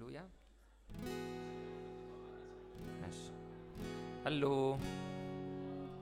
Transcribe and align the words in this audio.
هللويا. 0.00 0.28
ماشي. 3.02 3.32
هلو. 4.26 4.76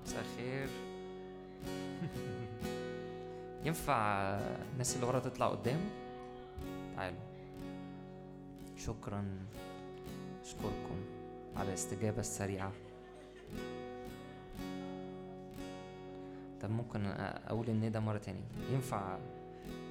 مساء 0.02 0.20
الخير. 0.20 0.68
ينفع 3.66 4.18
الناس 4.72 4.96
اللي 4.96 5.06
ورا 5.06 5.18
تطلع 5.18 5.48
قدام؟ 5.48 5.80
تعالوا. 6.96 7.20
شكرا. 8.76 9.46
أشكركم 10.42 11.00
على 11.56 11.68
الاستجابة 11.68 12.20
السريعة. 12.20 12.72
طب 16.62 16.70
ممكن 16.70 17.06
أقول 17.46 17.68
الندى 17.68 18.00
مرة 18.00 18.18
تاني 18.18 18.44
ينفع 18.72 19.18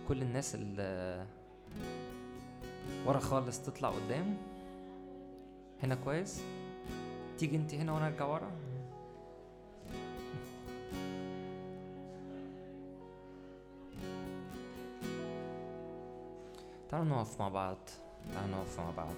كل 0.07 0.21
الناس 0.21 0.55
اللي 0.55 1.25
ورا 3.05 3.19
خالص 3.19 3.61
تطلع 3.61 3.89
قدام. 3.89 4.37
هنا 5.83 5.95
كويس. 5.95 6.43
تيجي 7.37 7.55
انت 7.55 7.73
هنا 7.73 7.93
وأنا 7.93 8.07
ارجع 8.07 8.25
ورا. 8.25 8.51
تعالوا 16.89 17.07
نقف 17.07 17.39
مع 17.39 17.49
بعض. 17.49 17.77
تعالوا 18.33 18.55
نقف 18.55 18.79
مع 18.79 18.91
بعض. 18.91 19.15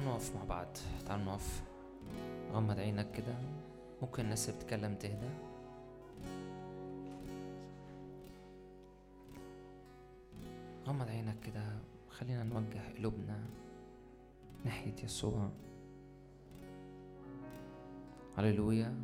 تعالوا 0.00 0.14
نقف 0.14 0.36
مع 0.36 0.44
بعض. 0.44 0.66
تعالوا 1.06 1.24
نقف. 1.24 1.62
غمض 2.52 2.78
عينك 2.78 3.12
كده. 3.12 3.34
ممكن 4.02 4.24
الناس 4.24 4.48
اللي 4.48 4.60
بتتكلم 4.60 4.94
تهدى. 4.94 5.28
غمض 10.86 11.08
عينك 11.08 11.40
كده. 11.40 11.64
خلينا 12.08 12.44
نوجه 12.44 12.80
قلوبنا 12.98 13.44
ناحية 14.64 15.04
يسوع. 15.04 15.50
هللويا. 18.36 18.94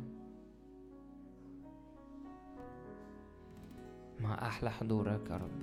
مع 4.19 4.47
أحلى 4.47 4.71
حضورك 4.71 5.29
يا 5.29 5.37
رب. 5.37 5.61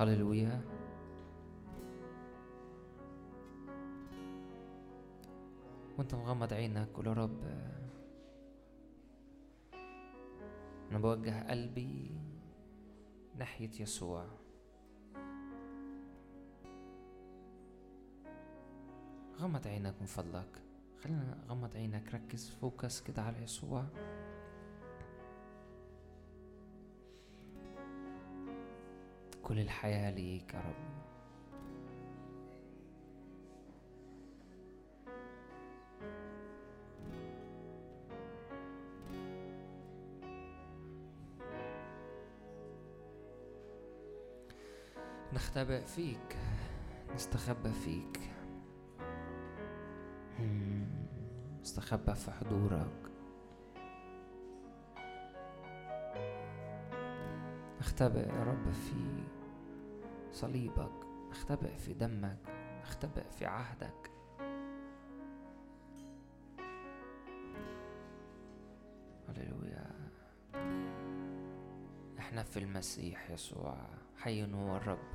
هللويا. 0.00 0.60
وانت 5.98 6.14
مغمض 6.14 6.52
عينك 6.52 6.88
قول 6.94 7.18
رب. 7.18 7.44
أنا 10.90 10.98
بوجه 10.98 11.50
قلبي 11.50 12.10
ناحية 13.36 13.70
يسوع. 13.80 14.26
غمض 19.38 19.66
عينك 19.66 19.94
من 20.00 20.06
فضلك. 20.06 20.62
خلينا 21.00 21.44
غمض 21.48 21.76
عينك 21.76 22.14
ركز 22.14 22.50
فوكس 22.50 23.00
كده 23.00 23.22
على 23.22 23.42
يسوع. 23.42 23.84
كل 29.50 29.58
الحياة 29.58 30.10
ليك 30.10 30.54
يا 30.54 30.60
رب. 30.60 30.74
نختبئ 45.32 45.86
فيك 45.86 46.36
نستخبى 47.14 47.72
فيك. 47.72 48.20
نستخبى 51.60 52.14
في 52.14 52.30
حضورك. 52.30 53.10
نختبئ 57.80 58.28
يا 58.28 58.44
رب 58.44 58.70
في 58.70 59.39
صليبك 60.40 61.06
نختبئ 61.30 61.76
في 61.76 61.94
دمك 61.94 62.38
نختبئ 62.80 63.30
في 63.30 63.46
عهدك. 63.46 64.10
هللويا. 69.28 69.90
إحنا 72.18 72.42
في 72.42 72.58
المسيح 72.58 73.30
يسوع 73.30 73.76
حي 74.16 74.52
هو 74.54 74.76
الرب 74.76 75.08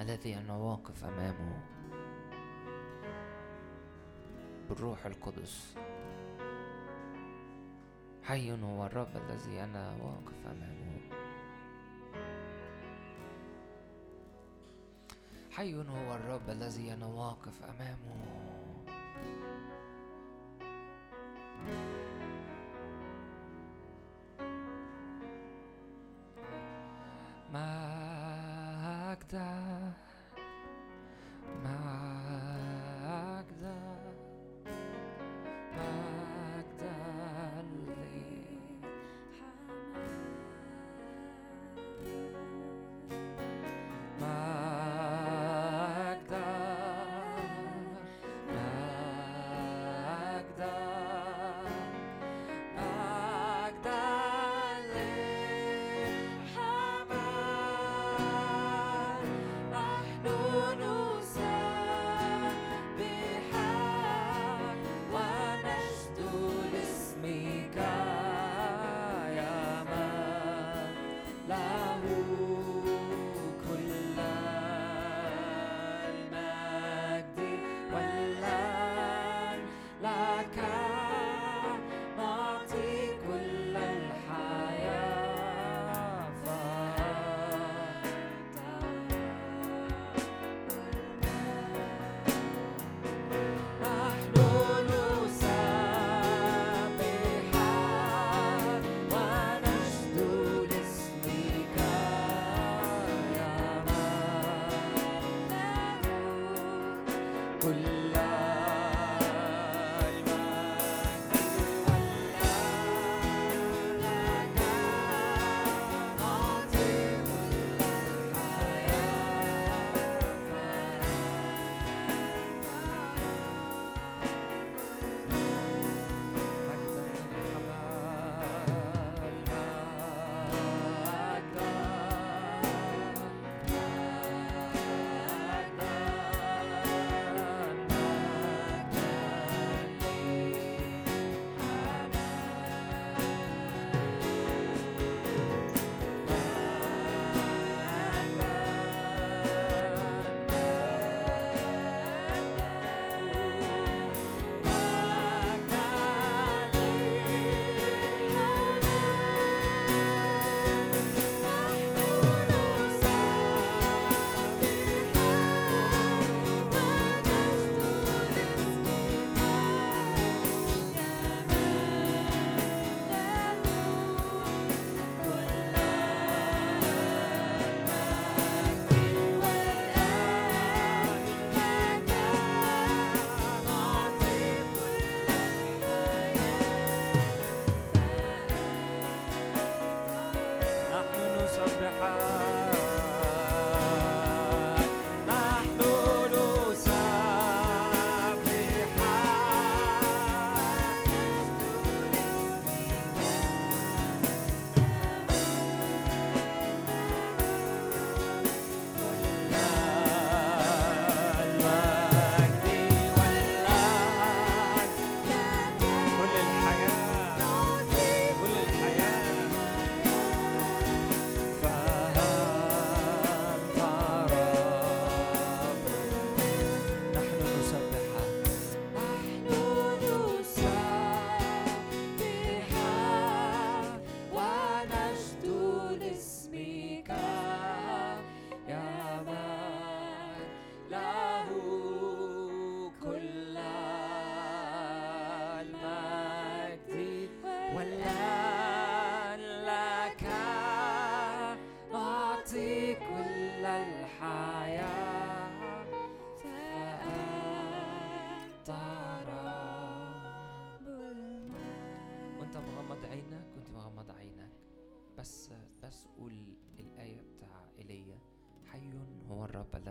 الذي 0.00 0.36
أنا 0.36 0.56
واقف 0.56 1.04
أمامه 1.04 1.62
بالروح 4.68 5.06
القدس. 5.06 5.76
حي 8.22 8.52
هو 8.52 8.86
الرب 8.86 9.16
الذي 9.16 9.64
أنا 9.64 9.96
واقف 10.02 10.46
أمامه. 10.46 11.21
حي 15.52 15.74
هو 15.74 16.14
الرب 16.14 16.50
الذي 16.50 16.92
أنا 16.92 17.06
واقف 17.06 17.62
أمامه. 17.62 18.41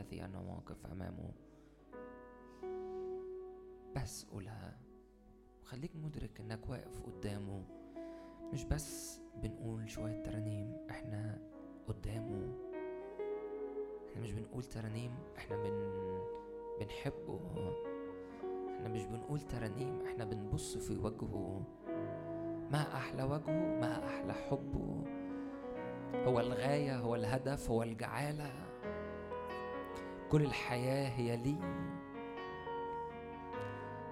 أنا 0.02 0.40
واقف 0.40 0.86
أمامه. 0.86 1.32
بس 3.96 4.26
قولها 4.26 4.78
خليك 5.64 5.96
مدرك 5.96 6.40
إنك 6.40 6.70
واقف 6.70 7.00
قدامه. 7.02 7.64
مش 8.54 8.64
بس 8.64 9.20
بنقول 9.44 9.90
شوية 9.90 10.24
ترانيم 10.24 10.78
إحنا 10.90 11.42
قدامه. 11.88 12.54
إحنا 14.10 14.22
مش 14.22 14.32
بنقول 14.32 14.64
ترانيم 14.64 15.12
إحنا 15.38 15.58
بن 15.58 16.20
بنحبه. 16.80 17.40
إحنا 18.70 18.90
مش 18.90 19.06
بنقول 19.06 19.40
ترانيم 19.40 20.06
إحنا 20.06 20.26
بنبص 20.26 20.78
في 20.78 20.98
وجهه. 20.98 21.64
ما 22.72 22.96
أحلى 22.96 23.24
وجهه 23.24 23.80
ما 23.80 24.08
أحلى 24.08 24.34
حبه. 24.34 25.04
هو 26.14 26.40
الغاية 26.40 27.00
هو 27.00 27.16
الهدف 27.16 27.70
هو 27.70 27.84
الجعالة. 27.84 28.71
كل 30.32 30.42
الحياة 30.42 31.10
هي 31.10 31.38
لي. 31.38 31.56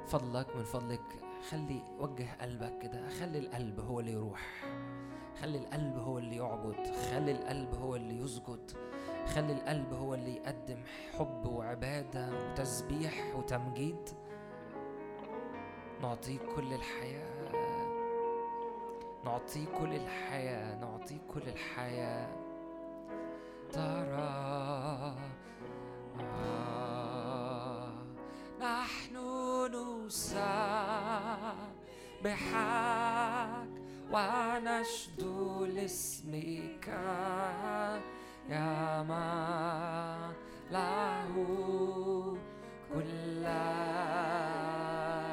فضلك 0.07 0.55
من 0.55 0.63
فضلك 0.63 1.01
خلي 1.49 1.81
وجه 1.99 2.27
قلبك 2.41 2.79
كده 2.81 3.09
خلي 3.09 3.39
القلب 3.39 3.79
هو 3.79 3.99
اللي 3.99 4.11
يروح 4.11 4.65
خلي 5.41 5.57
القلب 5.57 5.97
هو 5.97 6.17
اللي 6.17 6.35
يعبد 6.35 6.95
خلي 7.11 7.31
القلب 7.31 7.75
هو 7.75 7.95
اللي 7.95 8.17
يسجد 8.23 8.71
خلي 9.25 9.53
القلب 9.53 9.93
هو 9.93 10.13
اللي 10.13 10.35
يقدم 10.35 10.83
حب 11.19 11.45
وعبادة 11.45 12.29
وتسبيح 12.33 13.35
وتمجيد. 13.35 14.09
نعطيك 16.01 16.41
كل 16.55 16.73
الحياة. 16.73 17.51
نعطيك 19.25 19.69
كل 19.79 19.95
الحياة. 19.95 20.75
نعطيك 20.79 21.21
كل 21.33 21.49
الحياة. 21.49 22.35
ترى 23.71 25.15
نحن 28.61 29.15
نسبحك 30.05 30.49
ونشدو 34.13 35.65
لاسمك 35.65 36.87
يا 38.49 39.03
ما 39.03 40.33
له 40.71 41.33
كل 42.93 43.45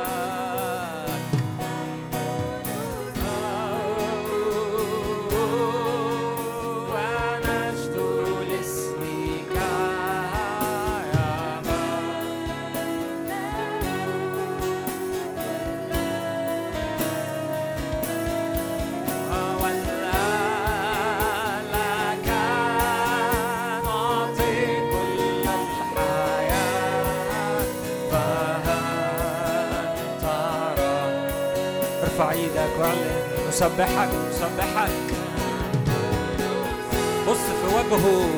نسبحك 33.58 34.08
نسبحك 34.30 34.90
بص 37.28 37.36
في 37.36 37.66
وجهه. 37.74 38.28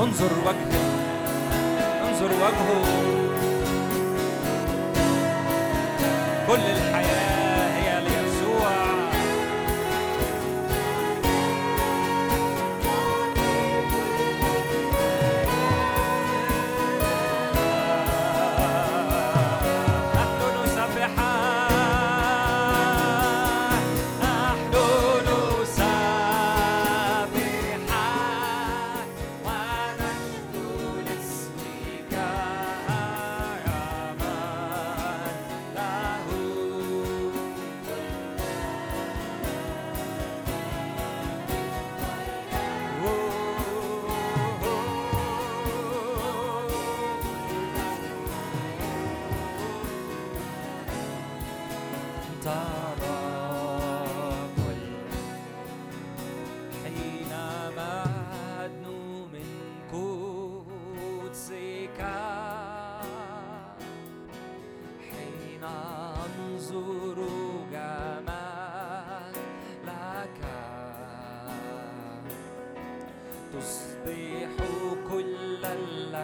انظر 0.00 0.32
وجهه. 0.46 0.80
انظر 2.08 2.30
وجهه. 2.42 2.82
كل 6.46 6.60
الحياة. 6.60 7.15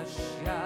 Russia. 0.03 0.62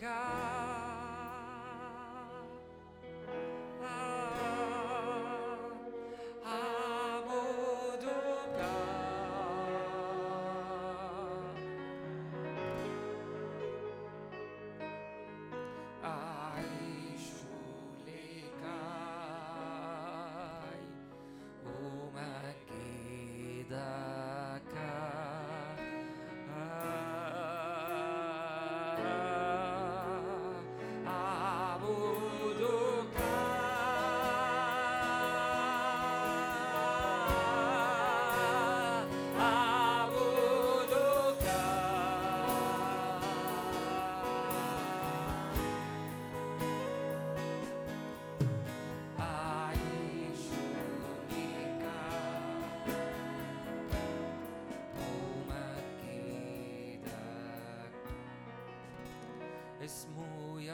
God. 0.00 0.39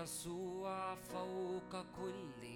يسوع 0.07 0.95
فوق 0.95 1.73
كل 1.73 2.47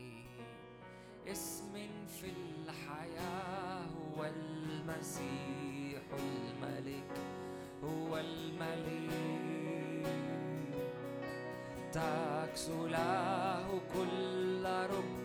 اسم 1.27 1.73
في 2.21 2.27
الحياة 2.31 3.87
هو 3.87 4.25
المسيح 4.25 6.03
الملك 6.19 7.13
هو 7.85 8.19
الملك 8.19 10.07
تكسو 11.93 12.87
له 12.87 13.81
كل 13.95 14.65
ركن 14.65 15.20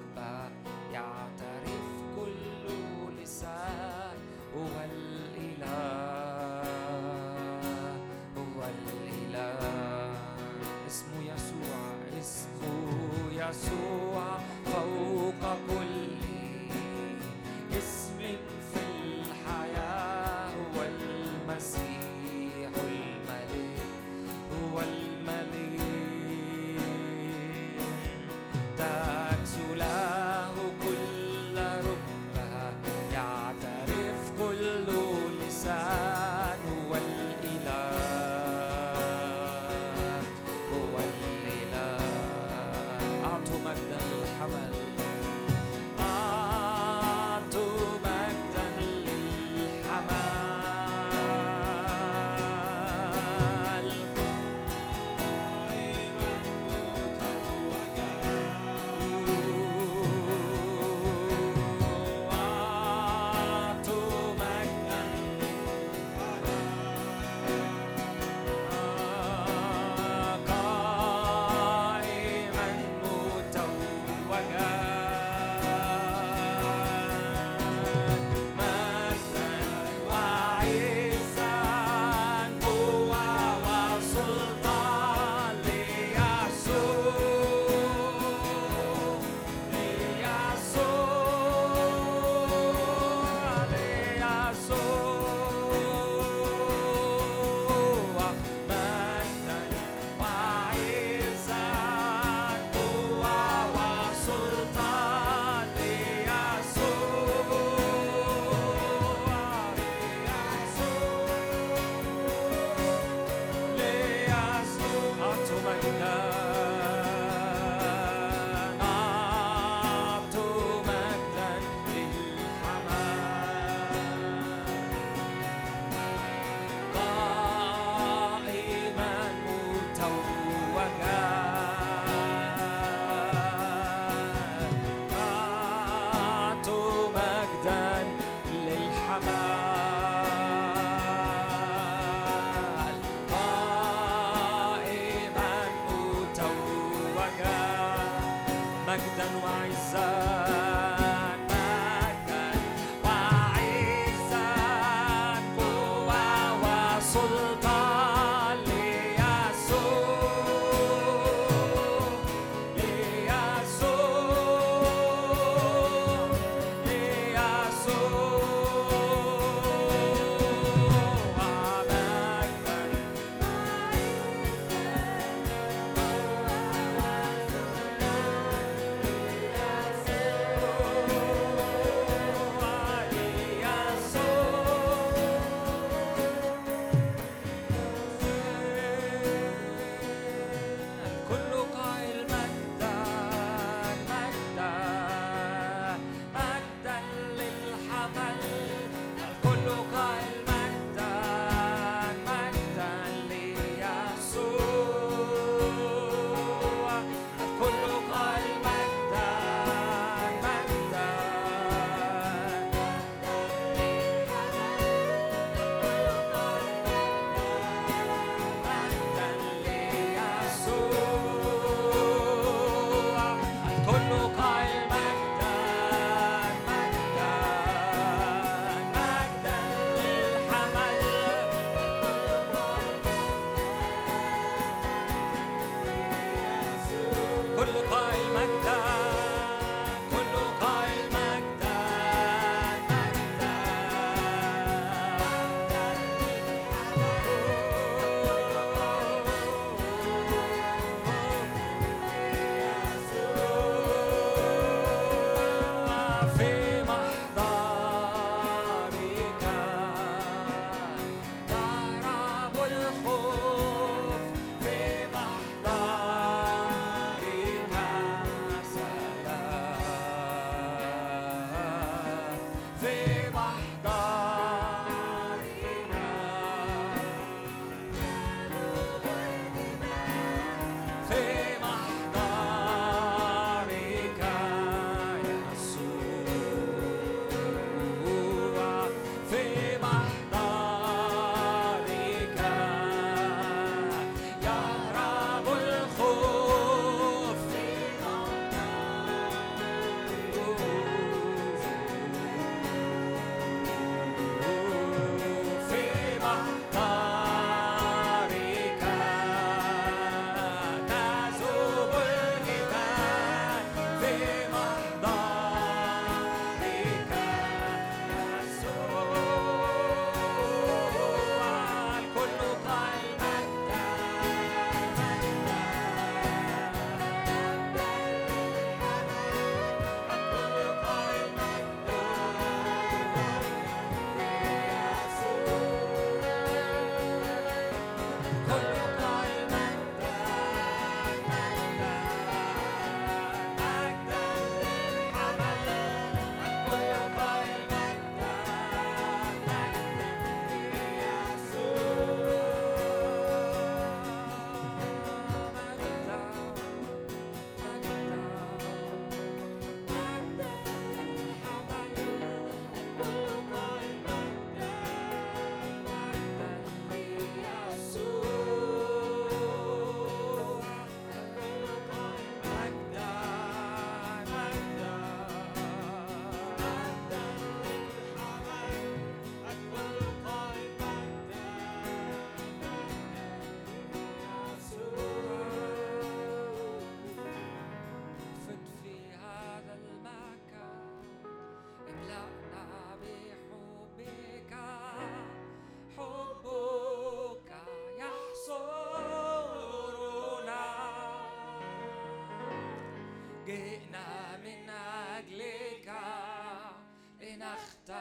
Magda 148.96 149.26
no 149.26 149.46
Aizar. 149.46 150.95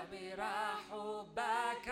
لنختبر 0.03 1.85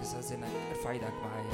استاذنك 0.00 0.50
ارفع 0.70 0.90
إيدك 0.90 1.12
معايا. 1.12 1.50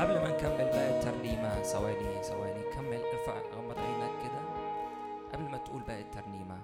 قبل 0.00 0.14
ما 0.14 0.28
نكمل 0.28 0.64
بقى 0.64 0.98
الترنيمة 0.98 1.62
ثواني 1.62 2.22
ثواني 2.22 2.62
كمل 2.72 3.02
ارفع 3.02 3.40
غمض 3.40 3.78
عينك 3.78 4.22
كده. 4.22 4.42
قبل 5.32 5.42
ما 5.42 5.58
تقول 5.58 5.82
بقى 5.82 6.00
الترنيمة 6.00 6.60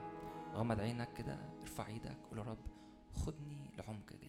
غمض 0.55 0.81
عينك 0.81 1.13
كده 1.13 1.39
ارفع 1.63 1.87
إيدك 1.87 2.17
قول 2.31 2.39
يا 2.39 2.45
رب 2.45 2.67
خدني 3.15 3.71
لعمق 3.79 4.13
جديد. 4.13 4.29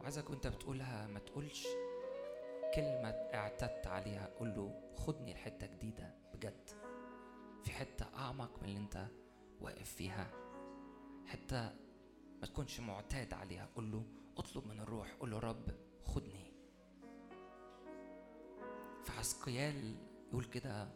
وعايزك 0.00 0.30
وأنت 0.30 0.46
بتقولها 0.46 1.06
ما 1.06 1.18
تقولش 1.18 1.66
كلمة 2.74 3.10
اعتدت 3.34 3.86
عليها 3.86 4.28
قول 4.38 4.48
له 4.54 4.80
خدني 4.96 5.34
لحتة 5.34 5.66
جديدة 5.66 6.14
بجد. 6.34 6.70
في 7.64 7.70
حتة 7.72 8.06
أعمق 8.18 8.50
من 8.62 8.68
اللي 8.68 8.78
أنت 8.78 9.06
واقف 9.60 9.94
فيها. 9.94 10.26
حتة 11.26 11.62
ما 12.40 12.46
تكونش 12.46 12.80
معتاد 12.80 13.32
عليها. 13.32 13.68
قول 13.76 13.92
له 13.92 14.04
اطلب 14.36 14.66
من 14.66 14.80
الروح. 14.80 15.12
قول 15.20 15.30
له 15.30 15.38
رب 15.38 15.70
خدني. 16.04 16.52
في 19.04 19.12
عسقيال 19.18 19.96
يقول 20.30 20.44
كده 20.44 20.88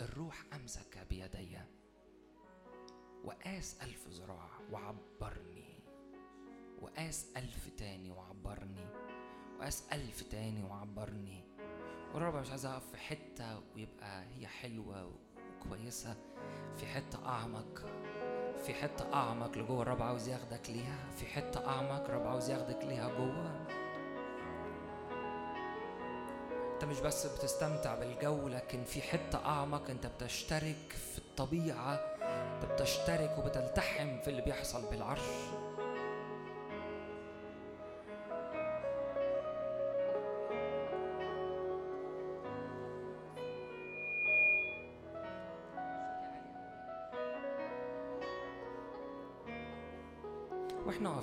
الروح 0.00 0.44
أمسك 0.54 1.06
بيدي 1.10 1.58
وقاس 3.24 3.82
ألف 3.82 4.08
ذراع 4.08 4.48
وعبرني 4.72 5.78
وقاس 6.80 7.36
ألف 7.36 7.68
تاني 7.68 8.10
وعبرني 8.10 8.86
وقاس 9.58 9.92
ألف 9.92 10.22
تاني 10.22 10.62
وعبرني. 10.64 11.44
والرب 12.14 12.36
مش 12.36 12.50
عايز 12.50 12.66
أقف 12.66 12.90
في 12.90 12.96
حتة 12.96 13.62
ويبقى 13.74 14.24
هي 14.24 14.46
حلوة 14.46 15.12
وكويسة 15.60 16.16
في 16.76 16.86
حتة 16.86 17.26
أعمق. 17.26 17.84
في 18.66 18.74
حتة 18.74 19.14
أعمق 19.14 19.58
لجوه 19.58 19.82
الرب 19.82 20.02
عاوز 20.02 20.28
ياخدك 20.28 20.70
ليها. 20.70 20.96
في 21.16 21.26
حتة 21.26 21.66
أعمق 21.66 22.04
الرب 22.04 22.26
عاوز 22.26 22.50
ياخدك 22.50 22.84
ليها 22.84 23.08
جوه. 23.08 23.66
أنت 26.74 26.84
مش 26.84 27.00
بس 27.00 27.26
بتستمتع 27.26 27.94
بالجو 27.94 28.48
لكن 28.48 28.84
في 28.84 29.02
حتة 29.02 29.46
أعمق 29.46 29.90
أنت 29.90 30.06
بتشترك 30.06 30.92
في 31.12 31.18
الطبيعة 31.18 31.94
انت 32.54 32.72
بتشترك 32.72 33.36
وبتلتحم 33.38 34.20
في 34.20 34.28
اللي 34.30 34.42
بيحصل 34.42 34.90
بالعرش. 34.90 35.20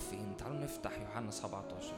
واقفين 0.02 0.38
تعالوا 0.38 0.58
نفتح 0.64 0.92
يوحنا 1.00 1.32
17 1.32 1.94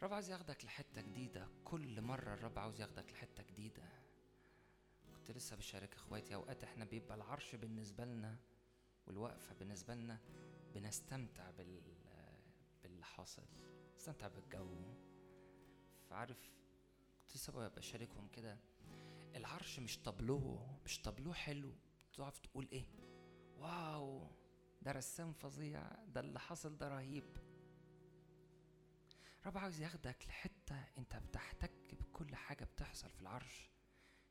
الرب 0.00 0.12
عاوز 0.12 0.30
ياخدك 0.30 0.64
لحتة 0.64 1.00
جديدة. 1.00 1.48
كل 1.64 2.02
مرة 2.02 2.34
الرب 2.34 2.58
عاوز 2.58 2.80
ياخدك 2.80 3.12
لحتة 3.12 3.42
جديدة. 3.42 3.82
كنت 5.14 5.30
لسه 5.30 5.56
بشارك 5.56 5.94
إخواتي 5.94 6.34
أوقات 6.34 6.64
إحنا 6.64 6.84
بيبقى 6.84 7.14
العرش 7.16 7.54
بالنسبة 7.54 8.04
لنا 8.04 8.36
والوقفة 9.06 9.54
بالنسبة 9.54 9.94
لنا 9.94 10.18
بنستمتع 10.74 11.50
بال 11.50 11.82
باللي 12.82 13.04
حاصل 13.04 13.42
نستمتع 13.96 14.28
بالجو. 14.28 14.94
فعارف 16.10 16.50
كنت 17.20 17.34
لسه 17.36 17.68
بشاركهم 17.68 18.28
كده. 18.28 18.58
العرش 19.36 19.78
مش 19.80 19.98
طابلوه 19.98 20.78
مش 20.84 21.02
طابلوه 21.02 21.34
حلو. 21.34 21.72
تقف 22.12 22.38
تقول 22.38 22.68
إيه؟ 22.72 22.84
واو 23.58 24.26
ده 24.82 24.92
رسام 24.92 25.32
فظيع 25.32 25.82
ده 26.04 26.20
اللي 26.20 26.40
حصل 26.40 26.78
ده 26.78 26.88
رهيب. 26.88 27.49
رب 29.46 29.58
عاوز 29.58 29.80
ياخدك 29.80 30.24
لحتة 30.28 30.84
انت 30.98 31.16
بتحتك 31.16 31.72
بكل 31.92 32.34
حاجة 32.34 32.64
بتحصل 32.64 33.10
في 33.10 33.20
العرش. 33.20 33.70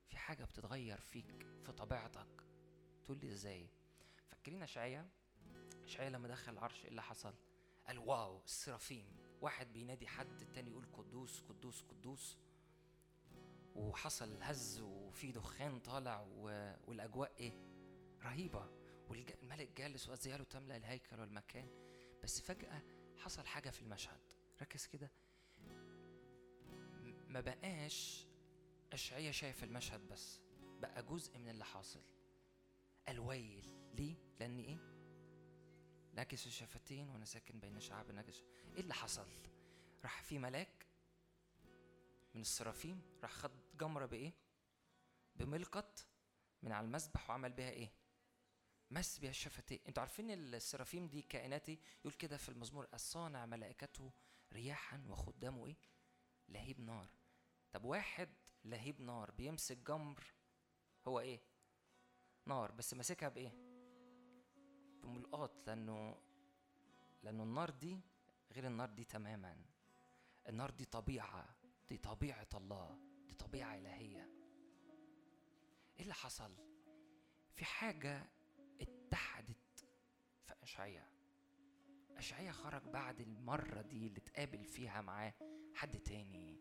في 0.07 0.17
حاجة 0.17 0.43
بتتغير 0.45 0.99
فيك 0.99 1.47
في 1.65 1.71
طبيعتك. 1.71 2.45
تقول 3.05 3.17
لي 3.19 3.27
إزاي؟ 3.27 3.69
فاكرين 4.29 4.63
اشعيا 4.63 5.09
اشعيا 5.83 6.09
لما 6.09 6.27
دخل 6.27 6.53
العرش 6.53 6.81
إيه 6.83 6.89
اللي 6.89 7.01
حصل؟ 7.01 7.33
قال 7.87 7.97
واو 7.97 8.41
السرافيم. 8.45 9.17
واحد 9.41 9.73
بينادي 9.73 10.07
حد 10.07 10.41
التاني 10.41 10.69
يقول 10.71 10.85
قدوس 10.93 11.41
قدوس 11.41 11.81
قدوس. 11.81 12.37
وحصل 13.75 14.43
هز 14.43 14.79
وفي 14.79 15.31
دخان 15.31 15.79
طالع 15.79 16.21
و... 16.21 16.73
والأجواء 16.87 17.33
إيه؟ 17.39 17.53
رهيبة. 18.23 18.69
والملك 19.09 19.77
جالس 19.77 20.09
وازياله 20.09 20.43
تملأ 20.43 20.77
الهيكل 20.77 21.19
والمكان. 21.19 21.67
بس 22.23 22.41
فجأة 22.41 22.81
حصل 23.17 23.45
حاجة 23.47 23.69
في 23.69 23.81
المشهد. 23.81 24.28
ركز 24.61 24.85
كده. 24.87 25.11
ما 27.27 27.41
بقاش 27.41 28.27
اشعيا 28.93 29.31
شايف 29.31 29.63
المشهد 29.63 30.07
بس 30.07 30.39
بقى 30.61 31.03
جزء 31.03 31.37
من 31.37 31.49
اللي 31.49 31.65
حاصل. 31.65 32.01
الويل 33.09 33.67
ليه؟ 33.93 34.15
لأن 34.39 34.59
إيه؟ 34.59 34.77
ناكس 36.13 36.47
الشفتين 36.47 37.09
وأنا 37.09 37.25
ساكن 37.25 37.59
بين 37.59 37.79
شعب 37.79 38.11
نجس 38.11 38.43
إيه 38.75 38.81
اللي 38.81 38.93
حصل؟ 38.93 39.27
راح 40.03 40.23
في 40.23 40.39
ملاك 40.39 40.85
من 42.33 42.41
السرافيم 42.41 43.01
راح 43.23 43.31
خد 43.31 43.51
جمرة 43.79 44.05
بإيه؟ 44.05 44.33
بملقط 45.35 46.05
من 46.63 46.71
على 46.71 46.85
المسبح 46.85 47.29
وعمل 47.29 47.53
بها 47.53 47.69
إيه؟ 47.69 47.91
مس 48.91 49.19
بها 49.19 49.29
الشفتين. 49.29 49.79
أنتوا 49.87 50.01
عارفين 50.01 50.31
السرافيم 50.31 51.07
دي 51.07 51.21
كائناتي؟ 51.21 51.79
يقول 51.99 52.13
كده 52.13 52.37
في 52.37 52.49
المزمور 52.49 52.87
الصانع 52.93 53.45
ملائكته 53.45 54.11
رياحا 54.53 55.05
وخدامه 55.09 55.65
إيه؟ 55.67 55.77
لهيب 56.49 56.79
نار. 56.79 57.09
طب 57.71 57.85
واحد 57.85 58.29
لهيب 58.65 59.01
نار 59.01 59.31
بيمسك 59.31 59.77
جمر 59.77 60.23
هو 61.07 61.19
إيه؟ 61.19 61.41
نار 62.45 62.71
بس 62.71 62.93
ماسكها 62.93 63.29
بإيه؟ 63.29 63.53
بملقاط 65.03 65.67
لأنه 65.67 66.21
لأنه 67.23 67.43
النار 67.43 67.69
دي 67.69 68.01
غير 68.51 68.67
النار 68.67 68.89
دي 68.89 69.03
تماما. 69.03 69.65
النار 70.47 70.69
دي 70.69 70.85
طبيعة 70.85 71.55
دي 71.89 71.97
طبيعة 71.97 72.47
الله 72.53 72.99
دي 73.27 73.33
طبيعة 73.33 73.77
إلهية. 73.77 74.29
إيه 75.97 76.03
اللي 76.03 76.13
حصل؟ 76.13 76.55
في 77.55 77.65
حاجة 77.65 78.29
اتحدت 78.81 79.85
في 80.45 80.53
أشعية 80.63 81.07
أشعية 82.19 82.51
خرج 82.51 82.81
بعد 82.83 83.21
المرة 83.21 83.81
دي 83.81 84.07
اللي 84.07 84.17
اتقابل 84.17 84.63
فيها 84.65 85.01
معاه 85.01 85.33
حد 85.75 85.99
تاني. 85.99 86.57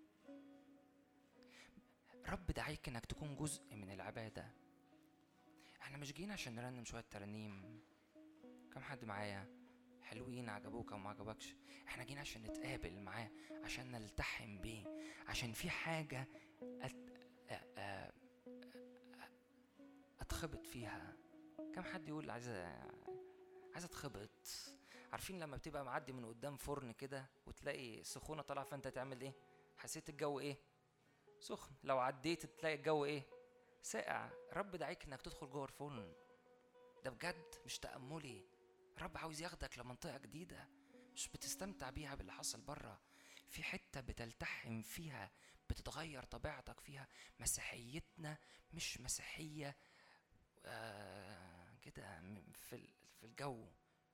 رب 2.28 2.46
دعيك 2.46 2.88
إنك 2.88 3.06
تكون 3.06 3.36
جزء 3.36 3.74
من 3.74 3.90
العبادة. 3.90 4.50
إحنا 5.80 5.96
مش 5.96 6.12
جينا 6.12 6.32
عشان 6.32 6.54
نرنم 6.54 6.84
شوية 6.84 7.04
ترانيم. 7.10 7.80
كم 8.72 8.80
حد 8.80 9.04
معايا؟ 9.04 9.46
حلوين 10.02 10.48
عجبوك 10.48 10.92
أو 10.92 10.98
ما 10.98 11.10
عجبكش؟ 11.10 11.54
إحنا 11.88 12.04
جينا 12.04 12.20
عشان 12.20 12.42
نتقابل 12.42 13.00
معاه 13.00 13.30
عشان 13.64 13.90
نلتحم 13.90 14.58
بيه 14.58 14.84
عشان 15.26 15.52
في 15.52 15.70
حاجة 15.70 16.28
أت... 16.62 16.96
أ... 17.78 18.12
أتخبط 20.20 20.66
فيها. 20.66 21.16
كم 21.74 21.82
حد 21.82 22.08
يقول 22.08 22.30
عايز 22.30 22.48
عايز 23.72 23.84
اتخبط 23.84 24.30
عارفين 25.12 25.40
لما 25.40 25.56
بتبقى 25.56 25.84
معدي 25.84 26.12
من 26.12 26.26
قدام 26.26 26.56
فرن 26.56 26.92
كده 26.92 27.26
وتلاقي 27.46 28.04
سخونة 28.04 28.42
طالعة 28.42 28.64
فأنت 28.64 28.88
تعمل 28.88 29.20
إيه؟ 29.20 29.34
حسيت 29.76 30.08
الجو 30.08 30.40
إيه؟ 30.40 30.58
سخن. 31.40 31.70
لو 31.84 31.98
عديت 31.98 32.46
تلاقي 32.46 32.74
الجو 32.74 33.04
إيه؟ 33.04 33.22
ساقع. 33.82 34.30
رب 34.52 34.76
دعيك 34.76 35.04
إنك 35.04 35.22
تدخل 35.22 35.50
جوه 35.50 35.64
الفرن. 35.64 36.12
ده 37.04 37.10
بجد 37.10 37.54
مش 37.66 37.78
تأملي. 37.78 38.44
رب 38.98 39.18
عاوز 39.18 39.40
ياخدك 39.40 39.78
لمنطقة 39.78 40.18
جديدة. 40.18 40.68
مش 41.14 41.28
بتستمتع 41.28 41.90
بيها 41.90 42.14
باللي 42.14 42.32
حصل 42.32 42.60
بره. 42.60 43.00
في 43.48 43.62
حتة 43.62 44.00
بتلتحم 44.00 44.82
فيها 44.82 45.30
بتتغير 45.70 46.22
طبيعتك 46.24 46.80
فيها. 46.80 47.08
مسيحيتنا 47.40 48.38
مش 48.72 49.00
مسيحية 49.00 49.76
آه 50.66 51.74
كده 51.82 52.20
في 52.52 52.88
في 53.20 53.26
الجو. 53.26 53.66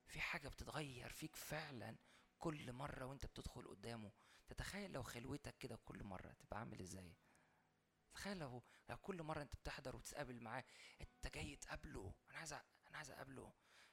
في 0.07 0.21
حاجة 0.21 0.49
بتتغير 0.49 1.09
فيك 1.13 1.37
فعلا 1.37 1.97
كل 2.39 2.73
مرة 2.73 3.05
وأنت 3.05 3.27
بتدخل 3.27 3.69
قدامه. 3.69 4.13
تتخيل 4.47 4.93
لو 4.93 5.03
خلوتك 5.03 5.59
كده 5.59 5.77
كل 5.85 6.05
مرة 6.05 6.33
تبقى 6.33 6.59
عامل 6.59 6.81
إزاي؟ 6.81 7.17
تخيل 8.15 8.39
لو 8.39 8.63
لو 8.89 8.97
كل 8.97 9.23
مرة 9.23 9.43
أنت 9.43 9.57
بتحضر 9.57 9.97
وتتقابل 9.97 10.41
معاه 10.41 10.65
أنت 11.01 11.35
جاي 11.35 11.57
تقابله. 11.57 12.15
أنا 12.31 12.39
عايز 12.39 12.53
أنا 12.53 12.97
عايز 12.99 13.11
أقابله. 13.11 13.53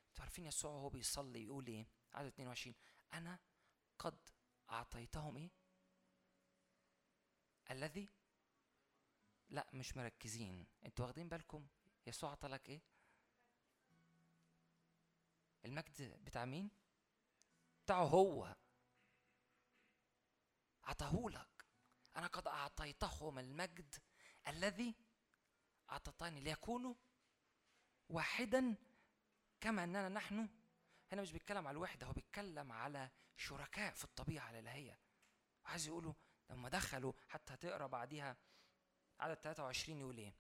أنتوا 0.09 0.23
عارفين 0.23 0.45
يسوع 0.45 0.71
وهو 0.71 0.89
بيصلي 0.89 1.43
يقول 1.45 1.67
إيه؟ 1.67 1.87
عدد 2.13 2.27
22 2.27 2.75
أنا 3.13 3.39
قد 3.99 4.29
أعطيتهم 4.69 5.37
إيه؟ 5.37 5.51
الذي؟ 7.71 8.09
لا 9.49 9.69
مش 9.73 9.97
مركزين. 9.97 10.67
أنتوا 10.85 11.05
واخدين 11.05 11.29
بالكم؟ 11.29 11.67
يسوع 12.07 12.31
عطلك 12.31 12.69
إيه؟ 12.69 12.81
المجد 15.65 16.23
بتاع 16.23 16.45
مين؟ 16.45 16.69
بتاعه 17.85 18.03
هو. 18.03 18.55
عطاهولك 20.83 21.65
أنا 22.17 22.27
قد 22.27 22.47
اعطيتهم 22.47 23.39
المجد 23.39 23.95
الذي 24.47 24.95
أعطتني 25.89 26.41
ليكونوا 26.41 26.95
واحدا 28.09 28.75
كما 29.61 29.83
أننا 29.83 30.09
نحن. 30.09 30.49
هنا 31.11 31.21
مش 31.21 31.31
بيتكلم 31.31 31.67
على 31.67 31.75
الوحدة 31.75 32.07
هو 32.07 32.11
بيتكلم 32.13 32.71
على 32.71 33.09
شركاء 33.35 33.93
في 33.93 34.03
الطبيعة 34.03 34.49
الإلهية. 34.49 34.99
عايز 35.65 35.87
يقولوا 35.87 36.13
لما 36.49 36.69
دخلوا 36.69 37.13
حتى 37.27 37.53
هتقرا 37.53 37.87
بعديها 37.87 38.37
عدد 39.19 39.33
23 39.35 39.99
يقول 39.99 40.17
إيه؟ 40.17 40.33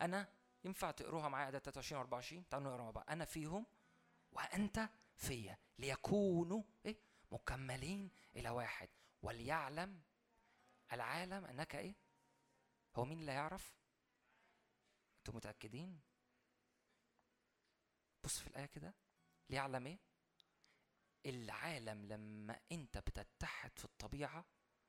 أنا 0.00 0.28
ينفع 0.64 0.90
تقروها 0.90 1.28
معايا 1.28 1.46
عدد 1.46 1.58
23 1.58 1.98
و 1.98 2.02
24 2.02 2.48
تعالوا 2.48 2.70
نقرأ 2.70 2.82
مع 2.82 2.90
بعض. 2.90 3.04
أنا 3.10 3.24
فيهم 3.24 3.66
وأنت 4.36 4.88
فيا. 5.16 5.58
ليكونوا 5.78 6.62
إيه؟ 6.86 6.96
مكملين 7.32 8.10
إلى 8.36 8.50
واحد. 8.50 8.88
وليعلم 9.22 10.02
العالم 10.92 11.44
أنك 11.44 11.74
إيه؟ 11.76 11.94
هو 12.96 13.04
مين 13.04 13.20
اللي 13.20 13.32
يعرف 13.32 13.76
أنتوا 15.18 15.34
متأكدين؟ 15.34 16.00
بص 18.24 18.38
في 18.38 18.46
الآية 18.46 18.66
كده. 18.66 18.94
ليعلم 19.50 19.86
إيه؟ 19.86 19.98
العالم 21.26 22.06
لما 22.06 22.60
أنت 22.72 22.98
بتتحد 22.98 23.78
في 23.78 23.84
الطبيعة 23.84 24.44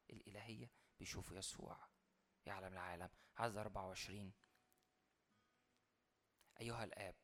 الإلهية 0.10 0.72
بيشوفوا 1.00 1.38
يسوع. 1.38 1.88
يعلم 2.46 2.74
العالم. 2.74 3.10
عدد 3.38 3.58
24 3.58 4.34
أيها 6.62 6.84
الآب 6.84 7.16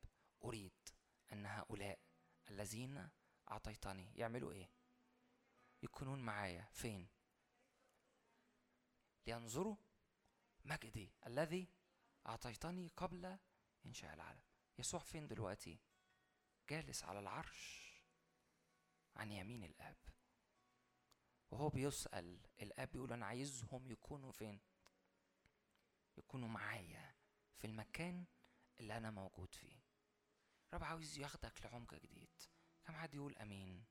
أريد 0.44 0.74
أن 1.34 1.46
هؤلاء 1.46 2.00
الذين 2.54 3.10
أعطيتني 3.52 4.12
يعملوا 4.16 4.52
إيه؟ 4.52 4.70
يكونون 5.84 6.20
معايا 6.20 6.70
فين؟ 6.72 7.08
لينظروا 9.28 9.76
مجدي 10.66 11.12
الذي 11.28 11.68
أعطيتني 12.28 12.88
قبل 12.98 13.38
إنشاء 13.86 14.14
العالم 14.14 14.42
يسوع 14.78 15.00
فين 15.00 15.28
دلوقتي؟ 15.28 15.80
جالس 16.70 17.04
على 17.04 17.20
العرش 17.20 17.94
عن 19.16 19.32
يمين 19.32 19.64
الآب 19.64 19.98
وهو 21.52 21.70
بيسأل 21.70 22.40
الآب 22.62 22.92
بيقول 22.92 23.14
أنا 23.14 23.26
عايزهم 23.26 23.92
يكونوا 23.92 24.32
فين؟ 24.32 24.60
يكونوا 26.18 26.48
معايا 26.50 27.16
في 27.58 27.68
المكان 27.68 28.26
اللي 28.80 28.98
أنا 28.98 29.12
موجود 29.12 29.56
فيه 29.56 29.83
رب 30.74 30.84
عاوز 30.84 31.20
ياخدك 31.20 31.66
لعمق 31.66 31.96
جديد. 31.96 32.30
كم 32.86 32.96
حد 32.96 33.16
يقول 33.16 33.38
أمين؟ 33.38 33.86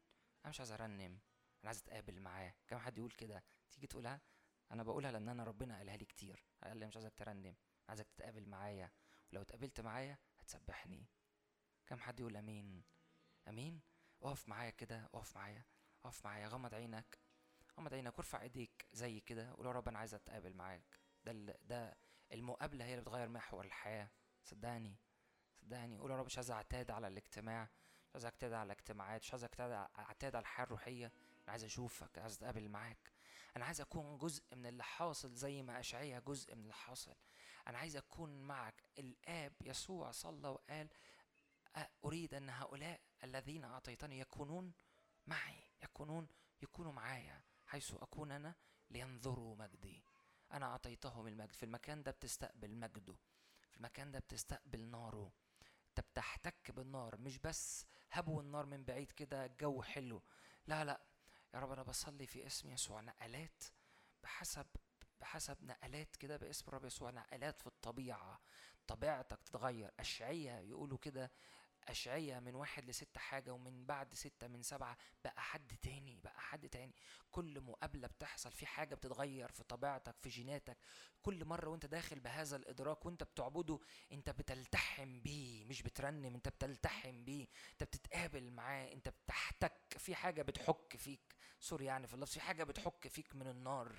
أنا 0.44 0.50
مش 0.50 0.60
عايز 0.60 0.72
أرنم 0.72 1.00
أنا 1.00 1.20
عايز 1.64 1.78
أتقابل 1.78 2.20
معاه. 2.20 2.54
كم 2.66 2.78
حد 2.78 2.98
يقول 2.98 3.10
كده؟ 3.10 3.44
تيجي 3.70 3.86
تقولها؟ 3.86 4.20
أنا 4.70 4.82
بقولها 4.82 5.12
لأن 5.12 5.28
أنا 5.28 5.44
ربنا 5.44 5.76
قالها 5.78 5.96
لي 5.96 6.04
كتير. 6.04 6.44
قال 6.62 6.76
لي 6.76 6.86
مش 6.86 6.96
عايزك 6.96 7.14
ترنم 7.14 7.56
عايزك 7.88 8.06
تتقابل 8.08 8.48
معايا. 8.48 8.90
ولو 9.32 9.42
اتقابلت 9.42 9.80
معايا 9.80 10.18
هتسبحني. 10.38 11.06
كم 11.86 12.00
حد 12.00 12.20
يقول 12.20 12.36
أمين؟ 12.36 12.84
أمين؟ 13.48 13.82
اقف 14.22 14.48
معايا 14.48 14.70
كده 14.70 15.04
اقف 15.14 15.36
معايا 15.36 15.64
اقف 16.04 16.24
معايا. 16.24 16.48
غمض 16.48 16.74
عينك 16.74 17.18
غمض 17.78 17.94
عينك 17.94 18.18
وارفع 18.18 18.42
ايديك 18.42 18.86
زي 18.92 19.20
كده. 19.20 19.52
وقول 19.52 19.66
يا 19.66 19.72
رب 19.72 19.88
أنا 19.88 19.98
عايز 19.98 20.14
أتقابل 20.14 20.54
معاك. 20.54 21.00
ده 21.24 21.32
ده 21.62 21.96
المقابلة 22.32 22.84
هي 22.84 22.90
اللي 22.94 23.02
بتغير 23.02 23.28
محور 23.28 23.64
الحياة. 23.64 24.10
صدقني. 24.44 24.98
صدقني 25.62 25.98
قول 25.98 26.10
يا 26.10 26.16
رب 26.16 26.26
مش 26.26 26.36
عايز 26.36 26.50
اعتاد 26.50 26.90
على 26.90 27.08
الاجتماع 27.08 27.68
مش 28.04 28.14
عايز 28.14 28.24
اعتاد 28.24 28.52
على 28.52 28.66
الاجتماعات 28.66 29.20
مش 29.22 29.30
عايز 29.30 29.42
اعتاد 29.44 29.72
اعتاد 29.98 30.34
على 30.34 30.42
الحياة 30.42 30.64
الروحية. 30.64 31.06
أنا 31.06 31.50
عايز 31.52 31.64
أشوفك 31.64 32.18
عايز 32.18 32.36
أتقابل 32.36 32.68
معاك. 32.68 33.12
أنا 33.56 33.64
عايز 33.64 33.80
أكون 33.80 34.18
جزء 34.18 34.42
من 34.52 34.66
اللي 34.66 34.84
حاصل 34.84 35.34
زي 35.34 35.62
ما 35.62 35.80
اشعيا 35.80 36.18
جزء 36.18 36.54
من 36.54 36.62
اللي 36.62 36.74
حاصل. 36.74 37.16
أنا 37.68 37.78
عايز 37.78 37.96
أكون 37.96 38.40
معك. 38.42 38.84
الآب 38.98 39.52
يسوع 39.60 40.10
صلى 40.10 40.48
وقال 40.48 40.88
أريد 42.04 42.34
أن 42.34 42.50
هؤلاء 42.50 43.00
الذين 43.24 43.64
أعطيتني 43.64 44.18
يكونون 44.18 44.72
معي 45.26 45.62
يكونون 45.82 46.28
يكونوا 46.62 46.92
معايا 46.92 47.42
حيث 47.66 47.94
أكون 47.94 48.30
أنا 48.30 48.54
لينظروا 48.90 49.56
مجدي. 49.56 50.04
أنا 50.52 50.66
أعطيتهم 50.66 51.26
المجد. 51.26 51.54
في 51.54 51.62
المكان 51.62 52.02
ده 52.02 52.10
بتستقبل 52.10 52.76
مجده. 52.76 53.16
في 53.70 53.76
المكان 53.76 54.12
ده 54.12 54.18
بتستقبل 54.18 54.80
ناره. 54.90 55.32
انت 55.98 56.06
بتحتك 56.12 56.70
بالنار 56.70 57.16
مش 57.16 57.38
بس 57.38 57.86
هبو 58.12 58.40
النار 58.40 58.66
من 58.66 58.84
بعيد 58.84 59.12
كده 59.12 59.44
الجو 59.46 59.82
حلو. 59.82 60.22
لا 60.66 60.84
لا 60.84 61.00
يا 61.54 61.60
رب 61.60 61.70
أنا 61.72 61.82
بصلي 61.82 62.26
في 62.26 62.46
اسم 62.46 62.70
يسوع 62.70 63.00
نقلات 63.00 63.64
بحسب 64.22 64.66
بحسب 65.20 65.64
نقلات 65.64 66.16
كده 66.16 66.36
باسم 66.36 66.64
الرب 66.68 66.84
يسوع 66.84 67.10
نقلات 67.10 67.60
في 67.60 67.66
الطبيعة 67.66 68.40
طبيعتك 68.86 69.42
تتغير. 69.42 69.90
أشعية 70.00 70.58
يقولوا 70.58 70.98
كده 70.98 71.30
أشعية 71.88 72.38
من 72.38 72.54
واحد 72.54 72.84
لستة 72.84 73.20
حاجة 73.20 73.50
ومن 73.52 73.86
بعد 73.86 74.14
ستة 74.14 74.48
من 74.48 74.62
سبعة 74.62 74.96
بقى 75.24 75.42
حد 75.42 75.76
تاني 75.82 76.20
بقى 76.24 76.40
حد 76.40 76.68
تاني. 76.68 76.94
كل 77.30 77.60
مقابلة 77.60 78.08
بتحصل 78.08 78.52
في 78.52 78.66
حاجة 78.66 78.94
بتتغير 78.94 79.48
في 79.52 79.64
طبيعتك 79.64 80.14
في 80.20 80.28
جيناتك. 80.28 80.76
كل 81.22 81.44
مرة 81.44 81.68
وانت 81.68 81.86
داخل 81.86 82.20
بهذا 82.20 82.56
الإدراك 82.56 83.06
وانت 83.06 83.22
بتعبده 83.22 83.78
انت 84.12 84.30
بتلتحم 84.30 85.20
بيه 85.20 85.64
مش 85.64 85.82
بترنم 85.82 86.34
انت 86.34 86.48
بتلتحم 86.48 87.24
بيه. 87.24 87.46
انت 87.72 87.82
بتتقابل 87.84 88.50
معاه 88.50 88.92
انت 88.92 89.08
بتحتك. 89.08 89.72
في 89.98 90.14
حاجة 90.14 90.42
بتحك 90.42 90.96
فيك. 90.96 91.34
سوري 91.60 91.84
يعني 91.84 92.06
في 92.06 92.14
اللفظ 92.14 92.32
في 92.32 92.40
حاجة 92.40 92.64
بتحك 92.64 93.08
فيك 93.08 93.34
من 93.34 93.46
النار. 93.46 93.92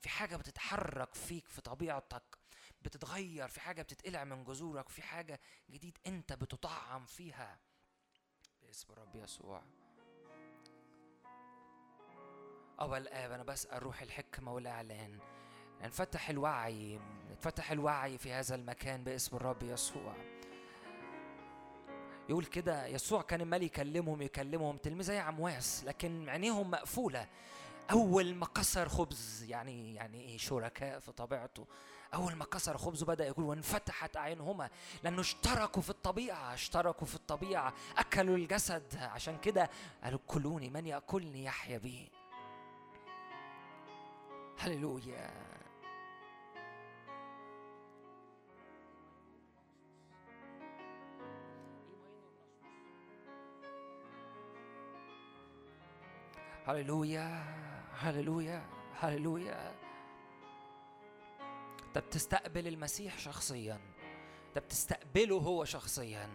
في 0.00 0.08
حاجة 0.08 0.36
بتتحرك 0.36 1.14
فيك 1.14 1.48
في 1.48 1.60
طبيعتك. 1.60 2.38
بتتغير 2.86 3.48
في 3.48 3.60
حاجة 3.60 3.82
بتتقلع 3.82 4.24
من 4.24 4.44
جذورك 4.44 4.88
في 4.88 5.02
حاجة 5.02 5.40
جديد 5.70 5.98
انت 6.06 6.32
بتطعم 6.32 7.04
فيها. 7.04 7.58
باسم 8.62 8.92
الرب 8.92 9.16
يسوع. 9.16 9.62
أو 12.80 12.96
الآب 12.96 13.32
أنا 13.32 13.42
بسأل 13.42 13.82
روح 13.82 14.02
الحكمة 14.02 14.52
والإعلان. 14.52 15.18
نفتح 15.82 16.30
الوعي 16.30 17.00
نفتح 17.30 17.70
الوعي 17.70 18.18
في 18.18 18.32
هذا 18.32 18.54
المكان 18.54 19.04
باسم 19.04 19.36
الرب 19.36 19.62
يسوع. 19.62 20.14
يقول 22.28 22.44
كده 22.44 22.86
يسوع 22.86 23.22
كان 23.22 23.40
عمال 23.40 23.62
يكلمهم 23.62 24.22
يكلمهم 24.22 24.76
تلميذ 24.76 25.02
زي 25.06 25.18
عمواس 25.18 25.84
لكن 25.84 26.28
عينيهم 26.28 26.70
مقفولة. 26.70 27.28
أول 27.90 28.34
ما 28.34 28.46
كسر 28.46 28.88
خبز 28.88 29.42
يعني 29.42 29.94
يعني 29.94 30.20
إيه 30.20 30.38
شركاء 30.38 30.98
في 30.98 31.12
طبيعته. 31.12 31.66
أول 32.14 32.34
ما 32.34 32.44
كسر 32.44 32.76
خبزه 32.78 33.06
بدأ 33.06 33.26
يقول 33.26 33.44
وانفتحت 33.44 34.16
اعينهما 34.16 34.70
لأنه 35.02 35.20
اشتركوا 35.20 35.82
في 35.82 35.90
الطبيعة 35.90 36.54
اشتركوا 36.54 37.06
في 37.06 37.14
الطبيعة 37.14 37.72
أكلوا 37.96 38.36
الجسد. 38.36 38.96
عشان 38.96 39.38
كده 39.38 39.70
قالوا 40.04 40.20
كلوني 40.26 40.70
من 40.70 40.86
يأكلني 40.86 41.44
يحيا 41.44 41.78
بي 41.78 42.10
هللويا. 44.58 45.30
هللويا 56.66 57.44
هللويا 57.98 58.62
هللويا. 59.00 59.85
انت 61.96 62.04
بتستقبل 62.06 62.66
المسيح 62.66 63.18
شخصيا. 63.18 63.80
انت 64.48 64.58
بتستقبله 64.58 65.36
هو 65.36 65.64
شخصيا. 65.64 66.28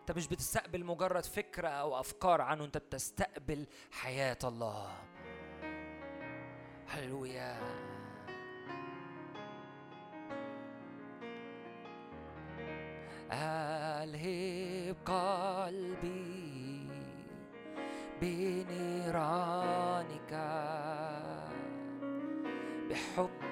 انت 0.00 0.12
مش 0.16 0.28
بتستقبل 0.28 0.84
مجرد 0.84 1.24
فكرة 1.24 1.68
أو 1.68 2.00
أفكار 2.00 2.40
عنه 2.40 2.64
انت 2.64 2.78
بتستقبل 2.78 3.66
حياة 3.90 4.38
الله. 4.44 4.96
هللويا. 6.88 7.58
ألهب 13.32 14.96
قلبي 15.06 16.88
بنيرانك. 18.20 19.60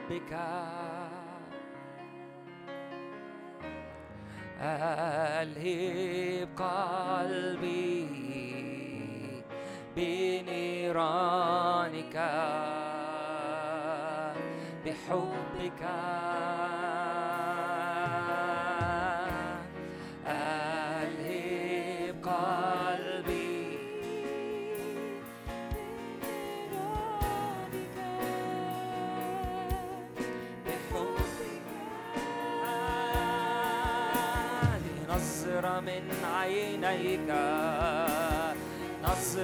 بحبك 0.09 0.33
ألهب 4.61 6.49
قلبي 6.57 8.09
بنيرانك 9.97 11.37
بحبك. 14.85 15.83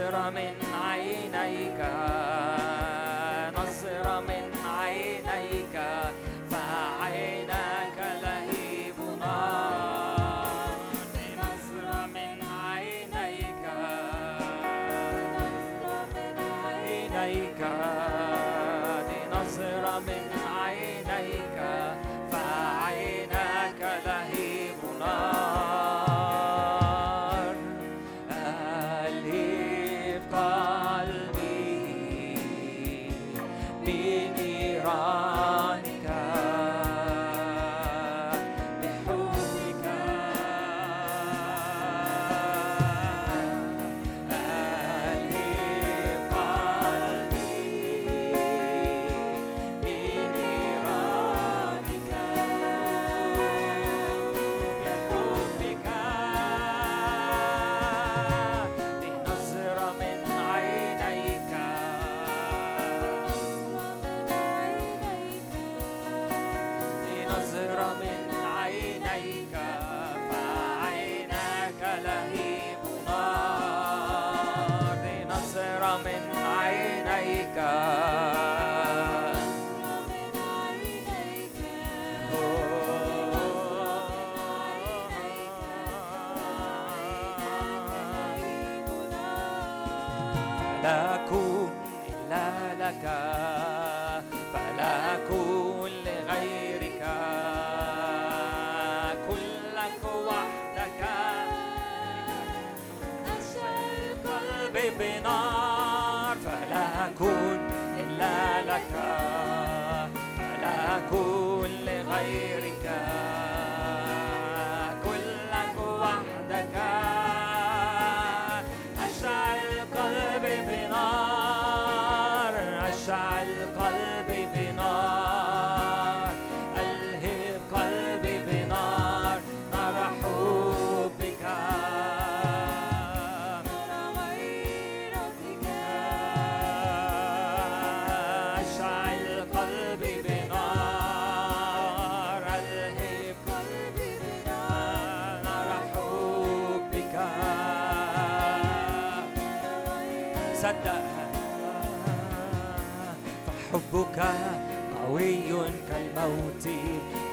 نظرة 0.04 0.30
من 0.30 0.54
عينيك. 0.82 2.63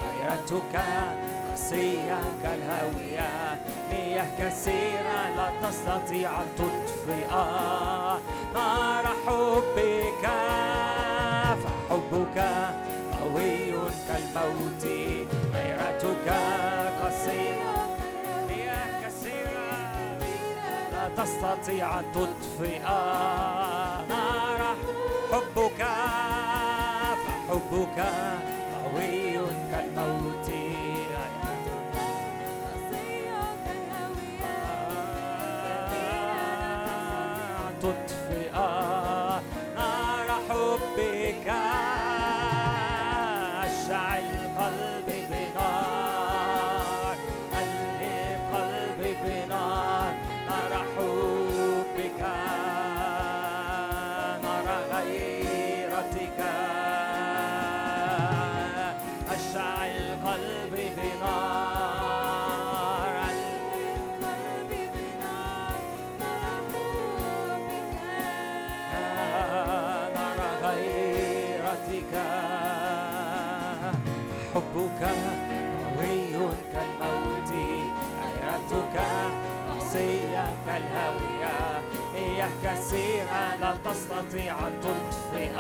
غيرتك 0.02 0.76
قاسية 1.52 2.22
كالهاوية 2.44 3.32
مياه 3.92 4.30
كثيرة 4.40 5.20
لا 5.38 5.48
تستطيع 5.64 6.30
أن 6.42 6.48
تطفئ. 6.58 7.28
نار 8.54 9.06
حبك 9.26 10.26
فحبك 11.62 12.38
قوي 13.22 13.72
كالموت 14.08 14.84
غيرتك 15.54 16.28
قاسية. 17.02 17.74
مياه 18.50 18.92
كثيرة 19.04 19.72
لا 20.92 21.24
تستطيع 21.24 22.00
أن 22.00 22.06
تطفئ. 22.14 22.80
نار 24.10 24.62
حبك 25.32 25.82
فحبك 27.52 28.00
قوي 28.84 29.21
الهوية. 80.78 81.58
هي 82.16 82.40
كثيرة 82.64 83.56
لا 83.62 83.72
تستطيع 83.86 84.54
أن 84.68 84.74
تطفئ. 84.82 85.52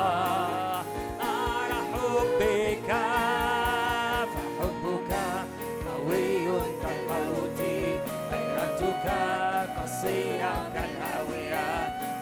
نار 1.19 1.71
حبك 1.93 2.89
فحبك 4.31 5.11
قوي 5.87 6.45
كالموت. 6.81 7.59
غيرتك 8.31 9.05
قصيرة 9.77 10.53
كالهاوية 10.73 11.69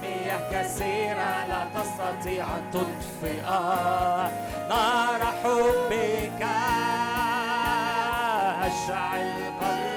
هي 0.03 0.27
كثيرة 0.51 1.31
لا 1.49 1.61
تستطيع 1.75 2.45
أن 2.45 2.63
تطفئ. 2.71 3.41
نار 4.69 5.21
حبك 5.43 6.41
أشعل 8.67 9.27
قلبي 9.61 9.88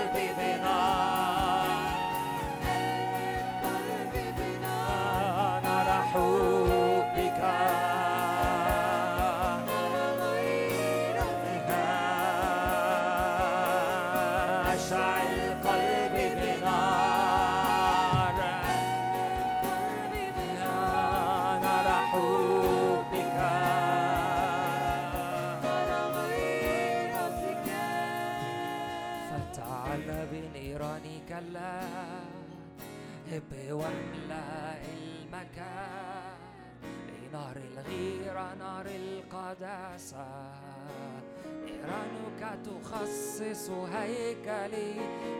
هيكلي 44.03 44.93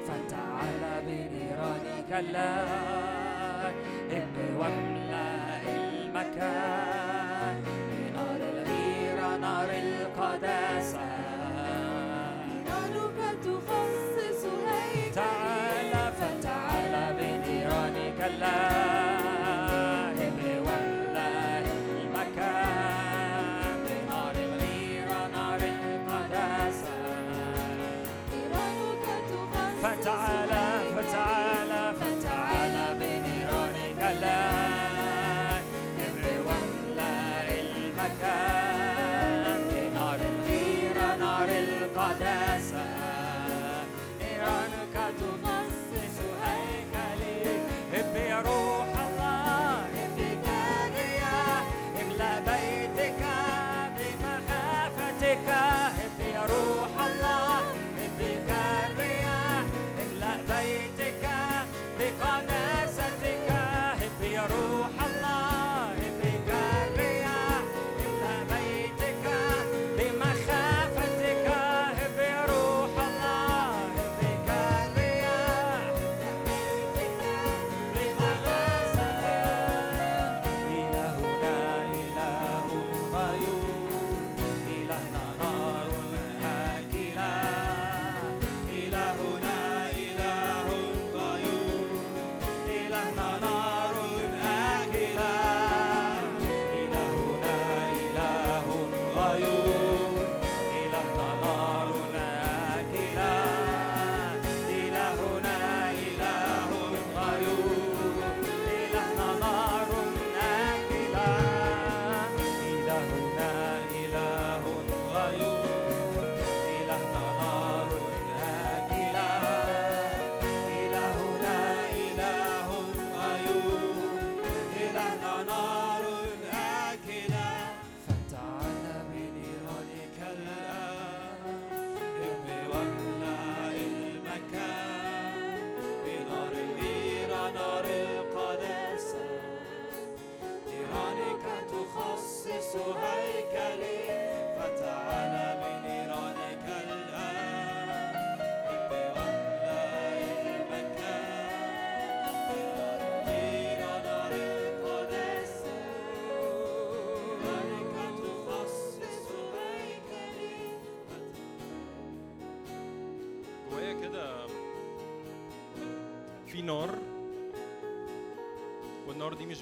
فتعال 0.07 0.83
بنيرانك 1.07 2.11
اللهب 2.13 3.75
واملأ 4.59 5.61
المكان. 5.77 7.02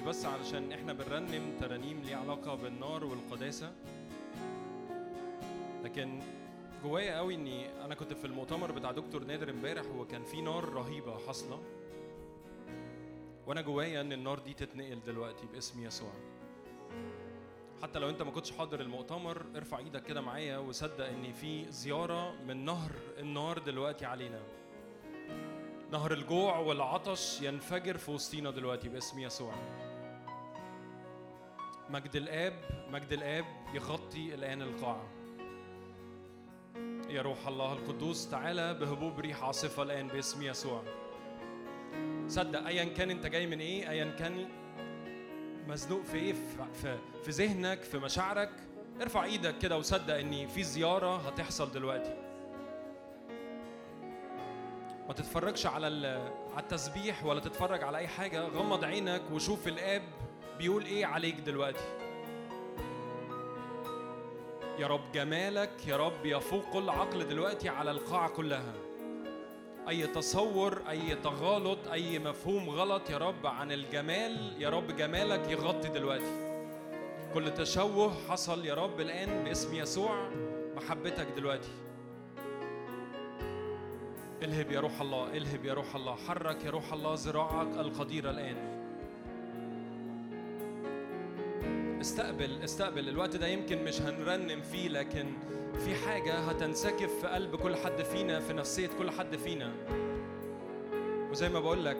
مش 0.01 0.07
بس 0.07 0.25
علشان 0.25 0.71
إحنا 0.71 0.93
بنرنم 0.93 1.57
ترانيم 1.59 2.01
ليها 2.01 2.17
علاقة 2.17 2.55
بالنار 2.55 3.05
والقداسة 3.05 3.71
لكن 5.83 6.19
جوايا 6.83 7.17
قوي 7.17 7.35
إني 7.35 7.85
أنا 7.85 7.95
كنت 7.95 8.13
في 8.13 8.25
المؤتمر 8.25 8.71
بتاع 8.71 8.91
دكتور 8.91 9.23
نادر 9.23 9.49
امبارح 9.49 9.85
وكان 9.85 10.23
في 10.23 10.41
نار 10.41 10.69
رهيبة 10.69 11.17
حاصلة. 11.27 11.59
وأنا 13.47 13.61
جوايا 13.61 14.01
إن 14.01 14.13
النار 14.13 14.39
دي 14.39 14.53
تتنقل 14.53 14.99
دلوقتي 15.05 15.47
باسم 15.53 15.83
يسوع. 15.85 16.13
حتى 17.83 17.99
لو 17.99 18.09
أنت 18.09 18.21
ما 18.21 18.31
كنتش 18.31 18.51
حاضر 18.51 18.81
المؤتمر 18.81 19.45
ارفع 19.55 19.77
إيدك 19.77 20.03
كده 20.03 20.21
معايا 20.21 20.57
وصدق 20.57 21.05
إن 21.05 21.33
في 21.33 21.71
زيارة 21.71 22.31
من 22.47 22.65
نهر 22.65 22.91
النار 23.19 23.59
دلوقتي 23.59 24.05
علينا. 24.05 24.41
نهر 25.91 26.13
الجوع 26.13 26.59
والعطش 26.59 27.41
ينفجر 27.41 27.97
في 27.97 28.11
وسطينا 28.11 28.51
دلوقتي 28.51 28.89
باسم 28.89 29.19
يسوع. 29.19 29.53
مجد 31.91 32.15
الآب 32.15 32.53
مجد 32.91 33.13
الآب 33.13 33.45
يغطي 33.73 34.33
الآن 34.35 34.61
القاعة. 34.61 35.07
يا 37.09 37.21
روح 37.21 37.47
الله 37.47 37.73
القدوس 37.73 38.29
تعالى 38.29 38.73
بهبوب 38.73 39.19
ريح 39.19 39.43
عاصفة 39.43 39.83
الآن 39.83 40.07
باسم 40.07 40.43
يسوع. 40.43 40.83
صدق 42.27 42.65
ايا 42.65 42.83
كان 42.83 43.09
أنت 43.09 43.25
جاي 43.25 43.47
من 43.47 43.59
إيه؟ 43.59 43.89
ايا 43.89 44.11
كان 44.19 44.47
مزنوق 45.67 46.03
في 46.03 46.17
إيه؟ 46.17 46.33
في- 46.81 46.97
في 47.23 47.31
ذهنك 47.31 47.81
في 47.81 47.97
مشاعرك. 47.97 48.49
ارفع 49.01 49.23
إيدك 49.23 49.57
كده 49.57 49.77
وصدق 49.77 50.15
إن 50.15 50.47
في 50.47 50.63
زيارة 50.63 51.17
هتحصل 51.17 51.71
دلوقتي. 51.71 52.17
ما 55.07 55.13
تتفرجش 55.13 55.65
على 55.65 55.85
على 56.53 56.59
التسبيح 56.63 57.25
ولا 57.25 57.39
تتفرج 57.39 57.83
على 57.83 57.97
أي 57.97 58.07
حاجة. 58.07 58.41
غمض 58.41 58.83
عينك 58.83 59.21
وشوف 59.31 59.67
الآب 59.67 60.01
بيقول 60.61 60.85
إيه 60.85 61.05
عليك 61.05 61.35
دلوقتي؟ 61.35 61.83
يا 64.79 64.87
رب 64.87 65.11
جمالك 65.13 65.87
يا 65.87 65.97
رب 65.97 66.25
يفوق 66.25 66.63
كل 66.73 66.89
عقل 66.89 67.27
دلوقتي 67.27 67.69
على 67.69 67.91
القاعة 67.91 68.29
كلها. 68.29 68.73
أي 69.89 70.07
تصور 70.07 70.81
أي 70.89 71.15
تغالط 71.15 71.87
أي 71.91 72.19
مفهوم 72.19 72.69
غلط 72.69 73.09
يا 73.09 73.17
رب 73.17 73.47
عن 73.47 73.71
الجمال 73.71 74.61
يا 74.61 74.69
رب 74.69 74.95
جمالك 74.95 75.49
يغطي 75.49 75.89
دلوقتي. 75.89 76.61
كل 77.33 77.53
تشوه 77.53 78.13
حصل 78.29 78.65
يا 78.65 78.73
رب 78.73 78.99
الآن 78.99 79.43
باسم 79.43 79.75
يسوع 79.75 80.29
محبتك 80.75 81.27
دلوقتي. 81.35 81.71
الهب 84.43 84.71
يا 84.71 84.79
روح 84.79 85.01
الله 85.01 85.37
الهب 85.37 85.65
يا 85.65 85.73
روح 85.73 85.95
الله 85.95 86.15
حرك 86.15 86.65
يا 86.65 86.69
روح 86.69 86.93
الله 86.93 87.13
ذراعك 87.17 87.77
القديرة 87.77 88.29
الآن. 88.29 88.80
استقبل 92.01 92.63
استقبل 92.63 93.09
الوقت 93.09 93.35
ده 93.35 93.47
يمكن 93.47 93.83
مش 93.83 94.01
هنرنم 94.01 94.61
فيه 94.61 94.89
لكن 94.89 95.33
في 95.85 95.95
حاجة 95.95 96.33
هتنسكب 96.33 97.07
في 97.21 97.27
قلب 97.27 97.55
كل 97.55 97.75
حد 97.75 98.01
فينا 98.03 98.39
في 98.39 98.53
نفسية 98.53 98.89
كل 98.99 99.11
حد 99.11 99.35
فينا. 99.35 99.71
وزي 101.31 101.49
ما 101.49 101.59
بقول 101.59 101.85
لك 101.85 101.97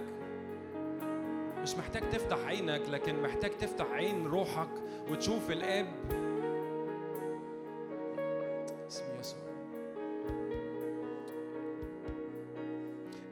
مش 1.62 1.76
محتاج 1.76 2.10
تفتح 2.10 2.38
عينك 2.46 2.82
لكن 2.90 3.22
محتاج 3.22 3.52
تفتح 3.52 3.86
عين 3.92 4.28
روحك 4.28 4.70
وتشوف 5.10 5.52
الآب. 5.52 5.88
اسم 8.88 9.04
يسوع. 9.20 9.40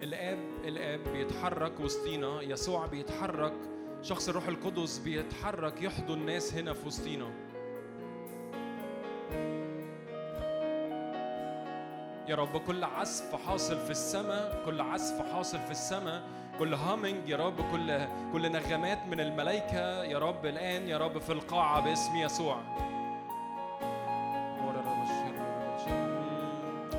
الآب 0.03 0.39
الآب 0.65 0.99
بيتحرك 1.13 1.79
وسطينا 1.79 2.41
يسوع 2.41 2.85
بيتحرك 2.85 3.53
شخص 4.01 4.29
الروح 4.29 4.47
القدس 4.47 4.97
بيتحرك 4.97 5.81
يحضن 5.81 6.25
ناس 6.25 6.53
هنا 6.53 6.73
في 6.73 6.87
وسطينا. 6.87 7.29
يا 12.27 12.35
رب 12.35 12.57
كل 12.57 12.83
عزف 12.83 13.35
حاصل 13.47 13.77
في 13.77 13.91
السماء 13.91 14.63
كل 14.65 14.81
عزف 14.81 15.33
حاصل 15.33 15.59
في 15.59 15.71
السماء 15.71 16.23
كل 16.59 16.73
هامينج 16.73 17.29
يا 17.29 17.37
رب 17.37 17.71
كل 17.71 18.07
كل 18.33 18.51
نغمات 18.51 19.07
من 19.07 19.19
الملائكة 19.19 20.03
يا 20.03 20.19
رب 20.19 20.45
الآن 20.45 20.87
يا 20.87 20.97
رب 20.97 21.17
في 21.17 21.31
القاعة 21.31 21.81
باسم 21.81 22.15
يسوع. 22.15 22.61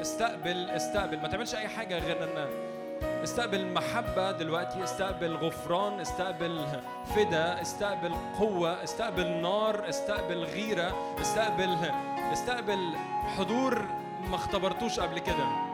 استقبل 0.01 0.71
استقبل. 0.71 1.21
ما 1.21 1.29
تعملش 1.29 1.55
أي 1.55 1.69
حاجة 1.69 1.99
غير 1.99 2.25
أن 2.25 2.70
استقبل 3.25 3.67
محبة 3.73 4.31
دلوقتي 4.31 4.85
استقبل 4.85 5.37
غفران 5.37 6.01
استقبل 6.01 6.67
فدا 7.17 7.63
استقبل 7.63 8.15
قوة 8.39 8.85
استقبل 8.85 9.27
نار 9.27 9.89
استقبل 9.89 10.45
غيرة 10.45 11.17
استقبل 11.21 11.77
استقبل 12.33 12.93
حضور 13.39 13.85
ما 14.31 14.35
اختبرتوش 14.37 15.01
قبل 15.01 15.19
كده. 15.19 15.71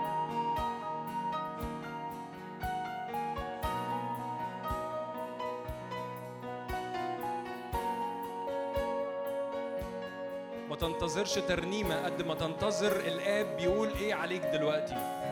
ما 10.68 10.76
تنتظرش 10.76 11.34
ترنيمة 11.34 12.04
قد 12.04 12.22
ما 12.22 12.34
تنتظر 12.34 12.96
الآب 12.96 13.56
بيقول 13.56 13.88
إيه 14.00 14.14
عليك 14.14 14.42
دلوقتي. 14.42 15.25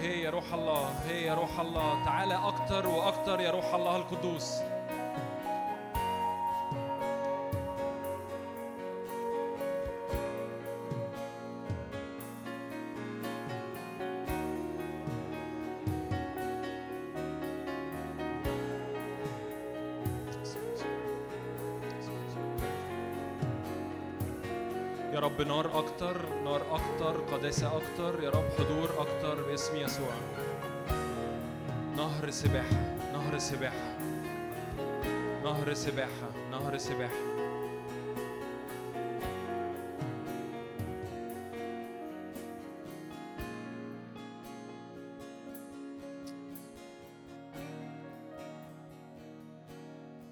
هي 0.00 0.22
يا 0.22 0.30
روح 0.30 0.54
الله 0.54 0.88
هي 1.08 1.22
يا 1.26 1.34
روح 1.34 1.60
الله. 1.60 2.04
تعالى 2.04 2.34
أكتر 2.34 2.88
وأكتر 2.88 3.40
يا 3.40 3.50
روح 3.50 3.74
الله 3.74 3.96
القدوس. 3.96 4.52
يا 25.12 25.20
رب 25.20 25.42
نار 25.42 25.78
أكتر 25.78 26.16
نار 26.44 26.62
أكتر 26.72 27.20
قداسة 27.32 27.76
أكتر. 27.76 28.22
يا 28.22 28.30
رب 28.30 28.48
حضور 28.58 28.77
باسم 29.48 29.76
يسوع 29.76 30.12
نهر 31.96 32.30
سباحة 32.30 32.96
نهر 33.12 33.38
سباحة. 33.38 33.98
نهر 35.44 35.74
سباحة 35.74 36.30
نهر 36.50 36.78
سباحة. 36.78 37.14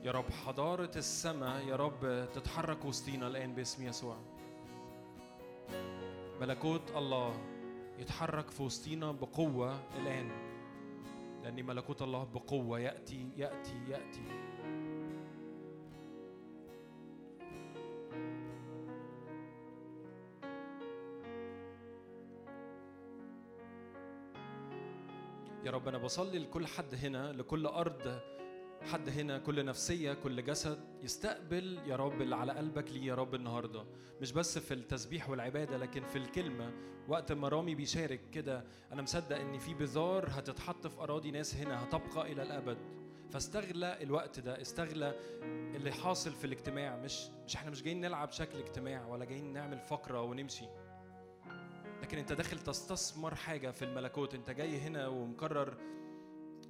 يا 0.04 0.12
رب 0.12 0.30
حضارة 0.46 0.90
السماء 0.96 1.64
يا 1.68 1.76
رب 1.76 2.28
تتحرك 2.34 2.84
وسطينا 2.84 3.26
الآن 3.26 3.54
باسم 3.54 3.86
يسوع 3.86 4.16
ملكوت 6.40 6.90
الله 6.96 7.55
يتحرك 7.98 8.50
في 8.50 8.62
وسطينا 8.62 9.12
بقوة 9.12 9.80
الآن. 10.00 10.30
لأن 11.42 11.66
ملكوت 11.66 12.02
الله 12.02 12.24
بقوة. 12.24 12.80
يأتي 12.80 13.28
يأتي 13.36 13.84
يأتي. 13.88 14.22
يا 25.64 25.70
رب 25.70 25.88
أنا 25.88 25.98
بصلي 25.98 26.38
لكل 26.38 26.66
حد 26.66 26.94
هنا 26.94 27.32
لكل 27.32 27.66
أرض 27.66 28.20
حد 28.82 29.08
هنا 29.08 29.38
كل 29.38 29.64
نفسية 29.64 30.12
كل 30.12 30.44
جسد 30.44 30.78
يستقبل 31.02 31.78
يا 31.86 31.96
رب 31.96 32.22
اللي 32.22 32.36
على 32.36 32.52
قلبك 32.52 32.90
ليه 32.92 33.06
يا 33.06 33.14
رب 33.14 33.34
النهاردة. 33.34 33.84
مش 34.20 34.32
بس 34.32 34.58
في 34.58 34.74
التسبيح 34.74 35.30
والعبادة 35.30 35.76
لكن 35.78 36.04
في 36.04 36.16
الكلمة. 36.18 36.72
وقت 37.08 37.32
ما 37.32 37.48
رامي 37.48 37.74
بيشارك 37.74 38.30
كده 38.30 38.64
أنا 38.92 39.02
مصدق 39.02 39.36
إن 39.36 39.58
في 39.58 39.74
بذار 39.74 40.28
هتتحط 40.30 40.86
في 40.86 41.00
أراضي 41.00 41.30
ناس 41.30 41.54
هنا 41.54 41.84
هتبقى 41.84 42.32
إلى 42.32 42.42
الأبد. 42.42 42.78
فاستغلى 43.30 44.02
الوقت 44.02 44.40
ده 44.40 44.60
استغلى 44.60 45.14
اللي 45.76 45.92
حاصل 45.92 46.32
في 46.32 46.44
الاجتماع. 46.44 46.96
مش 46.96 47.28
مش 47.46 47.56
إحنا 47.56 47.70
مش 47.70 47.82
جايين 47.82 48.00
نلعب 48.00 48.30
شكل 48.30 48.58
اجتماع 48.58 49.06
ولا 49.06 49.24
جايين 49.24 49.52
نعمل 49.52 49.78
فقرة 49.78 50.22
ونمشي. 50.22 50.64
لكن 52.02 52.18
أنت 52.18 52.32
داخل 52.32 52.58
تستثمر 52.58 53.34
حاجة 53.34 53.70
في 53.70 53.84
الملكوت. 53.84 54.34
أنت 54.34 54.50
جاي 54.50 54.78
هنا 54.78 55.06
ومقرر 55.08 55.74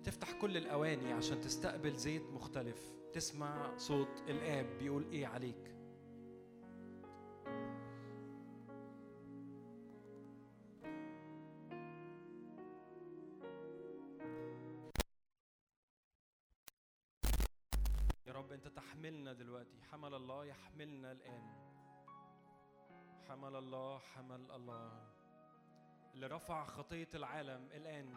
تفتح 0.04 0.32
كل 0.40 0.56
الأواني 0.56 1.12
عشان 1.12 1.40
تستقبل 1.40 1.96
زيت 1.96 2.22
مختلف. 2.22 2.92
تسمع 3.12 3.76
صوت 3.76 4.22
الآب 4.28 4.78
بيقول 4.78 5.10
إيه 5.10 5.26
عليك. 5.26 5.72
يا 18.26 18.32
رب 18.32 18.52
أنت 18.52 18.68
تحملنا 18.68 19.32
دلوقتي. 19.32 19.80
حمل 19.92 20.14
الله 20.14 20.44
يحملنا 20.44 21.12
الآن. 21.12 21.66
حمل 23.28 23.56
الله 23.56 23.98
حمل 23.98 24.50
الله. 24.50 25.12
اللي 26.14 26.26
رفع 26.26 26.64
خطية 26.64 27.08
العالم 27.14 27.68
الآن. 27.74 28.14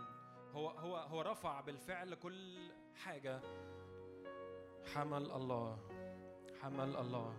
هو 0.54 0.70
هو 0.70 0.96
هو 0.96 1.22
رفع 1.22 1.62
بالفعل 1.62 2.14
كل 2.14 2.72
حاجة. 2.96 3.42
حمل 4.94 5.32
الله 5.32 5.78
حمل 6.62 6.96
الله 6.96 7.34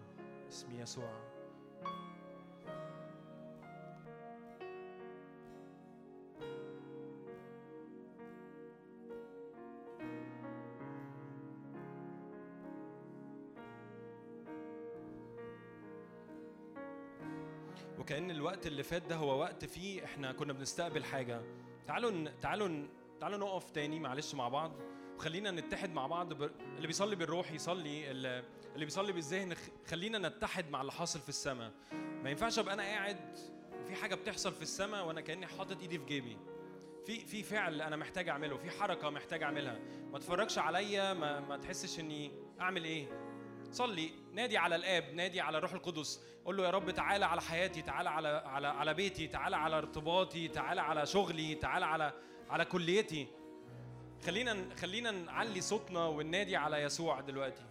اسم 0.48 0.80
يسوع. 0.80 1.30
وكأن 17.98 18.30
الوقت 18.30 18.66
اللي 18.66 18.82
فات 18.82 19.02
ده 19.02 19.16
هو 19.16 19.40
وقت 19.40 19.64
فيه 19.64 20.04
إحنا 20.04 20.32
كنا 20.32 20.52
بنستقبل 20.52 21.04
حاجة. 21.04 21.42
تعالوا 21.86 22.30
تعالوا 22.42 22.86
تعالوا 23.20 23.38
نقف 23.38 23.70
تاني 23.70 24.00
معلش 24.00 24.34
مع 24.34 24.48
بعض. 24.48 24.72
وخلينا 25.16 25.50
نتحد 25.50 25.92
مع 25.92 26.06
بعض 26.06 26.32
ب... 26.32 26.50
اللي 26.76 26.86
بيصلي 26.86 27.16
بالروح 27.16 27.52
يصلي 27.52 28.10
اللي, 28.10 28.44
اللي 28.74 28.84
بيصلي 28.84 29.12
بالذهن 29.12 29.56
خلينا 29.86 30.28
نتحد 30.28 30.70
مع 30.70 30.80
اللي 30.80 30.92
حاصل 30.92 31.20
في 31.20 31.28
السماء. 31.28 31.72
ما 31.92 32.30
ينفعش 32.30 32.58
أبقى 32.58 32.74
أنا 32.74 32.82
قاعد 32.82 33.38
وفي 33.82 33.94
حاجة 33.94 34.14
بتحصل 34.14 34.52
في 34.52 34.62
السماء 34.62 35.06
وأنا 35.06 35.20
كأني 35.20 35.46
حاطط 35.46 35.80
إيدي 35.80 35.98
في 35.98 36.04
جيبي. 36.04 36.36
في 37.06 37.20
في 37.26 37.42
فعل 37.42 37.82
أنا 37.82 37.96
محتاج 37.96 38.28
أعمله 38.28 38.56
في 38.56 38.70
حركة 38.70 39.10
محتاج 39.10 39.42
أعملها. 39.42 39.78
ما 40.12 40.18
تفرجش 40.18 40.58
عليا 40.58 41.14
ما, 41.14 41.40
ما 41.40 41.56
تحسش 41.56 42.00
إني 42.00 42.32
أعمل 42.60 42.84
إيه. 42.84 43.06
صلي 43.72 44.10
نادي 44.32 44.58
على 44.58 44.76
الآب 44.76 45.14
نادي 45.14 45.40
على 45.40 45.58
الروح 45.58 45.72
القدس. 45.72 46.20
قول 46.44 46.56
له 46.56 46.64
يا 46.64 46.70
رب 46.70 46.90
تعالى 46.90 47.24
على 47.24 47.40
حياتي 47.40 47.82
تعالى 47.82 48.08
على 48.10 48.28
على 48.28 48.66
على 48.66 48.94
بيتي 48.94 49.26
تعالى 49.26 49.56
على 49.56 49.78
ارتباطي 49.78 50.48
تعالى 50.48 50.80
على 50.80 51.06
شغلي 51.06 51.54
تعالى 51.54 51.86
على 51.86 52.12
على 52.51 52.64
كليتي. 52.64 53.26
خلينا 54.26 54.57
خلينا 54.80 55.11
نعلي 55.11 55.61
صوتنا 55.61 56.07
وننادي 56.07 56.57
على 56.57 56.82
يسوع 56.82 57.20
دلوقتي. 57.20 57.62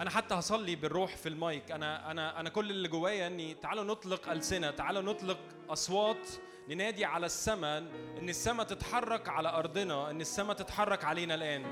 أنا 0.00 0.10
حتى 0.10 0.34
هصلي 0.34 0.76
بالروح 0.76 1.16
في 1.16 1.28
المايك. 1.28 1.70
أنا 1.70 2.10
أنا 2.10 2.40
أنا 2.40 2.50
كل 2.50 2.70
اللي 2.70 2.88
جوايا 2.88 3.26
إني 3.26 3.54
تعالوا 3.54 3.84
نطلق 3.84 4.30
ألسنة 4.30 4.70
تعالوا 4.70 5.02
نطلق 5.02 5.38
أصوات 5.68 6.28
ننادي 6.68 7.04
على 7.04 7.26
السماء 7.26 7.78
إن 8.18 8.28
السماء 8.28 8.66
تتحرك 8.66 9.28
على 9.28 9.48
أرضنا 9.48 10.10
إن 10.10 10.20
السماء 10.20 10.56
تتحرك 10.56 11.04
علينا 11.04 11.34
الآن. 11.34 11.64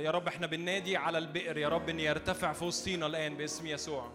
يا 0.00 0.10
رب 0.10 0.26
إحنا 0.26 0.46
بننادي 0.46 0.96
على 0.96 1.18
البئر 1.18 1.58
يا 1.58 1.68
رب 1.68 1.88
إن 1.88 2.00
يرتفع 2.00 2.52
في 2.52 2.64
وسطينا 2.64 3.06
الآن 3.06 3.34
باسم 3.36 3.66
يسوع. 3.66 4.12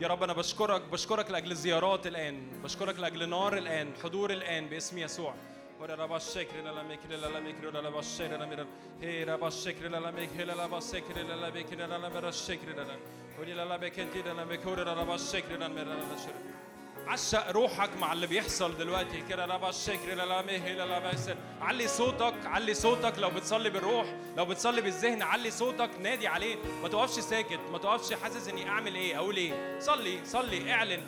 يا 0.00 0.08
رب 0.08 0.22
أنا 0.22 0.32
بشكرك 0.32 0.82
بشكرك 0.82 1.30
لاجل 1.30 1.50
الزيارات 1.50 2.06
الان 2.06 2.60
بشكرك 2.64 2.98
لاجل 2.98 3.22
النار 3.22 3.58
الان 3.58 3.92
حضور 4.02 4.30
الان 4.30 4.68
باسم 4.68 4.98
يسوع 4.98 5.34
ورا 5.80 5.94
ربا 5.94 6.18
شكر 6.18 6.60
لا 6.64 6.80
لميك 6.82 7.00
لا 7.10 7.38
لميك 7.38 7.56
ورا 7.64 7.80
ربا 7.80 8.02
شكر 8.02 8.36
لا 8.36 8.46
ميرا 8.46 8.66
هي 9.02 9.24
ربا 9.24 9.50
شكر 9.50 9.88
لا 9.88 9.96
لميك 10.10 10.30
لا 10.36 10.64
ربا 10.64 10.80
شكر 10.80 11.16
لا 11.22 11.48
لميك 11.48 11.72
لا 11.72 11.98
لميرا 11.98 12.30
شكر 12.30 12.68
لا 12.76 12.96
ورا 13.38 13.44
لا 13.64 13.74
لبيك 13.76 13.98
انت 13.98 14.16
لا 14.16 14.42
لميك 14.42 14.66
ورا 14.66 14.92
ربا 14.94 15.16
شكر 15.16 15.56
لا 15.56 15.68
ميرا 15.68 15.84
لا 15.94 16.16
شكر 16.16 16.65
عشق 17.06 17.50
روحك 17.50 17.90
مع 18.00 18.12
اللي 18.12 18.26
بيحصل 18.26 18.76
دلوقتي 18.76 19.22
كده. 19.28 19.44
ربا 19.44 19.68
الشكر 19.68 20.14
لا 20.14 20.26
لا 20.26 20.42
مهي 20.42 20.74
لا 20.74 20.86
لا 20.86 21.10
بيسر 21.10 21.36
علي 21.60 21.88
صوتك 21.88 22.34
علي 22.44 22.74
صوتك 22.74 23.18
لو 23.18 23.30
بتصلي 23.30 23.70
بالروح 23.70 24.06
لو 24.36 24.44
بتصلي 24.44 24.80
بالذهن 24.80 25.22
علي 25.22 25.50
صوتك 25.50 25.90
نادي 26.00 26.26
عليه. 26.26 26.56
ما 26.82 26.88
توقفش 26.88 27.20
ساكت 27.20 27.60
ما 27.72 27.78
توقفش 27.78 28.12
حاسس 28.12 28.48
إني 28.48 28.68
أعمل 28.68 28.94
إيه 28.94 29.16
أقول 29.16 29.36
إيه. 29.36 29.78
صلي 29.78 30.20
صلي 30.24 30.72
اعلن. 30.72 31.02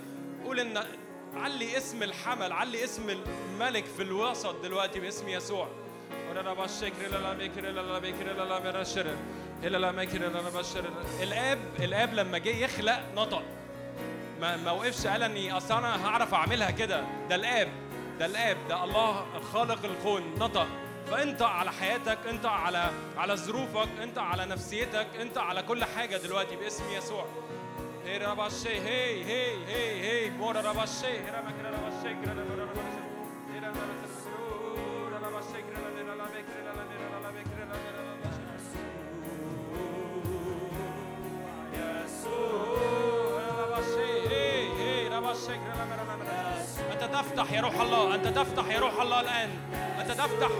قول 0.45 0.61
إن 0.61 0.85
علي 1.35 1.77
اسم 1.77 2.03
الحمل 2.03 2.53
علي 2.53 2.85
اسم 2.85 3.11
الملك 3.11 3.85
في 3.85 4.03
الوسط 4.03 4.61
دلوقتي 4.63 5.01
باسم 5.01 5.29
يسوع. 5.29 5.69
ربا 6.37 6.65
الشكر 6.65 7.09
لا 7.11 7.17
لا 7.17 7.33
بكر 7.33 7.61
لا 7.61 7.81
لا 7.81 7.99
بكر 7.99 8.33
لا 8.33 8.45
لا 8.45 8.73
مرشر 8.73 9.07
لا 9.63 9.69
لا 9.69 9.79
لا 9.79 10.29
لا 10.29 10.51
بشر 10.61 10.85
الآب 11.23 11.59
الآب 11.79 12.15
لما 12.15 12.39
جه 12.39 12.57
يخلق 12.57 13.01
نطق. 13.17 13.43
ما 14.41 14.57
ما 14.57 14.71
وقفش 14.71 15.07
قال 15.07 15.23
إني 15.23 15.53
أصل 15.57 15.75
أنا 15.79 16.07
هعرف 16.07 16.35
أعملها 16.35 16.71
كده. 16.71 17.05
ده 17.29 17.35
الآب 17.35 17.69
ده 18.19 18.27
الآب 18.27 18.57
ده 18.69 18.85
الله 18.85 19.27
خالق 19.53 19.85
الكون 19.85 20.23
نطق. 20.39 20.67
فأنت 21.11 21.43
على 21.43 21.73
حياتك 21.73 22.19
أنت 22.29 22.47
على 22.47 22.91
على 23.17 23.37
ظروفك 23.37 23.89
أنت 24.03 24.19
على 24.19 24.47
نفسيتك 24.47 25.07
أنت 25.21 25.39
على 25.39 25.63
كل 25.63 25.85
حاجة 25.85 26.17
دلوقتي 26.17 26.57
باسم 26.57 26.85
يسوع. 26.91 27.27
هي 28.05 28.19
رباشي 28.19 28.69
هي 28.81 29.25
هي 29.25 29.67
هي 29.67 30.01
هي. 30.27 30.31
مورا 30.31 30.61
رباشي 30.61 31.07
هي 31.07 31.31
رباشي 31.31 32.98
تفتح 47.13 47.53
يا 47.53 47.61
روح 47.61 47.81
الله. 47.81 48.15
أنت 48.15 48.29
تفتح 48.29 48.69
يا 48.69 48.81
روح 48.81 49.01
الله 49.01 49.21
الآن. 49.21 49.51
أنت 50.01 50.11
تفتح 50.11 50.51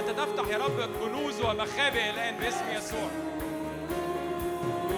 أنت 0.00 0.10
تفتح 0.20 0.48
يا 0.50 0.58
رب 0.58 0.90
كنوز 1.00 1.40
ومخابئ 1.40 2.10
الآن 2.10 2.36
باسم 2.38 2.64
يسوع. 2.72 3.08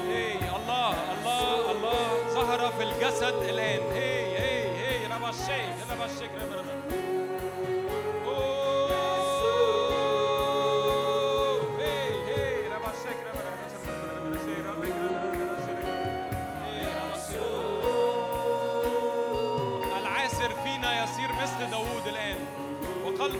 هي 0.09 0.35
الله 0.57 0.95
الله 1.14 1.70
الله. 1.70 2.28
ظهر 2.28 2.72
في 2.72 2.83
الجسد 2.83 3.35
الآن. 3.49 3.80
هي 3.93 4.39
هي 4.39 4.76
هي. 4.78 5.07
ربا 5.07 5.30
الشيء 5.30 5.74
ربا 5.93 6.05
الشيء 6.05 6.30
ربا 6.43 6.71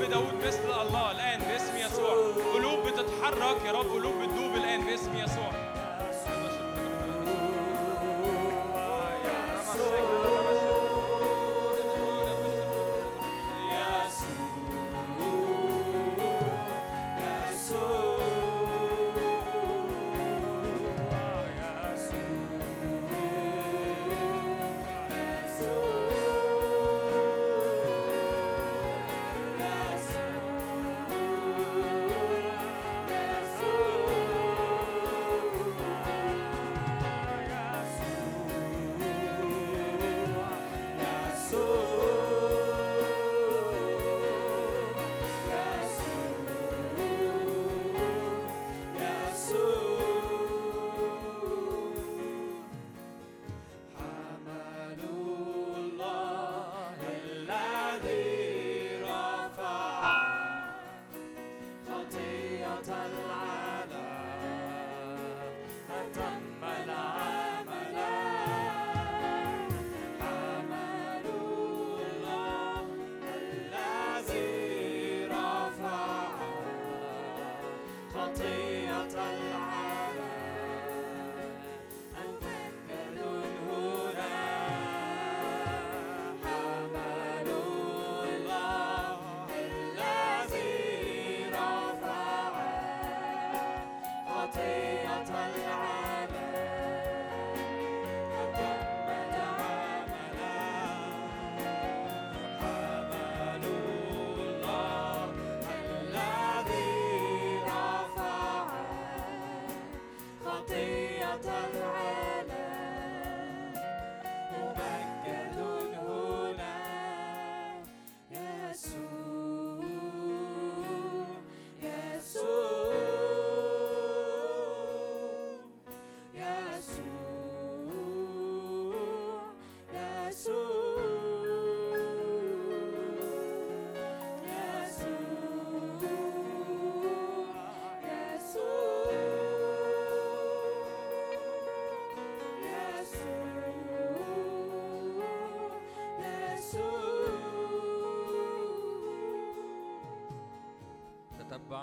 وقلب 0.03 0.11
داوود 0.11 0.35
مثل 0.47 0.81
الله 0.83 1.11
الآن 1.11 1.41
باسم 1.41 1.77
يسوع. 1.77 2.15
قلوب 2.55 2.87
بتتحرك 2.87 3.65
يا 3.67 3.73
رب 3.73 3.87
قلوب 3.87 4.15
بتدوب 4.23 4.55
الآن 4.57 4.87
باسم 4.87 5.17
يسوع. 5.17 5.62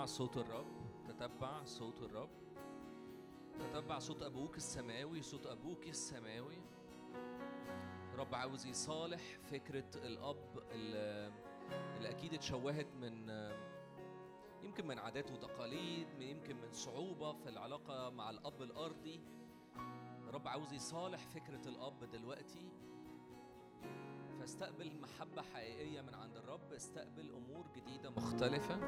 تتبع 0.00 0.06
صوت 0.06 0.36
الرب 0.36 0.66
تتبع 1.08 1.64
صوت 1.64 2.02
الرب 2.02 2.30
تتبع 3.58 3.98
صوت 3.98 4.22
أبوك 4.22 4.56
السماوي 4.56 5.22
صوت 5.22 5.46
أبوك 5.46 5.88
السماوي. 5.88 6.58
رب 8.16 8.34
عاوز 8.34 8.66
يصالح 8.66 9.38
فكرة 9.42 9.90
الأب 9.96 10.62
اللي, 10.70 12.10
أكيد 12.10 12.34
اتشوهت 12.34 12.86
من 12.94 13.28
يمكن 14.62 14.86
من 14.86 14.98
عادات 14.98 15.30
وتقاليد 15.30 16.20
يمكن 16.20 16.56
من 16.56 16.72
صعوبة 16.72 17.32
في 17.32 17.48
العلاقة 17.48 18.10
مع 18.10 18.30
الأب 18.30 18.62
الأرضي. 18.62 19.20
رب 20.28 20.48
عاوز 20.48 20.72
يصالح 20.72 21.26
فكرة 21.26 21.68
الأب 21.68 22.04
دلوقتي. 22.04 22.68
فاستقبل 24.38 25.00
محبة 25.00 25.42
حقيقية 25.42 26.00
من 26.00 26.14
عند 26.14 26.36
الرب 26.36 26.72
استقبل 26.72 27.30
أمور 27.30 27.68
جديدة 27.76 28.10
مختلفة. 28.10 28.80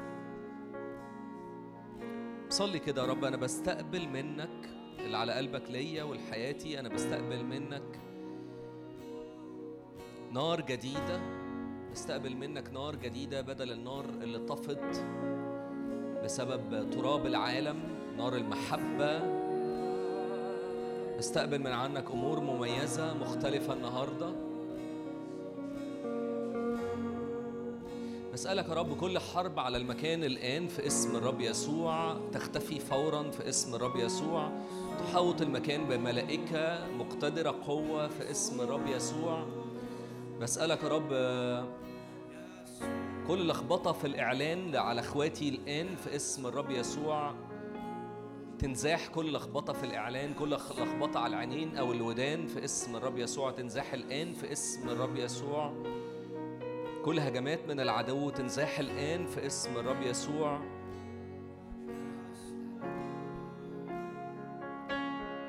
صلي 2.53 2.79
كده 2.79 3.01
يا 3.01 3.07
رب 3.07 3.25
أنا 3.25 3.37
بستقبل 3.37 4.07
منك 4.09 4.69
اللي 4.99 5.17
على 5.17 5.33
قلبك 5.33 5.71
ليا 5.71 6.03
ولحياتي 6.03 6.79
أنا 6.79 6.89
بستقبل 6.89 7.43
منك 7.43 7.99
نار 10.31 10.61
جديدة 10.61 11.21
بستقبل 11.91 12.35
منك 12.35 12.69
نار 12.73 12.95
جديدة 12.95 13.41
بدل 13.41 13.71
النار 13.71 14.05
اللي 14.05 14.39
طفت 14.39 15.05
بسبب 16.23 16.89
تراب 16.89 17.25
العالم 17.25 17.79
نار 18.17 18.35
المحبة. 18.35 19.43
بستقبل 21.17 21.59
من 21.59 21.71
عنك 21.71 22.11
أمور 22.11 22.39
مميزة 22.39 23.13
مختلفة 23.13 23.73
النهارده. 23.73 24.33
بسألك 28.43 28.69
يا 28.69 28.73
رب 28.73 28.97
كل 28.97 29.19
حرب 29.19 29.59
على 29.59 29.77
المكان 29.77 30.23
الآن 30.23 30.67
في 30.67 30.87
اسم 30.87 31.15
الرب 31.15 31.41
يسوع 31.41 32.17
تختفي 32.31 32.79
فورا 32.79 33.31
في 33.31 33.49
اسم 33.49 33.75
الرب 33.75 33.95
يسوع 33.95 34.51
تحوط 34.99 35.41
المكان 35.41 35.85
بملائكة 35.85 36.87
مقتدرة 36.87 37.55
قوة 37.67 38.07
في 38.07 38.31
اسم 38.31 38.61
الرب 38.61 38.87
يسوع. 38.87 39.45
بسألك 40.41 40.83
يا 40.83 40.87
رب 40.87 41.09
كل 43.27 43.47
لخبطة 43.47 43.91
في 43.91 44.07
الإعلان 44.07 44.75
على 44.75 45.01
إخواتي 45.01 45.49
الآن 45.49 45.95
في 45.95 46.15
اسم 46.15 46.47
الرب 46.47 46.71
يسوع 46.71 47.33
تنزاح 48.59 49.07
كل 49.07 49.33
لخبطة 49.33 49.73
في 49.73 49.83
الإعلان 49.83 50.33
كل 50.33 50.51
لخبطة 50.51 51.19
على 51.19 51.33
العينين 51.33 51.77
أو 51.77 51.91
الودان 51.91 52.47
في 52.47 52.63
اسم 52.63 52.95
الرب 52.95 53.17
يسوع 53.17 53.51
تنزاح 53.51 53.93
الآن 53.93 54.33
في 54.33 54.51
اسم 54.51 54.89
الرب 54.89 55.15
يسوع. 55.15 55.73
كل 57.05 57.19
هجمات 57.19 57.59
من 57.67 57.79
العدو 57.79 58.29
تنزاح 58.29 58.79
الآن 58.79 59.27
في 59.27 59.45
اسم 59.45 59.77
الرب 59.77 60.01
يسوع. 60.01 60.59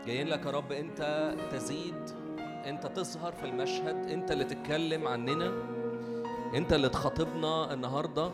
جايين 0.06 0.28
لك 0.28 0.46
يا 0.46 0.50
رب 0.50 0.72
أنت 0.72 1.32
تزيد 1.50 2.10
أنت 2.40 2.86
تظهر 2.86 3.32
في 3.32 3.44
المشهد 3.44 4.10
أنت 4.10 4.30
اللي 4.32 4.44
تتكلم 4.44 5.08
عننا 5.08 5.52
أنت 6.54 6.72
اللي 6.72 6.88
تخاطبنا 6.88 7.72
النهاردة 7.74 8.30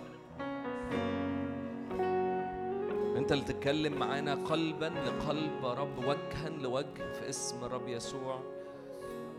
أنت 3.17 3.33
اللي 3.33 3.45
تتكلم 3.45 3.99
معانا 3.99 4.35
قلبا 4.35 4.85
لقلب 5.07 5.65
يا 5.65 5.73
رب 5.73 5.99
وجها 5.99 6.49
لوجه 6.49 7.13
في 7.13 7.29
اسم 7.29 7.65
الرب 7.65 7.89
يسوع. 7.89 8.41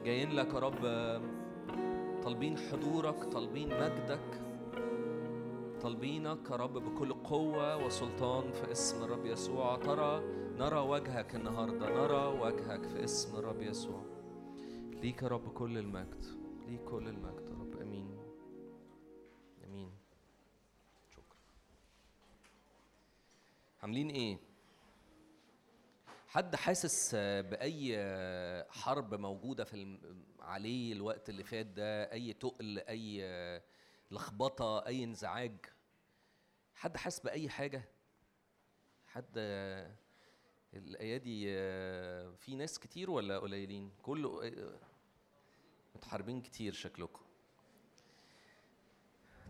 جايين 0.06 0.32
لك 0.32 0.54
يا 0.54 0.60
رب 0.60 0.86
طالبين 2.24 2.58
حضورك 2.58 3.24
طالبين 3.24 3.68
مجدك 3.70 4.42
طالبينك 5.82 6.50
يا 6.52 6.56
رب 6.56 6.74
بكل 6.74 7.14
قوة 7.14 7.86
وسلطان 7.86 8.52
في 8.52 8.72
اسم 8.72 9.04
الرب 9.04 9.26
يسوع. 9.26 9.76
ترى 9.76 10.24
نرى 10.58 10.80
وجهك 10.80 11.36
النهاردة 11.36 11.90
نرى 11.90 12.40
وجهك 12.40 12.86
في 12.86 13.04
اسم 13.04 13.36
الرب 13.36 13.62
يسوع. 13.62 14.02
ليك 15.02 15.22
يا 15.24 15.28
رب 15.28 15.54
كل 15.54 15.78
المجد 15.78 16.24
ليك 16.68 16.84
كل 16.84 17.08
المجد 17.08 17.50
يا 17.50 17.56
رب. 17.56 17.82
آمين. 17.82 18.18
آمين. 19.66 19.92
شكرا. 21.12 21.38
عاملين 23.82 24.10
إيه؟ 24.10 24.38
حد 26.32 26.56
حاسس 26.56 27.16
بأي 27.16 27.98
حرب 28.70 29.14
موجودة 29.16 29.64
في 29.64 30.00
عليه 30.40 30.94
الوقت 30.94 31.30
اللي 31.30 31.44
فات 31.44 31.66
ده؟ 31.66 32.12
أي 32.12 32.34
تقل 32.34 32.80
أي 32.80 33.62
لخبطة 34.12 34.86
أي 34.86 35.04
انزعاج؟ 35.04 35.58
حد 36.76 36.98
حاسس 36.98 37.20
بأي 37.20 37.50
حاجة؟ 37.50 37.90
حد 39.08 39.38
الايادي 40.74 41.46
في 42.38 42.56
ناس 42.56 42.80
كتير 42.80 43.12
ولا 43.12 43.40
قليلين؟ 43.40 43.92
كله 44.02 44.52
متحاربين 45.96 46.42
كتير 46.42 46.74
شكلكم. 46.74 47.22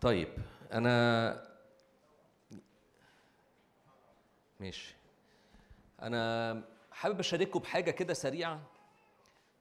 طيب 0.02 0.28
أنا 0.72 1.52
ماشي. 4.60 4.96
أنا 6.02 6.71
حابب 6.92 7.20
أشارككم 7.20 7.60
بحاجة 7.60 7.92
كده 7.92 8.14
سريعة. 8.14 8.62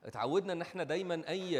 اتعودنا 0.04 0.52
إن 0.52 0.62
إحنا 0.62 0.84
دايما 0.84 1.22
أي 1.28 1.58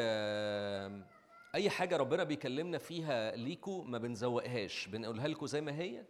أي 1.55 1.71
حاجة 1.71 1.97
ربنا 1.97 2.25
بيكلمنا 2.25 2.79
فيها 2.79 3.37
ليكوا 3.37 3.85
ما 3.85 3.99
بنزوقهاش 3.99 4.87
بنقولها 4.87 5.29
لكم 5.29 5.47
زي 5.47 5.61
ما 5.61 5.73
هي. 5.79 6.05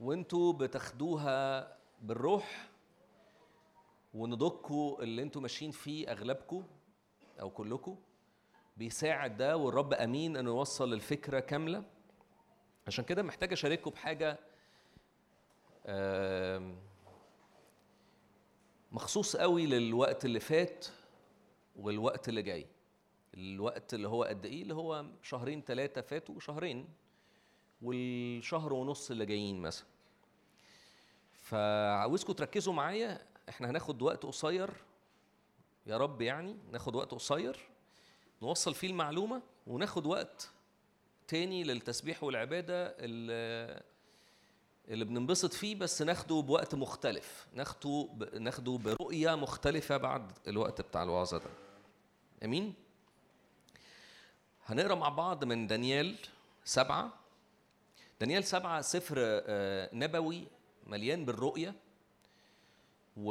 وإنتوا 0.00 0.52
بتاخدوها 0.52 1.68
بالروح 2.02 2.68
ونضجكوا 4.14 5.02
اللي 5.02 5.22
إنتوا 5.22 5.42
ماشيين 5.42 5.70
فيه 5.70 6.12
اغلبكم 6.12 6.64
أو 7.40 7.50
كلكم 7.50 7.96
بيساعد 8.76 9.36
ده 9.36 9.56
والرب 9.56 9.92
أمين 9.94 10.36
إنه 10.36 10.50
يوصل 10.50 10.92
الفكرة 10.92 11.40
كاملة. 11.40 11.84
عشان 12.86 13.04
كده 13.04 13.22
محتاج 13.22 13.52
أشارككم 13.52 13.90
بحاجة 13.90 14.38
مخصوص 18.92 19.36
قوي 19.36 19.66
للوقت 19.66 20.24
اللي 20.24 20.40
فات 20.40 20.86
والوقت 21.76 22.28
اللي 22.28 22.42
جاي. 22.42 22.66
الوقت 23.34 23.94
اللي 23.94 24.08
هو 24.08 24.24
قد 24.24 24.46
إيه؟ 24.46 24.62
اللي 24.62 24.74
هو 24.74 25.04
شهرين 25.22 25.62
ثلاثة 25.62 26.00
فاتوا 26.00 26.40
شهرين 26.40 26.88
والشهر 27.82 28.72
ونص 28.72 29.10
اللي 29.10 29.26
جايين 29.26 29.62
مثلا. 29.62 29.86
فعاوزكم 31.40 32.32
تركزوا 32.32 32.72
معايا. 32.72 33.26
إحنا 33.48 33.70
هناخد 33.70 34.02
وقت 34.02 34.26
قصير. 34.26 34.70
يا 35.86 35.96
رب 35.96 36.22
يعني 36.22 36.56
ناخد 36.72 36.96
وقت 36.96 37.10
قصير 37.14 37.68
نوصل 38.42 38.74
فيه 38.74 38.88
المعلومة 38.88 39.42
وناخد 39.66 40.06
وقت 40.06 40.50
تاني 41.28 41.64
للتسبيح 41.64 42.24
والعبادة 42.24 42.86
اللي 42.98 43.82
اللي 44.88 45.04
بننبسط 45.04 45.52
فيه 45.52 45.74
بس 45.74 46.02
ناخده 46.02 46.40
بوقت 46.40 46.74
مختلف. 46.74 47.46
ناخده 47.54 48.08
ب... 48.12 48.34
ناخده 48.34 48.72
برؤية 48.72 49.34
مختلفة 49.34 49.96
بعد 49.96 50.32
الوقت 50.48 50.80
بتاع 50.80 51.02
الوعظة 51.02 51.38
ده. 51.38 51.50
أمين؟ 52.44 52.74
هنقرأ 54.66 54.94
مع 54.94 55.08
بعض 55.08 55.44
من 55.44 55.66
دانيال 55.66 56.16
سبعة. 56.64 57.12
دانيال 58.20 58.44
سبعة 58.44 58.80
سفر 58.80 59.42
نبوي 59.92 60.46
مليان 60.86 61.24
بالرؤية 61.24 61.74
و... 63.16 63.30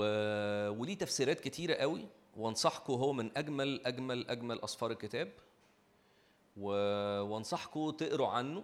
وليه 0.70 0.98
تفسيرات 0.98 1.40
كتيرة 1.40 1.74
قوي. 1.74 2.06
وانصحكم 2.38 2.94
هو 2.94 3.14
من 3.14 3.38
أجمل 3.38 3.82
أجمل 3.86 4.28
أجمل 4.30 4.64
أسفار 4.64 4.92
الكتاب. 4.92 5.32
و... 6.58 6.70
وانصحكم 7.22 7.90
تقروا 7.90 8.28
عنه. 8.28 8.64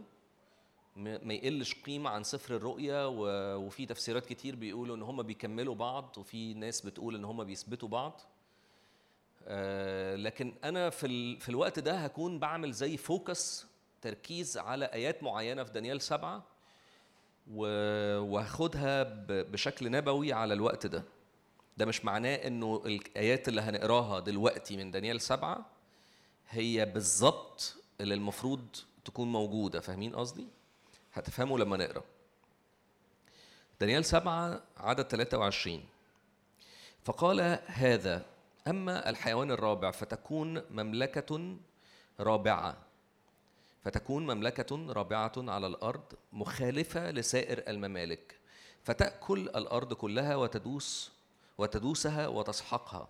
ما 0.98 1.34
يقلش 1.34 1.74
قيمة 1.74 2.10
عن 2.10 2.24
سفر 2.24 2.56
الرؤيا 2.56 3.06
وفي 3.58 3.86
تفسيرات 3.86 4.26
كتير 4.26 4.56
بيقولوا 4.56 4.96
إن 4.96 5.02
هم 5.02 5.22
بيكملوا 5.24 5.76
بعض 5.76 6.16
وفي 6.18 6.54
ناس 6.54 6.82
بتقول 6.82 7.16
إن 7.16 7.26
هم 7.26 7.44
بيثبتوا 7.44 7.90
بعض. 7.90 8.22
لكن 10.16 10.54
أنا 10.64 10.90
في 10.90 11.40
في 11.40 11.50
الوقت 11.50 11.80
ده 11.80 11.94
هكون 11.98 12.40
بعمل 12.40 12.72
زي 12.72 12.98
فوكس 12.98 13.66
تركيز 14.02 14.58
على 14.58 14.86
آيات 14.86 15.24
معينة 15.24 15.64
في 15.64 15.72
دانيال 15.72 16.02
سبعة 16.02 16.44
وهاخدها 17.52 19.04
بشكل 19.28 19.92
نبوي 19.92 20.34
على 20.34 20.54
الوقت 20.54 20.86
ده. 20.88 21.04
ده 21.78 21.86
مش 21.86 22.06
معناه 22.06 22.36
إنه 22.36 22.82
الآيات 22.86 23.48
اللي 23.48 23.62
هنقراها 23.62 24.20
دلوقتي 24.20 24.78
من 24.78 24.92
دانيال 24.92 25.22
سبعة 25.22 25.66
هي 26.50 26.86
بالظبط 26.86 27.76
اللي 28.02 28.14
المفروض 28.14 28.66
تكون 29.06 29.32
موجودة. 29.32 29.80
فاهمين 29.80 30.16
قصدي؟ 30.16 30.48
هتفهموا 31.18 31.60
لما 31.60 31.78
نقرا. 31.78 32.04
دانيال 33.80 34.06
سبعة 34.06 34.62
عدد 34.78 35.08
23 35.08 35.84
فقال 37.04 37.60
هذا 37.66 38.26
أما 38.68 39.10
الحيوان 39.10 39.52
الرابع 39.52 39.92
فتكون 39.92 40.62
مملكة 40.72 41.58
رابعة. 42.20 42.78
فتكون 43.84 44.26
مملكة 44.26 44.94
رابعة 44.94 45.34
على 45.38 45.68
الأرض 45.68 46.14
مخالفة 46.34 47.12
لسائر 47.12 47.64
الممالك. 47.68 48.36
فتأكل 48.84 49.40
الأرض 49.40 49.94
كلها 49.94 50.36
وتدوس 50.36 51.12
وتدوسها 51.58 52.28
وتسحقها. 52.28 53.08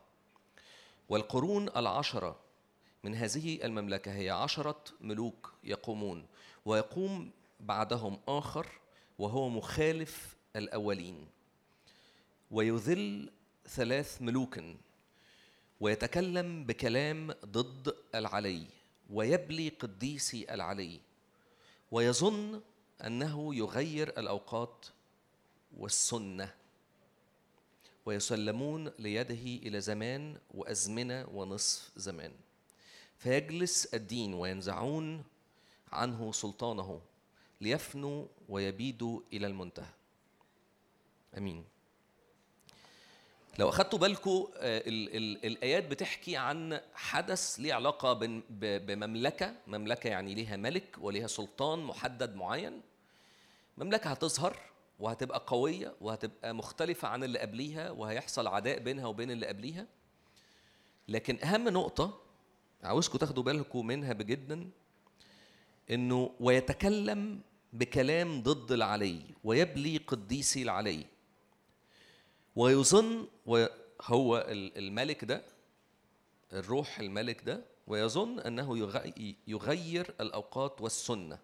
والقرون 1.10 1.70
العشرة 1.70 2.36
من 3.04 3.16
هذه 3.16 3.66
المملكة 3.66 4.12
هي 4.12 4.30
عشرة 4.30 4.84
ملوك 5.02 5.54
يقومون 5.64 6.26
ويقوم 6.66 7.32
بعدهم 7.60 8.20
آخر 8.28 8.68
وهو 9.20 9.50
مخالف 9.50 10.36
الأولين. 10.56 11.28
ويذل 12.52 13.32
ثلاث 13.68 14.22
ملوك 14.22 14.60
ويتكلم 15.80 16.66
بكلام 16.66 17.32
ضد 17.46 17.96
العلي 18.16 18.66
ويبلي 19.10 19.70
قديسي 19.70 20.54
العلي. 20.54 21.00
ويظن 21.92 22.62
أنه 23.06 23.56
يغير 23.56 24.10
الأوقات 24.10 24.86
والسنة. 25.78 26.54
ويسلمون 28.06 28.92
ليده 29.00 29.68
إلى 29.68 29.82
زمان 29.82 30.38
وأزمنة 30.54 31.28
ونصف 31.34 31.92
زمان. 31.96 32.32
فيجلس 33.18 33.86
الدين 33.94 34.34
وينزعون 34.34 35.24
عنه 35.92 36.32
سلطانه. 36.32 37.02
ليفنوا 37.62 38.26
ويبيدوا 38.50 39.22
إلى 39.34 39.48
المنتهى. 39.48 39.90
أمين. 41.38 41.66
لو 43.60 43.70
أخدتوا 43.70 44.00
بالكم 44.00 44.48
الآيات 44.58 45.88
بتحكي 45.88 46.38
عن 46.38 46.82
حدث 46.94 47.56
ليه 47.60 47.74
علاقة 47.74 48.14
بن- 48.14 48.44
ب- 48.50 48.86
بمملكة 48.86 49.56
مملكة 49.68 50.08
يعني 50.08 50.34
ليها 50.36 50.58
ملك 50.58 50.96
وليها 51.02 51.28
سلطان 51.28 51.80
محدد 51.80 52.36
معين. 52.36 52.82
مملكة 53.78 54.10
هتظهر 54.10 54.58
وهتبقى 55.00 55.44
قوية 55.48 55.96
وهتبقى 56.02 56.54
مختلفة 56.56 57.08
عن 57.08 57.24
اللي 57.24 57.40
قبليها 57.40 57.92
وهيحصل 57.92 58.48
عداء 58.48 58.80
بينها 58.80 59.06
وبين 59.08 59.32
اللي 59.32 59.48
قبليها. 59.48 59.86
لكن 61.08 61.40
أهم 61.44 61.70
نقطة 61.70 62.22
عاوزكم 62.84 63.18
تاخدوا 63.18 63.44
بالكم 63.44 63.88
منها 63.88 64.14
بجدا 64.14 64.70
إنه 65.92 66.32
ويتكلم 66.40 67.42
بكلام 67.74 68.44
ضد 68.44 68.72
العلي 68.72 69.22
ويبلي 69.44 69.98
قديسي 69.98 70.62
العلي. 70.64 71.06
ويظن 72.56 73.28
هو 74.02 74.46
الملك 74.50 75.26
ده 75.26 75.42
الروح 76.54 77.00
الملك 77.00 77.44
ده 77.44 77.64
ويظن 77.88 78.40
أنه 78.40 78.78
يغي- 78.78 79.36
يغير 79.48 80.14
الأوقات 80.22 80.82
والسنة. 80.82 81.40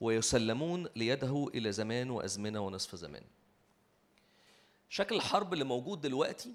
ويسلمون 0.00 0.88
ليده 0.96 1.48
إلى 1.54 1.72
زمان 1.72 2.10
وأزمنة 2.10 2.60
ونصف 2.60 2.94
زمان. 2.94 3.22
شكل 4.88 5.16
الحرب 5.16 5.52
اللي 5.52 5.64
موجود 5.64 6.00
دلوقتي 6.00 6.54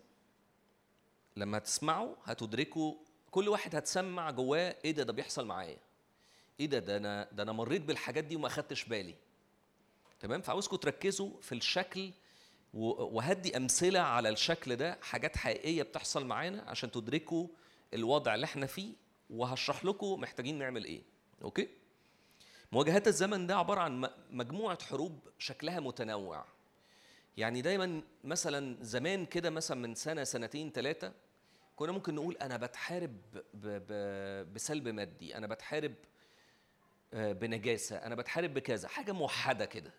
لما 1.38 1.60
تسمعوا 1.60 2.16
هتدركوا 2.24 2.96
كل 3.32 3.50
واحد 3.50 3.76
هتسمع 3.76 4.32
جواه 4.32 4.76
إيه 4.86 4.92
ده 4.92 5.04
ده 5.04 5.14
بيحصل 5.14 5.46
معايا. 5.46 5.78
إيه 6.60 6.66
ده؟ 6.66 6.80
ده 6.80 6.98
أنا 6.98 7.28
ده 7.32 7.44
أنا 7.44 7.52
مريت 7.52 7.82
بالحاجات 7.82 8.24
دي 8.24 8.36
وما 8.36 8.48
أخدتش 8.48 8.86
بالي. 8.86 9.16
تمام؟ 10.20 10.42
فعاوزكم 10.42 10.76
تركزوا 10.76 11.42
في 11.42 11.56
الشكل 11.56 12.12
وهدي 12.74 13.58
أمثلة 13.58 14.00
على 14.00 14.30
الشكل 14.30 14.76
ده 14.76 14.98
حاجات 15.02 15.38
حقيقية 15.38 15.84
بتحصل 15.84 16.26
معانا 16.26 16.62
عشان 16.68 16.92
تدركوا 16.92 17.48
الوضع 17.94 18.36
اللي 18.36 18.46
إحنا 18.46 18.66
فيه 18.66 18.94
وهشرح 19.30 19.86
لكم 19.86 20.22
محتاجين 20.22 20.58
نعمل 20.58 20.86
إيه. 20.86 21.02
أوكي؟ 21.42 21.70
مواجهات 22.72 23.08
الزمن 23.08 23.48
ده 23.48 23.56
عبارة 23.58 23.82
عن 23.82 24.10
مجموعة 24.32 24.84
حروب 24.84 25.20
شكلها 25.40 25.80
متنوع. 25.80 26.46
يعني 27.38 27.62
دايما 27.62 28.02
مثلا 28.24 28.78
زمان 28.82 29.26
كده 29.26 29.50
مثلا 29.50 29.78
من 29.82 29.96
سنة 29.96 30.24
سنتين 30.24 30.72
ثلاثة 30.72 31.14
كنا 31.76 31.92
ممكن 31.92 32.16
نقول 32.16 32.38
أنا 32.38 32.58
بتحارب 32.58 33.18
بسلب 34.54 34.88
مادي 34.88 35.38
أنا 35.38 35.48
بتحارب 35.48 35.94
بنجاسة. 37.14 37.96
أنا 37.96 38.16
بتحارب 38.16 38.54
بكذا. 38.54 38.88
حاجة 38.88 39.12
موحدة 39.12 39.66
كده. 39.66 39.94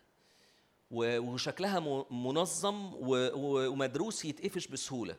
وشكلها 0.91 1.79
منظم 2.11 2.91
ومدروس 2.95 4.25
يتقفش 4.25 4.67
بسهولة. 4.67 5.15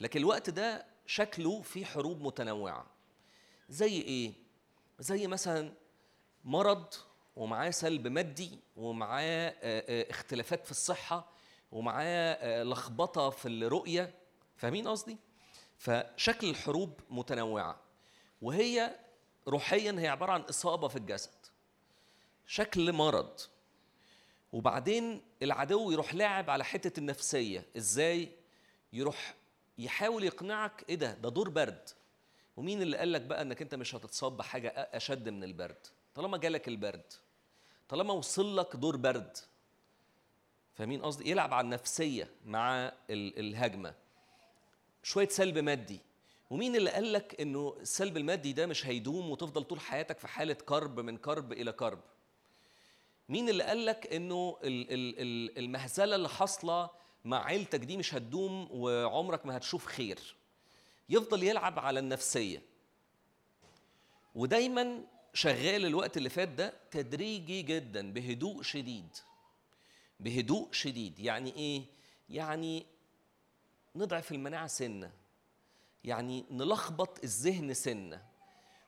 لكن 0.00 0.20
الوقت 0.20 0.50
ده 0.50 0.86
شكله 1.06 1.62
فيه 1.62 1.84
حروب 1.84 2.22
متنوعة. 2.22 2.86
زي 3.68 4.00
إيه؟ 4.00 4.32
زي 4.98 5.26
مثلا 5.26 5.72
مرض 6.44 6.94
ومعاه 7.36 7.70
سلب 7.70 8.06
مادي 8.06 8.60
ومعاه 8.76 9.22
آه، 9.22 9.54
آه، 9.62 10.10
اختلافات 10.10 10.64
في 10.64 10.70
الصحة 10.70 11.32
ومعاه 11.72 12.32
آه، 12.40 12.62
لخبطة 12.62 13.30
في 13.30 13.48
الرؤية. 13.48 14.14
فاهمين 14.56 14.88
قصدي؟ 14.88 15.16
فشكل 15.78 16.50
الحروب 16.50 17.00
متنوعة. 17.10 17.80
وهي 18.42 18.96
روحيا 19.48 19.96
هي 19.98 20.08
عبارة 20.08 20.32
عن 20.32 20.40
إصابة 20.40 20.88
في 20.88 20.96
الجسد. 20.96 21.30
شكل 22.46 22.92
مرض. 22.92 23.40
وبعدين 24.52 25.22
العدو 25.42 25.90
يروح 25.90 26.14
لاعب 26.14 26.50
على 26.50 26.64
حتة 26.64 27.00
النفسية. 27.00 27.64
إزاي؟ 27.76 28.28
يروح 28.92 29.34
يحاول 29.78 30.24
يقنعك 30.24 30.84
إيه 30.88 30.94
ده؟ 30.94 31.12
ده 31.14 31.28
دور 31.28 31.48
برد. 31.48 31.88
ومين 32.56 32.82
اللي 32.82 32.96
قال 32.96 33.12
لك 33.12 33.20
بقى 33.20 33.42
إنك 33.42 33.62
أنت 33.62 33.74
مش 33.74 33.94
هتتصاب 33.94 34.36
بحاجة 34.36 34.68
أشد 34.68 35.28
من 35.28 35.44
البرد؟ 35.44 35.86
طالما 36.14 36.38
جالك 36.38 36.68
البرد. 36.68 37.12
طالما 37.88 38.12
وصل 38.14 38.56
لك 38.56 38.76
دور 38.76 38.96
برد. 38.96 39.36
فاهمين 40.74 41.02
قصدي؟ 41.02 41.30
يلعب 41.30 41.54
على 41.54 41.64
النفسية 41.64 42.30
مع 42.44 42.92
ال- 43.10 43.38
الهجمة. 43.38 43.94
شوية 45.02 45.28
سلب 45.28 45.58
مادي. 45.58 46.00
ومين 46.50 46.76
اللي 46.76 46.90
قال 46.90 47.12
لك 47.12 47.40
إنه 47.40 47.76
السلب 47.80 48.16
المادي 48.16 48.52
ده 48.52 48.66
مش 48.66 48.86
هيدوم 48.86 49.30
وتفضل 49.30 49.64
طول 49.64 49.80
حياتك 49.80 50.18
في 50.18 50.28
حالة 50.28 50.54
كرب 50.54 51.00
من 51.00 51.16
كرب 51.16 51.52
إلى 51.52 51.72
كرب؟ 51.72 52.00
مين 53.28 53.48
اللي 53.48 53.64
قال 53.64 53.86
لك 53.86 54.06
إنه 54.14 54.58
ال- 54.64 54.92
ال- 54.92 55.14
ال- 55.20 55.58
المهزلة 55.58 56.16
اللي 56.16 56.28
حاصلة 56.28 56.90
مع 57.24 57.44
عيلتك 57.44 57.80
دي 57.80 57.96
مش 57.96 58.14
هتدوم 58.14 58.68
وعمرك 58.70 59.46
ما 59.46 59.56
هتشوف 59.56 59.86
خير؟ 59.86 60.36
يفضل 61.08 61.42
يلعب 61.42 61.78
على 61.78 62.00
النفسية. 62.00 62.62
ودايما 64.34 65.04
شغال 65.34 65.86
الوقت 65.86 66.16
اللي 66.16 66.28
فات 66.30 66.48
ده 66.48 66.74
تدريجي 66.90 67.62
جدا 67.62 68.12
بهدوء 68.12 68.62
شديد. 68.62 69.16
بهدوء 70.20 70.72
شديد. 70.72 71.18
يعني 71.20 71.56
إيه؟ 71.56 71.82
يعني 72.30 72.86
نضعف 73.96 74.32
المناعة 74.32 74.66
سنة. 74.66 75.10
يعني 76.06 76.44
نلخبط 76.50 77.24
الذهن 77.24 77.74
سنة 77.74 78.22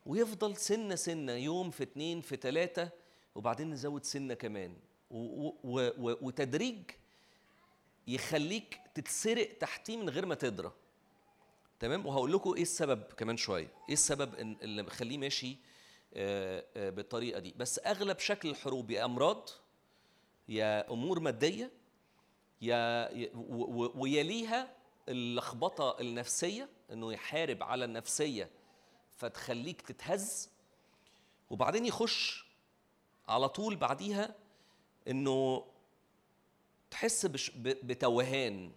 ويفضل 0.07 0.57
سنة 0.57 0.95
سنة 0.95 1.33
يوم 1.33 1.71
في 1.71 1.83
اتنين 1.83 2.21
في 2.21 2.37
تلاتة 2.37 2.89
وبعدين 3.35 3.71
نزود 3.71 4.05
سنة 4.05 4.35
كمان. 4.35 4.77
و- 5.11 5.47
و- 5.47 5.93
و- 5.99 6.17
وتدريج 6.27 6.83
يخليك 8.07 8.81
تتسرق 8.95 9.59
تحتيه 9.59 9.97
من 9.97 10.09
غير 10.11 10.27
ما 10.27 10.35
تدرى. 10.35 10.73
تمام؟ 11.81 12.07
وهقول 12.07 12.33
لكم 12.33 12.55
إيه 12.55 12.63
السبب 12.63 13.03
كمان 13.03 13.37
شوية. 13.37 13.69
إيه 13.89 13.93
السبب 13.95 14.35
اللي 14.35 14.83
مخليه 14.83 15.19
ماشي 15.19 15.57
آه، 16.15 16.65
آه، 16.77 16.91
بالطريقة 16.91 17.41
دي؟ 17.41 17.55
بس 17.57 17.79
أغلب 17.87 18.19
شكل 18.19 18.49
الحروب 18.49 18.91
يا 18.91 19.05
أمراض 19.05 19.51
يا 20.49 20.91
أمور 20.93 21.21
مادية 21.21 21.71
يا 22.63 23.11
ويليها 23.97 24.78
اللخبطة 25.09 25.97
النفسية 26.01 26.69
إنه 26.93 27.13
يحارب 27.13 27.63
على 27.63 27.85
النفسية 27.85 28.51
فتخليك 29.17 29.83
تتهز 29.83 30.51
وبعدين 31.51 31.87
يخش 31.87 32.47
على 33.29 33.49
طول 33.49 33.77
بعديها 33.77 34.35
إنه 35.09 35.65
تحس 36.91 37.27
بش 37.27 37.51
بتوهان. 37.57 38.73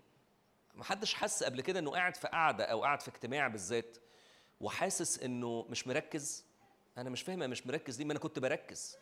محدش 0.75 1.13
حس 1.13 1.43
قبل 1.43 1.61
كده 1.61 1.79
إنه 1.79 1.91
قاعد 1.91 2.15
في 2.15 2.27
قعدة 2.27 2.63
أو 2.63 2.84
قاعد 2.84 3.01
في 3.01 3.07
اجتماع 3.07 3.47
بالذات 3.47 3.97
وحاسس 4.61 5.19
إنه 5.19 5.65
مش 5.69 5.88
مركز. 5.88 6.45
أنا 6.97 7.09
مش 7.09 7.21
فاهم 7.21 7.39
مش 7.39 7.67
مركز 7.67 7.99
ليه 7.99 8.05
ما 8.05 8.11
أنا 8.11 8.19
كنت 8.19 8.39
بركز. 8.39 8.97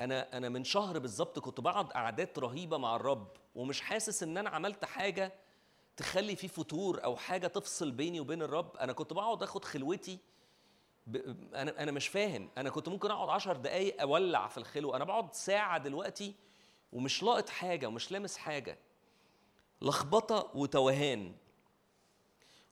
أنا 0.00 0.36
أنا 0.36 0.48
من 0.48 0.64
شهر 0.64 0.98
بالظبط 0.98 1.38
كنت 1.38 1.60
بقعد 1.60 1.86
قعدات 1.92 2.38
رهيبة 2.38 2.78
مع 2.78 2.96
الرب 2.96 3.28
ومش 3.54 3.80
حاسس 3.80 4.22
إن 4.22 4.38
أنا 4.38 4.50
عملت 4.50 4.84
حاجة 4.84 5.32
تخلي 5.96 6.36
في 6.36 6.48
فتور 6.48 7.04
أو 7.04 7.16
حاجة 7.16 7.46
تفصل 7.46 7.90
بيني 7.90 8.20
وبين 8.20 8.42
الرب. 8.42 8.76
أنا 8.76 8.92
كنت 8.92 9.12
بقعد 9.12 9.42
آخد 9.42 9.64
خلوتي 9.64 10.18
ب... 11.06 11.16
أنا 11.54 11.82
أنا 11.82 11.92
مش 11.92 12.08
فاهم. 12.08 12.48
أنا 12.58 12.70
كنت 12.70 12.88
ممكن 12.88 13.10
أقعد 13.10 13.28
عشر 13.28 13.56
دقايق 13.56 14.00
أولع 14.00 14.48
في 14.48 14.58
الخلوه 14.58 14.96
أنا 14.96 15.04
بقعد 15.04 15.34
ساعة 15.34 15.78
دلوقتي 15.78 16.34
ومش 16.92 17.22
لاقط 17.22 17.48
حاجة 17.48 17.86
ومش 17.86 18.12
لامس 18.12 18.36
حاجة. 18.36 18.78
لخبطة 19.82 20.50
وتوهان. 20.54 21.32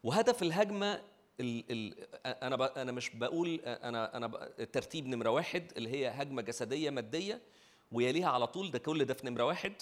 وهدف 0.05 0.43
الهجمة 0.43 1.03
ال 1.41 1.64
ال 1.70 2.07
أنا 2.27 2.57
ب 2.57 2.62
أنا 2.62 2.93
مش 2.93 3.11
بقول 3.11 3.61
أنا 3.64 4.16
أنا 4.16 4.27
ب- 4.27 4.53
الترتيب 4.61 5.07
نمرة 5.07 5.31
واحد 5.31 5.72
اللي 5.77 5.89
هي 5.91 6.09
هجمة 6.09 6.43
جسدية 6.43 6.91
مادية 6.91 7.41
ويليها 7.93 8.29
على 8.31 8.47
طول. 8.47 8.70
ده 8.70 8.79
كل 8.79 9.05
ده 9.05 9.14
في 9.14 9.27
نمرة 9.27 9.45
واحد. 9.45 9.72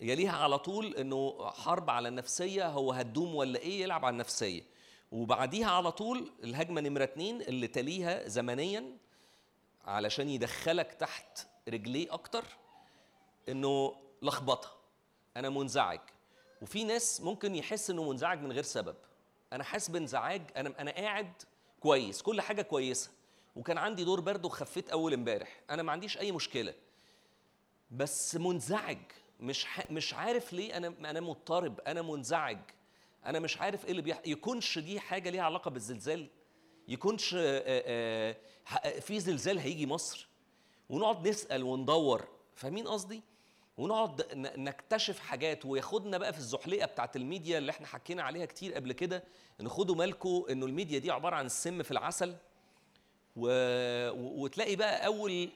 يليها 0.00 0.32
على 0.32 0.58
طول 0.58 0.94
إنه 0.96 1.50
حرب 1.50 1.90
على 1.90 2.08
النفسية 2.08 2.68
هو 2.68 2.92
هتدوم 2.92 3.34
ولا 3.34 3.58
إيه؟ 3.58 3.82
يلعب 3.82 4.04
على 4.04 4.12
النفسية. 4.12 4.62
وبعديها 5.12 5.70
على 5.70 5.92
طول 5.92 6.32
الهجمة 6.44 6.80
نمرة 6.80 7.04
اتنين 7.04 7.42
اللي 7.42 7.66
تليها 7.66 8.28
زمنيا 8.28 8.96
علشان 9.84 10.28
يدخلك 10.28 10.92
تحت 10.92 11.46
رجليه 11.68 12.12
أكتر 12.12 12.44
إنه 13.48 13.96
لخبطة. 14.22 14.76
أنا 15.36 15.48
منزعج. 15.48 16.00
وفي 16.62 16.84
ناس 16.84 17.20
ممكن 17.20 17.54
يحس 17.54 17.90
إنه 17.90 18.10
منزعج 18.10 18.40
من 18.40 18.52
غير 18.52 18.62
سبب. 18.62 18.96
أنا 19.52 19.64
حاسس 19.64 19.88
بانزعاج 19.88 20.42
أنا 20.56 20.74
أنا 20.78 20.90
قاعد 20.90 21.32
كويس 21.80 22.22
كل 22.22 22.40
حاجة 22.40 22.62
كويسة. 22.62 23.10
وكان 23.56 23.78
عندي 23.78 24.04
دور 24.04 24.20
برد 24.20 24.44
وخفيت 24.44 24.90
أول 24.90 25.12
امبارح. 25.12 25.60
أنا 25.70 25.82
ما 25.82 25.92
عنديش 25.92 26.18
أي 26.18 26.32
مشكلة. 26.32 26.74
بس 27.90 28.36
منزعج. 28.36 28.98
مش 29.40 29.64
ح... 29.64 29.90
مش 29.90 30.14
عارف 30.14 30.52
ليه 30.52 30.76
أنا 30.76 30.94
أنا 31.10 31.20
مضطرب 31.20 31.80
أنا 31.80 32.02
منزعج. 32.02 32.58
أنا 33.26 33.38
مش 33.38 33.58
عارف 33.58 33.84
إيه 33.84 33.90
اللي 33.90 34.02
بيح... 34.02 34.20
يكونش 34.26 34.78
دي 34.78 35.00
حاجة 35.00 35.30
ليها 35.30 35.42
علاقة 35.42 35.70
بالزلزال. 35.70 36.28
يكونش 36.88 37.34
آه، 37.38 37.62
آه، 38.84 39.00
في 39.00 39.20
زلزال 39.20 39.58
هيجي 39.58 39.86
مصر. 39.86 40.28
ونقعد 40.90 41.28
نسأل 41.28 41.62
وندور. 41.62 42.28
فاهمين 42.54 42.88
قصدي؟ 42.88 43.22
ونقعد 43.78 44.22
نكتشف 44.56 45.18
حاجات. 45.18 45.64
وياخدنا 45.66 46.18
بقى 46.18 46.32
في 46.32 46.38
الزحليقة 46.38 46.86
بتاعت 46.86 47.16
الميديا 47.16 47.58
اللي 47.58 47.70
إحنا 47.70 47.86
حكينا 47.86 48.22
عليها 48.22 48.46
كتير 48.46 48.74
قبل 48.74 48.92
كده. 48.92 49.24
ان 49.60 49.68
خدوا 49.68 49.94
بالكم 49.94 50.44
إنه 50.50 50.66
الميديا 50.66 50.98
دي 50.98 51.10
عبارة 51.10 51.36
عن 51.36 51.46
السم 51.46 51.82
في 51.82 51.90
العسل. 51.90 52.36
و- 53.36 54.10
وتلاقي 54.42 54.76
بقى 54.76 55.06
أول 55.06 55.48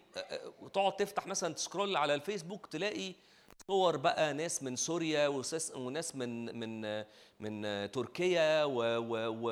تقعد 0.73 0.97
تفتح 0.97 1.27
مثلا 1.27 1.55
تسكرول 1.55 1.97
على 1.97 2.15
الفيسبوك 2.15 2.67
تلاقي 2.67 3.15
صور 3.69 3.97
بقى 3.97 4.35
ناس 4.35 4.63
من 4.63 4.77
سوريا 4.77 5.29
وناس 5.75 6.17
من 6.17 6.59
من 6.61 7.05
من 7.41 7.91
تركيا 7.91 8.65
و 8.65 8.75
و 8.83 9.15
و 9.29 9.51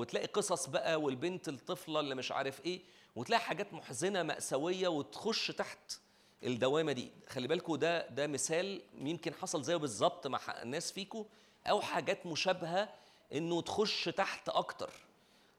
وتلاقي 0.00 0.26
قصص 0.26 0.66
بقى 0.66 1.00
والبنت 1.00 1.48
الطفلة 1.48 2.00
اللي 2.00 2.14
مش 2.14 2.32
عارف 2.32 2.64
إيه 2.66 2.80
وتلاقي 3.16 3.40
حاجات 3.40 3.72
محزنة 3.74 4.22
مأساوية 4.22 4.88
وتخش 4.88 5.46
تحت 5.48 5.98
الدوامة 6.44 6.92
دي. 6.92 7.10
خلي 7.28 7.48
بالكوا 7.48 7.76
ده 7.76 8.08
ده 8.08 8.26
مثال 8.26 8.82
يمكن 8.98 9.34
حصل 9.34 9.62
زيه 9.62 9.76
بالظبط 9.76 10.26
مع 10.26 10.40
ناس 10.64 10.92
فيكوا 10.92 11.24
أو 11.66 11.80
حاجات 11.80 12.26
مشابهة 12.26 12.88
إنه 13.32 13.62
تخش 13.62 14.04
تحت 14.04 14.48
أكتر 14.48 14.90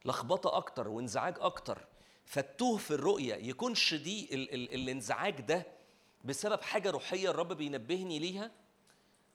لخبطة 0.05 0.57
أكتر 0.57 0.87
وإنزعاج 0.87 1.35
أكتر. 1.39 1.85
فتوه 2.25 2.77
في 2.77 2.91
الرؤية 2.91 3.35
يكونش 3.35 3.93
دي 3.93 4.29
ال 4.35 4.53
ال 4.53 4.73
الإنزعاج 4.73 5.41
ده 5.41 5.65
بسبب 6.27 6.61
حاجة 6.61 6.89
روحية 6.89 7.29
الرب 7.29 7.53
بينبهني 7.53 8.19
ليها 8.19 8.51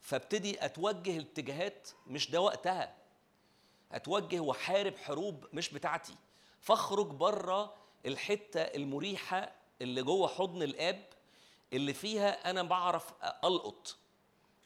فابتدي 0.01 0.65
أتوجه 0.65 1.21
اتجاهات 1.21 1.89
مش 2.07 2.31
ده 2.31 2.41
وقتها. 2.41 2.97
أتوجه 3.93 4.41
وأحارب 4.41 4.97
حروب 4.97 5.47
مش 5.53 5.71
بتاعتي. 5.71 6.15
فاخرج 6.61 7.07
بره 7.07 7.75
الحتة 8.07 8.61
المريحة 8.61 9.53
اللي 9.83 10.03
جوه 10.03 10.29
حضن 10.29 10.63
الآب 10.63 11.05
اللي 11.73 11.95
فيها 11.95 12.51
أنا 12.51 12.63
بعرف 12.63 13.13
ألقط. 13.45 13.97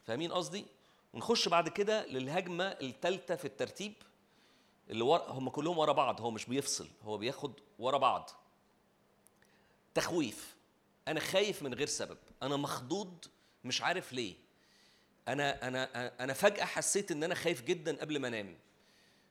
فاهمين 0.07 0.33
قصدي؟ 0.33 0.67
ونخش 1.15 1.49
بعد 1.49 1.69
كده 1.69 2.07
للهجمة 2.07 2.65
الثالثه 2.65 3.37
في 3.37 3.45
الترتيب 3.45 3.95
اللي 4.91 5.05
ورا 5.05 5.31
هم 5.33 5.49
كلهم 5.49 5.79
ورا 5.79 5.93
بعض 5.93 6.21
هو 6.21 6.31
مش 6.31 6.45
بيفصل 6.47 6.89
هو 7.05 7.19
بياخد 7.19 7.53
ورا 7.79 7.99
بعض. 7.99 8.31
تخويف. 9.95 10.56
أنا 11.09 11.21
خايف 11.21 11.63
من 11.63 11.75
غير 11.75 11.87
سبب. 11.87 12.19
أنا 12.43 12.57
مخضوض 12.57 13.25
مش 13.65 13.83
عارف 13.83 14.13
ليه. 14.13 14.35
أنا 15.29 15.69
أنا 15.69 16.13
أنا 16.25 16.33
فجأة 16.33 16.65
حسيت 16.65 17.11
إن 17.11 17.25
أنا 17.25 17.35
خايف 17.35 17.63
جدا 17.63 17.97
قبل 18.01 18.19
ما 18.19 18.29
أنام 18.29 18.59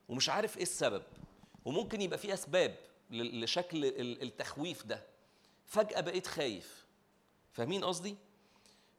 ومش 0.08 0.28
عارف 0.28 0.56
إيه 0.56 0.62
السبب. 0.62 1.02
وممكن 1.64 2.00
يبقى 2.02 2.18
في 2.18 2.34
أسباب 2.34 2.76
لشكل 3.10 3.84
ال- 3.84 4.22
التخويف 4.22 4.86
ده. 4.86 5.02
فجأة 5.66 6.00
بقيت 6.00 6.26
خايف. 6.26 6.84
فاهمين 7.52 7.84
قصدي؟ 7.84 8.16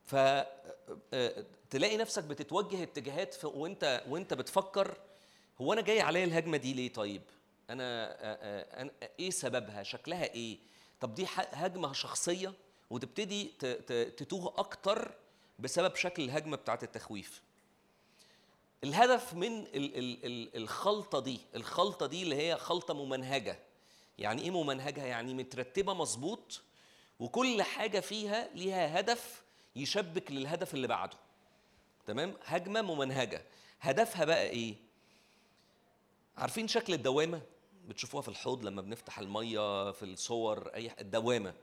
ف 0.05 0.15
آه، 0.15 1.45
تلاقي 1.69 1.97
نفسك 1.97 2.23
بتتوجه 2.23 2.84
اتجاهات 2.84 3.45
وأنت 3.45 4.03
وأنت 4.07 4.34
بتفكر 4.34 4.97
هو 5.61 5.73
أنا 5.73 5.82
جاي 5.82 6.01
عليا 6.01 6.23
الهجمة 6.23 6.57
دي 6.57 6.73
ليه 6.73 6.93
طيب؟ 6.93 7.21
أنا 7.69 8.17
إيه 9.19 9.30
سببها؟ 9.30 9.84
شكلها 9.84 10.23
إيه؟ 10.23 10.57
طب 10.99 11.13
دي 11.13 11.28
هجمة 11.38 11.93
شخصية؟ 11.93 12.53
وتبتدي 12.90 13.44
تتوه 14.18 14.54
أكتر 14.58 15.14
بسبب 15.60 15.96
شكل 15.96 16.24
الهجمة 16.24 16.58
بتاعت 16.58 16.84
التخويف. 16.84 17.42
الهدف 18.84 19.34
من 19.34 19.60
ال 19.62 19.98
ال 19.98 20.26
ال 20.26 20.56
الخلطة 20.58 21.20
دي 21.20 21.40
الخلطة 21.56 22.06
دي 22.06 22.24
اللي 22.24 22.36
هي 22.36 22.58
خلطة 22.58 22.94
ممنهجة. 22.94 23.60
يعني 24.18 24.42
إيه 24.42 24.52
ممنهجة؟ 24.52 25.06
يعني 25.06 25.34
مترتبة 25.34 25.94
مظبوط 25.94 26.62
وكل 27.20 27.62
حاجة 27.62 28.00
فيها 28.00 28.50
ليها 28.54 29.00
هدف 29.00 29.44
يشبك 29.76 30.32
للهدف 30.32 30.74
اللي 30.74 30.88
بعده. 30.88 31.18
تمام؟ 32.06 32.34
هجمة 32.46 32.82
ممنهجة. 32.82 33.46
هدفها 33.80 34.26
بقى 34.26 34.50
إيه؟ 34.50 34.76
عارفين 36.38 36.68
شكل 36.68 36.94
الدوامة؟ 36.94 37.42
بتشوفوها 37.88 38.22
في 38.22 38.28
الحوض 38.30 38.66
لما 38.66 38.82
بنفتح 38.82 39.20
المية 39.20 39.92
في 39.92 40.04
الصور 40.04 40.68
أي 40.68 40.92
الدوامة. 41.02 41.54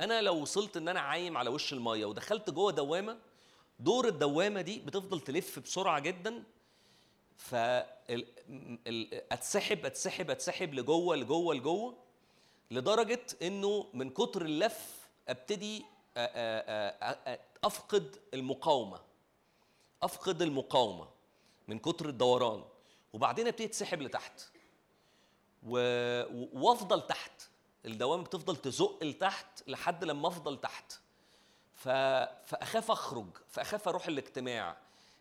أنا 0.00 0.22
لو 0.22 0.42
وصلت 0.42 0.76
إن 0.76 0.88
أنا 0.88 1.00
عايم 1.00 1.36
على 1.36 1.50
وش 1.50 1.72
المية 1.72 2.06
ودخلت 2.06 2.50
جوه 2.50 2.72
دوامة 2.72 3.18
دور 3.78 4.08
الدوامة 4.08 4.60
دي 4.60 4.78
بتفضل 4.78 5.20
تلف 5.20 5.58
بسرعة 5.58 6.00
جدا 6.00 6.42
ف 7.36 7.54
أتسحب 9.32 9.86
أتسحب 9.86 10.30
أتسحب 10.30 10.74
لجوه 10.74 11.16
لجوه 11.16 11.54
لجوه 11.54 11.96
لدرجة 12.70 13.26
إنه 13.42 13.86
من 13.94 14.10
كتر 14.10 14.42
اللف 14.42 15.08
أبتدي 15.28 15.84
أفقد 17.64 18.16
المقاومة. 18.34 19.00
أفقد 20.02 20.42
المقاومة 20.42 21.08
من 21.68 21.78
كتر 21.78 22.08
الدوران. 22.08 22.64
وبعدين 23.12 23.46
أبتدي 23.46 23.64
أتسحب 23.64 24.02
لتحت. 24.02 24.42
وأفضل 25.62 27.06
تحت. 27.06 27.42
الدوامه 27.86 28.22
بتفضل 28.22 28.56
تزق 28.56 28.98
لتحت 29.04 29.68
لحد 29.68 30.04
لما 30.04 30.28
افضل 30.28 30.60
تحت. 30.60 30.92
ف... 31.74 31.88
فأخاف 32.46 32.90
أخرج 32.90 33.26
فأخاف 33.48 33.88
أروح 33.88 34.06
الاجتماع 34.06 34.76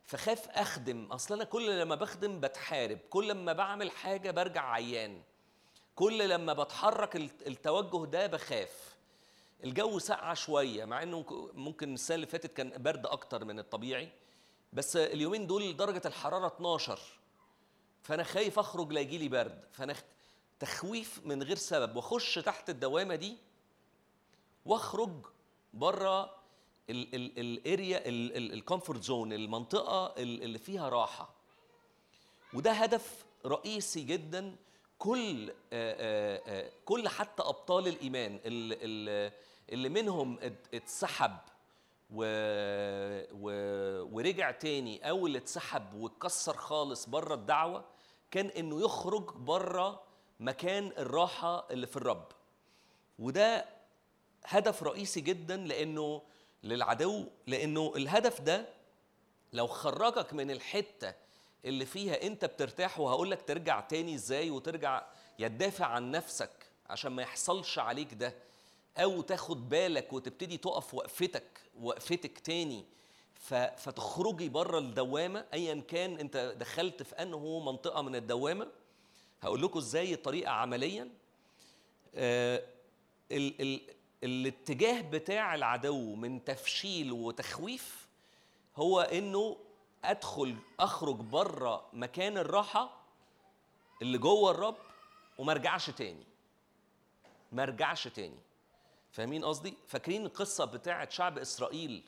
فخاف 0.06 0.50
أخدم. 0.50 1.06
أصل 1.12 1.34
أنا 1.34 1.44
كل 1.44 1.80
لما 1.80 1.96
بخدم 1.96 2.40
بتحارب 2.40 2.98
كل 3.10 3.28
لما 3.30 3.54
بعمل 3.54 3.92
حاجة 3.92 4.32
برجع 4.32 4.72
عيان. 4.72 5.22
كل 5.96 6.30
لما 6.30 6.54
بتحرك 6.54 7.16
الت- 7.16 7.48
التوجه 7.48 8.06
ده 8.06 8.28
بخاف. 8.28 8.96
الجو 9.64 10.00
سقع 10.00 10.34
شوية 10.34 10.86
مع 10.86 11.04
إنه 11.04 11.50
ممكن 11.54 11.94
السنة 11.94 12.16
اللي 12.16 12.28
فاتت 12.28 12.54
كان 12.54 12.84
برد 12.84 13.06
أكتر 13.06 13.46
من 13.46 13.60
الطبيعي. 13.60 14.10
بس 14.74 14.96
اليومين 14.98 15.48
دول 15.48 15.78
درجة 15.78 16.02
الحرارة 16.06 16.48
12 16.48 17.00
فأنا 18.04 18.24
خايف 18.24 18.60
أخرج 18.60 18.94
لا 18.94 19.02
يجيلي 19.02 19.28
برد. 19.30 19.64
فأنا 19.72 19.96
تخويف 20.62 21.22
من 21.26 21.44
غير 21.44 21.56
سبب 21.58 21.96
واخش 21.96 22.36
تحت 22.36 22.70
الدوامة 22.70 23.16
دي 23.16 23.38
واخرج 24.66 25.12
بره 25.74 26.36
ال 26.90 28.02
area 28.08 28.40
ال 28.40 28.48
comfort 28.48 29.04
zone 29.04 29.34
المنطقة 29.34 30.06
ال- 30.18 30.44
اللي 30.44 30.58
فيها 30.60 30.90
راحة 30.90 31.30
وده 32.54 32.72
هدف 32.72 33.26
رئيسي 33.46 34.02
جدا 34.04 34.56
كل 35.00 35.54
كل 36.86 37.08
حتى 37.08 37.44
أبطال 37.44 37.88
الإيمان 37.88 38.36
ال- 38.36 38.42
ال- 38.82 39.32
اللي 39.70 39.90
منهم 39.90 40.40
ات- 40.42 40.68
اتسحب. 40.74 41.38
ورجع 44.14 44.52
تاني 44.52 45.10
أو 45.10 45.28
اللي 45.28 45.38
اتسحب 45.38 45.94
واتكسر 45.94 46.58
خالص 46.58 47.10
بره 47.10 47.34
الدعوة 47.34 47.86
كان 48.32 48.46
إنه 48.46 48.82
يخرج 48.82 49.32
بره 49.36 50.04
مكان 50.42 50.88
الراحة 50.98 51.68
اللي 51.72 51.88
في 51.88 51.98
الرب. 51.98 52.28
وده 53.20 53.66
هدف 54.46 54.84
رئيسي 54.84 55.22
جدا 55.22 55.58
لأنه 55.58 56.22
للعدو 56.64 57.26
لأنه 57.48 57.94
الهدف 57.96 58.42
ده 58.42 58.66
لو 59.54 59.68
خرجك 59.68 60.34
من 60.34 60.52
الحتة 60.52 61.14
اللي 61.66 61.86
فيها 61.86 62.24
أنت 62.24 62.46
بترتاح 62.46 63.00
وهقول 63.00 63.32
لك 63.32 63.42
ترجع 63.42 63.80
تاني 63.80 64.16
إزاي 64.16 64.50
وترجع 64.50 65.04
يا 65.40 65.48
تدافع 65.48 65.86
عن 65.86 66.12
نفسك 66.12 66.52
عشان 66.90 67.12
ما 67.12 67.22
يحصلش 67.22 67.80
عليك 67.80 68.14
ده 68.14 68.34
أو 68.98 69.22
تاخد 69.22 69.70
بالك 69.70 70.14
وتبتدي 70.14 70.58
تقف 70.58 70.94
وقفتك 70.94 71.62
وقفتك 71.82 72.40
تاني. 72.40 72.86
فتخرجي 73.78 74.50
بره 74.50 74.78
الدوامة 74.80 75.46
ايا 75.54 75.82
كان 75.88 76.20
أنت 76.20 76.56
دخلت 76.60 77.04
في 77.04 77.22
أنه 77.22 77.60
منطقة 77.60 78.02
من 78.02 78.16
الدوامة 78.16 78.68
هقول 79.42 79.62
لكم 79.62 79.80
إزاي 79.80 80.14
الطريقة 80.14 80.52
عمليا. 80.52 81.10
آه، 82.16 82.64
ال 83.32 83.62
ال 83.62 83.82
الاتجاه 84.24 85.02
بتاع 85.02 85.56
العدو 85.56 86.16
من 86.16 86.44
تفشيل 86.46 87.12
وتخويف 87.12 88.08
هو 88.76 89.02
انه 89.02 89.58
ادخل 90.04 90.56
اخرج 90.80 91.16
بره 91.16 91.86
مكان 91.94 92.38
الراحة 92.38 93.02
اللي 94.02 94.18
جوه 94.18 94.52
الرب 94.52 94.78
وما 95.38 95.54
رجعش 95.54 95.90
تاني. 95.90 96.26
ما 97.52 97.66
رجعش 97.66 98.08
تاني. 98.08 98.40
فاهمين 99.12 99.46
قصدي؟ 99.46 99.74
فاكرين 99.88 100.26
القصة 100.26 100.66
بتاعة 100.66 101.10
شعب 101.10 101.38
إسرائيل 101.38 102.04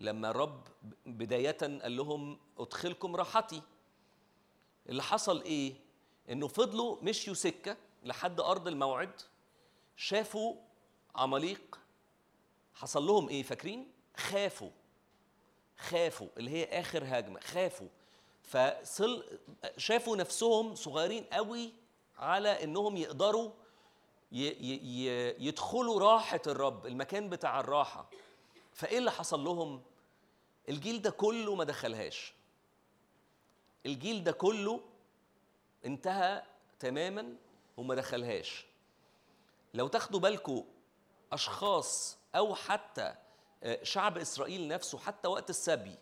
لما 0.00 0.30
الرب 0.30 0.62
بداية 1.06 1.50
قال 1.82 1.96
لهم 1.96 2.38
ادخلكم 2.58 3.16
راحتي. 3.16 3.62
اللي 4.88 5.02
حصل 5.02 5.42
إيه؟ 5.42 5.74
انه 6.30 6.48
فضلوا 6.48 6.96
مشيوا 7.02 7.34
سكة 7.34 7.76
لحد 8.04 8.40
أرض 8.40 8.68
الموعد 8.68 9.20
شافوا 9.96 10.54
عماليق 11.14 11.78
حصل 12.74 13.06
لهم 13.06 13.28
إيه 13.28 13.42
فاكرين؟ 13.42 13.92
خافوا 14.16 14.70
خافوا 15.78 16.28
اللي 16.36 16.50
هي 16.50 16.64
آخر 16.64 17.02
هجمة 17.06 17.40
خافوا. 17.40 17.88
فصل 18.42 19.38
شافوا 19.76 20.16
نفسهم 20.16 20.74
صغيرين 20.74 21.24
قوي 21.24 21.72
على 22.18 22.64
إنهم 22.64 22.96
يقدروا 22.96 23.50
ي... 24.32 24.46
ي... 24.48 25.06
يدخلوا 25.46 26.00
راحة 26.00 26.40
الرب 26.46 26.86
المكان 26.86 27.28
بتاع 27.28 27.60
الراحة. 27.60 28.10
فإيه 28.72 28.98
اللي 28.98 29.10
حصل 29.10 29.44
لهم؟ 29.44 29.82
الجيل 30.68 31.02
ده 31.02 31.10
كله 31.10 31.54
ما 31.54 31.64
دخلهاش. 31.64 32.32
الجيل 33.86 34.24
ده 34.24 34.32
كله 34.32 34.80
انتهى 35.86 36.42
تماما 36.78 37.34
وما 37.76 37.94
دخلهاش. 37.94 38.66
لو 39.74 39.88
تاخدوا 39.88 40.20
بالكم 40.20 40.64
أشخاص 41.32 42.18
أو 42.34 42.54
حتى 42.54 43.14
آه، 43.62 43.82
شعب 43.82 44.18
إسرائيل 44.18 44.68
نفسه 44.68 44.98
حتى 44.98 45.28
وقت 45.28 45.50
السبي 45.50 45.94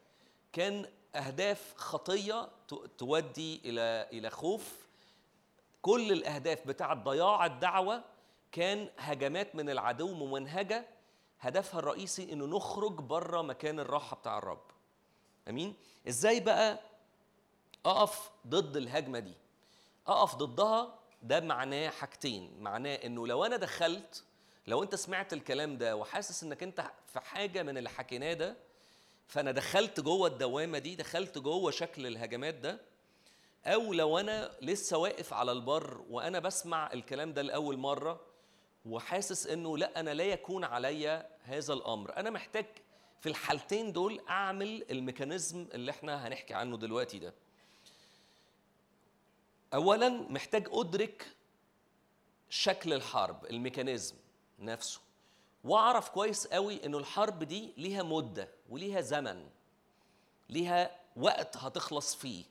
كان 0.52 0.86
أهداف 1.14 1.74
خطية 1.76 2.48
تودي 2.98 3.60
إلى 3.64 4.08
إلى 4.12 4.30
خوف 4.30 4.86
كل 5.82 6.12
الأهداف 6.12 6.66
بتاعة 6.66 6.94
ضياع 6.94 7.46
الدعوة 7.46 8.04
كان 8.52 8.88
هجمات 8.98 9.54
من 9.54 9.70
العدو 9.70 10.14
ممنهجة 10.14 10.86
هدفها 11.40 11.80
الرئيسي 11.80 12.32
إنه 12.32 12.46
نخرج 12.46 12.92
بره 12.92 13.42
مكان 13.42 13.80
الراحة 13.80 14.16
بتاع 14.16 14.38
الرب. 14.38 14.62
أمين؟ 15.48 15.74
إزاي 16.08 16.40
بقى 16.40 16.80
أقف 17.86 18.30
ضد 18.46 18.76
الهجمة 18.76 19.18
دي؟ 19.18 19.34
أقف 20.08 20.34
ضدها 20.34 20.98
ده 21.22 21.40
معناه 21.40 21.88
حاجتين. 21.88 22.56
معناه 22.60 22.94
إنه 22.94 23.26
لو 23.26 23.44
أنا 23.44 23.56
دخلت 23.56 24.24
لو 24.66 24.82
أنت 24.82 24.94
سمعت 24.94 25.32
الكلام 25.32 25.78
ده 25.78 25.96
وحاسس 25.96 26.42
إنك 26.42 26.62
أنت 26.62 26.90
في 27.06 27.20
حاجة 27.20 27.62
من 27.62 27.78
اللي 27.78 27.88
حكيناه 27.90 28.32
ده 28.32 28.56
فأنا 29.28 29.50
دخلت 29.50 30.00
جوه 30.00 30.28
الدوامة 30.28 30.78
دي 30.78 30.96
دخلت 30.96 31.38
جوه 31.38 31.70
شكل 31.70 32.06
الهجمات 32.06 32.54
ده 32.54 32.80
أو 33.66 33.92
لو 33.92 34.18
أنا 34.18 34.50
لسه 34.62 34.98
واقف 34.98 35.32
على 35.32 35.52
البر 35.52 36.04
وأنا 36.10 36.38
بسمع 36.38 36.92
الكلام 36.92 37.32
ده 37.32 37.42
لأول 37.42 37.76
مرة 37.76 38.20
وحاسس 38.86 39.46
إنه 39.46 39.78
لأ 39.78 40.00
أنا 40.00 40.14
لا 40.14 40.24
يكون 40.24 40.64
عليا 40.64 41.28
هذا 41.42 41.74
الأمر. 41.74 42.16
أنا 42.16 42.30
محتاج 42.30 42.66
في 43.20 43.28
الحالتين 43.28 43.92
دول 43.92 44.20
أعمل 44.28 44.84
ال 44.90 44.98
mechanism 44.98 45.66
اللي 45.74 45.90
إحنا 45.90 46.28
هنحكي 46.28 46.54
عنه 46.54 46.76
دلوقتي 46.76 47.18
ده. 47.18 47.34
اولا 49.74 50.08
محتاج 50.08 50.68
أدرك 50.72 51.26
شكل 52.50 52.92
الحرب 52.92 53.44
ال 53.46 53.53
mechanism 53.53 54.14
نفسه. 54.58 55.00
وأعرف 55.64 56.08
كويس 56.08 56.46
قوي 56.46 56.86
إنه 56.86 56.98
الحرب 56.98 57.44
دي 57.44 57.72
ليها 57.76 58.02
مدة 58.02 58.48
وليها 58.68 59.00
زمن 59.00 59.46
ليها 60.50 60.90
وقت 61.16 61.56
هتخلص 61.56 62.14
فيه. 62.14 62.44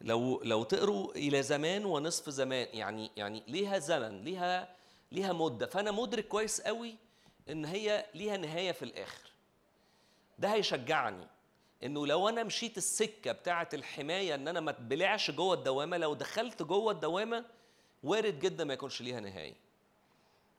لو 0.00 0.40
لو 0.42 0.62
تقروا 0.62 1.12
إلى 1.12 1.42
زمان 1.42 1.84
ونصف 1.84 2.30
زمان 2.30 2.68
يعني 2.72 3.10
يعني 3.16 3.42
ليها 3.48 3.78
زمن 3.78 4.24
ليها 4.24 4.76
ليها 5.12 5.32
مدة. 5.32 5.66
فأنا 5.66 5.90
مدرك 5.90 6.28
كويس 6.28 6.60
قوي 6.60 6.96
إن 7.50 7.64
هي 7.64 8.06
ليها 8.14 8.36
نهاية 8.36 8.72
في 8.72 8.84
الآخر. 8.84 9.30
ده 10.38 10.52
هيشجعني. 10.52 11.26
انه 11.84 12.06
لو 12.06 12.28
أنا 12.28 12.42
مشيت 12.42 12.76
السكة 12.78 13.32
بتاعة 13.32 13.68
الحماية 13.74 14.34
ان 14.34 14.48
أنا 14.48 14.60
ما 14.60 14.70
اتبلعش 14.70 15.30
جوه 15.30 15.54
الدوامة 15.54 15.96
لو 15.96 16.14
دخلت 16.14 16.62
جوه 16.62 16.92
الدوامة 16.92 17.44
وارد 18.02 18.38
جدا 18.38 18.64
ما 18.64 18.74
يكونش 18.74 19.02
ليها 19.02 19.20
نهاية. 19.20 19.54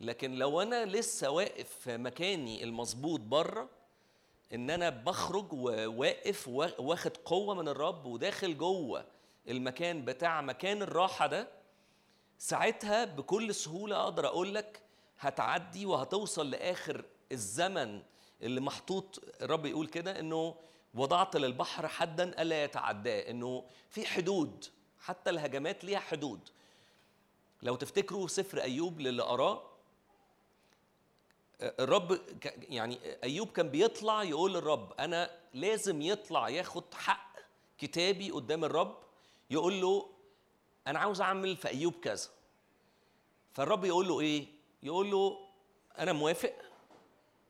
لكن 0.02 0.32
لو 0.36 0.62
أنا 0.62 0.86
لسه 0.86 1.30
واقف 1.30 1.70
في 1.70 1.98
مكاني 1.98 2.64
المظبوط 2.64 3.20
بره 3.20 3.70
ان 4.54 4.70
أنا 4.70 4.90
بخرج 4.90 5.54
وواقف 5.54 6.48
واخد 6.80 7.18
قوة 7.18 7.56
من 7.56 7.68
الرب 7.68 8.06
وداخل 8.06 8.58
جوه 8.58 9.06
المكان 9.48 10.06
بتاع 10.06 10.42
مكان 10.42 10.82
الراحة 10.82 11.28
ده 11.28 11.48
ساعتها 12.38 13.06
بكل 13.06 13.56
سهولة 13.56 14.04
أقدر 14.04 14.28
أقول 14.28 14.56
لك 14.56 14.82
هتعدي 15.20 15.86
وهتوصل 15.86 16.50
لآخر 16.50 17.06
الزمن 17.32 18.02
اللي 18.42 18.62
محطوط 18.62 19.22
الرب 19.42 19.66
يقول 19.66 19.88
كده 19.88 20.20
انه 20.20 20.56
وضعت 20.94 21.36
للبحر 21.36 21.88
حدا 21.88 22.42
ألا 22.42 22.64
يتعداه 22.64 23.30
إنه 23.30 23.64
في 23.90 24.06
حدود 24.06 24.66
حتى 25.00 25.30
الهجمات 25.30 25.84
ليها 25.84 26.00
حدود. 26.00 26.40
لو 27.62 27.76
تفتكروا 27.76 28.28
سفر 28.28 28.62
أيوب 28.62 29.00
للي 29.00 29.24
قراه 29.24 29.64
الرب 31.62 32.20
يعني 32.70 33.00
أيوب 33.24 33.52
كان 33.52 33.70
بيطلع 33.70 34.24
يقول 34.24 34.54
للرب 34.54 34.94
أنا 35.00 35.40
لازم 35.54 36.02
يطلع 36.02 36.50
ياخد 36.50 36.94
حق 36.94 37.36
كتابي 37.78 38.32
قدام 38.32 38.66
الرب 38.66 38.98
يقول 39.50 39.82
له 39.82 40.10
أنا 40.88 41.00
عاوز 41.00 41.22
أعمل 41.22 41.58
في 41.58 41.68
أيوب 41.68 41.94
كذا. 41.94 42.30
فالرب 43.54 43.86
يقول 43.86 44.08
له 44.08 44.20
إيه؟ 44.20 44.48
يقول 44.84 45.12
له 45.12 45.48
أنا 45.98 46.14
موافق 46.14 46.54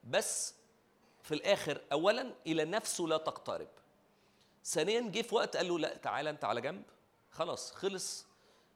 بس 0.04 0.56
في 1.24 1.34
الآخر 1.34 1.82
اولا 1.92 2.34
إلى 2.48 2.66
نفسه 2.66 3.04
لا 3.04 3.18
تقترب. 3.18 3.68
ثانيا 4.66 5.02
جه 5.02 5.22
في 5.22 5.36
وقت 5.36 5.58
قال 5.58 5.68
له 5.68 5.80
لا 5.80 5.98
تعالى 5.98 6.30
أنت 6.30 6.44
على 6.46 6.62
جنب. 6.62 6.84
خلاص 7.32 7.72
خلص 7.72 8.26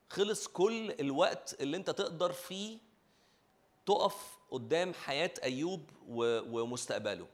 خلص 0.10 0.48
كل 0.48 0.91
الوقت 0.91 1.61
اللي 1.61 1.78
أنت 1.78 1.90
تقدر 1.90 2.32
فيه 2.32 2.78
تقف 3.86 4.38
قدام 4.52 4.94
حياة 4.94 5.32
أيوب 5.44 5.90
ومستقبله. 6.07 7.28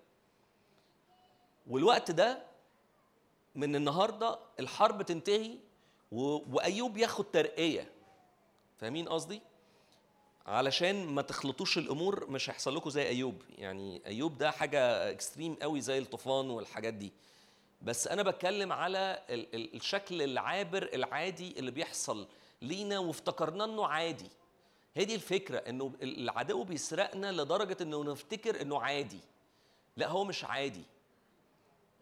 والوقت 1.68 2.12
ده 2.12 2.44
من 3.56 3.76
النهارده 3.76 4.40
الحرب 4.60 5.02
تنتهي 5.02 5.58
وأيوب 6.12 6.98
ياخد 6.98 7.32
ترقية. 7.32 7.92
فاهمين 8.78 9.10
قصدي؟ 9.10 9.42
علشان 10.46 11.06
ما 11.08 11.22
تخلطوش 11.22 11.78
الأمور 11.78 12.30
مش 12.30 12.50
هيحصل 12.50 12.76
لكم 12.76 12.90
زي 12.90 13.08
أيوب. 13.08 13.42
يعني 13.58 14.02
أيوب 14.06 14.38
ده 14.38 14.52
حاجة 14.52 15.12
اكستريم 15.12 15.54
قوي 15.54 15.82
زي 15.82 15.98
الطوفان 15.98 16.50
والحاجات 16.50 16.94
دي. 16.94 17.12
بس 17.82 18.08
أنا 18.08 18.24
بتكلم 18.24 18.72
على 18.72 19.24
الشكل 19.30 20.22
العابر 20.22 20.90
العادي 20.94 21.60
اللي 21.60 21.72
بيحصل 21.72 22.28
لينا 22.62 23.00
وافتكرنا 23.00 23.64
إنه 23.64 23.88
عادي. 23.88 24.30
هي 24.96 25.06
دي 25.06 25.16
الفكرة 25.16 25.58
إنه 25.58 25.92
العدو 26.02 26.64
بيسرقنا 26.64 27.32
لدرجة 27.32 27.78
إنه 27.82 28.04
نفتكر 28.04 28.62
إنه 28.62 28.82
عادي. 28.82 29.20
لا 29.98 30.08
هو 30.08 30.24
مش 30.24 30.44
عادي. 30.46 30.84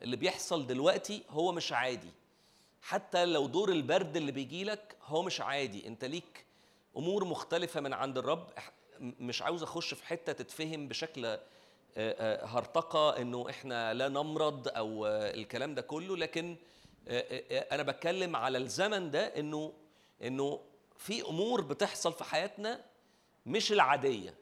اللي 0.02 0.16
بيحصل 0.16 0.68
دلوقتي 0.68 1.24
هو 1.30 1.52
مش 1.52 1.74
عادي. 1.74 2.10
حتى 2.82 3.26
لو 3.26 3.48
دور 3.48 3.72
البرد 3.72 4.18
اللي 4.18 4.32
بيجي 4.32 4.64
لك 4.64 4.98
هو 5.06 5.22
مش 5.22 5.42
عادي. 5.42 5.88
أنت 5.88 6.06
ليك 6.06 6.46
أمور 6.98 7.26
مختلفة 7.26 7.82
من 7.82 7.94
عند 7.94 8.18
الرب. 8.18 8.50
مش 9.00 9.42
عاوز 9.42 9.64
أخش 9.64 9.94
في 9.94 10.06
حتة 10.06 10.34
تتفهم 10.34 10.88
بشكل 10.88 11.38
هرطقة 12.44 13.22
إنه 13.22 13.50
إحنا 13.50 13.94
لا 13.94 14.08
نمرض 14.10 14.68
أو 14.68 15.08
الكلام 15.08 15.76
ده 15.76 15.82
كله 15.82 16.18
لكن 16.18 16.56
أنا 17.72 17.84
بتكلم 17.84 18.36
على 18.36 18.58
الزمن 18.58 19.12
ده 19.12 19.26
إنه 19.40 19.74
إنه 20.24 20.62
في 20.98 21.22
أمور 21.22 21.62
بتحصل 21.62 22.14
في 22.14 22.24
حياتنا 22.24 22.86
مش 23.46 23.72
العادية 23.72 24.34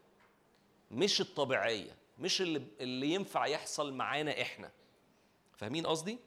مش 0.92 1.22
الطبيعية 1.22 1.92
مش 2.20 2.42
اللي 2.42 2.62
اللي 2.80 3.14
ينفع 3.14 3.46
يحصل 3.46 3.94
معانا 3.94 4.42
إحنا. 4.42 4.72
فاهمين 5.58 5.88
قصدي؟ 5.88 6.18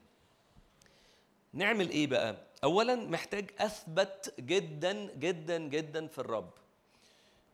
نعمل 1.53 1.89
إيه 1.89 2.07
بقى؟ 2.07 2.37
اولا 2.63 2.95
محتاج 2.95 3.49
أثبت 3.59 4.33
جدا 4.39 5.11
جدا 5.15 5.57
جدا 5.57 6.07
في 6.07 6.17
الرب. 6.19 6.49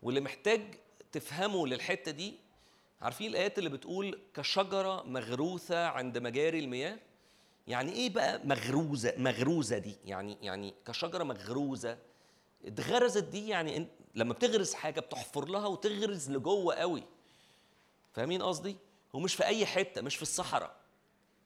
واللي 0.03 0.21
محتاج 0.21 0.61
تفهمه 1.11 1.67
للحتة 1.67 2.11
دي 2.11 2.33
عارفين 3.01 3.29
الآيات 3.31 3.57
اللي 3.59 3.69
بتقول 3.69 4.19
كشجرة 4.33 5.03
مغروسه 5.03 5.87
عند 5.87 6.17
مجاري 6.17 6.59
المياه؟ 6.59 6.99
يعني 7.67 7.91
إيه 7.93 8.09
بقى 8.09 8.41
مغروزة 8.45 9.13
مغروزة 9.17 9.77
دي؟ 9.77 9.95
يعني 10.05 10.37
يعني 10.41 10.73
كشجرة 10.85 11.23
مغروزة 11.23 11.97
اتغرزت 12.65 13.23
دي 13.23 13.47
يعني 13.47 13.87
لما 14.15 14.33
بتغرز 14.33 14.73
حاجة 14.73 14.99
بتحفر 14.99 15.45
لها 15.45 15.67
وتغرز 15.67 16.31
لجوه 16.31 16.75
قوي. 16.75 17.03
فاهمين 18.13 18.41
قصدي؟ 18.41 18.75
ومش 19.13 19.35
في 19.35 19.45
أي 19.45 19.65
حتة 19.65 20.01
مش 20.01 20.15
في 20.15 20.21
الصحراء. 20.21 20.78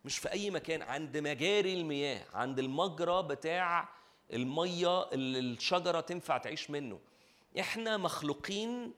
مش 0.05 0.17
في 0.17 0.31
أي 0.31 0.49
مكان 0.51 0.81
عند 0.81 1.17
مجاري 1.17 1.73
المياه 1.73 2.25
عند 2.34 2.59
المجرى 2.59 3.23
بتاع 3.23 3.89
المية 4.34 5.11
اللي 5.11 5.39
الشجرة 5.39 5.99
تنفع 5.99 6.38
تعيش 6.38 6.69
منه. 6.69 6.99
إحنا 7.59 7.97
مخلوقين 7.97 8.93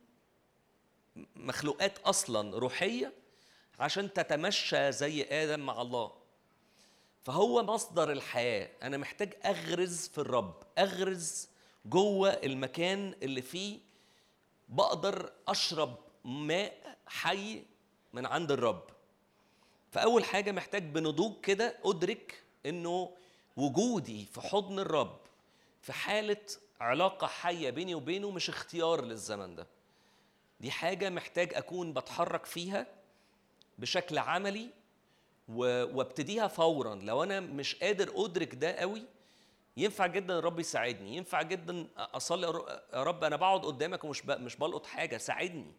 مخلوقات 1.36 2.00
أصلا 2.00 2.58
روحية 2.60 3.14
عشان 3.80 4.14
تتمشى 4.14 4.92
زي 4.92 5.24
آدم 5.24 5.60
مع 5.60 5.82
الله. 5.82 6.12
فهو 7.24 7.64
مصدر 7.64 8.12
الحياة. 8.12 8.70
أنا 8.84 8.98
محتاج 8.98 9.34
أغرز 9.46 10.08
في 10.08 10.18
الرب 10.18 10.64
أغرز 10.78 11.50
جوه 11.86 12.30
المكان 12.30 13.16
اللي 13.24 13.42
فيه. 13.42 13.80
بقدر 14.70 15.32
أشرب 15.48 15.98
ماء 16.24 16.98
حي 17.08 17.64
من 18.14 18.26
عند 18.26 18.52
الرب. 18.52 18.95
فأول 19.96 20.24
حاجة 20.26 20.52
محتاج 20.52 20.84
بنضوج 20.84 21.42
كده 21.42 21.78
أدرك 21.86 22.44
إنه 22.66 23.12
وجودي 23.58 24.26
في 24.26 24.42
حضن 24.42 24.80
الرب 24.80 25.20
في 25.82 25.94
حالة 25.94 26.42
علاقة 26.80 27.28
حية 27.28 27.70
بيني 27.70 27.96
وبينه 27.96 28.32
مش 28.32 28.50
اختيار 28.50 29.06
للزمن 29.06 29.56
ده. 29.56 29.68
دي 30.60 30.72
حاجة 30.72 31.10
محتاج 31.10 31.54
أكون 31.54 31.94
بتحرك 31.94 32.46
فيها 32.46 32.88
بشكل 33.78 34.18
عملي 34.18 34.70
وأبتديها 35.50 36.48
فورا. 36.48 36.96
لو 36.96 37.24
أنا 37.24 37.40
مش 37.40 37.76
قادر 37.76 38.26
أدرك 38.26 38.56
ده 38.56 38.72
قوي 38.72 39.04
ينفع 39.78 40.08
جدا 40.08 40.40
الرب 40.40 40.60
يساعدني. 40.60 41.18
ينفع 41.18 41.42
جدا 41.42 41.88
أصلي 41.98 42.48
يا 42.94 43.04
رب 43.04 43.24
أنا 43.24 43.36
بقعد 43.36 43.66
قدامك 43.66 44.04
ومش 44.04 44.26
مش 44.26 44.56
بلقط 44.56 44.86
حاجة 44.86 45.18
ساعدني. 45.18 45.72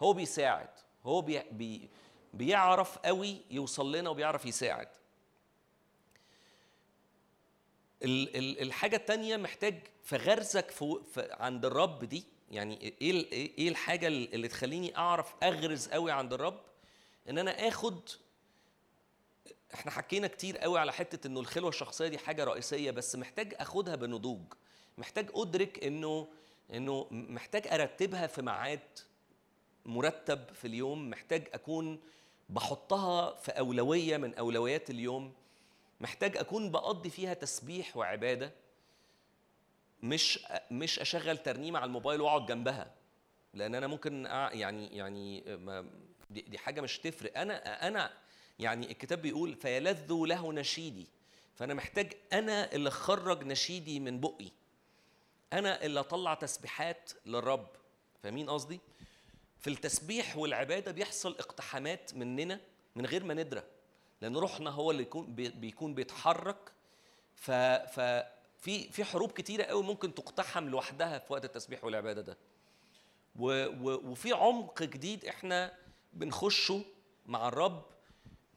هو 0.00 0.12
بيساعد. 0.12 0.70
هو 1.04 1.20
بي 1.20 1.42
بي 1.50 1.88
بيعرف 2.32 2.98
قوي 2.98 3.40
يوصل 3.50 3.96
لنا 3.96 4.10
وبيعرف 4.10 4.46
يساعد. 4.46 4.88
ال- 8.02 8.36
ال- 8.36 8.60
الحاجة 8.62 8.96
التانية 8.96 9.36
محتاج 9.36 9.80
في 10.04 10.16
غرزك 10.16 10.74
عند 11.16 11.64
الرب 11.64 12.04
دي 12.04 12.24
يعني 12.50 12.94
إيه 13.02 13.32
إيه 13.32 13.68
الحاجة 13.68 14.06
اللي 14.06 14.48
تخليني 14.48 14.96
أعرف 14.96 15.34
أغرز 15.42 15.88
قوي 15.88 16.12
عند 16.12 16.32
الرب؟ 16.32 16.60
إن 17.28 17.38
أنا 17.38 17.68
آخد 17.68 18.08
إحنا 19.74 19.90
حكينا 19.90 20.26
كتير 20.26 20.58
قوي 20.58 20.78
على 20.78 20.92
حتة 20.92 21.26
إنه 21.26 21.40
الخلوة 21.40 21.68
الشخصية 21.68 22.08
دي 22.08 22.18
حاجة 22.18 22.44
رئيسية 22.44 22.90
بس 22.90 23.16
محتاج 23.16 23.54
أخدها 23.58 23.94
بنضوج. 23.96 24.40
محتاج 24.98 25.30
أدرك 25.34 25.84
إنه 25.84 26.28
إنه 26.72 27.06
محتاج 27.10 27.66
أرتبها 27.68 28.26
في 28.26 28.42
ميعاد 28.42 28.80
مرتب 29.86 30.52
في 30.54 30.66
اليوم. 30.66 31.10
محتاج 31.10 31.48
أكون 31.54 32.00
بحطها 32.52 33.36
في 33.36 33.50
أولوية 33.50 34.16
من 34.16 34.34
أولويات 34.34 34.90
اليوم. 34.90 35.32
محتاج 36.00 36.36
أكون 36.36 36.70
بقضي 36.70 37.10
فيها 37.10 37.34
تسبيح 37.34 37.96
وعبادة. 37.96 38.52
مش 40.02 40.46
مش 40.70 40.98
أشغل 40.98 41.38
ترنيمة 41.38 41.78
على 41.78 41.86
الموبايل 41.86 42.20
وأقعد 42.20 42.46
جنبها. 42.46 42.94
لأن 43.54 43.74
أنا 43.74 43.86
ممكن 43.86 44.24
يعني 44.52 44.96
يعني 44.96 45.44
دي, 46.30 46.58
حاجة 46.58 46.80
مش 46.80 46.98
تفرق. 46.98 47.38
أنا 47.38 47.88
أنا 47.88 48.12
يعني 48.58 48.90
الكتاب 48.90 49.22
بيقول 49.22 49.54
فيلذ 49.54 50.12
له 50.12 50.52
نشيدي. 50.52 51.06
فأنا 51.54 51.74
محتاج 51.74 52.12
أنا 52.32 52.72
اللي 52.72 52.88
أخرج 52.88 53.44
نشيدي 53.44 54.00
من 54.00 54.20
بقي. 54.20 54.50
أنا 55.52 55.84
اللي 55.84 56.00
أطلع 56.00 56.34
تسبيحات 56.34 57.12
للرب. 57.26 57.68
فاهمين 58.22 58.50
قصدي؟ 58.50 58.80
في 59.62 59.70
التسبيح 59.70 60.36
والعبادة 60.36 60.92
بيحصل 60.92 61.30
اقتحامات 61.38 62.14
مننا 62.14 62.60
من 62.96 63.06
غير 63.06 63.24
ما 63.24 63.34
ندرى 63.34 63.62
لأن 64.20 64.36
روحنا 64.36 64.70
هو 64.70 64.90
اللي 64.90 65.02
يكون 65.02 65.34
بي- 65.34 65.48
بيكون 65.48 65.94
بيتحرك. 65.94 66.72
ف 67.34 67.50
في 68.58 68.90
في 68.92 69.04
حروب 69.04 69.32
كتيرة 69.32 69.64
قوي 69.64 69.82
ممكن 69.82 70.14
تقتحم 70.14 70.68
لوحدها 70.68 71.18
في 71.18 71.32
وقت 71.32 71.44
التسبيح 71.44 71.84
والعبادة 71.84 72.22
ده. 72.22 72.36
و 73.38 73.66
و 73.66 74.10
وفي 74.10 74.32
عمق 74.32 74.82
جديد 74.82 75.24
إحنا 75.24 75.72
بنخشه 76.12 76.84
مع 77.26 77.48
الرب 77.48 77.82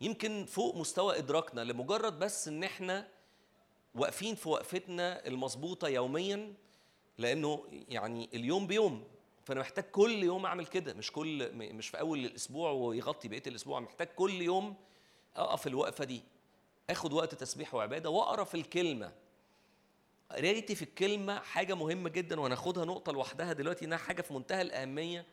يمكن 0.01 0.45
فوق 0.45 0.75
مستوى 0.75 1.17
إدراكنا 1.17 1.61
لمجرد 1.61 2.19
بس 2.19 2.47
إن 2.47 2.63
إحنا 2.63 3.07
واقفين 3.95 4.35
في 4.35 4.49
وقفتنا 4.49 5.27
المظبوطة 5.27 5.87
يوميا 5.87 6.53
لأنه 7.17 7.63
يعني 7.89 8.29
اليوم 8.33 8.67
بيوم. 8.67 9.03
فأنا 9.45 9.59
محتاج 9.59 9.83
كل 9.83 10.23
يوم 10.23 10.45
أعمل 10.45 10.65
كده. 10.65 10.93
مش 10.93 11.11
كل 11.11 11.51
مش 11.53 11.89
في 11.89 11.99
أول 11.99 12.25
الأسبوع 12.25 12.71
ويغطي 12.71 13.27
بقية 13.27 13.43
الأسبوع. 13.47 13.79
محتاج 13.79 14.07
كل 14.07 14.41
يوم 14.41 14.75
أقف 15.35 15.67
الوقفة 15.67 16.03
دي. 16.03 16.21
آخد 16.89 17.13
وقت 17.13 17.35
تسبيح 17.35 17.73
وعبادة 17.75 18.09
وأقرأ 18.09 18.43
في 18.43 18.55
الكلمة. 18.55 19.13
قرايتي 20.31 20.75
في 20.75 20.81
الكلمة 20.81 21.39
حاجة 21.39 21.73
مهمة 21.73 22.09
جدا 22.09 22.39
وهناخدها 22.39 22.85
نقطة 22.85 23.11
لوحدها 23.11 23.53
دلوقتي 23.53 23.85
إنها 23.85 23.97
حاجة 23.97 24.21
في 24.21 24.33
منتهى 24.33 24.61
الأهمية. 24.61 25.25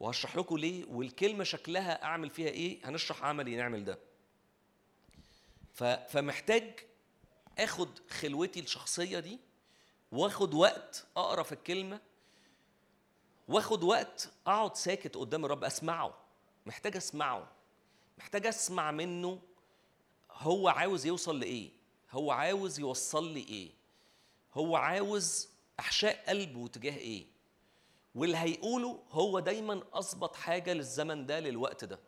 وهشرح 0.00 0.36
لكم 0.36 0.58
ليه 0.58 0.84
والكلمة 0.88 1.44
شكلها 1.44 2.04
أعمل 2.04 2.30
فيها 2.30 2.48
إيه. 2.48 2.80
هنشرح 2.84 3.24
عملي 3.24 3.56
نعمل 3.56 3.84
ده. 3.84 3.98
فمحتاج 6.08 6.80
آخد 7.58 7.88
خلوتي 8.10 8.60
الشخصية 8.60 9.18
دي 9.18 9.38
وآخد 10.12 10.54
وقت 10.54 11.06
أقرأ 11.16 11.42
في 11.42 11.52
الكلمة 11.52 12.00
واخد 13.48 13.82
وقت 13.82 14.30
اقعد 14.46 14.76
ساكت 14.76 15.16
قدام 15.16 15.44
الرب 15.44 15.64
اسمعه 15.64 16.14
محتاج 16.66 16.96
اسمعه 16.96 17.48
محتاج 18.18 18.46
اسمع 18.46 18.90
منه 18.90 19.38
هو 20.32 20.68
عاوز 20.68 21.06
يوصل 21.06 21.40
لإيه 21.40 21.70
هو 22.10 22.30
عاوز 22.30 22.80
يوصل 22.80 23.32
لي 23.32 23.40
إيه 23.40 23.70
هو 24.54 24.76
عاوز 24.76 25.48
أحشاء 25.80 26.24
قلبه 26.28 26.68
تجاه 26.68 26.96
إيه. 26.96 27.26
واللي 28.14 28.36
هيقوله 28.36 29.00
هو 29.10 29.40
دايما 29.40 29.82
اظبط 29.92 30.36
حاجة 30.36 30.72
للزمن 30.72 31.26
ده 31.26 31.40
للوقت 31.40 31.84
ده. 31.84 31.98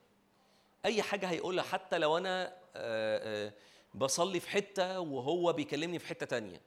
أي 0.85 1.03
حاجة 1.03 1.31
هيقولها 1.31 1.65
حتى 1.65 1.99
لو 1.99 2.19
أنا 2.19 2.47
آه، 2.77 3.47
آه، 3.47 3.53
بصلي 3.95 4.41
في 4.41 4.51
حتة 4.51 5.01
وهو 5.01 5.53
بيكلمني 5.53 5.99
في 5.99 6.07
حتة 6.07 6.27
تانية. 6.27 6.61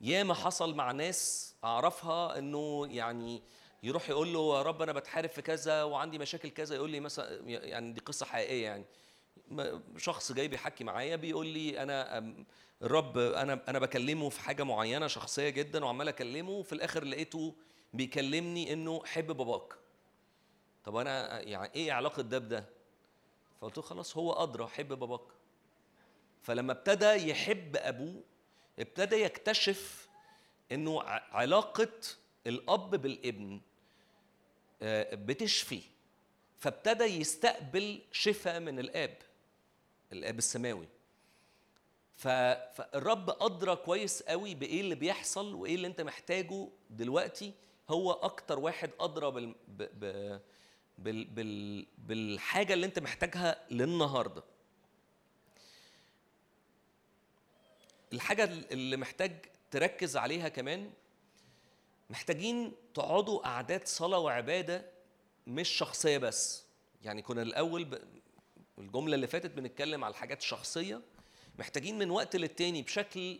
ياما 0.00 0.34
حصل 0.34 0.74
مع 0.74 0.92
ناس 0.92 1.54
أعرفها 1.64 2.38
إنه 2.38 2.86
يعني 2.90 3.42
يروح 3.82 4.10
يقول 4.10 4.32
له 4.32 4.56
يا 4.58 4.62
رب 4.62 4.82
أنا 4.82 4.92
بتحارب 4.92 5.28
في 5.30 5.42
كذا 5.42 5.82
وعندي 5.82 6.18
مشاكل 6.18 6.48
كذا 6.48 6.74
يقول 6.74 6.90
لي 6.90 7.00
مثلا 7.00 7.40
يعني 7.48 7.92
دي 7.92 8.00
قصة 8.00 8.26
حقيقية 8.26 8.64
يعني. 8.64 8.84
شخص 9.96 10.32
جاي 10.32 10.48
بيحكي 10.48 10.84
معايا 10.84 11.16
بيقول 11.16 11.46
لي 11.46 11.82
أنا 11.82 12.24
الرب 12.82 13.18
أنا 13.18 13.62
أنا 13.68 13.78
بكلمه 13.78 14.28
في 14.28 14.40
حاجة 14.40 14.62
معينة 14.62 15.06
شخصية 15.06 15.48
جدا 15.48 15.84
وعمال 15.84 16.08
أكلمه 16.08 16.50
وفي 16.50 16.72
الآخر 16.72 17.04
لقيته 17.04 17.54
بيكلمني 17.92 18.72
إنه 18.72 19.02
حب 19.04 19.26
باباك 19.26 19.74
طب 20.84 20.96
أنا 20.96 21.40
يعني 21.40 21.70
إيه 21.74 21.92
علاقة 21.92 22.22
ده 22.22 22.38
بده؟ 22.38 22.64
فقلت 23.60 23.76
له 23.76 23.82
خلاص 23.82 24.16
هو 24.16 24.32
أدرى 24.32 24.66
حب 24.66 24.88
باباك 24.88 25.20
فلما 26.42 26.72
ابتدى 26.72 27.30
يحب 27.30 27.76
أبوه 27.76 28.22
ابتدى 28.80 29.16
يكتشف 29.16 30.08
إنه 30.72 31.02
علاقة 31.32 31.92
الأب 32.46 32.90
بالابن 32.90 33.60
آه، 34.82 35.14
بتشفي. 35.14 35.80
فابتدى 36.58 37.04
يستقبل 37.04 38.02
شفاء 38.12 38.60
من 38.60 38.78
الآب 38.78 39.18
الآب 40.12 40.38
السماوي. 40.38 40.88
فالرب 42.16 43.42
أدرى 43.42 43.76
كويس 43.76 44.22
قوي 44.22 44.54
بإيه 44.54 44.80
اللي 44.80 44.94
بيحصل 44.94 45.54
وإيه 45.54 45.74
اللي 45.74 45.86
أنت 45.86 46.00
محتاجه 46.00 46.68
دلوقتي. 46.90 47.52
هو 47.90 48.12
أكتر 48.12 48.58
واحد 48.58 48.90
أدرى 49.00 49.30
بال. 49.30 49.54
بال... 50.98 51.24
بال... 51.24 51.86
بالحاجة 51.98 52.72
اللي 52.72 52.86
أنت 52.86 52.98
محتاجها 52.98 53.66
للنهاردة. 53.70 54.42
الحاجة 58.12 58.44
اللي 58.44 58.96
محتاج 58.96 59.46
تركز 59.70 60.16
عليها 60.16 60.48
كمان 60.48 60.90
محتاجين 62.10 62.72
تقعدوا 62.94 63.38
قعدات 63.38 63.88
صلاة 63.88 64.18
وعبادة 64.18 64.90
مش 65.46 65.68
شخصية 65.68 66.18
بس. 66.18 66.64
يعني 67.02 67.22
كنا 67.22 67.42
الأول 67.42 67.84
ب... 67.84 67.98
الجملة 68.78 69.14
اللي 69.14 69.26
فاتت 69.26 69.50
بنتكلم 69.50 70.04
على 70.04 70.12
الحاجات 70.12 70.40
الشخصيه 70.40 71.00
محتاجين 71.58 71.98
من 71.98 72.10
وقت 72.10 72.36
للتاني 72.36 72.82
بشكل 72.82 73.38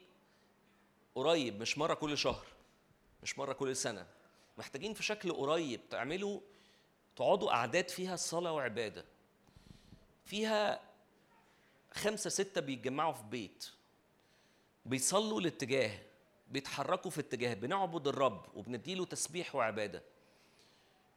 قريب 1.14 1.60
مش 1.60 1.78
مرة 1.78 1.94
كل 1.94 2.18
شهر 2.18 2.46
مش 3.22 3.38
مرة 3.38 3.52
كل 3.52 3.76
سنة. 3.76 4.06
محتاجين 4.58 4.94
في 4.94 5.02
شكل 5.02 5.32
قريب 5.32 5.88
تعملوا 5.88 6.40
تقعدوا 7.16 7.50
قعدات 7.50 7.90
فيها 7.90 8.16
صلاة 8.16 8.52
وعبادة. 8.52 9.04
فيها 10.24 10.80
خمسة 11.92 12.30
ستة 12.30 12.60
بيتجمعوا 12.60 13.12
في 13.12 13.22
بيت. 13.22 13.70
بيصلوا 14.90 15.40
الاتجاه 15.40 15.98
بيتحركوا 16.48 17.10
في 17.10 17.20
اتجاه 17.20 17.54
بنعبد 17.54 18.08
الرب 18.08 18.46
وبنديله 18.54 19.04
تسبيح 19.04 19.54
وعبادة. 19.54 20.02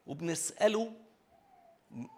وبنسأله 0.08 0.92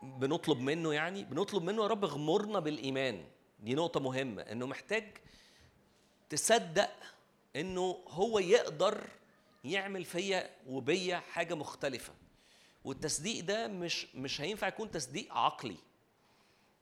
بنطلب 0.04 0.60
منه 0.60 0.94
يعني 0.94 1.24
بنطلب 1.24 1.64
منه 1.64 1.84
يا 1.84 1.88
رب 1.88 2.04
اغمرنا 2.04 2.60
بالإيمان. 2.60 3.26
دي 3.60 3.74
نقطة 3.74 4.00
مهمة 4.00 4.42
إنه 4.42 4.68
محتاج 4.68 5.18
تصدق 6.30 6.92
إنه 7.56 8.04
هو 8.08 8.40
يقدر 8.40 9.08
يعمل 9.64 10.06
فيا 10.06 10.50
وبيا 10.68 11.18
حاجة 11.18 11.54
مختلفة. 11.54 12.14
والتصديق 12.84 13.44
ده 13.44 13.68
مش 13.68 14.16
مش 14.16 14.42
هينفع 14.42 14.68
يكون 14.68 14.92
تصديق 14.92 15.34
عقلي. 15.34 15.78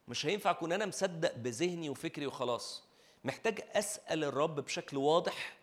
مش 0.08 0.26
هينفع 0.26 0.50
اكون 0.50 0.72
أنا 0.72 0.86
مصدق 0.86 1.36
بذهني 1.36 1.88
وفكري 1.90 2.26
وخلاص. 2.26 2.83
محتاج 3.24 3.60
أسأل 3.72 4.24
الرب 4.24 4.60
بشكل 4.60 4.96
واضح 4.96 5.56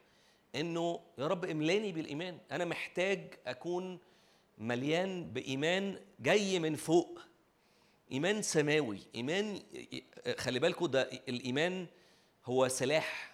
إنه 0.56 1.00
يا 1.18 1.28
رب 1.28 1.46
إملاني 1.46 1.92
بالإيمان. 1.92 2.38
أنا 2.52 2.66
محتاج 2.66 3.34
أكون 3.48 4.00
مليان 4.58 5.34
بإيمان 5.34 6.00
جاي 6.20 6.60
من 6.60 6.76
فوق. 6.76 7.20
إيمان 8.12 8.42
سماوي. 8.42 9.00
إيمان 9.16 9.60
خلي 10.38 10.60
بالكم 10.60 10.86
ده 10.86 11.02
الإيمان 11.30 11.88
هو 12.46 12.68
سلاح 12.68 13.34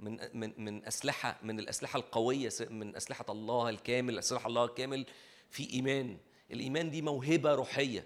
من 0.00 0.18
من 0.34 0.52
من 0.56 0.86
أسلحة 0.86 1.38
من 1.42 1.58
الأسلحة 1.58 1.98
القوية 1.98 2.50
من 2.70 2.96
أسلحة 2.96 3.24
الله 3.28 3.68
الكامل 3.70 4.18
أسلحة 4.18 4.48
الله 4.48 4.64
الكامل 4.64 5.06
في 5.50 5.72
إيمان. 5.72 6.18
الإيمان 6.50 6.90
دي 6.90 7.02
موهبة 7.02 7.54
روحية. 7.54 8.04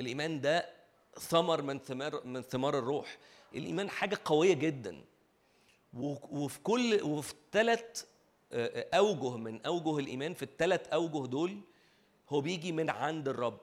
الإيمان 0.00 0.40
ده 0.40 0.70
ثمر 1.20 1.62
من 1.62 1.78
ثمار 1.78 2.26
من 2.26 2.42
ثمار 2.42 2.78
الروح. 2.78 3.18
الإيمان 3.54 3.90
حاجة 3.90 4.18
قوية 4.24 4.54
جدا. 4.54 5.04
وفي 5.94 6.60
كل 6.60 7.02
وفي 7.02 7.34
ثلاث 7.52 8.04
أوجه 8.94 9.36
من 9.36 9.66
أوجه 9.66 9.98
الإيمان 9.98 10.34
في 10.34 10.42
الثلاث 10.42 10.88
أوجه 10.88 11.26
دول 11.26 11.60
هو 12.28 12.40
بيجي 12.40 12.72
من 12.72 12.90
عند 12.90 13.28
الرب. 13.28 13.60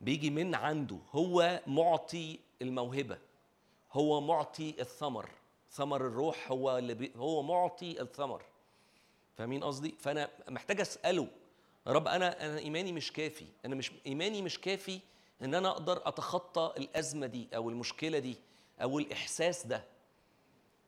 بيجي 0.00 0.30
من 0.30 0.54
عنده. 0.54 0.98
هو 1.12 1.60
معطي 1.66 2.38
الموهبة. 2.62 3.18
هو 3.92 4.20
معطي 4.20 4.74
الثمر. 4.80 5.30
ثمر 5.70 6.06
الروح 6.06 6.50
هو 6.50 6.78
اللي 6.78 6.94
بي 6.94 7.12
هو 7.16 7.42
معطي 7.42 8.02
الثمر. 8.02 8.42
فاهمين 9.36 9.64
قصدي؟ 9.64 9.94
فأنا 9.98 10.30
محتاج 10.48 10.80
أسأله. 10.80 11.28
رب 11.86 12.08
أنا 12.08 12.46
أنا 12.46 12.58
إيماني 12.58 12.92
مش 12.92 13.12
كافي. 13.12 13.46
أنا 13.64 13.74
مش 13.74 13.92
إيماني 14.06 14.42
مش 14.42 14.60
كافي 14.60 15.00
إن 15.42 15.54
أنا 15.54 15.68
أقدر 15.68 16.08
أتخطى 16.08 16.74
الأزمة 16.76 17.26
دي 17.26 17.48
أو 17.56 17.70
المشكلة 17.70 18.18
دي 18.18 18.36
أو 18.82 18.98
الإحساس 18.98 19.66
ده. 19.66 19.84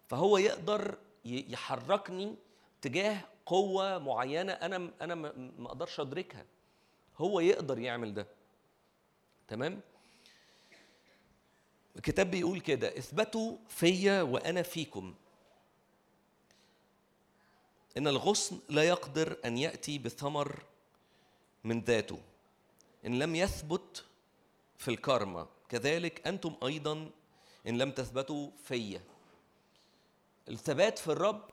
فهو 0.09 0.39
يقدر 0.39 0.99
يحركني 1.25 2.35
تجاه 2.83 3.21
قوة 3.47 3.99
معينة 3.99 4.53
أنا 4.53 4.91
أنا 5.01 5.15
ما 5.15 5.67
أقدرش 5.67 6.01
أدركها. 6.01 6.45
هو 7.19 7.41
يقدر 7.41 7.79
يعمل 7.79 8.15
ده. 8.15 8.27
تمام؟ 9.49 9.81
الكتاب 11.97 12.31
بيقول 12.31 12.61
كده 12.61 12.99
اثبتوا 12.99 13.57
فيا 13.69 14.23
وأنا 14.23 14.63
فيكم. 14.63 15.15
إن 17.97 18.09
الغصن 18.09 18.59
لا 18.69 18.83
يقدر 18.83 19.37
أن 19.45 19.59
يأتي 19.59 19.99
بثمر 19.99 20.63
من 21.65 21.81
ذاته. 21.81 22.19
إن 23.07 23.19
لم 23.19 23.35
يثبت 23.35 24.05
في 24.79 24.89
الكارما. 24.89 25.47
كذلك 25.69 26.27
أنتم 26.27 26.57
أيضا 26.63 27.11
إن 27.67 27.79
لم 27.79 27.91
تثبتوا 27.91 28.51
فيا 28.65 29.03
الثبات 30.49 30.99
في 30.99 31.09
الرب 31.09 31.51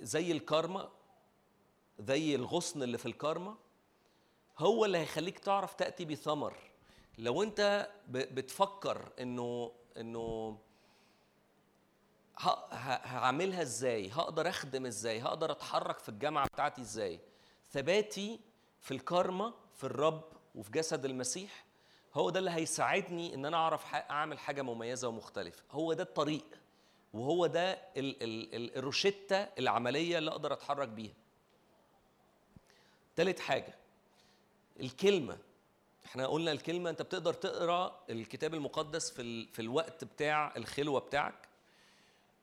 زي 0.00 0.32
الكارما 0.32 0.90
زي 1.98 2.34
الغصن 2.34 2.82
اللي 2.82 2.98
في 2.98 3.06
الكارما 3.06 3.56
هو 4.58 4.84
اللي 4.84 4.98
هيخليك 4.98 5.38
تعرف 5.38 5.74
تأتي 5.74 6.04
بثمر. 6.04 6.56
لو 7.18 7.42
أنت 7.42 7.90
بتفكر 8.08 9.12
إنه 9.20 9.72
إنه 9.96 10.58
هعملها 12.38 13.62
إزاي 13.62 14.10
هقدر 14.10 14.48
أخدم 14.48 14.86
إزاي 14.86 15.20
هقدر 15.20 15.50
أتحرك 15.50 15.98
في 15.98 16.08
الجامعة 16.08 16.46
بتاعتي 16.46 16.80
إزاي؟ 16.80 17.20
ثباتي 17.72 18.40
في 18.80 18.90
الكارما 18.94 19.54
في 19.74 19.84
الرب 19.84 20.24
وفي 20.54 20.70
جسد 20.70 21.04
المسيح 21.04 21.64
هو 22.14 22.30
ده 22.30 22.38
اللي 22.38 22.50
هيساعدني 22.50 23.34
إن 23.34 23.44
أنا 23.46 23.56
أعرف 23.56 23.94
أعمل 23.94 24.38
حاجة 24.38 24.62
مميزة 24.62 25.08
ومختلفة. 25.08 25.62
هو 25.70 25.92
ده 25.92 26.02
الطريق 26.02 26.44
وهو 27.14 27.46
ده 27.46 27.72
ال 27.72 28.22
ال 28.22 28.76
الروشتة 28.78 29.36
العملية 29.58 30.18
اللي 30.18 30.30
أقدر 30.30 30.52
أتحرك 30.52 30.88
بيها. 30.88 31.12
تالت 33.16 33.40
حاجة 33.40 33.74
الكلمة. 34.80 35.38
إحنا 36.04 36.26
قلنا 36.26 36.52
الكلمة 36.52 36.90
أنت 36.90 37.02
بتقدر 37.02 37.32
تقرأ 37.34 38.00
الكتاب 38.10 38.54
المقدس 38.54 39.10
في 39.10 39.22
ال... 39.22 39.48
في 39.48 39.62
الوقت 39.62 40.04
بتاع 40.04 40.52
الخلوة 40.56 41.00
بتاعك 41.00 41.48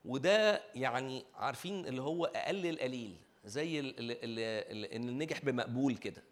وده 0.06 0.64
يعني 0.76 1.26
عارفين 1.35 1.85
اللي 1.85 2.02
هو 2.02 2.26
أقل 2.26 2.65
القليل 2.68 3.15
زي 3.45 3.80
اللي, 3.80 4.14
اللي, 4.14 4.61
اللي 4.95 5.11
نجح 5.26 5.45
بمقبول 5.45 5.98
كده. 5.98 6.23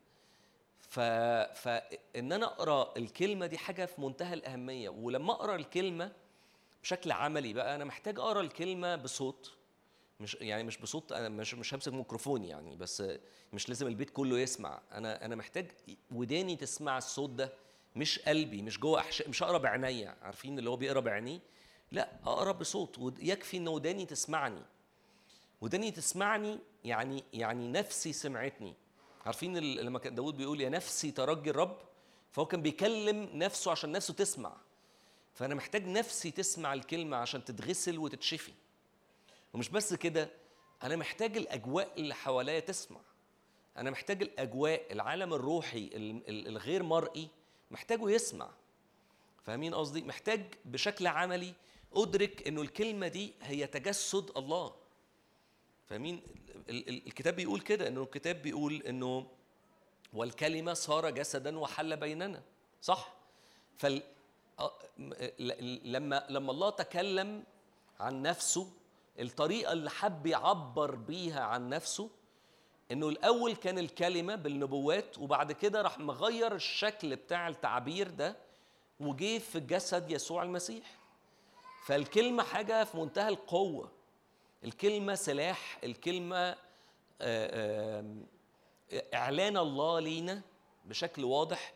ف... 0.95 0.99
فان 0.99 2.31
أنا 2.31 2.45
أقرأ 2.45 2.93
الكلمة 2.97 3.45
دي 3.45 3.57
حاجة 3.57 3.85
في 3.85 4.01
منتهى 4.01 4.33
الأهمية 4.33 4.89
ولما 4.89 5.33
أقرأ 5.33 5.55
الكلمة 5.55 6.11
بشكل 6.83 7.11
عملي 7.11 7.53
بقى 7.53 7.75
أنا 7.75 7.85
محتاج 7.85 8.19
أقرأ 8.19 8.41
الكلمة 8.41 8.95
بصوت 8.95 9.53
مش 10.19 10.37
يعني 10.41 10.63
مش 10.63 10.77
بصوت 10.77 11.11
أنا 11.11 11.29
مش 11.29 11.53
مش 11.53 11.73
همسك 11.73 11.93
ميكروفون 11.93 12.43
يعني 12.43 12.75
بس 12.75 13.03
مش 13.53 13.69
لازم 13.69 13.87
البيت 13.87 14.09
كله 14.09 14.39
يسمع. 14.39 14.81
أنا 14.91 15.25
أنا 15.25 15.35
محتاج 15.35 15.71
وداني 16.11 16.55
تسمع 16.55 16.97
الصوت 16.97 17.29
ده 17.29 17.53
مش 17.95 18.19
قلبي 18.19 18.61
مش 18.61 18.79
جوه 18.79 18.99
أحش... 18.99 19.21
مش 19.21 19.43
اقرا 19.43 19.57
بعينيا. 19.57 20.15
عارفين 20.21 20.59
اللي 20.59 20.69
هو 20.69 20.75
بيقرأ 20.75 20.99
بعينيه؟ 20.99 21.39
لا 21.91 22.09
أقرأ 22.25 22.51
بصوت 22.51 22.99
ويكفي 22.99 23.57
إن 23.57 23.67
وداني 23.67 24.05
تسمعني. 24.05 24.61
وداني 25.61 25.91
تسمعني 25.91 26.59
يعني 26.83 27.23
يعني 27.33 27.67
نفسي 27.67 28.13
سمعتني. 28.13 28.73
عارفين 29.25 29.57
لما 29.57 29.99
كان 29.99 30.15
داود 30.15 30.37
بيقول 30.37 30.61
يا 30.61 30.69
نفسي 30.69 31.11
ترجي 31.11 31.49
الرب 31.49 31.77
فهو 32.31 32.45
كان 32.45 32.61
بيكلم 32.61 33.29
نفسه 33.33 33.71
عشان 33.71 33.91
نفسه 33.91 34.13
تسمع. 34.13 34.53
فأنا 35.33 35.55
محتاج 35.55 35.87
نفسي 35.87 36.31
تسمع 36.31 36.73
الكلمة 36.73 37.17
عشان 37.17 37.45
تتغسل 37.45 37.97
وتتشفي. 37.97 38.53
ومش 39.53 39.69
بس 39.69 39.93
كده 39.93 40.29
أنا 40.83 40.95
محتاج 40.95 41.37
الأجواء 41.37 41.91
اللي 41.97 42.15
حواليا 42.15 42.59
تسمع. 42.59 42.99
أنا 43.77 43.91
محتاج 43.91 44.21
الأجواء 44.21 44.93
العالم 44.93 45.33
الروحي 45.33 45.89
الغير 46.29 46.83
مرئي 46.83 47.27
محتاجه 47.71 48.09
يسمع. 48.09 48.49
فاهمين 49.43 49.75
قصدي؟ 49.75 50.01
محتاج 50.01 50.45
بشكل 50.65 51.07
عملي 51.07 51.53
أدرك 51.93 52.47
إنه 52.47 52.61
الكلمة 52.61 53.07
دي 53.07 53.33
هي 53.41 53.67
تجسد 53.67 54.31
الله. 54.37 54.73
فاهمين؟ 55.89 56.21
الكتاب 56.69 57.35
بيقول 57.35 57.61
كده 57.61 57.87
إنه 57.87 58.03
الكتاب 58.03 58.41
بيقول 58.41 58.73
إنه 58.81 59.27
والكلمة 60.13 60.73
صار 60.73 61.09
جسدا 61.09 61.59
وحل 61.59 61.97
بيننا 61.97 62.41
صح؟ 62.81 63.13
فال 63.77 64.03
لما 65.85 66.25
لما 66.29 66.51
الله 66.51 66.69
تكلم 66.69 67.43
عن 67.99 68.21
نفسه 68.21 68.67
الطريقة 69.19 69.71
اللي 69.73 69.89
حب 69.89 70.25
يعبر 70.25 70.95
بيها 70.95 71.41
عن 71.41 71.69
نفسه 71.69 72.09
إنه 72.91 73.09
الأول 73.09 73.55
كان 73.55 73.77
الكلمة 73.79 74.35
بالنبوات 74.35 75.17
وبعد 75.19 75.51
كده 75.51 75.81
راح 75.81 75.99
مغير 75.99 76.55
الشكل 76.55 77.15
بتاع 77.15 77.47
التعبير 77.47 78.09
ده 78.09 78.35
وجه 78.99 79.37
في 79.37 79.59
جسد 79.59 80.11
يسوع 80.11 80.43
المسيح. 80.43 80.97
فالكلمة 81.85 82.43
حاجة 82.43 82.83
في 82.83 82.97
منتهى 82.97 83.29
القوة. 83.29 83.91
الكلمة 84.63 85.15
سلاح 85.15 85.79
الكلمة 85.83 86.55
إعلان 89.13 89.57
الله 89.57 89.99
لينا 89.99 90.41
بشكل 90.85 91.23
واضح 91.23 91.73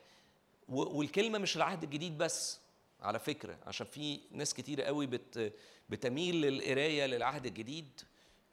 والكلمة 0.69 1.37
مش 1.39 1.57
العهد 1.57 1.83
الجديد 1.83 2.17
بس 2.17 2.59
على 3.01 3.19
فكرة 3.19 3.57
عشان 3.67 3.85
في 3.87 4.19
ناس 4.31 4.53
كتير 4.53 4.81
قوي 4.81 5.05
بت 5.05 5.53
بتميل 5.89 6.41
للقراية 6.41 7.05
للعهد 7.05 7.45
الجديد 7.45 8.01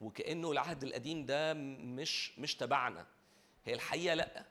وكأنه 0.01 0.53
العهد 0.53 0.82
القديم 0.85 1.27
ده 1.27 1.55
مش 1.55 2.39
مش 2.39 2.55
تبعنا. 2.55 3.07
هي 3.65 3.74
الحقيقة 3.74 4.15
لأ. 4.15 4.44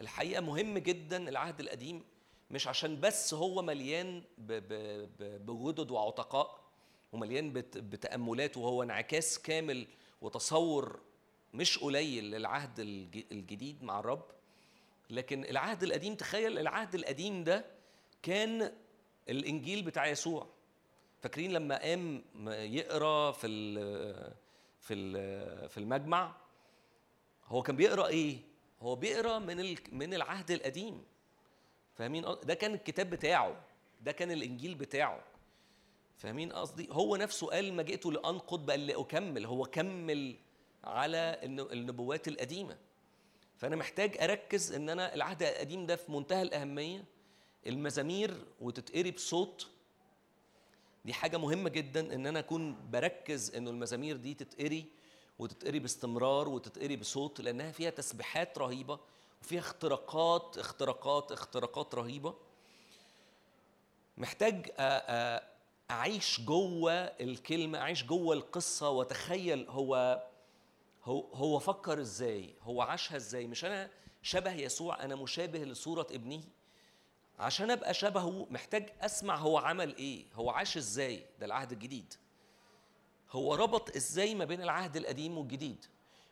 الحقيقة 0.00 0.40
مهم 0.40 0.78
جدا 0.78 1.28
العهد 1.28 1.60
القديم 1.60 2.04
مش 2.50 2.66
عشان 2.68 3.00
بس 3.00 3.34
هو 3.34 3.62
مليان 3.62 4.22
بجدد 4.38 5.90
وعتقاء 5.90 6.60
ومليان 7.12 7.52
بتأملات 7.76 8.56
وهو 8.56 8.82
انعكاس 8.82 9.38
كامل 9.38 9.86
وتصور 10.20 11.00
مش 11.54 11.78
قليل 11.78 12.24
للعهد 12.30 12.80
الجديد 13.32 13.82
مع 13.82 14.00
الرب. 14.00 14.24
لكن 15.10 15.44
العهد 15.44 15.82
القديم 15.82 16.14
تخيل 16.14 16.58
العهد 16.58 16.94
القديم 16.94 17.44
ده 17.44 17.64
كان 18.22 18.72
الإنجيل 19.28 19.82
بتاع 19.82 20.06
يسوع. 20.06 20.46
فاكرين 21.20 21.52
لما 21.52 21.78
قام 21.82 22.24
يقرأ 22.48 23.32
في 23.32 23.48
في 24.80 24.94
في 25.68 25.78
المجمع؟ 25.78 26.36
هو 27.46 27.62
كان 27.62 27.76
بيقرأ 27.76 28.06
إيه؟ 28.06 28.38
هو 28.80 28.96
بيقرأ 28.96 29.38
من 29.38 29.76
من 29.92 30.14
العهد 30.14 30.50
القديم. 30.50 31.04
فاهمين؟ 31.94 32.24
ده 32.42 32.54
كان 32.54 32.74
الكتاب 32.74 33.10
بتاعه. 33.10 33.64
ده 34.00 34.12
كان 34.12 34.30
الإنجيل 34.30 34.74
بتاعه. 34.74 35.24
فاهمين 36.18 36.52
قصدي؟ 36.52 36.88
هو 36.92 37.16
نفسه 37.16 37.46
قال 37.46 37.72
ما 37.74 37.82
جئت 37.82 38.06
لأنقض 38.06 38.66
بل 38.66 38.86
لأكمل. 38.86 39.46
هو 39.46 39.64
كمل 39.64 40.36
على 40.84 41.40
الن- 41.42 41.60
النبوات 41.72 42.28
القديمة. 42.28 42.76
فأنا 43.56 43.76
محتاج 43.76 44.16
أركز 44.22 44.72
إن 44.72 44.88
أنا 44.90 45.14
العهد 45.14 45.42
القديم 45.42 45.86
ده 45.86 45.96
في 45.96 46.12
منتهى 46.12 46.42
الأهمية. 46.42 47.04
المزامير 47.66 48.46
وتتقري 48.60 49.10
بصوت. 49.10 49.66
دي 51.04 51.12
حاجة 51.12 51.36
مهمة 51.36 51.70
جدا 51.70 52.14
إن 52.14 52.26
أنا 52.26 52.38
أكون 52.38 52.90
بركز 52.90 53.54
إنه 53.54 53.70
المزامير 53.70 54.16
دي 54.16 54.34
تتقري 54.34 54.84
وتتقري 55.38 55.78
باستمرار 55.78 56.48
وتتقري 56.48 56.96
بصوت 56.96 57.40
لأنها 57.40 57.72
فيها 57.72 57.90
تسبيحات 57.90 58.58
رهيبة 58.58 58.98
وفيها 59.42 59.60
اختراقات 59.60 60.58
اختراقات 60.58 61.32
اختراقات 61.32 61.94
رهيبة. 61.94 62.34
محتاج 64.16 64.70
أعيش 65.90 66.40
جوه 66.40 66.92
الكلمة 66.92 67.78
أعيش 67.78 68.04
جوه 68.04 68.34
القصة 68.36 68.90
وأتخيل 68.90 69.66
هو 69.68 70.22
هو 71.04 71.20
هو 71.34 71.58
فكر 71.58 72.00
إزاي 72.00 72.54
هو 72.62 72.82
عاشها 72.82 73.16
إزاي. 73.16 73.46
مش 73.46 73.64
أنا 73.64 73.90
شبه 74.22 74.52
يسوع 74.52 75.04
أنا 75.04 75.14
مشابه 75.16 75.58
لصورة 75.58 76.06
ابنه. 76.10 76.40
عشان 77.38 77.70
أبقى 77.70 77.94
شبهه 77.94 78.46
محتاج 78.50 78.88
أسمع 79.00 79.36
هو 79.36 79.58
عمل 79.58 79.96
إيه 79.96 80.24
هو 80.34 80.50
عاش 80.50 80.76
إزاي 80.76 81.22
ده 81.40 81.46
العهد 81.46 81.72
الجديد. 81.72 82.14
هو 83.30 83.54
ربط 83.54 83.96
إزاي 83.96 84.34
ما 84.34 84.44
بين 84.44 84.62
العهد 84.62 84.96
القديم 84.96 85.38
والجديد. 85.38 85.84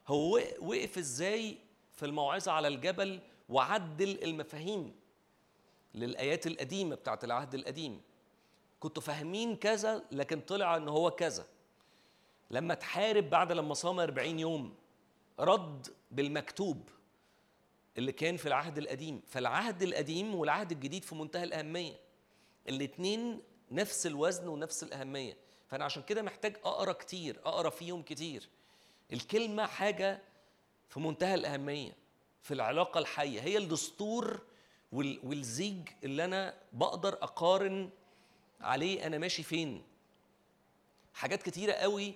هو 0.08 0.34
وق- 0.36 0.62
وقف 0.62 0.98
إزاي 0.98 1.58
في 1.92 2.06
الموعظة 2.06 2.52
على 2.52 2.68
الجبل 2.68 3.20
وعدل 3.48 4.22
المفاهيم 4.22 4.94
للآيات 5.94 6.46
القديمة 6.46 6.94
بتاعت 6.96 7.24
العهد 7.24 7.54
القديم. 7.54 8.00
كنتوا 8.80 9.02
فاهمين 9.02 9.56
كذا 9.56 10.04
لكن 10.12 10.40
طلع 10.40 10.76
إن 10.76 10.88
هو 10.88 11.10
كذا. 11.10 11.46
لما 12.50 12.74
تحارب 12.74 13.30
بعد 13.30 13.52
لما 13.52 13.74
صام 13.74 14.00
40 14.00 14.38
يوم 14.38 14.74
رد 15.40 15.86
بالمكتوب 16.10 16.88
اللي 17.98 18.12
كان 18.12 18.36
في 18.36 18.46
العهد 18.46 18.78
القديم. 18.78 19.22
فالعهد 19.26 19.82
القديم 19.82 20.34
والعهد 20.34 20.72
الجديد 20.72 21.04
في 21.04 21.14
منتهى 21.14 21.44
الأهمية. 21.44 22.00
الاتنين 22.68 23.42
نفس 23.70 24.06
الوزن 24.06 24.48
ونفس 24.48 24.82
الأهمية. 24.82 25.36
فأنا 25.68 25.84
عشان 25.84 26.02
كده 26.02 26.22
محتاج 26.22 26.56
أقرأ 26.64 26.92
كتير 26.92 27.40
أقرأ 27.44 27.70
فيهم 27.70 28.02
كتير. 28.02 28.48
الكلمة 29.12 29.66
حاجة 29.66 30.22
في 30.88 31.00
منتهى 31.00 31.34
الأهمية 31.34 31.96
في 32.42 32.54
العلاقة 32.54 32.98
الحية. 32.98 33.40
هي 33.40 33.58
الدستور 33.58 34.40
وال- 34.92 35.20
والزيج 35.24 35.88
اللي 36.04 36.24
أنا 36.24 36.54
بقدر 36.72 37.14
أقارن 37.22 37.90
عليه 38.60 39.06
أنا 39.06 39.18
ماشي 39.18 39.42
فين. 39.42 39.82
حاجات 41.14 41.42
كتيرة 41.42 41.72
قوي 41.72 42.14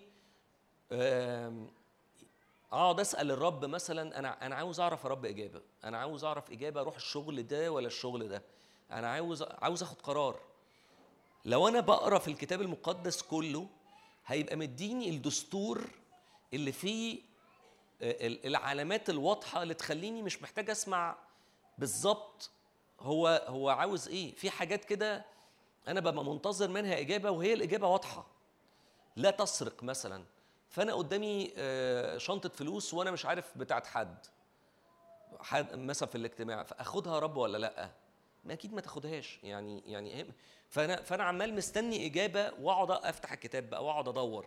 أقعد 2.72 3.00
أسأل 3.00 3.30
الرب 3.30 3.64
مثلا 3.64 4.18
أنا 4.18 4.46
أنا 4.46 4.54
عاوز 4.56 4.80
أعرف 4.80 5.04
يا 5.04 5.08
رب 5.08 5.24
إجابة. 5.26 5.60
أنا 5.84 5.98
عاوز 5.98 6.24
أعرف 6.24 6.50
إجابة 6.50 6.80
أروح 6.80 6.96
الشغل 6.96 7.46
ده 7.46 7.72
ولا 7.72 7.86
الشغل 7.86 8.28
ده. 8.28 8.42
أنا 8.90 9.08
عاوز 9.08 9.42
عاوز 9.42 9.82
أخد 9.82 10.00
قرار. 10.02 10.40
لو 11.44 11.68
أنا 11.68 11.80
بقرأ 11.80 12.18
في 12.18 12.28
الكتاب 12.28 12.62
المقدس 12.62 13.22
كله 13.22 13.66
هيبقى 14.26 14.56
مديني 14.56 15.08
الدستور 15.10 15.90
اللي 16.54 16.72
فيه 16.72 17.18
آه، 18.02 18.26
ال- 18.26 18.46
العلامات 18.46 19.10
الواضحة 19.10 19.62
اللي 19.62 19.74
تخليني 19.74 20.22
مش 20.22 20.42
محتاج 20.42 20.70
أسمع 20.70 21.16
بالظبط 21.78 22.50
هو 23.00 23.44
هو 23.48 23.68
عاوز 23.68 24.08
إيه. 24.08 24.34
في 24.34 24.50
حاجات 24.50 24.84
كده 24.84 25.24
أنا 25.88 26.00
ببقى 26.00 26.24
منتظر 26.24 26.68
منها 26.68 26.98
إجابة 26.98 27.30
وهي 27.30 27.52
الإجابة 27.52 27.88
واضحة. 27.88 28.26
لا 29.16 29.30
تسرق 29.30 29.82
مثلا. 29.82 30.24
فأنا 30.68 30.94
قدامي 30.94 31.52
آه، 31.56 32.18
شنطة 32.18 32.48
فلوس 32.48 32.94
وأنا 32.94 33.10
مش 33.10 33.26
عارف 33.26 33.58
بتاعت 33.58 33.86
حد. 33.86 34.26
حد 35.40 35.78
مثلا 35.78 36.08
في 36.08 36.14
الاجتماع 36.14 36.62
فأخدها 36.62 37.18
رب 37.18 37.36
ولا 37.36 37.58
لأ؟ 37.58 37.90
ما 38.44 38.52
أكيد 38.52 38.72
ما 38.74 38.80
تاخدهاش. 38.80 39.38
يعني 39.42 39.82
يعني 39.86 40.10
إيه؟ 40.14 40.26
فأنا 40.68 41.02
فأنا 41.02 41.24
عمال 41.24 41.54
مستني 41.54 42.06
إجابة 42.06 42.52
وأقعد 42.60 42.90
أفتح 42.90 43.32
الكتاب 43.32 43.70
بقى 43.70 43.84
وأقعد 43.84 44.08
أدور. 44.08 44.46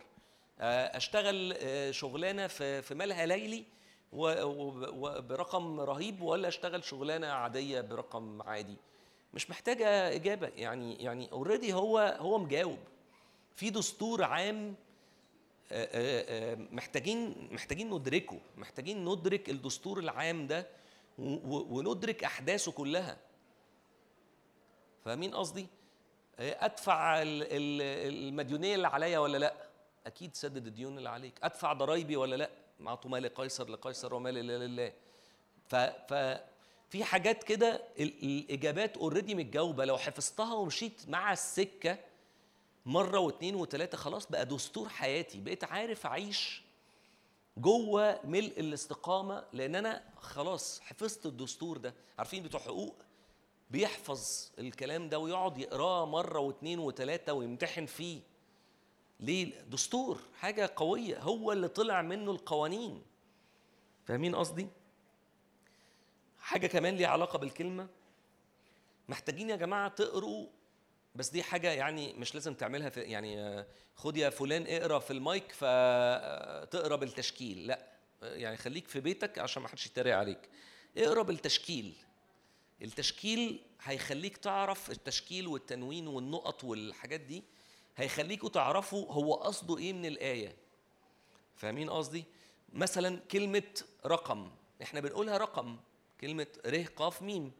آه، 0.60 0.96
أشتغل 0.96 1.52
آه، 1.58 1.90
شغلانة 1.90 2.46
في 2.46 2.82
في 2.82 2.94
مالها 2.94 3.26
ليلي 3.26 3.64
وبرقم 4.12 5.80
رهيب 5.80 6.22
ولا 6.22 6.48
أشتغل 6.48 6.84
شغلانة 6.84 7.26
عادية 7.26 7.80
برقم 7.80 8.42
عادي. 8.42 8.76
مش 9.34 9.50
محتاجة 9.50 10.14
إجابة. 10.14 10.48
يعني 10.56 10.94
يعني 11.04 11.32
اوريدي 11.32 11.72
هو 11.74 11.98
هو 12.20 12.38
مجاوب. 12.38 12.78
في 13.56 13.70
دستور 13.70 14.22
عام 14.24 14.74
آه، 15.72 15.88
آه، 15.92 16.52
آه، 16.52 16.58
محتاجين 16.72 17.48
محتاجين 17.52 17.90
ندركه. 17.94 18.40
محتاجين 18.56 19.04
ندرك 19.04 19.50
الدستور 19.50 19.98
العام 19.98 20.46
ده 20.46 20.66
وندرك 21.18 22.24
أحداثه 22.24 22.72
كلها. 22.72 23.16
فاهمين 25.04 25.34
قصدي؟ 25.34 25.66
أدفع 26.38 27.22
ال- 27.22 27.42
ال- 27.42 28.14
المديونية 28.28 28.74
اللي 28.74 28.88
عليا 28.88 29.18
ولا 29.18 29.38
لأ؟ 29.38 29.54
أكيد 30.06 30.34
سدد 30.34 30.66
الديون 30.66 30.98
اللي 30.98 31.08
عليك. 31.08 31.34
أدفع 31.42 31.72
ضرايبي 31.72 32.16
ولا 32.16 32.36
لأ؟ 32.36 32.50
أعطوا 32.80 33.10
ما 33.10 33.20
لقيصر 33.20 33.68
لقيصر 33.68 34.14
وما 34.14 34.28
لله 34.28 34.56
لله 34.56 34.92
ف 35.66 35.74
ف 35.76 36.38
في 36.94 37.04
حاجات 37.04 37.44
كده 37.44 37.82
ال- 37.98 38.22
الإجابات 38.22 38.96
already 38.96 39.34
متجاوبة. 39.34 39.84
لو 39.84 39.98
حفظتها 39.98 40.54
ومشيت 40.54 41.08
مع 41.08 41.32
السكة 41.32 41.98
مرة 42.86 43.18
واثنين 43.18 43.54
وثلاثه 43.54 43.98
خلاص 43.98 44.26
بقى 44.26 44.46
دستور 44.46 44.88
حياتي. 44.88 45.40
بقيت 45.40 45.64
عارف 45.64 46.06
أعيش 46.06 46.62
جوه 47.56 48.20
ملء 48.24 48.60
الاستقامة 48.60 49.44
لأن 49.52 49.74
أنا 49.74 50.02
خلاص 50.16 50.80
حفظت 50.80 51.26
الدستور 51.26 51.76
ده. 51.76 51.94
عارفين 52.18 52.42
بتوع 52.42 52.60
حقوق 52.60 52.94
بيحفظ 53.70 54.50
الكلام 54.58 55.08
ده 55.08 55.18
ويقعد 55.18 55.58
يقراه 55.58 56.06
مرة 56.06 56.38
واثنين 56.38 56.78
وثلاثه 56.78 57.32
ويمتحن 57.32 57.86
فيه. 57.86 58.20
ليه؟ 59.20 59.60
دستور 59.60 60.18
حاجة 60.38 60.72
قوية. 60.76 61.18
هو 61.20 61.52
اللي 61.52 61.68
طلع 61.68 62.02
منه 62.02 62.30
القوانين. 62.30 63.02
فاهمين 64.04 64.34
قصدي؟ 64.36 64.68
حاجة 66.44 66.66
كمان 66.66 66.96
ليها 66.96 67.08
علاقة 67.08 67.38
بالكلمة. 67.38 67.88
محتاجين 69.08 69.50
يا 69.50 69.56
جماعة 69.56 69.88
تقروا 69.88 70.46
بس 71.14 71.28
دي 71.28 71.42
حاجة 71.42 71.72
يعني 71.72 72.12
مش 72.12 72.34
لازم 72.34 72.54
تعملها 72.54 72.88
في 72.88 73.00
يعني 73.00 73.64
خد 73.94 74.16
يا 74.16 74.30
فلان 74.30 74.66
اقرأ 74.68 74.98
في 74.98 75.12
المايك 75.12 75.52
فتقرأ 75.52 76.96
بالتشكيل. 76.96 77.66
لا 77.66 77.86
يعني 78.22 78.56
خليك 78.56 78.88
في 78.88 79.00
بيتك 79.00 79.38
عشان 79.38 79.62
ما 79.62 79.68
حدش 79.68 79.86
يتريق 79.86 80.16
عليك. 80.16 80.48
اقرأ 80.96 81.22
بالتشكيل. 81.22 81.94
التشكيل 82.82 83.60
هيخليك 83.82 84.36
تعرف 84.36 84.90
التشكيل 84.90 85.46
والتنوين 85.46 86.08
والنقط 86.08 86.64
والحاجات 86.64 87.20
دي 87.20 87.42
هيخليكوا 87.96 88.48
تعرفوا 88.48 89.12
هو 89.12 89.34
قصده 89.34 89.78
إيه 89.78 89.92
من 89.92 90.06
الآية. 90.06 90.56
فاهمين 91.56 91.90
قصدي؟ 91.90 92.24
مثلا 92.72 93.20
كلمة 93.30 93.82
رقم. 94.06 94.50
إحنا 94.82 95.00
بنقولها 95.00 95.38
رقم. 95.38 95.78
كلمة 96.24 96.46
ر 96.66 96.84
ق 96.96 97.22
ميم. 97.22 97.52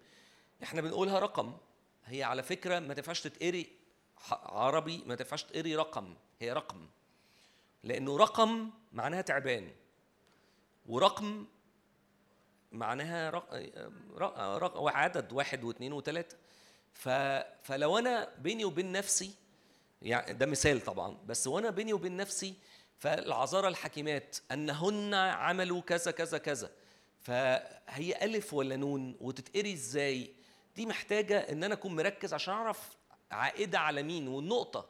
إحنا 0.63 0.81
بنقولها 0.81 1.19
رقم. 1.19 1.57
هي 2.05 2.23
على 2.23 2.43
فكرة 2.43 2.79
ما 2.79 2.95
تنفعش 2.95 3.21
تتقري 3.21 3.73
عربي 4.31 5.03
ما 5.07 5.15
تنفعش 5.15 5.43
تقري 5.43 5.77
رقم. 5.77 6.15
هي 6.41 6.53
رقم. 6.53 6.89
لأنه 7.83 8.17
رقم 8.17 8.71
معناها 8.93 9.21
تعبان. 9.21 9.71
ورقم 10.87 11.47
معناها 12.73 13.31
رق... 13.31 13.55
رق... 14.17 14.39
رق... 14.39 14.89
عدد 14.97 15.33
واحد 15.33 15.65
واثنين 15.65 15.93
وثلاثة. 15.93 16.37
ف... 16.95 17.09
فلو 17.63 17.99
أنا 17.99 18.29
بيني 18.39 18.65
وبين 18.65 18.93
نفسي 18.93 19.35
يعني 20.03 20.33
ده 20.33 20.47
مثال 20.47 20.81
طبعا 20.85 21.17
بس 21.27 21.47
وأنا 21.47 21.71
بيني 21.71 21.93
وبين 21.93 22.17
نفسي 22.17 22.55
فالعذارى 22.99 23.69
الحكيمات 23.69 24.37
أنهن 24.53 25.15
عملوا 25.15 25.81
كذا 25.81 26.11
كذا 26.11 26.39
كذا. 26.39 26.71
فهي 27.25 28.25
ألف 28.25 28.55
ولا 28.55 28.77
نون 28.77 29.17
وتتقري 29.21 29.73
إزاي؟ 29.73 30.35
دي 30.77 30.87
محتاجة 30.87 31.39
إن 31.39 31.65
أنا 31.65 31.75
أكون 31.75 31.97
مركز 31.97 32.35
عشان 32.35 32.55
أعرف 32.55 32.97
عائدة 33.31 33.79
على 33.79 34.03
مين 34.03 34.29
والنقطة. 34.29 34.87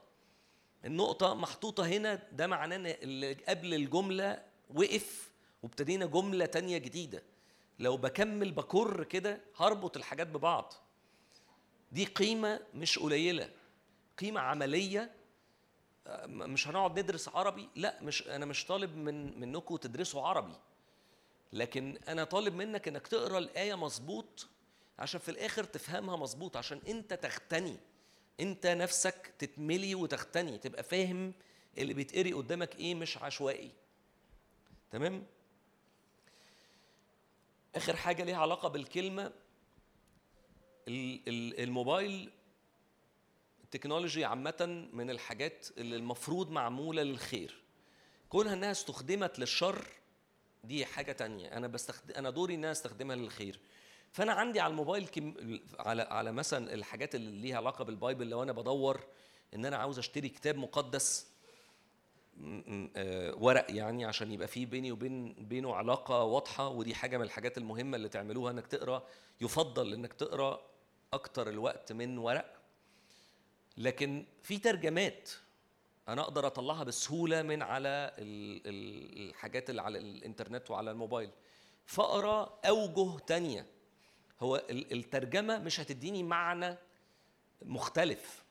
النقطة 0.84 1.34
محطوطة 1.34 1.86
هنا 1.86 2.22
ده 2.32 2.46
معناه 2.46 2.76
إن 2.76 2.86
اللي 2.86 3.32
قبل 3.32 3.74
الجملة 3.74 4.42
وقف 4.74 5.30
وابتدينا 5.62 6.06
جملة 6.06 6.46
تانية 6.46 6.78
جديدة. 6.78 7.22
لو 7.78 7.96
بكمل 7.96 8.52
بكر 8.52 9.04
كده 9.04 9.40
هربط 9.56 9.96
الحاجات 9.96 10.26
ببعض. 10.26 10.74
دي 11.92 12.04
قيمة 12.04 12.60
مش 12.74 12.98
قليلة. 12.98 13.50
قيمة 14.18 14.40
عملية 14.40 15.10
آه، 16.06 16.26
مش 16.26 16.68
هنقعد 16.68 16.98
ندرس 17.00 17.28
عربي 17.28 17.68
لا 17.76 17.98
مش 18.02 18.28
أنا 18.28 18.46
مش 18.46 18.66
طالب 18.66 18.96
من 18.96 19.40
منكم 19.40 19.76
تدرسوا 19.76 20.22
عربي. 20.22 20.54
لكن 21.52 21.98
أنا 22.08 22.24
طالب 22.24 22.54
منك 22.54 22.88
إنك 22.88 23.06
تقرأ 23.06 23.38
الآية 23.38 23.74
مظبوط 23.74 24.46
عشان 24.98 25.20
في 25.20 25.30
الآخر 25.30 25.64
تفهمها 25.64 26.16
مظبوط 26.16 26.56
عشان 26.56 26.80
أنت 26.88 27.14
تغتني 27.14 27.76
أنت 28.40 28.66
نفسك 28.66 29.34
تتملي 29.38 29.94
وتغتني 29.94 30.58
تبقى 30.58 30.82
فاهم 30.82 31.32
اللي 31.78 31.94
بيتقري 31.94 32.32
قدامك 32.32 32.76
إيه 32.76 32.94
مش 32.94 33.18
عشوائي. 33.18 33.70
تمام؟ 34.90 35.26
آخر 37.74 37.96
حاجة 37.96 38.24
ليها 38.24 38.36
علاقة 38.36 38.68
بالكلمة 38.68 39.32
ال- 40.88 41.28
ال- 41.28 41.60
الموبايل 41.60 42.30
ال 43.64 43.70
technology 43.70 44.24
عامة 44.24 44.88
من 44.92 45.10
الحاجات 45.10 45.68
اللي 45.78 45.96
المفروض 45.96 46.50
معمولة 46.50 47.02
للخير. 47.02 47.62
كونها 48.28 48.54
إنها 48.54 48.70
استخدمت 48.70 49.38
للشر 49.38 49.86
دي 50.64 50.86
حاجة 50.86 51.12
تانية. 51.12 51.56
أنا 51.56 51.66
بستخدم 51.66 52.14
أنا 52.14 52.30
دوري 52.30 52.54
إن 52.54 52.64
أنا 52.64 52.72
أستخدمها 52.72 53.16
للخير. 53.16 53.60
فأنا 54.12 54.32
عندي 54.32 54.60
على 54.60 54.70
الموبايل 54.70 55.06
كم... 55.06 55.34
على 55.78 56.02
على 56.02 56.32
مثلا 56.32 56.74
الحاجات 56.74 57.14
اللي 57.14 57.40
ليها 57.42 57.56
علاقة 57.56 57.84
بال 57.84 57.97
Bible 57.97 58.28
لو 58.28 58.42
أنا 58.42 58.52
بدور 58.52 59.00
إن 59.54 59.64
أنا 59.64 59.76
عاوز 59.76 59.98
أشتري 59.98 60.28
كتاب 60.28 60.56
مقدس 60.56 61.26
آه، 62.96 63.34
ورق 63.34 63.66
يعني 63.68 64.04
عشان 64.04 64.32
يبقى 64.32 64.48
فيه 64.48 64.66
بيني 64.66 64.92
وبين 64.92 65.32
بينه 65.32 65.74
علاقة 65.74 66.22
واضحة 66.22 66.68
ودي 66.68 66.94
حاجة 66.94 67.16
من 67.16 67.24
الحاجات 67.24 67.58
المهمة 67.58 67.96
اللي 67.96 68.08
تعملوها 68.08 68.52
إنك 68.52 68.66
تقرأ. 68.66 69.06
يفضل 69.40 69.92
إنك 69.92 70.12
تقرأ 70.12 70.60
أكتر 71.12 71.48
الوقت 71.48 71.92
من 71.92 72.18
ورق. 72.18 72.54
لكن 73.76 74.24
في 74.42 74.58
ترجمات 74.58 75.30
أنا 76.08 76.22
أقدر 76.22 76.46
أطلعها 76.46 76.84
بسهولة 76.84 77.42
من 77.42 77.62
على 77.62 78.14
ال- 78.18 78.62
ال- 78.66 79.28
الحاجات 79.30 79.70
اللي 79.70 79.82
على 79.82 79.98
الإنترنت 79.98 80.70
وعلى 80.70 80.90
الموبايل. 80.90 81.30
فأقرأ 81.86 82.58
أوجه 82.68 83.18
تانية. 83.18 83.66
هو 84.40 84.56
ال- 84.56 84.92
الترجمة 84.92 85.58
مش 85.58 85.80
هتديني 85.80 86.22
معنى 86.22 86.76
مختلف. 87.62 88.44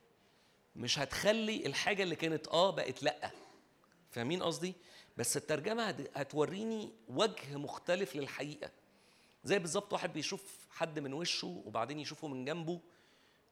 مش 0.76 1.00
هتخلي 1.00 1.66
الحاجة 1.66 2.04
اللي 2.04 2.16
كانت 2.16 2.48
آه 2.48 2.70
بقت 2.72 3.04
لأ. 3.04 3.32
فاهمين 4.12 4.44
قصدي؟ 4.44 4.74
بس 5.18 5.38
الترجمة 5.38 5.84
هت- 5.84 6.18
هتوريني 6.18 6.92
وجه 7.08 7.58
مختلف 7.58 8.16
للحقيقة. 8.16 8.72
زي 9.44 9.60
بالظبط 9.60 9.94
واحد 9.94 10.14
بيشوف 10.14 10.68
حد 10.72 11.00
من 11.00 11.14
وشه 11.14 11.62
وبعدين 11.66 12.00
يشوفه 12.00 12.28
من 12.28 12.46
جنبه 12.46 12.80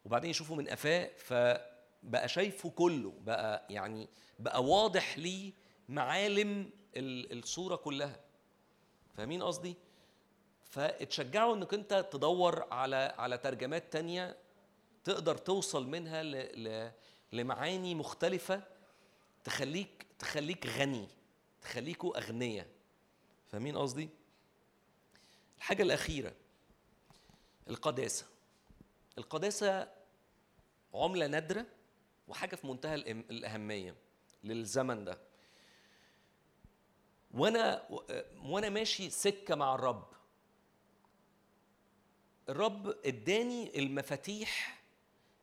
وبعدين 0.06 0.30
يشوفه 0.30 0.56
من 0.56 0.68
قفاه 0.68 1.10
فبقى 2.04 2.28
شايفه 2.30 2.70
كله 2.70 3.14
بقى 3.22 3.66
يعني 3.70 4.10
بقى 4.40 4.64
واضح 4.64 5.18
ليه 5.18 5.54
معالم 5.90 6.70
ال- 6.98 7.40
الصورة 7.40 7.76
كلها. 7.76 8.20
فاهمين 9.18 9.44
قصدي؟ 9.44 9.76
فاتشجعوا 10.66 11.56
إنك 11.56 11.74
أنت 11.74 12.10
تدور 12.12 12.74
على 12.74 12.96
على 13.18 13.38
ترجمات 13.38 13.94
تانية 13.94 14.38
تقدر 15.04 15.38
توصل 15.38 15.88
منها 15.88 16.24
ل 16.24 16.32
ل 16.64 16.92
لمعاني 17.34 17.96
مختلفة 17.96 18.64
تخليك 19.44 20.06
تخليك 20.20 20.68
غني 20.68 21.08
تخليكوا 21.62 22.18
أغنياء. 22.18 22.68
فاهمين 23.52 23.78
قصدي؟ 23.78 24.10
الحاجة 25.58 25.84
الأخيرة 25.84 26.34
القداسة. 27.70 28.26
القداسة 29.18 29.88
عملة 30.94 31.28
نادرة. 31.28 31.66
وحاجة 32.28 32.56
في 32.56 32.68
منتهى 32.68 32.96
الأهمية 32.96 33.96
للزمن 34.44 35.06
ده. 35.06 35.18
وأنا 37.34 37.88
وأنا 38.44 38.70
ماشي 38.70 39.10
سكة 39.10 39.56
مع 39.56 39.76
الرب. 39.76 40.08
الرب 42.50 42.88
إداني 43.06 43.80
المفاتيح 43.80 44.82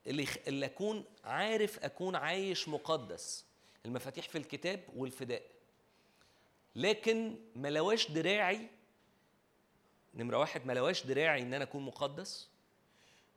اللي 0.06 0.26
اللي 0.46 0.66
أكون 0.66 1.05
عارف 1.24 1.78
أكون 1.84 2.16
عايش 2.16 2.68
مقدس. 2.68 3.44
المفاتيح 3.86 4.28
في 4.28 4.38
الكتاب 4.38 4.84
والفداء. 4.96 5.42
لكن 6.76 7.36
ما 7.56 7.68
لواش 7.68 8.10
دراعي 8.10 8.68
نمرة 10.14 10.38
واحد 10.38 10.66
ما 10.66 10.72
لواش 10.72 11.06
دراعي 11.06 11.42
إن 11.42 11.55
أنا 11.55 11.64
أكون 11.64 11.82
مقدس. 11.82 12.48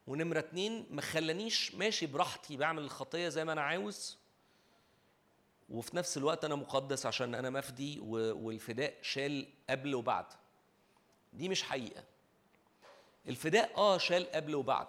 ونمرة 0.08 0.40
اتنين 0.40 0.88
ما 0.90 1.02
خلانيش 1.02 1.76
ماشي 1.76 2.06
براحتي 2.06 2.58
بعمل 2.58 2.84
الخطية 2.84 3.30
زي 3.30 3.46
ما 3.46 3.54
أنا 3.54 3.62
عاوز. 3.62 4.18
وفي 5.70 5.98
نفس 5.98 6.18
الوقت 6.18 6.46
أنا 6.46 6.56
مقدس 6.56 7.06
عشان 7.06 7.36
أنا 7.36 7.50
مفدي 7.50 8.00
والفداء 8.00 8.98
شال 9.02 9.48
قبل 9.70 9.96
وبعد. 9.96 10.26
دي 11.34 11.50
مش 11.50 11.64
حقيقة. 11.64 12.04
الفداء 13.28 13.78
آه 13.78 13.98
شال 13.98 14.32
قبل 14.32 14.56
وبعد. 14.56 14.88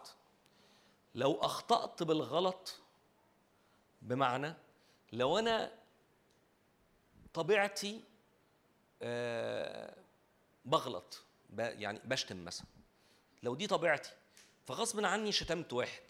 لو 1.15 1.35
أخطأت 1.41 2.03
بالغلط 2.03 2.81
بمعنى 4.03 4.55
لو 5.13 5.39
أنا 5.39 5.73
طبيعتي 7.35 8.01
آه 9.03 9.97
بغلط 10.65 11.25
يعني 11.57 12.01
بشتم 12.05 12.45
مثلا. 12.45 12.67
لو 13.43 13.55
دي 13.55 13.67
طبيعتي 13.67 14.11
فغصب 14.65 15.05
عني 15.05 15.33
شتمت 15.33 15.73
واحد. 15.73 16.03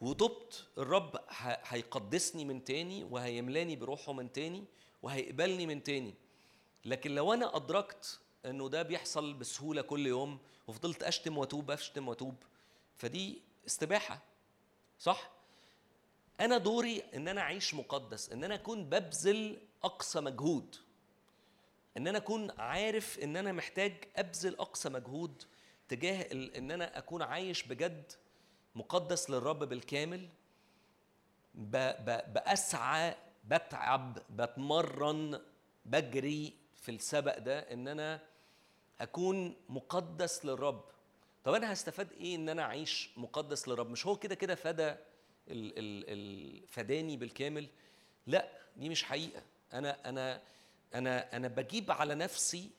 وتبت 0.00 0.66
الرب 0.78 1.20
هيقدسني 1.64 2.44
من 2.44 2.64
تاني 2.64 3.04
وهيملاني 3.04 3.76
بروحه 3.76 4.12
من 4.12 4.32
تاني 4.32 4.64
وهيقبلني 5.02 5.66
من 5.66 5.82
تاني. 5.82 6.14
لكن 6.84 7.14
لو 7.14 7.32
أنا 7.32 7.56
أدركت 7.56 8.20
إنه 8.46 8.68
ده 8.68 8.82
بيحصل 8.82 9.34
بسهولة 9.34 9.82
كل 9.82 10.06
يوم 10.06 10.38
وفضلت 10.66 11.02
أشتم 11.02 11.38
وأتوب 11.38 11.70
أشتم 11.70 12.08
وأتوب 12.08 12.34
فدي 12.96 13.42
استباحة. 13.66 14.22
صح؟ 14.98 15.30
أنا 16.40 16.58
دوري 16.58 17.02
إن 17.14 17.28
أنا 17.28 17.40
أعيش 17.40 17.74
مقدس 17.74 18.32
إن 18.32 18.44
أنا 18.44 18.54
أكون 18.54 18.84
ببذل 18.84 19.58
أقصى 19.84 20.20
مجهود. 20.20 20.76
إن 21.96 22.08
أنا 22.08 22.18
أكون 22.18 22.50
عارف 22.50 23.18
إن 23.18 23.36
أنا 23.36 23.52
محتاج 23.52 24.04
أبذل 24.16 24.58
أقصى 24.58 24.88
مجهود 24.88 25.44
تجاه 25.90 26.26
إن 26.32 26.70
أنا 26.70 26.98
أكون 26.98 27.22
عايش 27.22 27.62
بجد 27.62 28.12
مقدس 28.74 29.30
للرب 29.30 29.58
بالكامل 29.58 30.28
بأسعى 32.34 33.14
بتعب 33.44 34.18
بتمرن 34.30 35.40
بجري 35.84 36.54
في 36.76 36.90
السبق 36.90 37.38
ده 37.38 37.58
إن 37.58 37.88
أنا 37.88 38.20
أكون 39.00 39.56
مقدس 39.68 40.44
للرب. 40.44 40.84
طب 41.44 41.54
أنا 41.54 41.72
هستفاد 41.72 42.12
إيه 42.12 42.36
إن 42.36 42.48
أنا 42.48 42.62
أعيش 42.62 43.10
مقدس 43.16 43.68
للرب؟ 43.68 43.90
مش 43.90 44.06
هو 44.06 44.16
كده 44.16 44.34
كده 44.34 44.54
فدى 44.54 44.94
فداني 46.68 47.16
بالكامل؟ 47.16 47.68
لا 48.26 48.48
دي 48.76 48.88
مش 48.88 49.04
حقيقة. 49.04 49.42
أنا 49.72 50.08
أنا 50.08 50.42
أنا 50.94 51.36
أنا 51.36 51.48
بجيب 51.48 51.90
على 51.90 52.14
نفسي 52.14 52.70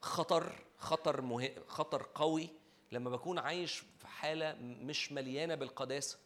خطر 0.00 0.52
خطر 0.82 1.20
مه... 1.20 1.50
خطر 1.66 2.06
قوي 2.14 2.48
لما 2.92 3.10
بكون 3.10 3.38
عايش 3.38 3.78
في 3.98 4.06
حالة 4.06 4.52
مش 4.60 5.12
مليانة 5.12 5.54
بالقداسة. 5.54 6.18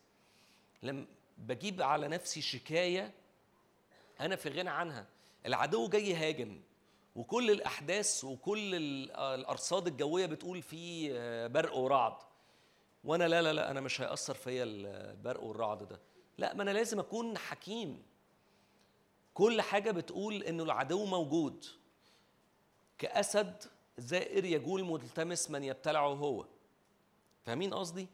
لما 0.83 1.07
بجيب 1.39 1.83
على 1.83 2.09
نفسي 2.09 2.41
شكاية 2.41 3.15
أنا 4.21 4.37
في 4.37 4.49
غنى 4.49 4.71
عنها. 4.71 5.07
العدو 5.47 5.89
جاي 5.89 6.11
يهاجم 6.11 6.61
وكل 7.17 7.51
الأحداث 7.51 8.25
وكل 8.25 8.75
ال- 8.75 9.11
الأرصاد 9.17 9.87
الجوية 9.87 10.27
بتقول 10.27 10.63
في 10.63 11.09
آه، 11.13 11.47
برق 11.47 11.75
ورعد. 11.77 12.17
وأنا 13.05 13.29
لا 13.29 13.43
لا 13.43 13.53
لا 13.53 13.71
أنا 13.71 13.81
مش 13.81 14.01
هيأثر 14.01 14.35
فيا 14.35 14.65
البرق 14.65 15.43
والرعد 15.43 15.83
ده. 15.89 16.01
لا 16.39 16.55
ما 16.55 16.63
أنا 16.63 16.71
لازم 16.71 16.99
أكون 16.99 17.39
حكيم. 17.39 18.03
كل 19.35 19.61
حاجة 19.63 19.91
بتقول 19.91 20.43
إنه 20.43 20.63
العدو 20.63 21.05
موجود. 21.05 21.65
كأسد 22.99 23.63
زائر 23.99 24.45
يجول 24.45 24.85
ملتمس 24.85 25.51
من 25.51 25.65
يبتلعه 25.65 26.09
هو. 26.09 26.47
فاهمين 27.45 27.75
قصدي؟ 27.75 28.09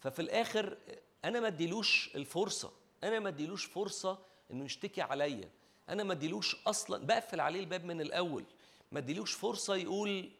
ففي 0.00 0.22
الآخر 0.22 0.78
أنا 1.24 1.40
ما 1.40 1.46
اديلوش 1.46 2.10
الفرصة 2.14 2.72
أنا 3.04 3.18
ما 3.20 3.28
اديلوش 3.28 3.64
فرصة 3.64 4.18
إنه 4.50 4.64
يشتكي 4.64 5.02
عليا. 5.02 5.50
أنا 5.88 6.02
ما 6.02 6.12
اديلوش 6.12 6.56
أصلا 6.66 7.06
بقفل 7.06 7.40
عليه 7.40 7.60
الباب 7.60 7.84
من 7.84 8.00
الأول. 8.00 8.44
ما 8.92 8.98
اديلوش 8.98 9.32
فرصة 9.32 9.76
يقول 9.76 10.30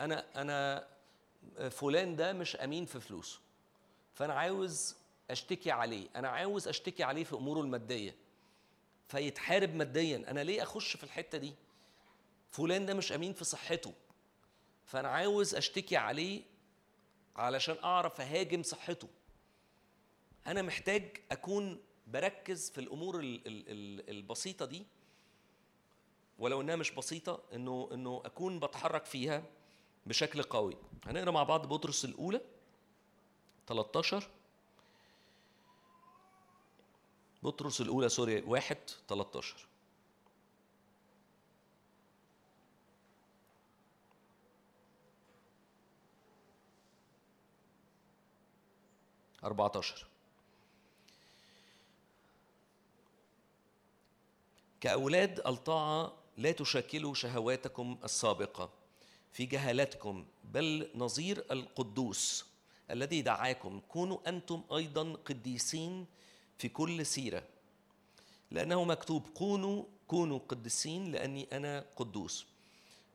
أنا 0.00 0.24
أنا 0.40 0.88
فلان 1.70 2.16
ده 2.16 2.32
مش 2.32 2.56
أمين 2.56 2.84
في 2.86 3.00
فلوسه. 3.00 3.40
فأنا 4.14 4.34
عاوز 4.34 4.96
أشتكي 5.30 5.70
عليه. 5.70 6.08
أنا 6.16 6.28
عاوز 6.28 6.68
أشتكي 6.68 7.02
عليه 7.02 7.24
في 7.24 7.32
أموره 7.32 7.60
المادية. 7.60 8.16
فيتحارب 9.08 9.74
ماديا. 9.74 10.24
أنا 10.28 10.40
ليه 10.40 10.62
أخش 10.62 10.96
في 10.96 11.04
الحتة 11.04 11.38
دي؟ 11.38 11.54
فلان 12.50 12.86
ده 12.86 12.94
مش 12.94 13.12
أمين 13.12 13.32
في 13.32 13.44
صحته. 13.44 13.92
فأنا 14.86 15.08
عاوز 15.08 15.54
أشتكي 15.54 15.96
عليه 15.96 16.42
علشان 17.36 17.76
أعرف 17.84 18.20
أهاجم 18.20 18.62
صحته. 18.62 19.08
أنا 20.46 20.62
محتاج 20.62 21.16
أكون 21.32 21.80
بركز 22.06 22.70
في 22.70 22.78
الأمور 22.80 23.20
ال- 23.20 23.46
ال- 23.46 23.64
ال- 23.68 24.10
البسيطة 24.10 24.64
دي 24.66 24.86
ولو 26.38 26.60
إنها 26.60 26.76
مش 26.76 26.90
بسيطة 26.90 27.40
إنه 27.54 27.88
إنه 27.92 28.22
أكون 28.24 28.58
بتحرك 28.60 29.04
فيها 29.04 29.42
بشكل 30.06 30.42
قوي. 30.42 30.76
هنقرأ 31.06 31.30
مع 31.30 31.42
بعض 31.42 31.66
بطرس 31.68 32.04
الأولى 32.04 32.40
13 33.66 34.28
بطرس 37.42 37.80
الأولى 37.80 38.08
سوري 38.08 38.42
واحد 38.42 38.76
13 39.08 39.66
14 49.44 50.06
كأولاد 54.80 55.40
ألطاعة 55.46 56.12
لا 56.36 56.52
تشكلوا 56.52 57.14
شهواتكم 57.14 57.98
السابقة 58.04 58.70
في 59.32 59.46
جهالتكم 59.46 60.24
بل 60.44 60.88
نظير 60.94 61.44
القدوس 61.50 62.44
الذي 62.90 63.22
دعاكم. 63.22 63.80
كونوا 63.88 64.18
أنتم 64.28 64.62
أيضا 64.76 65.12
قديسين 65.12 66.06
في 66.58 66.68
كل 66.68 67.06
سيرة 67.06 67.42
لأنه 68.50 68.84
مكتوب 68.84 69.28
كونوا 69.34 69.84
كونوا 70.08 70.38
قديسين 70.48 71.12
لأني 71.12 71.48
أنا 71.52 71.84
قدوس. 71.96 72.46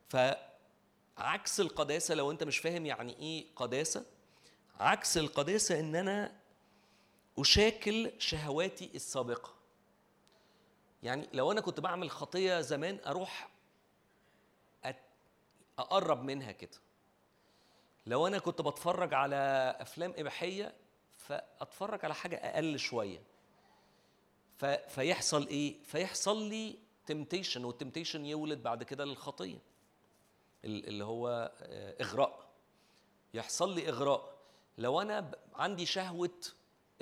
فعكس 0.08 1.60
القداسة 1.60 2.14
لو 2.14 2.30
أنت 2.30 2.44
مش 2.44 2.58
فاهم 2.58 2.86
يعني 2.86 3.16
إيه 3.18 3.46
قداسة 3.56 4.04
عكس 4.78 5.16
القداسة 5.18 5.80
إن 5.80 5.96
أنا 5.96 6.36
أشاكل 7.38 8.12
شهواتي 8.18 8.90
السابقة. 8.94 9.54
يعني 11.02 11.28
لو 11.32 11.52
أنا 11.52 11.60
كنت 11.60 11.80
بعمل 11.80 12.10
خطية 12.10 12.60
زمان 12.60 12.98
أروح 13.06 13.48
أقرب 15.78 16.22
منها 16.22 16.52
كده. 16.52 16.78
لو 18.06 18.26
أنا 18.26 18.38
كنت 18.38 18.60
بتفرج 18.60 19.14
على 19.14 19.36
أفلام 19.80 20.14
إباحية 20.16 20.74
فأتفرج 21.16 22.04
على 22.04 22.14
حاجة 22.14 22.36
أقل 22.36 22.78
شوية. 22.78 23.22
فيحصل 24.88 25.46
إيه؟ 25.46 25.82
فيحصل 25.84 26.48
لي 26.48 26.78
تمتيشن 27.06 27.64
والتمتيشن 27.64 28.26
يولد 28.26 28.62
بعد 28.62 28.82
كده 28.82 29.04
للخطية. 29.04 29.58
ال- 30.64 30.88
اللي 30.88 31.04
هو 31.04 31.52
آه، 31.62 31.96
إغراء. 32.02 32.48
يحصل 33.34 33.74
لي 33.74 33.88
إغراء. 33.88 34.37
لو 34.78 35.00
أنا 35.00 35.20
ب- 35.20 35.34
عندي 35.54 35.86
شهوة 35.86 36.30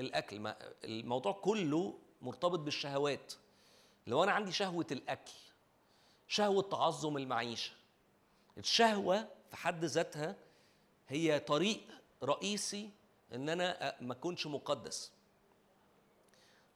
الأكل 0.00 0.40
ما 0.40 0.56
الموضوع 0.84 1.32
كله 1.32 1.98
مرتبط 2.22 2.58
بالشهوات. 2.58 3.32
لو 4.06 4.24
أنا 4.24 4.32
عندي 4.32 4.52
شهوة 4.52 4.86
الأكل 4.92 5.32
شهوة 6.28 6.62
تعظم 6.62 7.16
المعيشة 7.16 7.72
الشهوة 8.58 9.28
في 9.50 9.56
حد 9.56 9.84
ذاتها 9.84 10.36
هي 11.08 11.38
طريق 11.40 11.80
رئيسي 12.22 12.90
إن 13.34 13.48
أنا 13.48 13.96
ما 14.00 14.12
أكونش 14.12 14.46
مقدس. 14.46 15.12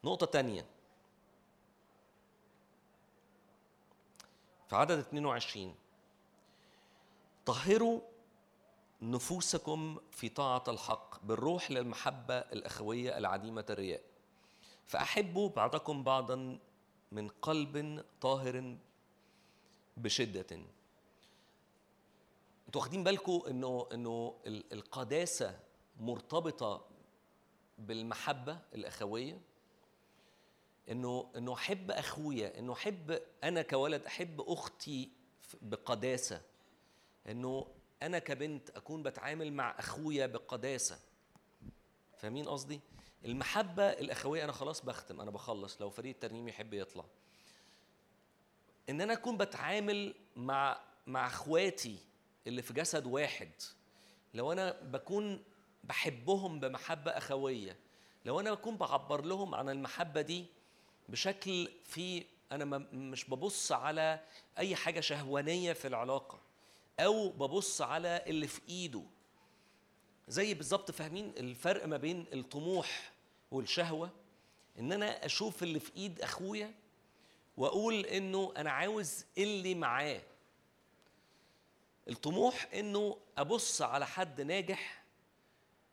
نقطة 0.04 0.26
تانية. 0.26 0.66
في 4.68 4.76
عدد 4.76 4.98
22 4.98 5.74
طهروا 7.46 8.00
نفوسكم 9.02 9.98
في 10.10 10.28
طاعة 10.28 10.64
الحق 10.68 11.24
بالروح 11.24 11.70
للمحبة 11.70 12.34
الأخوية 12.38 13.18
العديمة 13.18 13.64
الرياء. 13.70 14.02
فأحبوا 14.86 15.48
بعضكم 15.48 16.04
بعضا 16.04 16.58
من 17.12 17.28
قلب 17.28 18.04
طاهر 18.20 18.76
بشدة. 19.96 20.46
أنتوا 22.66 22.80
واخدين 22.80 23.04
بالكم 23.04 23.42
إنه 23.48 23.88
إنه 23.92 24.34
ال- 24.46 24.72
القداسة 24.72 25.60
مرتبطة 26.00 26.86
بالمحبة 27.78 28.58
الأخوية؟ 28.74 29.40
إنه 30.90 31.30
إنه 31.36 31.54
أحب 31.54 31.90
أخويا 31.90 32.58
إنه 32.58 32.72
أحب 32.72 33.20
أنا 33.44 33.62
كولد 33.62 34.04
أحب 34.04 34.40
أختي 34.40 35.10
بقداسة. 35.62 36.42
إنه 37.26 37.66
أنا 38.02 38.18
كبنت 38.18 38.70
أكون 38.70 39.02
بتعامل 39.02 39.52
مع 39.52 39.74
أخويا 39.78 40.26
بقداسة. 40.26 40.98
فاهمين 42.18 42.48
قصدي؟ 42.48 42.80
المحبة 43.24 43.82
الأخوية 43.82 44.44
أنا 44.44 44.52
خلاص 44.52 44.84
بختم 44.84 45.20
أنا 45.20 45.30
بخلص. 45.30 45.80
لو 45.80 45.90
فريق 45.90 46.14
الترنيم 46.14 46.48
يحب 46.48 46.74
يطلع. 46.74 47.04
إن 48.88 49.00
أنا 49.00 49.12
أكون 49.12 49.36
بتعامل 49.36 50.14
مع 50.36 50.80
مع 51.06 51.26
أخواتي 51.26 51.98
اللي 52.46 52.62
في 52.62 52.72
جسد 52.72 53.06
واحد 53.06 53.50
لو 54.34 54.52
أنا 54.52 54.80
بكون 54.82 55.42
بحبهم 55.84 56.60
بمحبة 56.60 57.10
أخوية 57.10 57.76
لو 58.24 58.40
أنا 58.40 58.52
بكون 58.54 58.76
بعبر 58.76 59.24
لهم 59.24 59.54
عن 59.54 59.68
المحبة 59.68 60.20
دي 60.20 60.46
بشكل 61.08 61.68
في 61.84 62.24
أنا 62.52 62.64
مش 62.92 63.30
ببص 63.30 63.72
على 63.72 64.20
أي 64.58 64.76
حاجة 64.76 65.00
شهوانية 65.00 65.72
في 65.72 65.88
العلاقة. 65.88 66.40
أو 67.00 67.28
ببص 67.28 67.82
على 67.82 68.24
اللي 68.26 68.46
في 68.46 68.60
إيده. 68.68 69.02
زي 70.28 70.54
بالظبط 70.54 70.90
فاهمين 70.90 71.32
الفرق 71.36 71.86
ما 71.86 71.96
بين 71.96 72.26
الطموح 72.32 73.12
والشهوة؟ 73.50 74.10
إن 74.78 74.92
أنا 74.92 75.26
أشوف 75.26 75.62
اللي 75.62 75.80
في 75.80 75.96
إيد 75.96 76.20
أخويا 76.20 76.74
وأقول 77.56 78.06
إنه 78.06 78.52
أنا 78.56 78.70
عاوز 78.70 79.24
اللي 79.38 79.74
معاه. 79.74 80.22
الطموح 82.08 82.68
إنه 82.74 83.16
أبص 83.38 83.82
على 83.82 84.06
حد 84.06 84.40
ناجح 84.40 85.04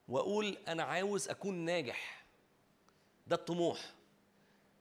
وأقول 0.07 0.57
أنا 0.67 0.83
عاوز 0.83 1.29
أكون 1.29 1.55
ناجح. 1.55 2.25
ده 3.27 3.35
الطموح. 3.35 3.93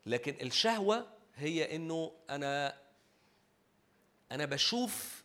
لكن 0.06 0.46
الشهوة 0.46 1.06
هي 1.36 1.76
إنه 1.76 2.12
أنا 2.30 2.78
أنا 4.32 4.44
بشوف 4.44 5.24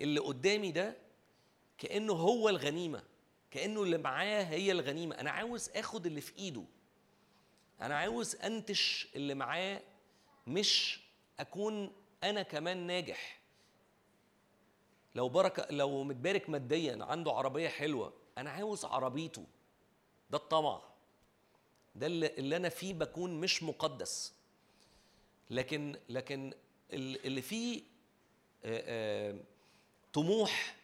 اللي 0.00 0.20
قدامي 0.20 0.72
ده 0.72 0.96
كأنه 1.78 2.12
هو 2.12 2.48
الغنيمة 2.48 3.02
كأنه 3.50 3.82
اللي 3.82 3.98
معاه 3.98 4.42
هي 4.44 4.72
الغنيمة. 4.72 5.14
أنا 5.20 5.30
عاوز 5.30 5.70
آخد 5.74 6.06
اللي 6.06 6.20
في 6.20 6.38
إيده. 6.38 6.64
أنا 7.80 7.96
عاوز 7.96 8.36
أنتش 8.36 9.08
اللي 9.16 9.34
معاه 9.34 9.82
مش 10.46 11.00
أكون 11.40 11.92
أنا 12.24 12.42
كمان 12.42 12.86
ناجح. 12.86 13.40
لو 15.14 15.28
بركة 15.28 15.66
لو 15.70 16.04
متبارك 16.04 16.50
ماديا 16.50 16.98
عنده 17.04 17.32
عربية 17.32 17.68
حلوة 17.68 18.12
أنا 18.38 18.50
عاوز 18.50 18.84
عربيته. 18.84 19.46
ده 20.30 20.38
الطمع. 20.38 20.82
ده 21.94 22.06
اللي, 22.06 22.56
أنا 22.56 22.68
فيه 22.68 22.94
بكون 22.94 23.40
مش 23.40 23.62
مقدس. 23.62 24.34
لكن 25.50 25.96
لكن 26.08 26.52
ال- 26.92 27.26
اللي 27.26 27.42
فيه 27.42 27.82
آه، 28.64 28.82
آه، 29.32 29.36
طموح 30.12 30.76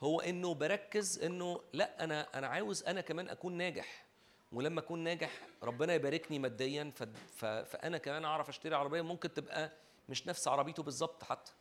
هو 0.00 0.20
إنه 0.20 0.54
بركز 0.54 1.18
إنه 1.24 1.60
لا 1.72 2.04
أنا 2.04 2.38
أنا 2.38 2.46
عاوز 2.46 2.82
أنا 2.82 3.00
كمان 3.00 3.28
أكون 3.28 3.52
ناجح. 3.52 4.04
ولما 4.52 4.80
أكون 4.80 4.98
ناجح 4.98 5.40
ربنا 5.62 5.94
يباركني 5.94 6.38
ماديا 6.38 6.92
فأنا 7.36 7.98
كمان 7.98 8.24
أعرف 8.24 8.48
أشتري 8.48 8.74
عربية 8.74 9.02
ممكن 9.02 9.34
تبقى 9.34 9.72
مش 10.08 10.26
نفس 10.26 10.48
عربيته 10.48 10.82
بالظبط 10.82 11.24
حتى. 11.24 11.52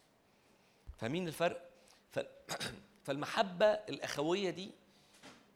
فاهمين 0.97 1.27
الفرق. 1.27 1.69
فالمحبة 3.05 3.65
الأخوية 3.65 4.49
دي 4.49 4.71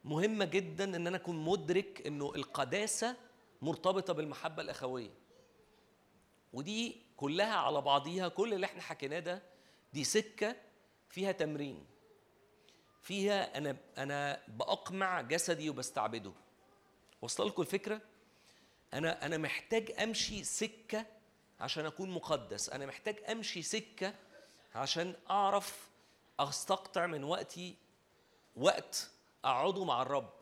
مهمة 0.04 0.46
جدا 0.46 0.96
إن 0.96 1.08
أنا 1.08 1.18
أكون 1.18 1.46
مدرك 1.46 2.08
إنه 2.08 2.36
القداسة 2.36 3.16
مرتبطة 3.62 4.14
بالمحبة 4.14 4.62
الأخوية. 4.62 5.12
ودي 6.54 7.02
كلها 7.18 7.56
على 7.56 7.82
بعضيها 7.82 8.28
كل 8.28 8.54
اللي 8.54 8.66
إحنا 8.66 8.82
حكيناه 8.82 9.20
ده 9.20 9.44
دي 9.94 10.04
سكة 10.04 10.56
فيها 11.10 11.32
تمرين 11.32 11.86
فيها 13.02 13.57
أنا 13.57 13.77
أنا 13.98 14.44
بأقمع 14.48 15.22
جسدي 15.22 15.69
وبستعبده. 15.69 16.32
وصل 17.22 17.48
لكم 17.48 17.61
الفكرة؟ 17.61 18.02
أنا 18.94 19.26
أنا 19.26 19.38
محتاج 19.38 19.91
أمشي 20.02 20.44
سكة 20.44 21.06
عشان 21.60 21.86
أكون 21.86 22.10
مقدس. 22.10 22.69
أنا 22.69 22.86
محتاج 22.86 23.23
أمشي 23.32 23.61
سكة 23.61 24.14
عشان 24.76 25.15
أعرف 25.30 25.90
أستقطع 26.40 27.06
من 27.06 27.23
وقتي 27.23 27.76
وقت 28.56 29.10
أقعده 29.45 29.84
مع 29.84 30.02
الرب 30.02 30.34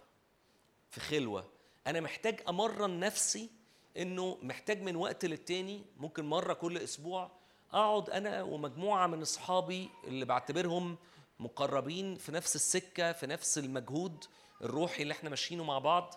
في 0.89 0.99
خلوة. 0.99 1.49
أنا 1.87 1.99
محتاج 1.99 2.41
أمرن 2.49 2.99
نفسي 2.99 3.49
إنه 3.97 4.37
محتاج 4.41 4.81
من 4.81 4.95
وقت 4.95 5.25
للتاني. 5.25 5.85
ممكن 5.97 6.25
مرة 6.25 6.53
كل 6.53 6.77
أسبوع 6.77 7.31
اقعد 7.73 8.09
أنا 8.09 8.43
ومجموعة 8.43 9.07
من 9.07 9.21
اصحابي 9.21 9.89
اللي 10.03 10.25
بعتبرهم 10.25 10.97
مقربين 11.39 12.15
في 12.15 12.31
نفس 12.31 12.55
السكة 12.55 13.11
في 13.11 13.27
نفس 13.27 13.57
المجهود 13.57 14.25
الروحي 14.61 15.03
اللي 15.03 15.11
إحنا 15.11 15.29
ماشيينه 15.29 15.63
مع 15.63 15.79
بعض. 15.79 16.15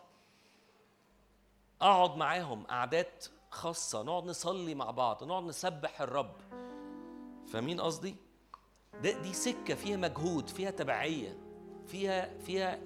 اقعد 1.81 2.16
معاهم 2.16 2.65
قعدات 2.66 3.24
خاصة 3.51 4.03
نقعد 4.03 4.24
نصلي 4.24 4.74
مع 4.74 4.91
بعض 4.91 5.24
نقعد 5.24 5.43
نسبح 5.45 6.01
الرب. 6.01 6.37
فاهمين 7.53 7.81
قصدي؟ 7.81 8.16
ده 9.03 9.11
دي 9.23 9.33
سكة 9.33 9.74
فيها 9.74 9.97
مجهود 9.97 10.49
فيها 10.49 10.70
تبعية 10.70 11.39
فيها 11.87 12.39
فيها 12.39 12.78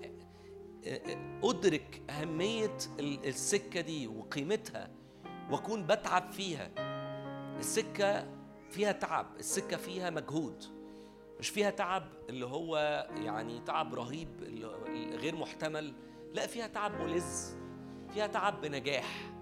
أدرك 1.44 2.02
أهمية 2.10 2.76
ال- 2.98 3.26
السكة 3.26 3.80
دي 3.80 4.06
وقيمتها 4.08 4.90
وأكون 5.50 5.86
بتعب 5.86 6.32
فيها. 6.32 6.70
السكة 7.58 8.39
فيها 8.70 8.92
تعب 8.92 9.26
السكة 9.38 9.76
فيها 9.76 10.10
مجهود. 10.10 10.64
مش 11.38 11.48
فيها 11.48 11.70
تعب 11.70 12.02
اللي 12.28 12.46
هو 12.46 12.76
يعني 13.16 13.60
تعب 13.60 13.94
رهيب 13.94 14.28
غير 15.12 15.36
محتمل 15.36 15.94
لا 16.34 16.46
فيها 16.46 16.66
تعب 16.66 17.00
ملز 17.00 17.56
فيها 18.14 18.26
تعب 18.26 18.60
بنجاح 18.60 19.32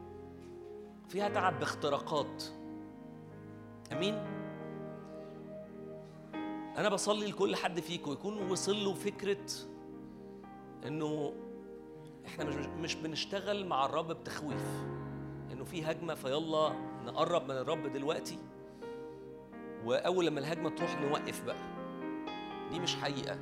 فيها 1.09 1.29
تعب 1.29 1.59
باختراقات. 1.59 2.45
أمين؟ 3.93 4.15
أنا 6.77 6.89
بصلي 6.89 7.27
لكل 7.27 7.57
حد 7.57 7.81
فيكم 7.81 8.13
يكون 8.13 8.51
وصل 8.51 8.77
له 8.85 8.95
فكرة 8.95 9.47
إنه 10.87 11.33
إحنا 12.27 12.45
مش 12.45 12.67
مش 12.67 12.95
بنشتغل 12.95 13.67
مع 13.67 13.87
الرب 13.87 14.13
بتخويف 14.13 14.85
إنه 15.53 15.65
في 15.65 15.85
هجمة 15.85 16.15
فيلا 16.15 16.73
نقرب 17.05 17.45
من 17.45 17.57
الرب 17.57 17.87
دلوقتي. 17.87 18.39
وأول 19.85 20.27
لما 20.27 20.41
الهجمة 20.41 20.71
تروح 20.71 21.01
نوقف 21.01 21.45
بقى. 21.45 21.57
دي 22.71 22.81
مش 22.81 22.97
حقيقة. 22.97 23.39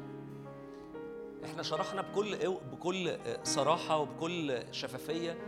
إحنا 1.44 1.62
شرحنا 1.62 2.02
بكل 2.02 2.36
بكل 2.72 3.18
صراحة 3.42 3.98
وبكل 3.98 4.62
شفافية 4.70 5.38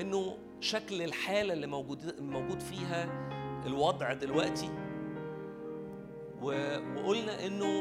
إنه 0.00 0.38
شكل 0.60 1.02
الحالة 1.02 1.52
اللي 1.52 1.66
موجود 1.66 2.20
موجود 2.20 2.60
فيها 2.60 3.28
الوضع 3.66 4.12
دلوقتي. 4.12 4.70
وقلنا 6.42 7.46
إنه 7.46 7.80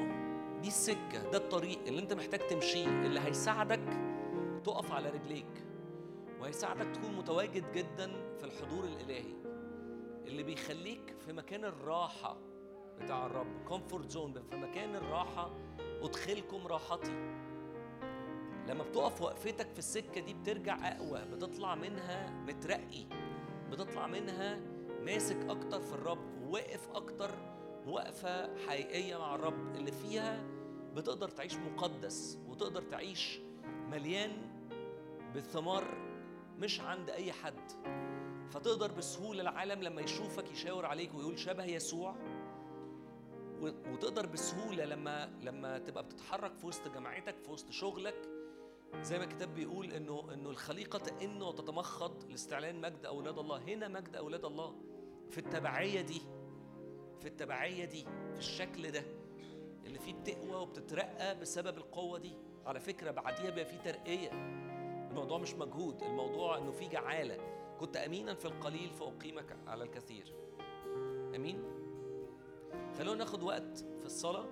دي 0.62 0.68
السكة 0.68 1.32
ده 1.32 1.38
الطريق 1.38 1.80
اللي 1.88 2.02
أنت 2.02 2.14
محتاج 2.14 2.40
تمشيه 2.48 2.88
اللي 2.88 3.20
هيساعدك 3.20 3.98
تقف 4.64 4.92
على 4.92 5.10
رجليك. 5.10 5.64
وهيساعدك 6.42 6.88
تكون 6.96 7.18
متواجد 7.18 7.64
جدا 7.72 8.12
في 8.38 8.44
الحضور 8.44 8.84
الإلهي. 8.84 9.34
اللي 10.28 10.44
بيخليك 10.44 11.16
في 11.26 11.34
مكان 11.34 11.66
الراحة 11.66 12.38
بتاع 13.02 13.26
الرب 13.26 13.64
comfort 13.68 14.12
zone 14.12 14.34
في 14.50 14.56
مكان 14.56 14.96
الراحة 14.96 15.52
ادخلكم 16.02 16.68
راحتي. 16.68 17.12
لما 18.68 18.84
بتقف 18.84 19.22
وقفتك 19.22 19.72
في 19.72 19.80
السكة 19.80 20.22
دي 20.22 20.34
بترجع 20.34 20.78
أقوى 20.92 21.22
بتطلع 21.26 21.76
منها 21.76 22.30
مترقي 22.30 23.06
بتطلع 23.72 24.08
منها 24.08 24.60
ماسك 25.06 25.38
أكتر 25.50 25.82
في 25.82 25.94
الرب 25.94 26.42
واقف 26.48 26.90
أكتر 26.90 27.32
وقفة 27.88 28.58
حقيقية 28.68 29.18
مع 29.18 29.36
الرب 29.36 29.76
اللي 29.76 29.92
فيها 29.92 30.44
بتقدر 30.96 31.30
تعيش 31.30 31.56
مقدس 31.56 32.40
وتقدر 32.48 32.82
تعيش 32.82 33.40
مليان 33.90 34.32
بالثمار 35.34 35.84
مش 36.60 36.82
عند 36.82 37.10
أي 37.10 37.32
حد. 37.32 37.72
فتقدر 38.52 38.92
بسهولة 38.92 39.42
العالم 39.42 39.84
لما 39.84 40.02
يشوفك 40.02 40.52
يشاور 40.52 40.86
عليك 40.86 41.16
ويقول 41.16 41.40
شبه 41.40 41.66
يسوع؟ 41.66 42.16
وتقدر 43.62 44.26
بسهولة 44.26 44.86
لما 44.86 45.34
لما 45.42 45.78
تبقى 45.78 46.04
بتتحرك 46.04 46.54
في 46.56 46.68
وسط 46.68 46.88
جماعتك 46.88 47.36
في 47.40 47.52
وسط 47.52 47.72
شغلك. 47.72 48.30
زي 49.02 49.18
ما 49.18 49.24
الكتاب 49.24 49.56
بيقول 49.56 49.92
انه 49.92 50.34
إنه 50.34 50.50
الخليقة 50.50 51.00
تئن 51.00 51.42
وتتمخض 51.42 52.24
لاستعلان 52.30 52.82
مجد 52.82 53.06
أولاد 53.06 53.40
الله. 53.40 53.58
هنا 53.58 53.88
مجد 53.88 54.16
أولاد 54.16 54.46
الله. 54.46 54.76
في 55.30 55.38
التبعية 55.38 56.02
دي. 56.02 56.22
في 57.20 57.28
التبعية 57.28 57.86
دي. 57.86 58.04
في 58.34 58.40
الشكل 58.40 58.92
ده. 58.92 59.04
اللي 59.86 60.00
فيه 60.00 60.14
بتقوى 60.14 60.56
وبتترقى 60.56 61.40
بسبب 61.40 61.78
القوة 61.78 62.20
دي. 62.20 62.34
على 62.66 62.80
فكرة 62.80 63.12
بعديها 63.12 63.50
بيبقى 63.50 63.66
فيه 63.66 63.78
ترقية. 63.78 64.30
الموضوع 65.10 65.38
مش 65.38 65.54
مجهود. 65.54 66.04
الموضوع 66.04 66.58
إنه 66.58 66.72
في 66.72 66.88
جعالة. 66.88 67.38
كنت 67.80 67.98
أمينا 67.98 68.34
في 68.34 68.46
القليل 68.46 68.90
فأقيمك 68.94 69.58
على 69.68 69.84
الكثير. 69.84 70.34
أمين؟ 71.36 71.64
خلونا 72.98 73.18
ناخد 73.18 73.44
وقت 73.44 73.78
في 74.00 74.06
الصلاة. 74.06 74.46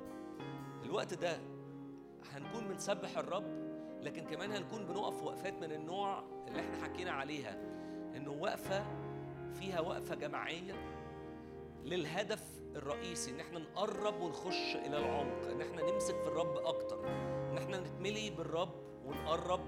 الوقت 0.83 1.13
ده 1.13 1.39
هنكون 2.31 2.67
بنسبح 2.67 3.17
الرب 3.17 3.65
لكن 4.01 4.25
كمان 4.25 4.51
هنكون 4.51 4.85
بنقف 4.85 5.23
وقفات 5.23 5.53
من 5.53 5.71
النوع 5.71 6.23
اللي 6.47 6.59
إحنا 6.59 6.83
حكينا 6.83 7.11
عليها 7.11 7.53
إنه 8.15 8.31
وقفة 8.31 8.85
فيها 9.53 9.79
وقفة 9.79 10.15
جماعية 10.15 10.73
للهدف 11.83 12.43
الرئيسي 12.75 13.31
إن 13.31 13.39
إحنا 13.39 13.59
نقرب 13.59 14.21
ونخش 14.21 14.75
إلى 14.75 14.97
العمق 14.97 15.47
إن 15.51 15.61
إحنا 15.61 15.91
نمسك 15.91 16.15
في 16.15 16.27
الرب 16.27 16.57
أكتر 16.57 17.07
إن 17.51 17.57
إحنا 17.57 17.79
نتملي 17.79 18.29
بالرب 18.29 18.75
ونقرب 19.05 19.61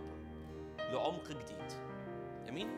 لعمق 0.79 1.27
جديد. 1.29 1.71
أمين؟ 2.49 2.69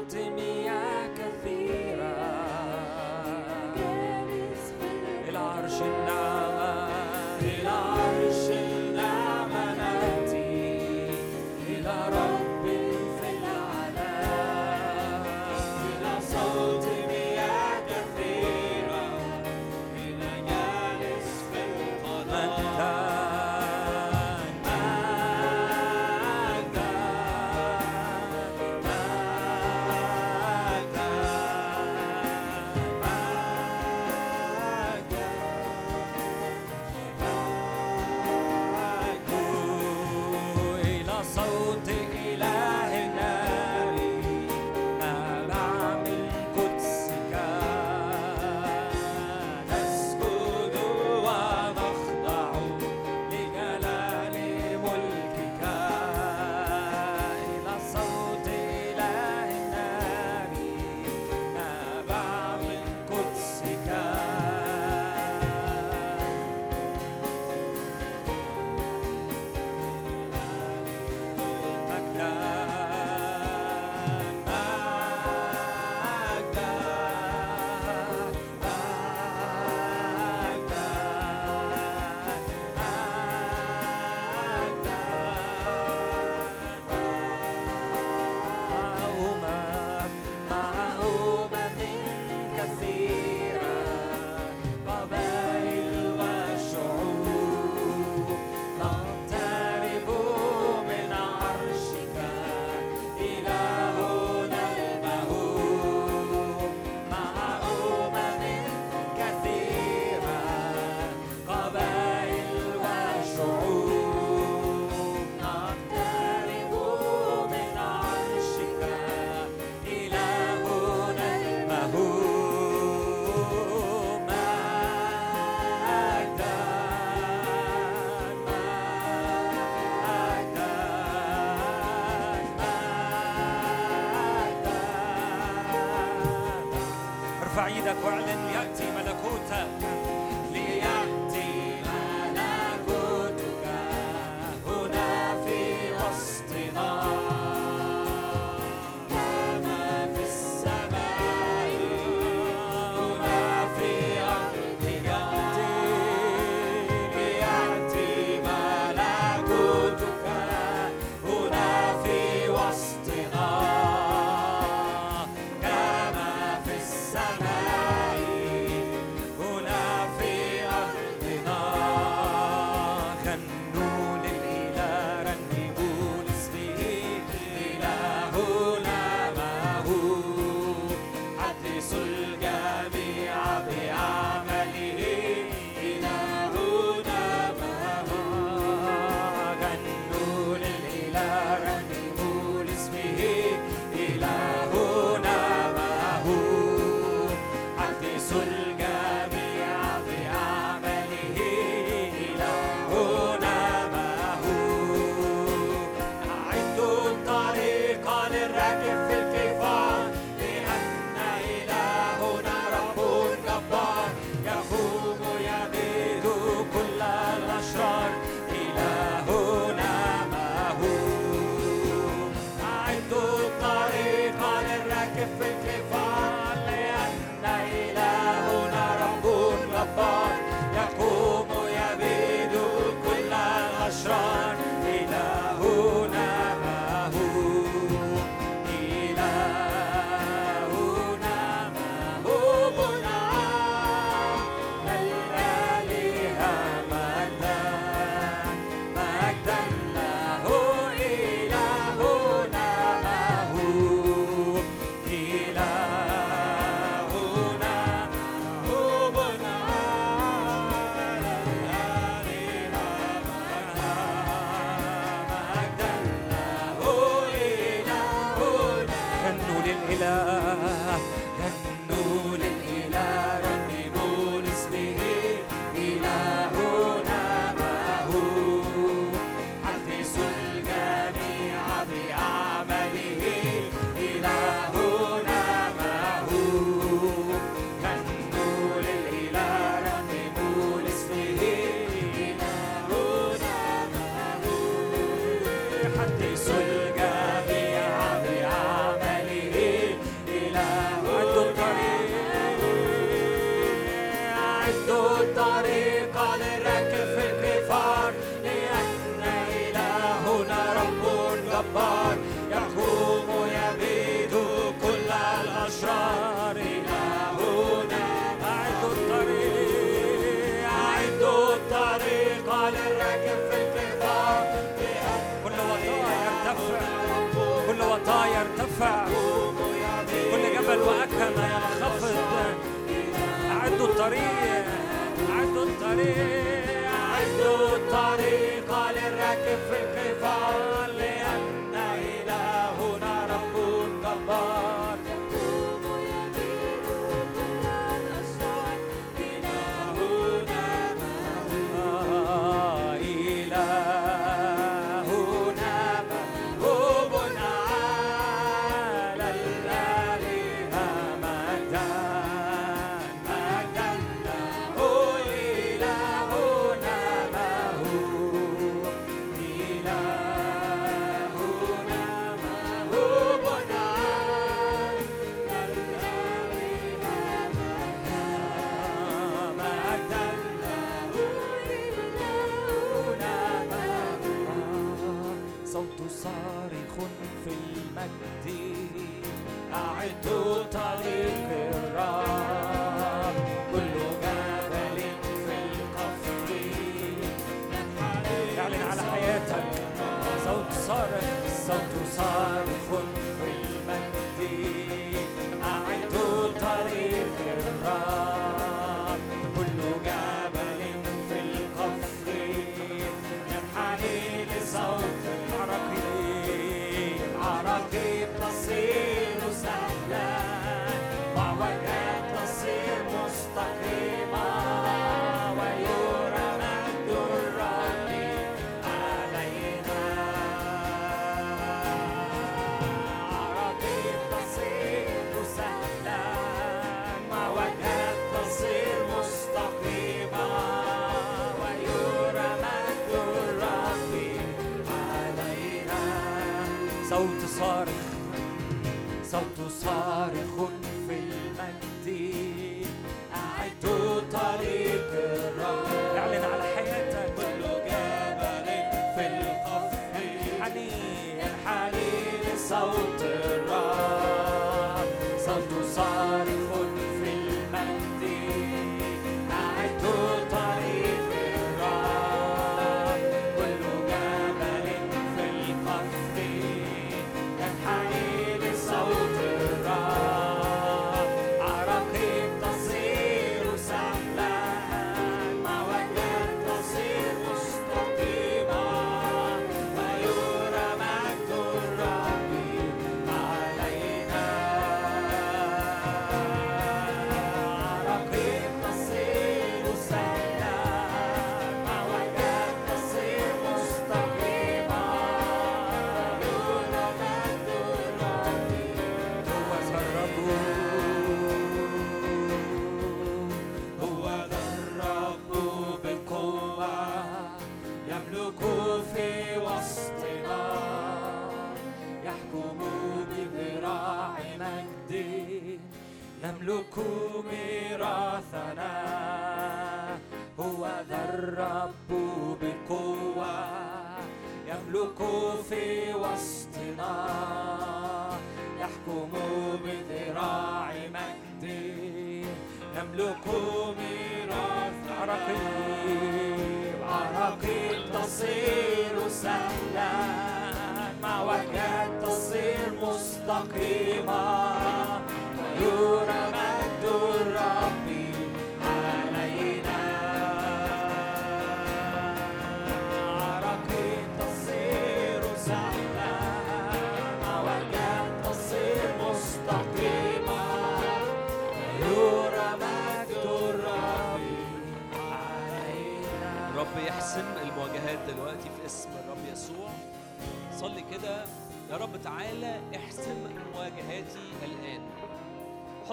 volta 0.00 0.30
me 0.30 0.79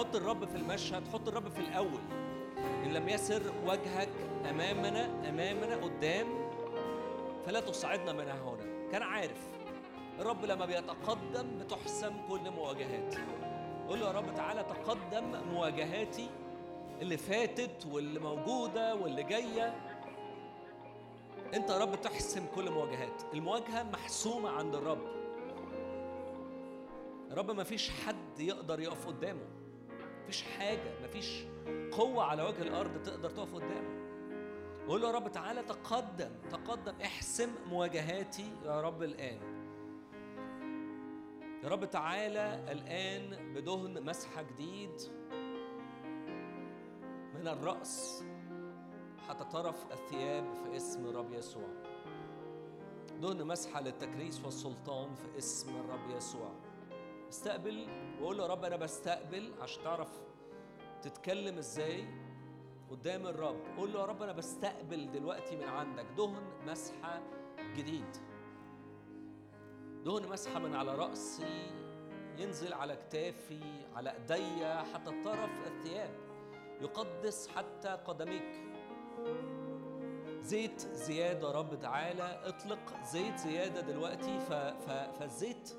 حط 0.08 0.16
الرب 0.16 0.44
في 0.44 0.56
المشهد 0.56 1.08
حط 1.08 1.28
الرب 1.28 1.48
في 1.48 1.58
الأول. 1.58 2.00
إن 2.84 2.92
لم 2.92 3.08
يسر 3.08 3.42
وجهك 3.66 4.08
أمامنا 4.50 5.28
أمامنا 5.28 5.76
قدام 5.76 6.26
فلا 7.46 7.60
تصعدنا 7.60 8.12
من 8.12 8.28
هنا. 8.28 8.90
كان 8.92 9.02
عارف. 9.02 9.46
الرب 10.20 10.44
لما 10.44 10.66
بيتقدم 10.66 11.58
بتحسم 11.58 12.12
كل 12.28 12.50
مواجهاته 12.50 13.18
قول 13.88 14.00
له 14.00 14.06
يا 14.06 14.12
رب 14.12 14.34
تعالى 14.34 14.62
تقدم 14.62 15.24
مواجهاتي 15.52 16.30
اللي 17.00 17.16
فاتت 17.16 17.86
واللي 17.86 18.20
موجودة 18.20 18.94
واللي 18.94 19.22
جاية. 19.22 19.74
أنت 21.54 21.70
يا 21.70 21.78
رب 21.78 22.00
تحسم 22.00 22.46
كل 22.54 22.70
مواجهات. 22.70 23.22
المواجهة 23.34 23.82
محسومة 23.82 24.50
عند 24.50 24.74
الرب. 24.74 25.06
الرب 27.30 27.50
ما 27.50 27.64
فيش 27.64 27.90
حد 27.90 28.40
يقدر 28.40 28.80
يقف 28.80 29.06
قدامه. 29.06 29.57
مفيش 30.28 30.42
حاجة 30.42 30.92
مفيش 31.04 31.44
قوة 31.92 32.24
على 32.24 32.42
وجه 32.42 32.62
الأرض 32.62 33.02
تقدر 33.02 33.30
تقف 33.30 33.54
قدامه. 33.54 33.98
قول 34.88 35.00
له 35.02 35.08
يا 35.08 35.12
رب 35.12 35.32
تعالى 35.32 35.62
تقدم 35.62 36.30
تقدم 36.50 36.94
احسم 37.04 37.50
مواجهاتي 37.66 38.52
يا 38.64 38.80
رب 38.80 39.02
الآن. 39.02 39.38
يا 41.64 41.68
رب 41.68 41.84
تعالى 41.84 42.72
الآن 42.72 43.54
بدهن 43.54 44.02
مسحة 44.02 44.42
جديد 44.42 45.00
من 47.34 47.48
الرأس 47.48 48.24
حتى 49.28 49.44
طرف 49.44 49.92
الثياب 49.92 50.54
في 50.54 50.76
اسم 50.76 51.06
الرب 51.06 51.32
يسوع. 51.32 51.68
دهن 53.20 53.46
مسحة 53.46 53.80
للتكريس 53.80 54.44
والسلطان 54.44 55.14
في 55.14 55.38
اسم 55.38 55.76
الرب 55.76 56.10
يسوع. 56.16 56.50
استقبل 57.28 57.86
وقول 58.20 58.38
له 58.38 58.44
يا 58.44 58.48
رب 58.48 58.64
أنا 58.64 58.76
بستقبل 58.76 59.52
عشان 59.60 59.82
تعرف 59.84 60.08
تتكلم 61.02 61.58
إزاي 61.58 62.04
قدام 62.90 63.26
الرب. 63.26 63.60
قول 63.76 63.92
له 63.92 64.00
يا 64.00 64.04
رب 64.04 64.22
أنا 64.22 64.32
بستقبل 64.32 65.10
دلوقتي 65.10 65.56
من 65.56 65.68
عندك 65.68 66.06
دهن 66.16 66.42
مسحة 66.66 67.22
جديد. 67.76 68.16
دهن 70.04 70.28
مسحة 70.28 70.58
من 70.58 70.74
على 70.74 70.94
رأسي 70.94 71.70
ينزل 72.38 72.72
على 72.72 72.96
كتافي 72.96 73.86
على 73.94 74.10
إيديا 74.10 74.84
حتى 74.94 75.22
طرف 75.24 75.66
الثياب. 75.66 76.10
يقدس 76.80 77.48
حتى 77.48 77.88
قدميك. 77.88 78.60
زيت 80.40 80.80
زيادة 80.80 81.48
يا 81.48 81.52
رب 81.52 81.78
تعالى 81.80 82.40
اطلق 82.44 83.02
زيت 83.04 83.38
زيادة 83.38 83.80
دلوقتي. 83.80 84.38
فالزيت 85.18 85.70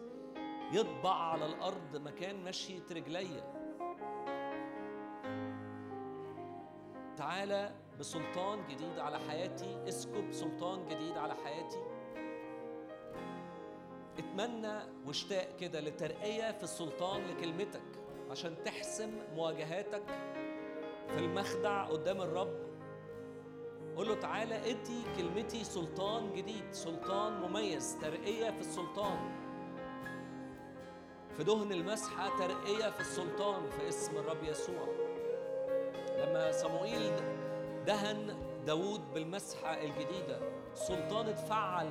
يطبع 0.71 1.13
على 1.13 1.45
الأرض 1.45 1.97
مكان 1.97 2.43
مشية 2.43 2.83
رجليا 2.91 3.59
تعالى 7.17 7.75
بسلطان 7.99 8.67
جديد 8.67 8.99
على 8.99 9.19
حياتي 9.19 9.83
اسكب 9.87 10.31
سلطان 10.31 10.87
جديد 10.87 11.17
على 11.17 11.35
حياتي. 11.45 11.83
اتمنى 14.17 14.79
واشتاق 15.05 15.55
كده 15.59 15.79
لترقية 15.79 16.51
في 16.51 16.63
السلطان 16.63 17.27
لكلمتك 17.27 17.81
عشان 18.31 18.63
تحسم 18.63 19.11
مواجهاتك 19.35 20.03
في 21.07 21.17
المخدع 21.19 21.85
قدام 21.85 22.21
الرب. 22.21 22.69
قول 23.95 24.07
له 24.07 24.15
تعالى 24.15 24.71
ادي 24.71 25.03
كلمتي 25.17 25.63
سلطان 25.63 26.33
جديد 26.33 26.71
سلطان 26.71 27.41
مميز 27.41 27.97
ترقية 28.01 28.51
في 28.51 28.59
السلطان. 28.59 29.38
في 31.39 31.45
دهن 31.45 31.71
المسحة 31.71 32.29
ترقية 32.39 32.89
في 32.89 32.99
السلطان 32.99 33.69
في 33.69 33.89
اسم 33.89 34.17
الرب 34.17 34.43
يسوع. 34.43 34.87
لما 36.17 36.51
صموئيل 36.51 37.11
دهن 37.85 38.37
داوود 38.65 39.13
بالمسحة 39.13 39.73
الجديدة 39.73 40.39
السلطان 40.73 41.27
اتفعل 41.27 41.87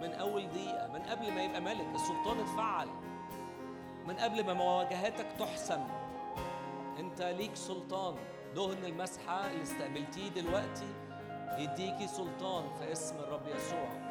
من 0.00 0.12
أول 0.12 0.48
دقيقة 0.48 0.92
من 0.92 1.02
قبل 1.02 1.32
ما 1.32 1.44
يبقى 1.44 1.60
ملك 1.60 1.86
السلطان 1.94 2.40
اتفعل 2.40 2.88
من 4.06 4.16
قبل 4.16 4.44
ما 4.46 4.52
مواجهاتك 4.52 5.26
تحسم 5.38 5.84
أنت 6.98 7.22
ليك 7.22 7.56
سلطان. 7.56 8.14
دهن 8.54 8.84
المسحة 8.84 9.50
اللي 9.50 9.62
استقبلتيه 9.62 10.28
دلوقتي 10.28 10.88
يديكي 11.58 12.06
سلطان 12.06 12.64
في 12.78 12.92
اسم 12.92 13.16
الرب 13.18 13.46
يسوع. 13.56 14.03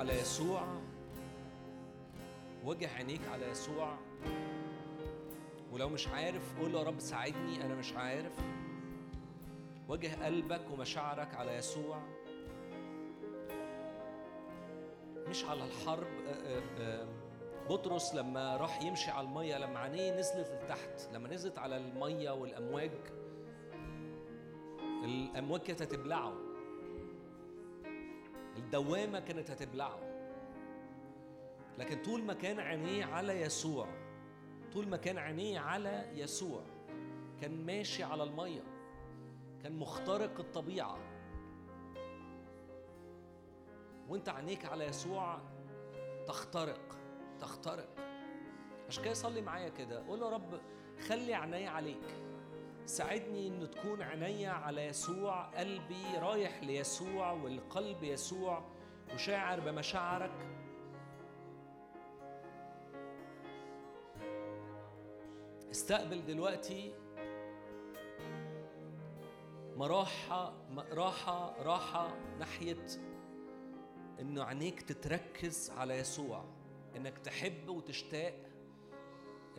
على 0.00 0.20
يسوع. 0.20 0.62
وجه 2.64 2.94
عينيك 2.94 3.20
على 3.28 3.50
يسوع. 3.50 3.98
ولو 5.72 5.88
مش 5.88 6.08
عارف 6.08 6.58
قول 6.60 6.74
يا 6.74 6.82
رب 6.82 7.00
ساعدني 7.00 7.64
أنا 7.64 7.74
مش 7.74 7.92
عارف. 7.92 8.32
وجه 9.88 10.24
قلبك 10.24 10.70
ومشاعرك 10.70 11.34
على 11.34 11.54
يسوع. 11.56 12.02
مش 15.28 15.44
على 15.44 15.64
الحرب 15.64 16.06
آه، 16.28 16.32
آه، 16.32 16.62
آه، 16.78 17.08
بطرس 17.70 18.14
لما 18.14 18.56
راح 18.56 18.82
يمشي 18.82 19.10
على 19.10 19.26
المية 19.26 19.58
لما 19.58 19.78
عينيه 19.78 20.18
نزلت 20.18 20.48
لتحت 20.62 21.08
لما 21.12 21.28
نزلت 21.28 21.58
على 21.58 21.76
المية 21.76 22.30
والأمواج. 22.30 22.90
الأمواج 25.04 25.60
كانت 25.60 25.82
هتبلعه. 25.82 26.49
الدوامة 28.60 29.20
كانت 29.20 29.50
هتبلعه. 29.50 29.98
لكن 31.78 32.02
طول 32.02 32.22
ما 32.22 32.34
كان 32.34 32.60
عينيه 32.60 33.04
على 33.04 33.40
يسوع 33.40 33.88
طول 34.72 34.88
ما 34.88 34.96
كان 34.96 35.18
عينيه 35.18 35.58
على 35.60 36.08
يسوع 36.14 36.62
كان 37.40 37.66
ماشي 37.66 38.02
على 38.02 38.22
المية 38.22 38.62
كان 39.62 39.78
مخترق 39.78 40.40
الطبيعة. 40.40 40.98
وانت 44.08 44.28
عينيك 44.28 44.64
على 44.64 44.84
يسوع 44.84 45.40
تخترق 46.26 46.98
تخترق. 47.40 47.88
عشان 48.88 49.04
كده 49.04 49.14
صلي 49.14 49.40
معايا 49.40 49.68
كده 49.68 50.06
قول 50.06 50.22
يا 50.22 50.28
رب 50.28 50.60
خلي 51.08 51.34
عيني 51.34 51.68
عليك. 51.68 52.29
ساعدني 52.86 53.48
ان 53.48 53.70
تكون 53.70 54.02
عينيا 54.02 54.50
على 54.50 54.86
يسوع 54.86 55.42
قلبي 55.42 56.18
رايح 56.18 56.62
ليسوع 56.62 57.32
والقلب 57.32 58.02
يسوع 58.02 58.64
وشاعر 59.14 59.60
بمشاعرك. 59.60 60.46
استقبل 65.70 66.24
دلوقتي 66.26 66.94
مراحة 69.76 70.54
راحة 70.92 71.62
راحة 71.62 72.16
ناحية 72.38 72.86
إنه 74.20 74.44
عينيك 74.44 74.82
تتركز 74.82 75.70
على 75.70 75.98
يسوع 75.98 76.44
إنك 76.96 77.18
تحب 77.18 77.68
وتشتاق 77.68 78.34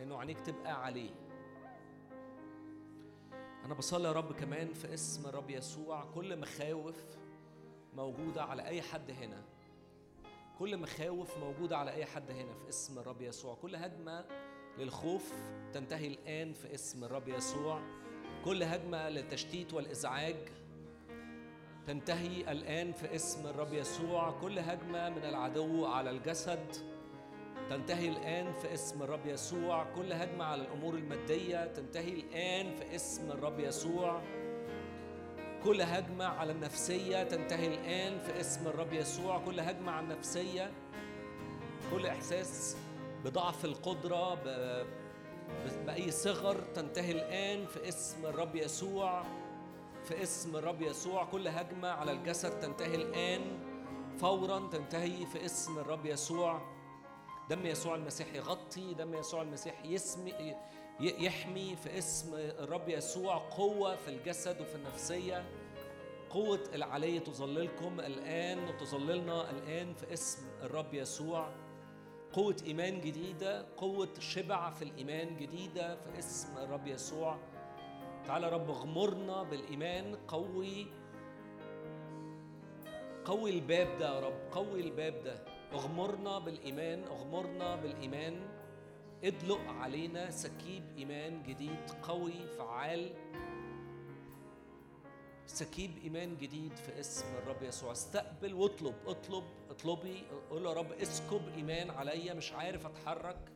إنه 0.00 0.18
عينيك 0.18 0.40
تبقى 0.40 0.84
عليه. 0.84 1.10
أنا 3.64 3.74
بصلي 3.74 4.08
يا 4.08 4.12
رب 4.12 4.32
كمان 4.32 4.72
في 4.72 4.94
اسم 4.94 5.26
الرب 5.26 5.50
يسوع. 5.50 6.04
كل 6.14 6.38
مخاوف 6.40 6.96
موجودة 7.94 8.44
على 8.44 8.66
أي 8.66 8.82
حد 8.82 9.10
هنا. 9.10 9.42
كل 10.58 10.78
مخاوف 10.78 11.38
موجودة 11.38 11.78
على 11.78 11.90
أي 11.90 12.04
حد 12.04 12.30
هنا 12.30 12.54
في 12.54 12.68
اسم 12.68 12.98
الرب 12.98 13.22
يسوع. 13.22 13.54
كل 13.54 13.76
هجمة 13.76 14.24
للخوف 14.78 15.32
تنتهي 15.72 16.06
الآن 16.06 16.52
في 16.52 16.74
اسم 16.74 17.04
الرب 17.04 17.28
يسوع. 17.28 17.80
كل 18.44 18.62
هجمة 18.62 19.08
للتشتيت 19.08 19.74
والإزعاج 19.74 20.36
تنتهي 21.86 22.52
الآن 22.52 22.92
في 22.92 23.14
اسم 23.14 23.46
الرب 23.46 23.72
يسوع. 23.72 24.40
كل 24.40 24.58
هجمة 24.58 25.10
من 25.10 25.24
العدو 25.24 25.86
على 25.86 26.10
الجسد 26.10 26.91
تنتهي 27.70 28.08
الآن 28.08 28.52
في 28.52 28.74
اسم 28.74 29.02
الرب 29.02 29.26
يسوع. 29.26 29.84
كل 29.96 30.12
هجمة 30.12 30.44
على 30.44 30.62
الأمور 30.62 30.94
المادية 30.94 31.66
تنتهي 31.66 32.12
الآن 32.12 32.74
في 32.74 32.94
اسم 32.94 33.30
الرب 33.30 33.60
يسوع. 33.60 34.22
كل 35.64 35.82
هجمة 35.82 36.24
على 36.24 36.52
النفسية 36.52 37.22
تنتهي 37.22 37.66
الآن 37.66 38.18
في 38.18 38.40
اسم 38.40 38.66
الرب 38.66 38.92
يسوع. 38.92 39.38
كل 39.38 39.60
هجمة 39.60 39.92
على 39.92 40.04
النفسية 40.06 40.70
كل 41.90 42.06
إحساس 42.06 42.76
بضعف 43.24 43.64
القدرة 43.64 44.34
ب- 44.34 44.86
بأي 45.86 46.10
صغر 46.10 46.60
تنتهي 46.74 47.12
الآن 47.12 47.66
في 47.66 47.88
اسم 47.88 48.26
الرب 48.26 48.56
يسوع. 48.56 49.22
في 50.04 50.22
اسم 50.22 50.56
الرب 50.56 50.82
يسوع 50.82 51.24
كل 51.24 51.48
هجمة 51.48 51.88
على 51.88 52.12
الجسد 52.12 52.60
تنتهي 52.60 52.94
الآن. 52.94 53.40
فورا 54.20 54.68
تنتهي 54.72 55.26
في 55.26 55.44
اسم 55.44 55.78
الرب 55.78 56.06
يسوع. 56.06 56.62
دم 57.50 57.66
يسوع 57.66 57.94
المسيح 57.94 58.34
يغطي 58.34 58.94
دم 58.94 59.14
يسوع 59.14 59.42
المسيح 59.42 59.84
يسمي 59.84 60.56
يحمي 61.00 61.76
في 61.76 61.98
اسم 61.98 62.34
الرب 62.34 62.88
يسوع 62.88 63.36
قوة 63.36 63.96
في 63.96 64.08
الجسد 64.08 64.60
وفي 64.60 64.74
النفسية. 64.74 65.44
قوة 66.30 66.60
العلي 66.74 67.20
تظللكم 67.20 68.00
الآن 68.00 68.68
وتظللنا 68.68 69.50
الآن 69.50 69.94
في 69.94 70.12
اسم 70.12 70.42
الرب 70.62 70.94
يسوع. 70.94 71.50
قوة 72.32 72.56
إيمان 72.66 73.00
جديدة 73.00 73.66
قوة 73.76 74.08
شبع 74.18 74.70
في 74.70 74.82
الإيمان 74.82 75.36
جديدة 75.36 75.96
في 75.96 76.18
اسم 76.18 76.58
الرب 76.58 76.86
يسوع. 76.86 77.38
تعالى 78.26 78.48
رب 78.48 78.70
اغمرنا 78.70 79.42
بالإيمان 79.42 80.16
قوي 80.28 80.86
قوي 83.24 83.50
الباب 83.50 83.98
ده 83.98 84.14
يا 84.14 84.20
رب 84.20 84.52
قوي 84.52 84.80
الباب 84.80 85.22
ده. 85.24 85.51
اغمرنا 85.74 86.38
بالإيمان 86.38 87.04
اغمرنا 87.04 87.76
بالإيمان. 87.76 88.48
ادلق 89.24 89.60
علينا 89.68 90.30
سكيب 90.30 90.82
إيمان 90.98 91.42
جديد 91.42 91.90
قوي 92.02 92.46
فعال. 92.58 93.12
سكيب 95.46 95.90
إيمان 96.04 96.36
جديد 96.36 96.76
في 96.76 97.00
اسم 97.00 97.26
الرب 97.36 97.62
يسوع. 97.62 97.92
استقبل 97.92 98.54
واطلب 98.54 98.94
اطلب 99.06 99.44
اطلبي. 99.70 100.22
قول 100.50 100.66
يا 100.66 100.72
رب 100.72 100.92
اسكب 100.92 101.42
إيمان 101.56 101.90
عليا. 101.90 102.34
مش 102.34 102.52
عارف 102.52 102.86
أتحرك. 102.86 103.52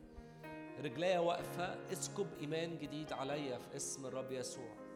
رجليا 0.83 1.19
واقفة. 1.19 1.91
اسكب 1.91 2.27
إيمان 2.41 2.77
جديد 2.77 3.13
عليا 3.13 3.57
في 3.57 3.75
اسم 3.75 4.05
الرب 4.05 4.31
يسوع 4.31 4.47
يسوع. 4.57 4.86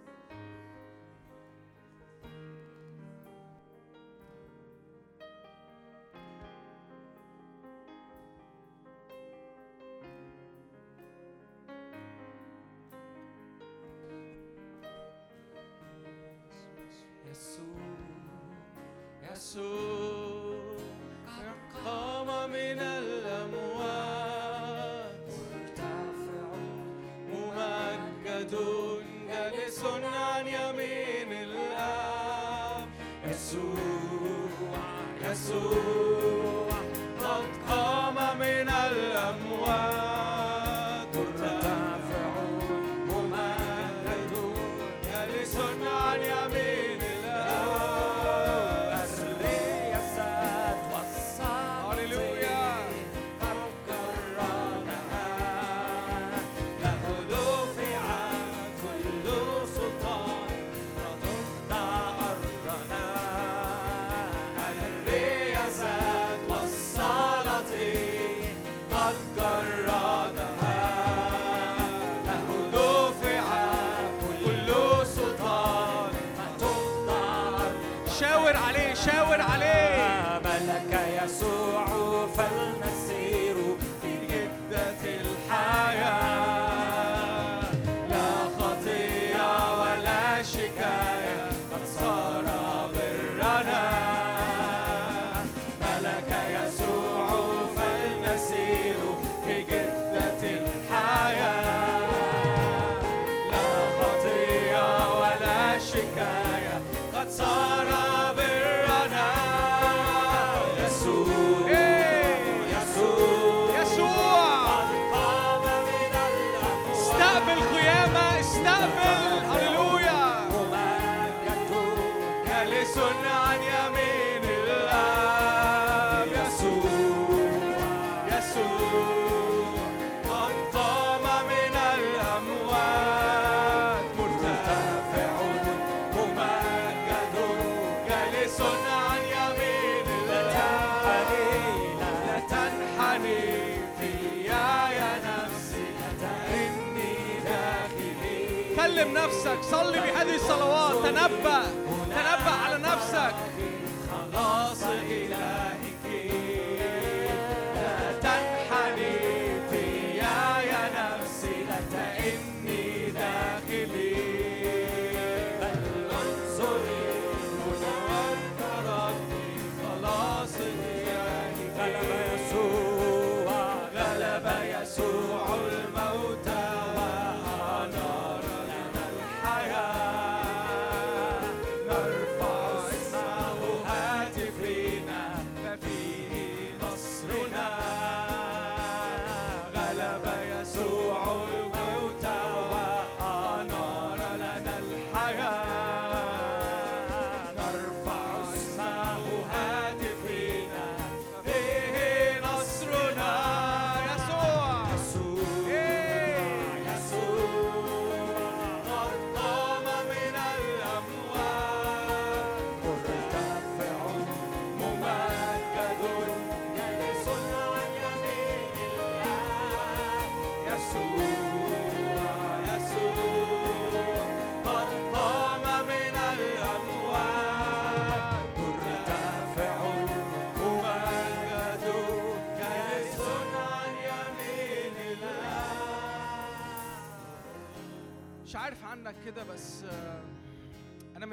نفسك. 149.41 149.63
صلي 149.71 149.99
بهذه 149.99 150.35
الصلوات. 150.35 151.03
تنبأ. 151.03 151.63
تنبأ 152.09 152.51
على 152.65 152.77
نفسك. 152.77 153.50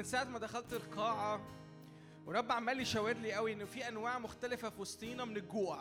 ساعة 0.09 0.23
ما 0.23 0.39
دخلت 0.39 0.73
القاعة 0.73 1.41
ورب 2.25 2.51
عمال 2.51 2.79
يشاور 2.79 3.13
لي 3.13 3.33
قوي 3.33 3.53
انه 3.53 3.65
في 3.65 3.87
أنواع 3.87 4.19
مختلفة 4.19 4.69
في 4.69 4.81
وسطينا 4.81 5.25
من 5.25 5.37
الجوع. 5.37 5.79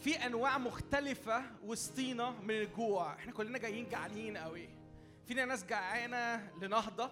في 0.00 0.26
أنواع 0.26 0.58
مختلفة 0.58 1.42
وسطينا 1.64 2.30
من 2.30 2.50
الجوع. 2.50 3.14
إحنا 3.14 3.32
كلنا 3.32 3.58
جايين 3.58 3.88
جعانين 3.88 4.36
قوي. 4.36 4.68
فينا 5.26 5.44
ناس 5.44 5.64
جعانة 5.64 6.50
لنهضة 6.62 7.10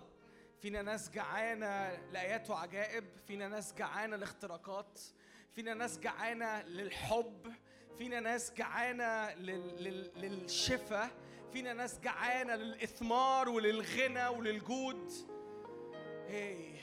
فينا 0.62 0.82
ناس 0.82 1.10
جعانة 1.10 1.90
لآيات 2.12 2.50
وعجائب 2.50 3.04
فينا 3.26 3.48
ناس 3.48 3.74
جعانة 3.74 4.16
لاختراقات 4.16 5.00
فينا 5.54 5.74
ناس 5.74 5.98
جعانة 5.98 6.62
للحب 6.62 7.52
فينا 7.98 8.20
ناس 8.20 8.52
جعانة 8.54 9.34
لل... 9.34 9.84
لل... 9.84 10.10
للشفاء 10.16 11.10
فينا 11.52 11.72
ناس 11.72 12.00
جعانة 12.00 12.54
للإثمار 12.54 13.48
وللغنى 13.48 14.28
وللجود. 14.28 15.12
هي 16.28 16.78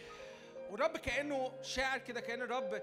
والرب 0.69 0.97
كأنه 0.97 1.53
شاعر 1.61 1.99
كده 1.99 2.21
كأن 2.21 2.41
الرب 2.41 2.81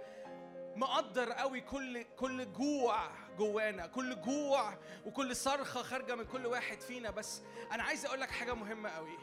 مقدر 0.77 1.33
قوي 1.33 1.61
كل 1.61 2.05
كل 2.17 2.53
جوع 2.53 3.11
جوانا 3.39 3.87
كل 3.87 4.21
جوع 4.21 4.79
وكل 5.07 5.37
صرخة 5.37 5.83
خارجة 5.83 6.15
من 6.15 6.25
كل 6.25 6.47
واحد 6.47 6.81
فينا. 6.81 7.11
بس 7.11 7.43
أنا 7.73 7.83
عايز 7.83 8.07
أقول 8.07 8.21
لك 8.21 8.31
حاجة 8.31 8.55
مهمة 8.55 8.91
قوي. 8.91 9.19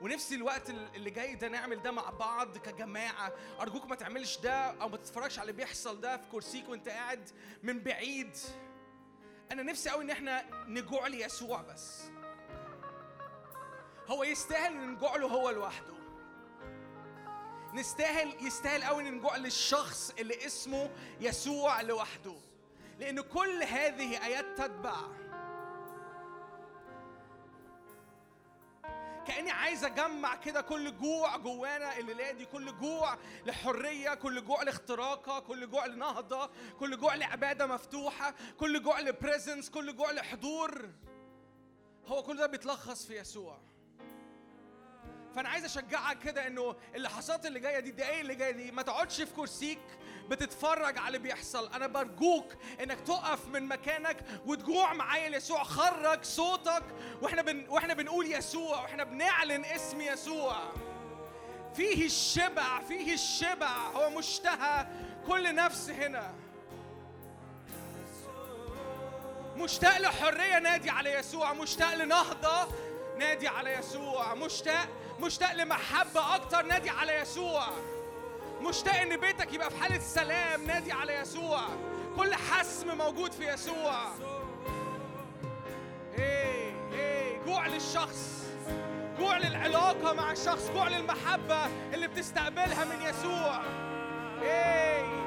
ونفسي 0.00 0.34
الوقت 0.34 0.70
اللي 0.70 1.10
جاي 1.10 1.34
ده 1.34 1.48
نعمل 1.48 1.82
ده 1.82 1.90
مع 1.90 2.10
بعض 2.10 2.58
كجماعة. 2.58 3.32
أرجوك 3.60 3.86
ما 3.86 3.96
تعملش 3.96 4.38
ده 4.38 4.52
أو 4.54 4.88
ما 4.88 4.96
تتفرجش 4.96 5.38
على 5.38 5.50
اللي 5.50 5.62
بيحصل 5.62 6.00
ده 6.00 6.16
في 6.16 6.28
كرسيك 6.32 6.68
وأنت 6.68 6.88
قاعد 6.88 7.30
من 7.62 7.80
بعيد. 7.80 8.36
أنا 9.52 9.62
نفسي 9.62 9.90
قوي 9.90 10.04
إن 10.04 10.10
إحنا 10.10 10.44
نجوع 10.66 11.06
ليسوع 11.06 11.62
بس. 11.62 12.02
هو 14.06 14.24
يستاهل 14.24 14.92
نجوع 14.92 15.16
له 15.16 15.26
هو 15.26 15.50
لوحده. 15.50 15.99
نستاهل 17.74 18.46
يستاهل 18.46 18.84
قوي 18.84 19.08
إن 19.08 19.14
نجوع 19.14 19.36
للشخص 19.36 20.14
اللي 20.18 20.46
اسمه 20.46 20.90
يسوع 21.20 21.80
لوحده. 21.80 22.34
لأن 22.98 23.20
كل 23.20 23.62
هذه 23.62 24.26
آيات 24.26 24.58
تتبع. 24.58 24.96
كأني 29.26 29.50
عايز 29.50 29.84
أجمع 29.84 30.36
كده 30.36 30.60
كل 30.60 30.98
جوع 30.98 31.36
جوانا 31.36 31.98
الليلة 31.98 32.30
دي 32.32 32.44
كل 32.44 32.78
جوع 32.78 33.18
لحرية 33.46 34.14
كل 34.14 34.44
جوع 34.44 34.62
لاختراقة 34.62 35.40
كل 35.40 35.70
جوع 35.70 35.86
لنهضة 35.86 36.50
كل 36.80 36.96
جوع 36.98 37.14
لعبادة 37.14 37.66
مفتوحة 37.66 38.34
كل 38.60 38.82
جوع 38.82 39.00
لبريزنس 39.00 39.70
كل 39.70 39.96
جوع 39.96 40.12
لحضور. 40.12 40.88
هو 42.06 42.22
كل 42.22 42.36
ده 42.36 42.46
بيتلخص 42.46 43.06
في 43.06 43.18
يسوع. 43.18 43.58
فأنا 45.36 45.48
عايز 45.48 45.64
أشجعك 45.64 46.18
كده 46.18 46.46
إنه 46.46 46.76
اللحظات 46.94 47.46
اللي 47.46 47.60
جاية 47.60 47.80
دي 47.80 47.90
الدقايق 47.90 48.20
اللي 48.20 48.34
جاية 48.34 48.50
دي 48.50 48.70
ما 48.70 48.82
تقعدش 48.82 49.22
في 49.22 49.34
كرسيك 49.34 49.78
بتتفرج 50.28 50.98
على 50.98 51.06
اللي 51.06 51.18
بيحصل. 51.18 51.72
أنا 51.72 51.86
برجوك 51.86 52.52
إنك 52.82 53.00
تقف 53.00 53.46
من 53.48 53.68
مكانك 53.68 54.16
وتجوع 54.46 54.92
معايا. 54.94 55.28
ليسوع 55.28 55.62
خرج 55.62 56.24
صوتك. 56.24 56.82
وإحنا 57.22 57.42
بن... 57.42 57.68
وإحنا 57.68 57.94
بنقول 57.94 58.32
يسوع 58.32 58.82
وإحنا 58.82 59.04
بنعلن 59.04 59.64
اسم 59.64 60.00
يسوع. 60.00 60.56
فيه 61.74 62.06
الشبع 62.06 62.80
فيه 62.80 63.14
الشبع. 63.14 63.76
هو 63.76 64.10
مشتهى 64.10 64.86
كل 65.26 65.54
نفس 65.54 65.90
هنا. 65.90 66.34
مشتاق 69.56 69.98
لحرية 69.98 70.58
نادي 70.58 70.90
على 70.90 71.14
يسوع. 71.14 71.52
مشتاق 71.52 71.94
لنهضة 71.94 72.68
نادي 73.18 73.48
على 73.48 73.72
يسوع. 73.74 74.34
مشتاق 74.34 74.88
مشتاق 75.20 75.54
لمحبة 75.54 76.34
أكتر 76.34 76.62
نادي 76.62 76.90
على 76.90 77.20
يسوع. 77.20 77.66
مشتاق 78.60 79.00
إن 79.00 79.16
بيتك 79.16 79.52
يبقى 79.52 79.70
في 79.70 79.76
حالة 79.76 79.98
سلام 79.98 80.64
نادي 80.64 80.92
على 80.92 81.14
يسوع. 81.14 81.60
كل 82.16 82.34
حسم 82.34 82.98
موجود 82.98 83.32
في 83.32 83.52
يسوع. 83.52 84.02
إيه 86.18 86.74
إيه 86.92 87.38
جوع 87.46 87.66
للشخص. 87.66 88.44
جوع 89.18 89.38
للعلاقة 89.38 90.12
مع 90.12 90.32
الشخص 90.32 90.70
جوع 90.74 90.88
للمحبة 90.88 91.66
اللي 91.94 92.08
بتستقبلها 92.08 92.84
من 92.84 93.02
يسوع. 93.02 93.60
إيه. 94.42 95.20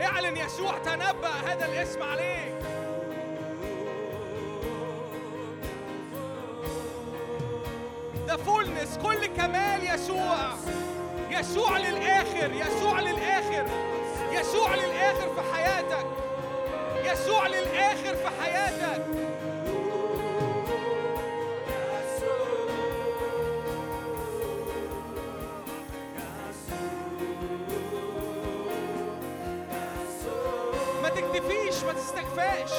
اعلن 0.00 0.36
يسوع 0.36 0.78
تنبأ 0.78 1.28
هذا 1.28 1.66
الاسم 1.66 2.02
عليك. 2.02 2.57
ده 8.28 8.36
فولنس 8.36 8.98
كل 9.02 9.26
كمال 9.26 9.94
يسوع. 9.94 10.54
يسوع 11.30 11.78
للآخر 11.78 12.52
يسوع 12.52 13.00
للآخر. 13.00 13.66
يسوع 14.32 14.74
للآخر 14.74 15.34
في 15.34 15.54
حياتك. 15.54 16.06
يسوع 17.04 17.46
للآخر 17.46 18.14
في 18.14 18.28
حياتك. 18.42 19.04
ما 31.02 31.08
تكتفيش 31.08 31.84
ما 31.84 31.92
تستكفاش. 31.92 32.70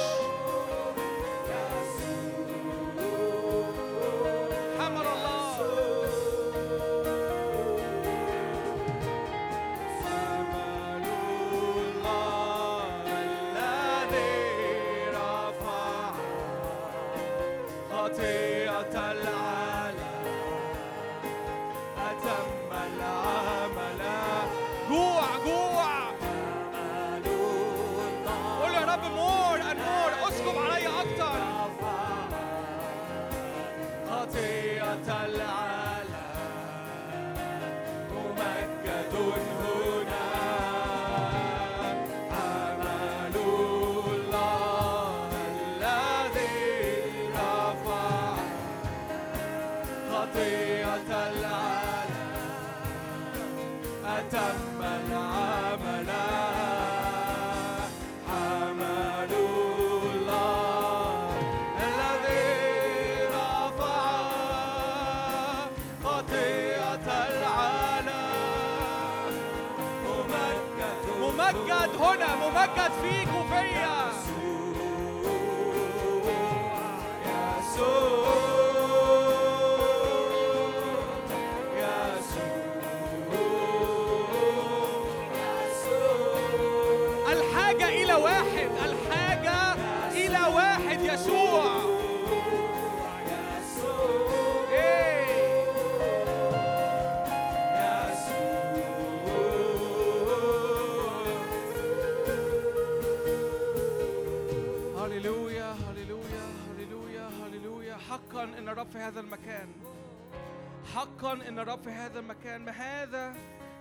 ان 111.60 111.64
الرب 111.64 111.84
في 111.84 111.90
هذا 111.90 112.20
المكان 112.20 112.66
ما 112.66 112.72
هذا؟ 112.72 113.36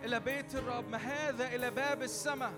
إلى 0.05 0.21
بيت 0.21 0.55
الرب 0.55 0.89
ما 0.89 0.99
هذا؟ 0.99 1.55
إلى 1.55 1.71
باب 1.71 2.03
السماء. 2.03 2.53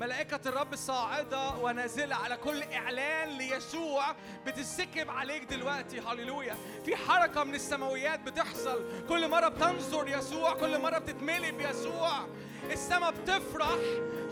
ملائكة 0.00 0.40
الرب 0.46 0.74
صاعدة 0.74 1.50
ونازلة 1.50 2.16
على 2.16 2.36
كل 2.36 2.62
إعلان 2.62 3.28
ليسوع 3.28 4.04
بتسكب 4.46 5.10
عليك 5.10 5.44
دلوقتي. 5.44 6.00
هللويا. 6.00 6.56
في 6.84 6.96
حركة 6.96 7.44
من 7.44 7.54
السماويات 7.54 8.20
بتحصل. 8.20 9.06
كل 9.08 9.28
مرة 9.28 9.48
بتنظر 9.48 10.08
يسوع 10.08 10.54
كل 10.54 10.78
مرة 10.80 10.98
بتتملي 10.98 11.52
بيسوع. 11.52 12.26
السماء 12.70 13.10
بتفرح. 13.10 13.78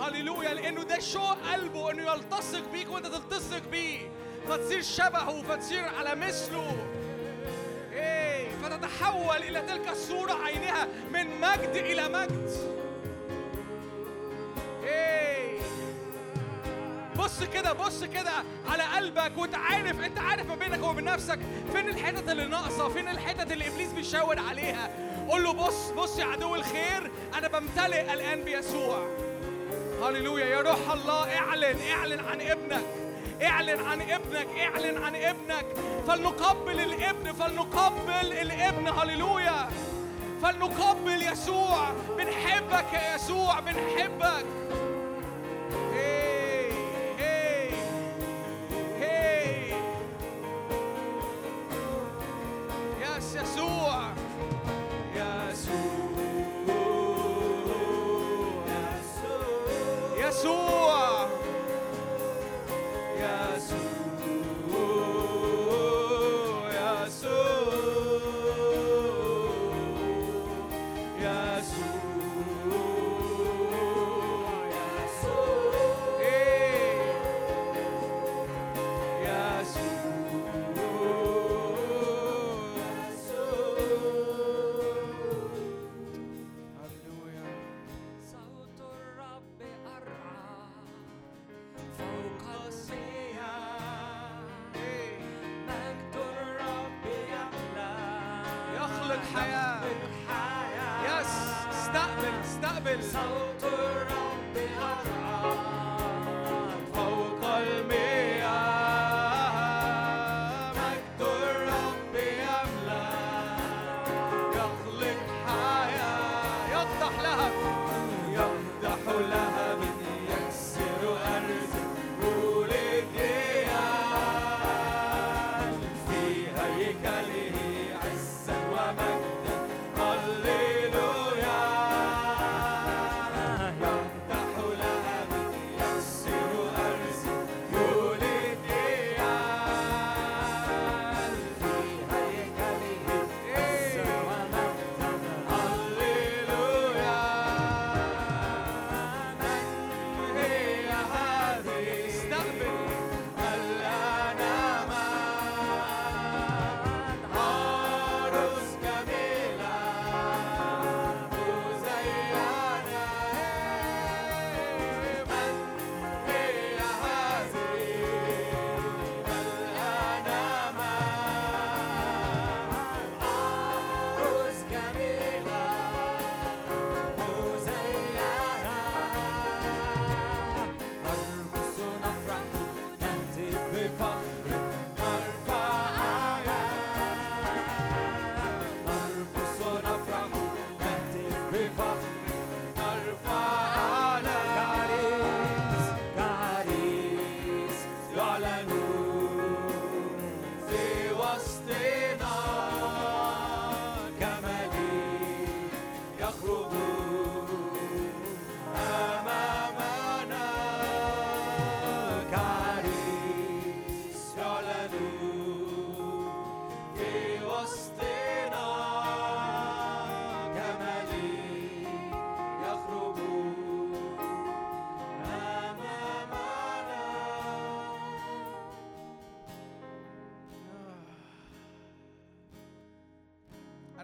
هللويا. 0.00 0.54
لأنه 0.54 0.82
ده 0.82 0.98
شوق 0.98 1.52
قلبه 1.52 1.90
إنه 1.90 2.12
يلتصق 2.12 2.72
بيك 2.72 2.90
وأنت 2.90 3.06
تلتصق 3.06 3.68
بيه. 3.70 4.10
فتصير 4.48 4.82
شبهه 4.82 5.42
فتصير 5.42 5.84
على 5.84 6.14
مثله. 6.14 7.01
فتتحول 8.92 9.36
إلى 9.36 9.60
تلك 9.60 9.88
الصورة 9.88 10.32
عينها 10.32 10.88
من 11.12 11.40
مجد 11.40 11.74
إلى 11.74 12.08
مجد. 12.08 12.50
إيه. 14.84 15.58
بص 17.16 17.42
كده 17.42 17.72
بص 17.72 18.04
كده 18.04 18.30
على 18.68 18.82
قلبك 18.82 19.38
وانت 19.38 19.54
عارف 19.54 20.00
انت 20.00 20.18
عارف 20.18 20.46
ما 20.46 20.54
بينك 20.54 20.82
وبين 20.82 21.04
نفسك 21.04 21.38
فين 21.72 21.88
الحتت 21.88 22.28
اللي 22.28 22.44
ناقصة 22.44 22.88
فين 22.88 23.08
الحتت 23.08 23.52
اللي 23.52 23.68
إبليس 23.68 23.92
بيشاور 23.92 24.38
عليها. 24.38 24.90
قول 25.28 25.44
له 25.44 25.52
بص 25.52 25.90
بص 25.90 26.18
يا 26.18 26.24
عدو 26.24 26.54
الخير 26.54 27.10
أنا 27.34 27.48
بمتلئ 27.48 28.12
الآن 28.12 28.44
بيسوع. 28.44 29.08
هللويا. 30.02 30.46
يا 30.46 30.60
روح 30.60 30.90
الله 30.92 31.38
اعلن 31.38 31.78
اعلن 31.92 32.20
عن 32.20 32.40
ابنك. 32.40 33.01
اعلن 33.42 33.84
عن 33.86 34.00
ابنك 34.00 34.48
اعلن 34.58 35.04
عن 35.04 35.16
ابنك. 35.16 35.66
فلنقبل 36.06 36.80
الابن 36.80 37.32
فلنقبل 37.32 38.32
الابن 38.32 38.88
هللويا. 38.88 39.68
فلنقبل 40.42 41.22
يسوع. 41.22 41.92
بنحبك 42.18 42.92
يا 42.92 43.14
يسوع 43.14 43.60
بنحبك. 43.60 44.46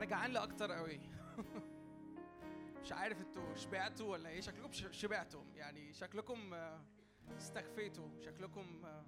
جعان 0.09 0.31
لاكتر 0.31 0.73
قوي. 0.73 1.01
مش 2.83 2.93
عارف 2.93 3.21
أنتوا 3.21 3.55
شبعتوا 3.55 4.13
ولا 4.13 4.29
إيه؟ 4.29 4.41
شكلكم 4.41 4.73
شبعتوا. 4.73 5.43
يعني 5.55 5.93
شكلكم 5.93 6.55
آه، 6.55 6.81
استكفيتوا. 7.37 8.09
شكلكم 8.21 8.85
آه، 8.85 9.05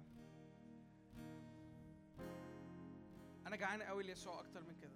أنا 3.47 3.55
جعان 3.55 3.81
قوي 3.81 4.03
ليسوع 4.03 4.39
أكتر 4.39 4.61
من 4.63 4.75
كده. 4.81 4.95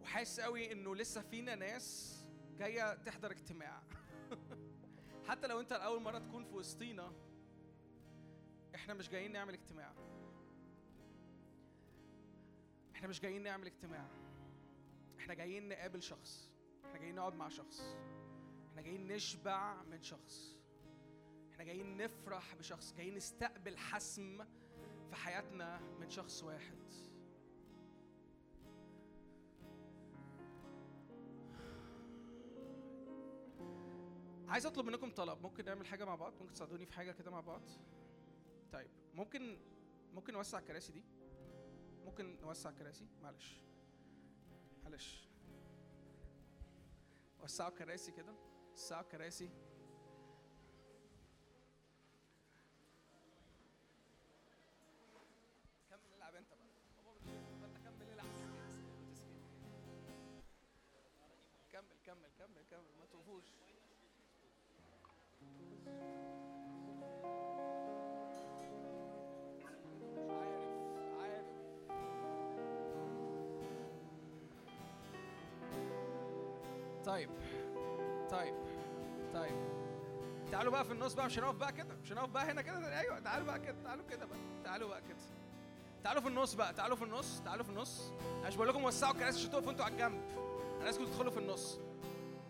وحاسس 0.00 0.40
قوي 0.40 0.72
إنه 0.72 0.96
لسه 0.96 1.22
فينا 1.22 1.54
ناس 1.54 2.16
جاية 2.58 2.94
تحضر 2.94 3.30
اجتماع. 3.30 3.82
حتى 5.28 5.46
لو 5.46 5.60
أنت 5.60 5.72
اول 5.72 6.02
مرة 6.02 6.18
تكون 6.18 6.44
في 6.44 6.54
وسطينا 6.54 7.12
إحنا 8.74 8.94
مش 8.94 9.08
جايين 9.08 9.32
نعمل 9.32 9.54
اجتماع. 9.54 10.11
إحنا 13.02 13.10
مش 13.10 13.20
جايين 13.20 13.42
نعمل 13.42 13.66
اجتماع. 13.66 14.06
إحنا 15.18 15.34
جايين 15.34 15.68
نقابل 15.68 16.02
شخص. 16.02 16.50
إحنا 16.84 16.98
جايين 16.98 17.14
نقعد 17.14 17.34
مع 17.34 17.48
شخص. 17.48 17.96
إحنا 18.70 18.82
جايين 18.82 19.06
نشبع 19.06 19.82
من 19.82 20.02
شخص. 20.02 20.56
إحنا 21.50 21.64
جايين 21.64 21.96
نفرح 21.96 22.54
بشخص. 22.54 22.94
جايين 22.94 23.14
نستقبل 23.14 23.78
حسم 23.78 24.44
في 25.08 25.16
حياتنا 25.16 25.80
من 25.80 26.10
شخص 26.10 26.42
واحد. 26.42 26.78
عايز 34.48 34.66
اطلب 34.66 34.86
منكم 34.86 35.10
طلب. 35.10 35.42
ممكن 35.42 35.64
نعمل 35.64 35.86
حاجة 35.86 36.04
مع 36.04 36.14
بعض؟ 36.14 36.32
ممكن 36.40 36.52
تساعدوني 36.52 36.86
في 36.86 36.92
حاجة 36.92 37.12
كده 37.12 37.30
مع 37.30 37.40
بعض؟ 37.40 37.62
طيب 38.72 38.90
ممكن 39.14 39.58
ممكن 40.14 40.32
نوسع 40.32 40.58
الكراسي 40.58 40.92
دي؟ 40.92 41.04
ممكن 42.04 42.40
نوسع 42.40 42.70
الكراسي 42.70 43.06
معلش. 43.22 43.60
معلش. 44.84 45.28
وسعوا 47.40 47.70
الكراسي 47.70 48.12
كده. 48.12 48.34
وسعوا 48.74 49.02
الكراسي 49.02 49.50
طيب. 77.28 77.30
طيب. 78.30 78.54
طيب. 79.34 79.72
تعالوا 80.52 80.72
بقى 80.72 80.84
في 80.84 80.92
النص 80.92 81.14
بقى 81.14 81.26
مش 81.26 81.38
هنقف 81.38 81.54
بقى 81.54 81.72
كده 81.72 81.96
مش 82.02 82.12
هنقف 82.12 82.28
بقى 82.28 82.44
هنا 82.50 82.62
كده. 82.62 83.00
أيوه 83.00 83.18
تعالوا 83.20 83.46
بقى 83.46 83.58
كده 83.60 83.76
تعالوا 83.84 84.04
كده 84.10 84.26
بقى 84.26 84.38
تعالوا 84.64 84.88
بقى 84.88 85.00
كده. 85.02 85.18
تعالوا 86.04 86.22
في 86.22 86.28
النص 86.28 86.54
بقى 86.54 86.74
تعالوا 86.74 86.96
في 86.96 87.04
النص 87.04 87.40
تعالوا 87.44 87.64
في 87.64 87.70
النص. 87.70 88.12
أنا 88.40 88.48
مش 88.48 88.56
بقول 88.56 88.68
لكم 88.68 88.84
وسعوا 88.84 89.12
الكراسي 89.12 89.38
عشان 89.38 89.50
تقفوا 89.50 89.70
أنتوا 89.72 89.84
على 89.84 89.94
الجنب. 89.94 90.22
أنا 90.76 90.84
عايزكم 90.84 91.04
تدخلوا 91.04 91.30
في 91.32 91.38
النص. 91.38 91.78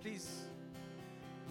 بليز 0.01 0.49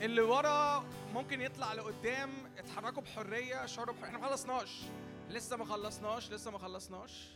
اللي 0.02 0.22
ورا 0.22 0.84
ممكن 1.14 1.42
يطلع 1.42 1.74
لقدام 1.74 2.30
اتحركوا 2.58 3.02
بحرية 3.02 3.66
شعروا 3.66 3.96
بحرية. 3.96 4.08
إحنا 4.08 4.20
ما 4.20 4.28
خلصناش. 4.28 4.82
لسه 5.30 5.58
ما 5.58 5.66
خلصناش 5.66 6.32
لسه 6.32 6.52
ما 6.52 6.58
خلصناش. 6.58 7.30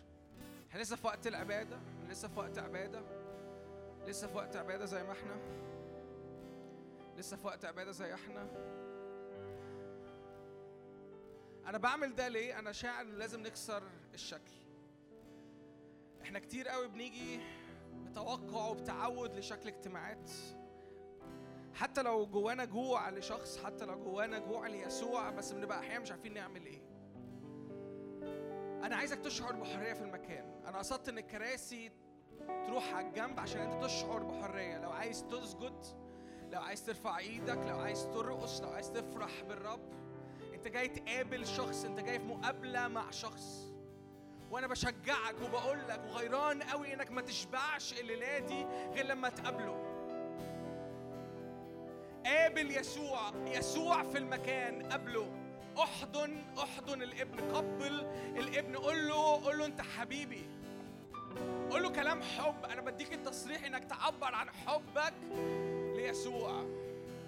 إحنا 0.69 0.79
لسه 0.81 0.95
في 0.95 1.07
وقت 1.07 1.27
العبادة 1.27 1.79
لسه 2.09 2.27
في 2.27 2.39
وقت 2.39 2.57
عبادة 2.57 3.01
لسه 4.07 4.27
في 4.27 4.37
وقت 4.37 4.55
عبادة 4.55 4.85
زي 4.85 5.03
ما 5.03 5.11
إحنا. 5.11 5.35
لسه 7.17 7.37
في 7.37 7.47
وقت 7.47 7.65
عبادة 7.65 7.91
زي 7.91 8.13
إحنا. 8.13 8.41
أنا 11.65 11.77
بعمل 11.77 12.15
ده 12.15 12.27
ليه؟ 12.27 12.59
أنا 12.59 12.71
شاعر 12.71 13.05
ان 13.05 13.15
لازم 13.15 13.41
نكسر 13.41 13.83
الشكل. 14.13 14.53
إحنا 16.21 16.39
كتير 16.39 16.67
قوي 16.67 16.87
بنيجي 16.87 17.39
بتوقع 17.93 18.65
وبتعود 18.67 19.35
لشكل 19.37 19.67
اجتماعات. 19.67 20.31
حتى 21.73 22.01
لو 22.01 22.25
جوانا 22.25 22.65
جوع 22.65 23.09
لشخص 23.09 23.57
حتى 23.63 23.85
لو 23.85 24.03
جوانا 24.03 24.39
جوع 24.39 24.67
ليسوع 24.67 25.29
بس 25.29 25.51
بنبقى 25.51 25.79
أحيانا 25.79 25.99
مش 25.99 26.11
عارفين 26.11 26.33
نعمل 26.33 26.65
إيه. 26.65 26.81
أنا 28.83 28.95
عايزك 28.95 29.19
تشعر 29.19 29.55
بحرية 29.55 29.93
في 29.93 30.01
المكان. 30.01 30.63
أنا 30.67 30.77
قصدت 30.77 31.09
إن 31.09 31.17
الكراسي 31.17 31.91
تروح 32.67 32.93
على 32.93 33.07
الجنب 33.07 33.39
عشان 33.39 33.61
أنت 33.61 33.83
تشعر 33.83 34.23
بحرية. 34.23 34.77
لو 34.77 34.91
عايز 34.91 35.23
تسجد 35.23 35.85
لو 36.55 36.61
عايز 36.61 36.83
ترفع 36.85 37.17
إيدك 37.17 37.57
لو 37.57 37.79
عايز 37.79 38.07
ترقص 38.13 38.61
لو 38.61 38.69
عايز 38.69 38.91
تفرح 38.91 39.41
بالرب. 39.49 39.79
انت 40.53 40.67
جاي 40.67 40.87
تقابل 40.87 41.47
شخص 41.47 41.85
انت 41.85 41.99
جاي 41.99 42.19
في 42.19 42.25
مقابلة 42.25 42.87
مع 42.87 43.11
شخص. 43.11 43.73
وأنا 44.51 44.67
بشجعك 44.67 45.35
وبقول 45.43 45.79
لك 45.87 46.01
وغيران 46.09 46.63
قوي 46.63 46.93
انك 46.93 47.11
ما 47.11 47.21
تشبعش 47.21 47.99
الليلة 47.99 48.39
دي 48.39 48.65
غير 48.93 49.05
لما 49.05 49.29
تقابله. 49.29 49.77
قابل 52.25 52.77
يسوع 52.77 53.31
يسوع 53.45 54.03
في 54.03 54.17
المكان 54.17 54.91
قبله 54.91 55.31
احضن 55.77 56.43
احضن 56.57 57.01
الابن 57.01 57.55
قبل 57.55 58.07
الابن. 58.37 58.75
قول 58.75 59.07
له 59.07 59.43
قول 59.43 59.57
له 59.57 59.65
انت 59.65 59.81
حبيبي. 59.81 60.49
قول 61.69 61.83
له 61.83 61.89
كلام 61.89 62.21
حب. 62.21 62.65
أنا 62.65 62.81
بديك 62.81 63.13
التصريح 63.13 63.65
انك 63.65 63.83
تعبر 63.83 64.35
عن 64.35 64.49
حبك. 64.49 65.13
ليسوع. 66.05 66.65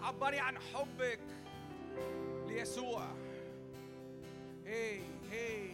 عبري 0.02 0.40
عن 0.40 0.58
حبك 0.60 1.20
ليسوع. 2.48 3.08
هي 4.66 5.00
هي 5.32 5.70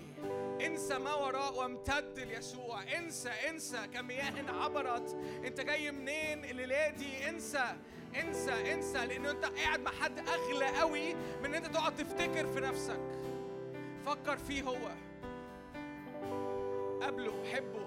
انسى 0.68 0.98
ما 0.98 1.14
وراء 1.14 1.58
وامتد 1.58 2.20
ليسوع. 2.20 2.84
انسى 2.98 3.30
انسى. 3.50 3.88
كمياه 3.94 4.52
عبرت. 4.52 5.18
انت 5.46 5.62
جاي 5.62 5.92
منين؟ 5.92 6.46
الليلة 6.46 6.90
دي 6.90 7.30
انسى 7.30 7.76
انسى 8.16 8.74
انسى. 8.74 9.06
لأن 9.06 9.26
انت 9.26 9.46
قاعد 9.46 9.80
مع 9.80 9.92
حد 9.92 10.20
أغلى 10.20 10.66
قوي 10.66 11.14
من 11.14 11.46
إن 11.46 11.56
انت 11.56 11.66
تقعد 11.66 11.96
تفتكر 11.96 12.48
في 12.54 12.60
نفسك. 12.60 13.02
فكر 14.06 14.38
فيه 14.38 14.64
هو. 14.64 14.92
قابله 17.02 17.44
حبه. 17.54 17.86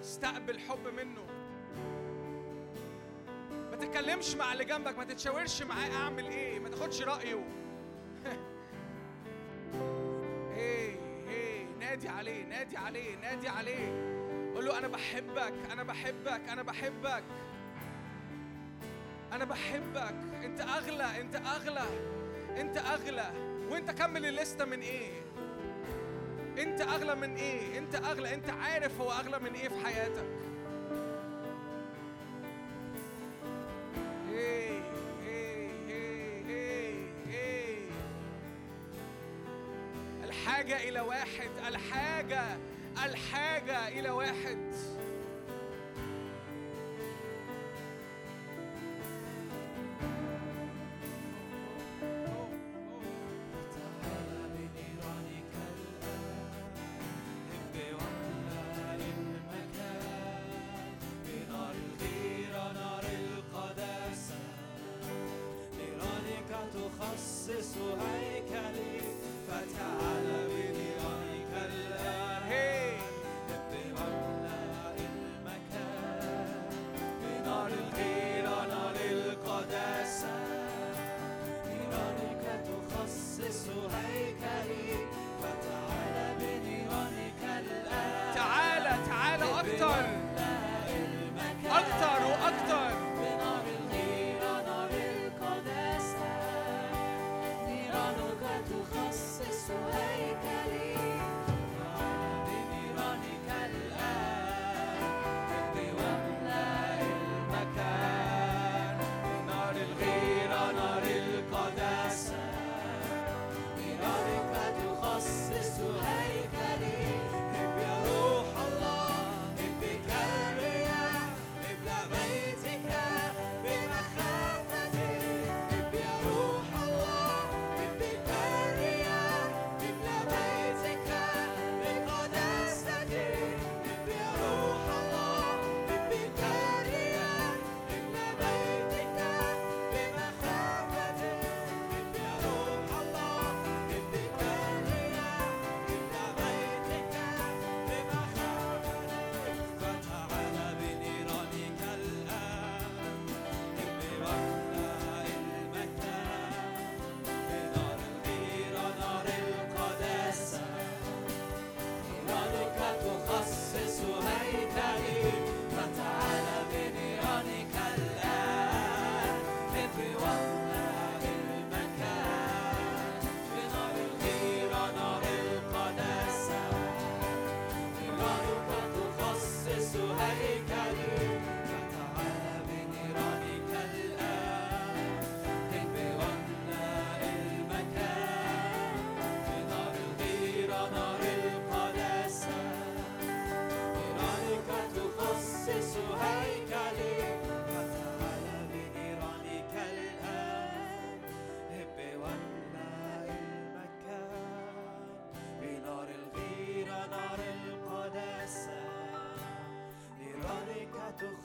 استقبل 0.00 0.58
حب 0.60 0.88
منه. 0.88 1.35
ما 3.76 3.84
تتكلمش 3.84 4.34
مع 4.34 4.52
اللي 4.52 4.64
جنبك 4.64 4.98
ما 4.98 5.04
تتشاورش 5.04 5.62
معاه 5.62 5.90
اعمل 5.92 6.26
إيه؟ 6.26 6.58
ما 6.58 6.68
تاخدش 6.68 7.02
رأيه. 7.02 7.44
هي 10.54 10.90
هي 11.28 11.64
نادي 11.80 12.08
عليه 12.08 12.44
نادي 12.44 12.76
عليه 12.76 13.16
نادي 13.16 13.48
عليه. 13.48 13.88
قول 14.54 14.66
له 14.66 14.78
أنا 14.78 14.88
بحبك 14.88 15.54
أنا 15.72 15.82
بحبك 15.82 16.40
أنا 16.48 16.62
بحبك. 16.62 17.24
أنا 19.32 19.44
بحبك. 19.44 20.14
أنت 20.44 20.60
أغلى 20.60 21.20
أنت 21.20 21.36
أغلى 21.36 21.86
أنت 22.56 22.76
أغلى. 22.76 23.32
وأنت 23.70 23.90
كمل 23.90 24.26
الليستة 24.26 24.64
من 24.64 24.80
إيه؟ 24.80 25.22
أنت 26.58 26.80
أغلى 26.80 27.14
من 27.14 27.34
إيه؟ 27.34 27.78
أنت 27.78 27.94
أغلى. 27.94 28.34
أنت 28.34 28.50
عارف 28.50 29.00
هو 29.00 29.10
أغلى 29.10 29.38
من 29.38 29.54
إيه 29.54 29.68
في 29.68 29.84
حياتك. 29.86 30.35
الحاجة 40.24 40.88
إلى 40.88 41.00
واحد 41.00 41.50
الحاجة 41.68 42.42
الحاجة 43.04 43.88
إلى 43.88 44.10
واحد. 44.10 44.58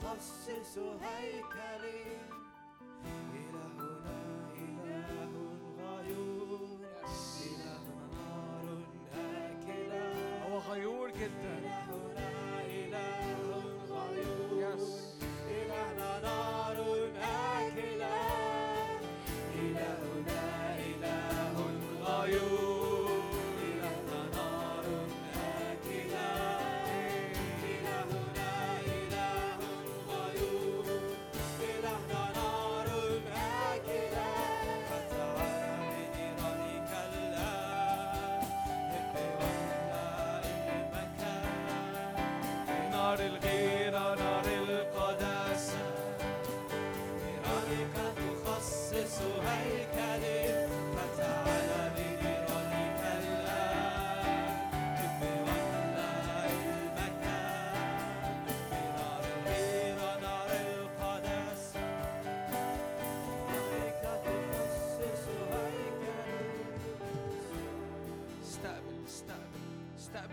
تخصص 0.02 0.78
هيكلي 1.02 1.51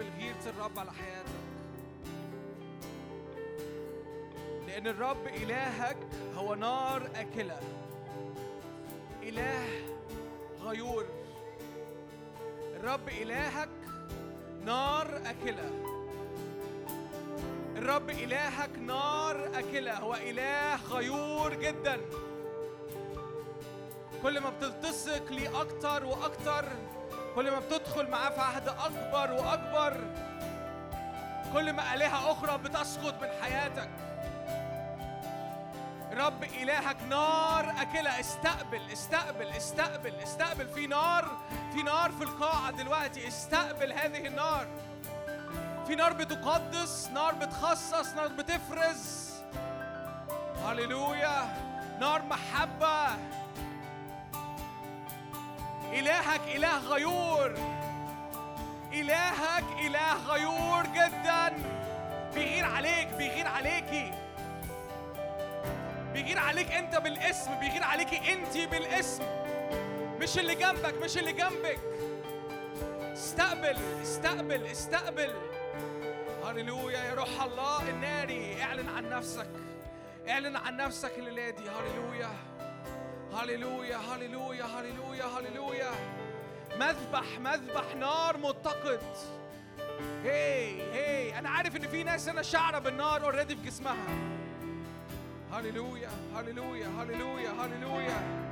الرب 0.01 0.79
على 0.79 0.91
حياتك. 0.91 1.29
لأن 4.67 4.87
الرب 4.87 5.27
إلهك 5.27 5.97
هو 6.35 6.55
نار 6.55 7.09
أكلة. 7.15 7.59
إله 9.23 9.67
غيور. 10.61 11.05
الرب 12.75 13.09
إلهك 13.09 13.69
نار 14.65 15.21
أكلة. 15.25 15.69
الرب 17.75 18.09
إلهك 18.09 18.79
نار 18.79 19.59
أكلة. 19.59 19.97
هو 19.97 20.15
إله 20.15 20.75
غيور 20.75 21.53
جدا. 21.53 22.01
كل 24.23 24.39
ما 24.39 24.49
بتلتصق 24.49 25.31
ليه 25.31 25.61
أكتر 25.61 26.05
وأكتر 26.05 26.65
كل 27.35 27.51
ما 27.51 27.59
بتدخل 27.59 28.09
معاه 28.09 28.29
في 28.29 28.41
عهد 28.41 28.67
أكبر 28.67 29.31
وأكبر 29.31 29.97
كل 31.53 31.73
ما 31.73 31.93
آلهة 31.93 32.31
أخرى 32.31 32.57
بتسقط 32.57 33.13
من 33.21 33.29
حياتك. 33.41 33.89
رب 36.11 36.43
إلهك 36.43 36.97
نار 37.09 37.73
أكلة. 37.81 38.19
استقبل 38.19 38.81
استقبل 38.93 39.47
استقبل 39.47 40.15
استقبل. 40.15 40.67
في 40.67 40.87
نار 40.87 41.37
في 41.73 41.83
نار 41.83 42.11
في 42.11 42.23
القاعة 42.23 42.71
دلوقتي. 42.71 43.27
استقبل 43.27 43.93
هذه 43.93 44.27
النار. 44.27 44.67
في 45.87 45.95
نار 45.95 46.13
بتقدس 46.13 47.09
نار 47.13 47.33
بتخصص 47.33 48.13
نار 48.13 48.27
بتفرز. 48.27 49.33
هللويا. 50.65 51.53
نار 51.99 52.21
محبة. 52.21 53.07
إلهك 55.93 56.41
إله 56.55 56.77
غيور. 56.77 57.53
إلهك 58.93 59.63
إله 59.85 60.13
غيور 60.27 60.83
جدا. 60.83 61.53
بيغير 62.33 62.65
عليك 62.65 63.07
بيغير 63.07 63.47
عليكي. 63.47 64.11
بيغير 66.13 66.39
عليك 66.39 66.71
أنت 66.71 66.95
بالاسم 66.95 67.59
بيغير 67.59 67.83
عليكي 67.83 68.33
أنت 68.33 68.57
بالاسم. 68.57 69.23
مش 70.21 70.39
اللي 70.39 70.55
جنبك 70.55 70.93
مش 71.03 71.17
اللي 71.17 71.33
جنبك. 71.33 71.79
استقبل 73.13 73.77
استقبل 74.01 74.65
استقبل. 74.65 75.33
هللويا 76.45 76.99
يا 76.99 77.13
روح 77.13 77.41
الله. 77.41 77.89
الناري 77.89 78.63
اعلن 78.63 78.89
عن 78.89 79.09
نفسك. 79.09 79.49
اعلن 80.29 80.55
عن 80.55 80.77
نفسك 80.77 81.11
الليلة 81.17 81.49
دي 81.49 81.63
هللويا. 81.69 82.29
هللويا 83.33 83.97
هللويا 83.97 84.65
هللويا 84.65 85.25
هللويا 85.25 85.91
مذبح 86.79 87.39
مذبح 87.39 87.95
نار 87.95 88.37
متقد. 88.37 89.01
هي 90.23 90.81
هي 90.93 91.39
أنا 91.39 91.49
عارف 91.49 91.75
إن 91.75 91.87
في 91.87 92.03
ناس 92.03 92.29
هنا 92.29 92.41
شعرة 92.41 92.79
بالنار 92.79 93.23
اوريدي 93.23 93.55
في 93.55 93.61
جسمها. 93.61 93.95
هللويا 95.53 96.09
هللويا 96.35 96.87
هللويا 96.87 97.51
هللويا 97.51 98.49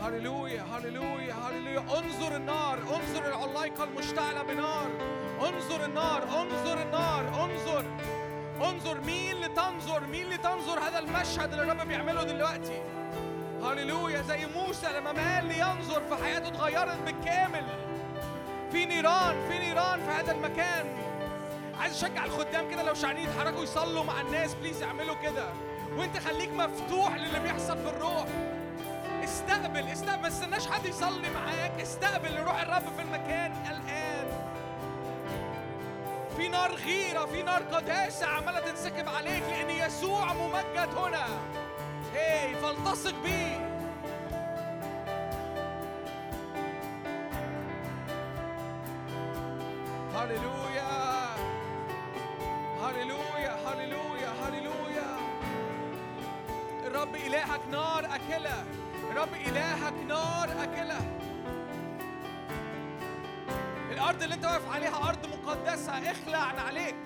هللويا 0.00 0.62
هللويا 0.62 1.34
هللويا 1.34 1.80
انظر 1.80 2.36
النار 2.36 2.78
انظر 2.78 3.28
العلايقه 3.28 3.84
المشتعلة 3.84 4.42
بنار. 4.42 4.90
انظر 5.40 5.84
النار 5.84 6.22
انظر 6.22 6.82
النار 6.82 7.44
انظر. 7.44 7.84
انظر 8.60 9.00
مين 9.00 9.32
اللي 9.32 9.48
تنظر 9.48 10.06
مين 10.06 10.22
اللي 10.22 10.36
تنظر 10.36 10.78
هذا 10.78 10.98
المشهد 10.98 11.52
اللي 11.52 11.72
الرب 11.72 11.88
بيعمله 11.88 12.22
دلوقتي؟ 12.22 12.82
هللويا 13.64 14.22
زي 14.22 14.46
موسى 14.46 14.86
لما 14.86 15.12
مال 15.12 15.46
لينظر 15.48 16.02
في 16.08 16.24
حياته 16.24 16.48
اتغيرت 16.48 16.98
بالكامل. 17.04 17.64
في 18.72 18.86
نيران 18.86 19.48
في 19.48 19.58
نيران 19.58 20.00
في 20.00 20.10
هذا 20.10 20.32
المكان. 20.32 20.86
عايز 21.80 22.04
أشجع 22.04 22.24
الخدام 22.24 22.70
كده 22.70 22.82
لو 22.82 22.94
شعرين 22.94 23.24
يتحركوا 23.24 23.62
يصلوا 23.62 24.04
مع 24.04 24.20
الناس 24.20 24.54
please 24.54 24.82
اعملوا 24.82 25.14
كده. 25.14 25.48
وانت 25.96 26.18
خليك 26.18 26.50
مفتوح 26.52 27.14
للي 27.16 27.40
بيحصل 27.40 27.78
في 27.78 27.88
الروح. 27.88 28.26
استقبل 29.24 29.88
استقبل 29.88 30.22
ما 30.22 30.28
تستناش 30.28 30.66
حد 30.66 30.86
يصلي 30.86 31.30
معاك. 31.30 31.80
استقبل 31.80 32.42
روح 32.42 32.62
الرب 32.62 32.92
في 32.96 33.02
المكان 33.02 33.52
الآن. 33.70 34.26
في 36.36 36.48
نار 36.48 36.74
غيرة 36.74 37.24
في 37.24 37.42
نار 37.42 37.62
قداسة 37.62 38.26
عمالة 38.26 38.60
تنسكب 38.60 39.08
عليك 39.08 39.42
لأن 39.42 39.70
يسوع 39.70 40.32
ممجد 40.32 40.94
هنا. 40.96 41.26
هي 42.14 42.54
فالتصق 42.54 43.14
بيه. 43.22 43.64
هللويا. 50.14 51.24
هللويا 52.82 53.54
هللويا 53.66 54.28
هللويا. 54.42 55.16
الرب 56.86 57.14
إلهك 57.14 57.60
نار 57.70 58.04
أكلة. 58.04 58.64
الرب 59.10 59.34
إلهك 59.46 59.94
نار 60.08 60.48
أكلة. 60.62 60.98
الأرض 63.90 64.22
اللي 64.22 64.34
أنت 64.34 64.44
واقف 64.44 64.74
عليها 64.74 65.08
أرض 65.08 65.26
مقدسة. 65.26 66.10
اخلع 66.10 66.62
عليك. 66.66 66.96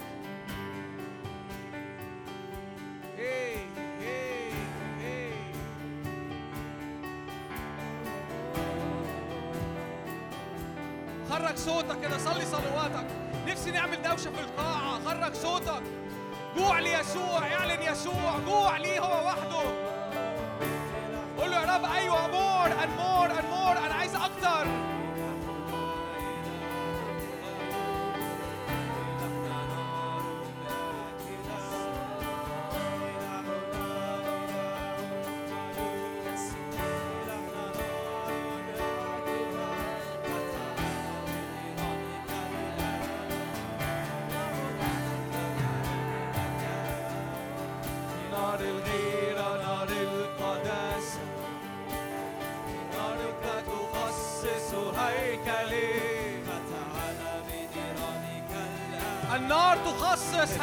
كده 12.09 12.19
صلي 12.19 12.45
صلواتك. 12.47 13.07
نفسي 13.47 13.71
نعمل 13.71 14.03
دوشة 14.03 14.31
في 14.31 14.41
القاعة. 14.41 15.01
خرج 15.05 15.35
صوتك. 15.35 15.83
جوع 16.57 16.79
ليسوع. 16.79 17.39
اعلن 17.39 17.83
يسوع. 17.83 18.39
جوع 18.47 18.77
ليه 18.77 19.01
هو 19.01 19.27
وحده. 19.27 19.71
قول 21.39 21.51
له 21.51 21.61
يا 21.61 21.77
رب 21.77 21.85
أيوه 21.85 22.27
more 22.27 22.67
and 22.67 22.89
more 22.97 23.27
and 23.27 23.45
more 23.51 23.79
أنا 23.87 23.95
عايز 23.95 24.15
أكتر. 24.15 24.67
تخصص 60.39 60.61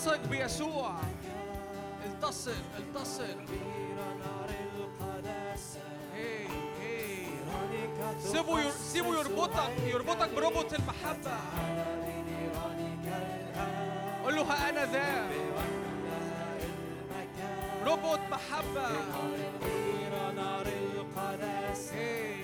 التصق 0.00 0.26
بيسوع. 0.30 0.94
التصق 2.06 2.64
التصق 2.78 3.36
سيبوا 8.18 8.70
سيبوا 8.70 9.16
يربطك 9.16 9.70
يربطك 9.86 10.30
بربط 10.34 10.72
المحبة. 10.72 11.36
قول 14.24 14.36
له 14.36 14.68
أنا 14.68 14.84
ذا 14.84 15.28
ربط 17.86 18.20
محبة. 18.30 18.88
نار 20.36 20.66
القداسة 20.66 22.34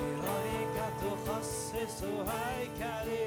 برأيك 0.00 0.76
تخصص 1.00 2.04
هيكلي. 2.04 3.25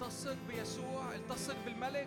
التصق 0.00 0.36
بيسوع 0.48 1.14
التصق 1.14 1.56
بالملك. 1.64 2.06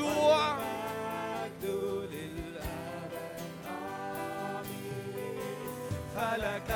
يسوع. 0.00 0.50
المجد 1.60 2.10
للأبد 2.12 3.12
آمين 4.56 5.38
فلك 6.16 6.70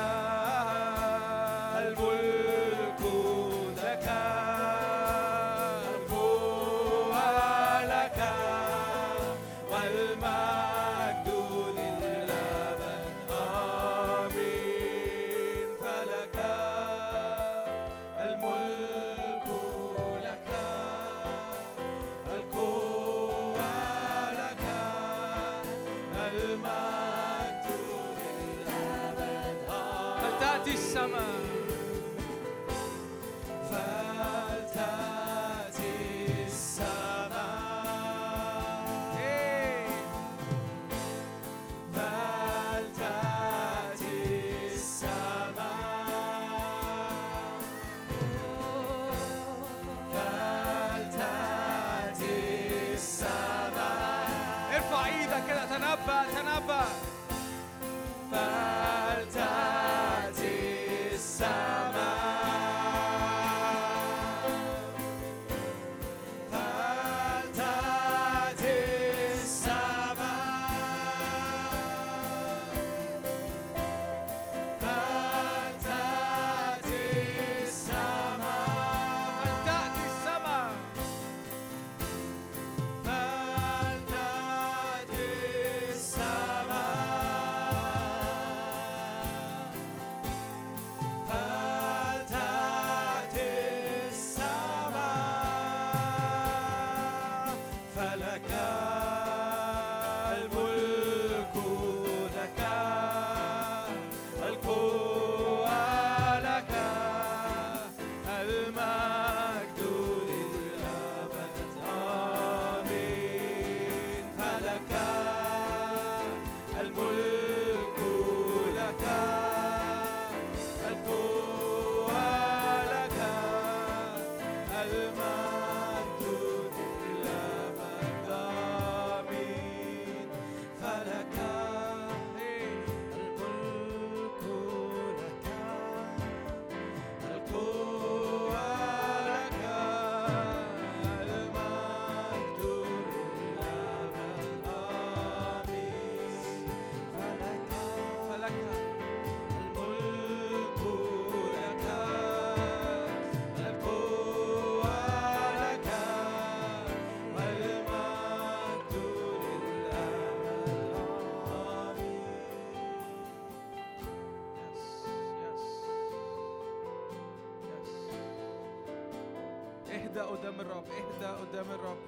قدام 170.55 170.67
الرب 170.67 170.85
اهدى 170.87 171.27
قدام 171.27 171.67
الرب. 171.71 171.99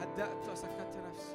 هدأت 0.00 0.48
وسكت 0.52 0.94
نفسي. 1.10 1.27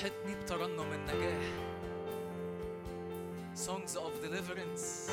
تحطني 0.00 0.34
بترنم 0.34 0.92
النجاح 0.92 1.42
songs 3.54 3.96
of 3.96 4.12
deliverance 4.24 5.10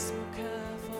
اسمك 0.00 0.36
فوق 0.86 0.99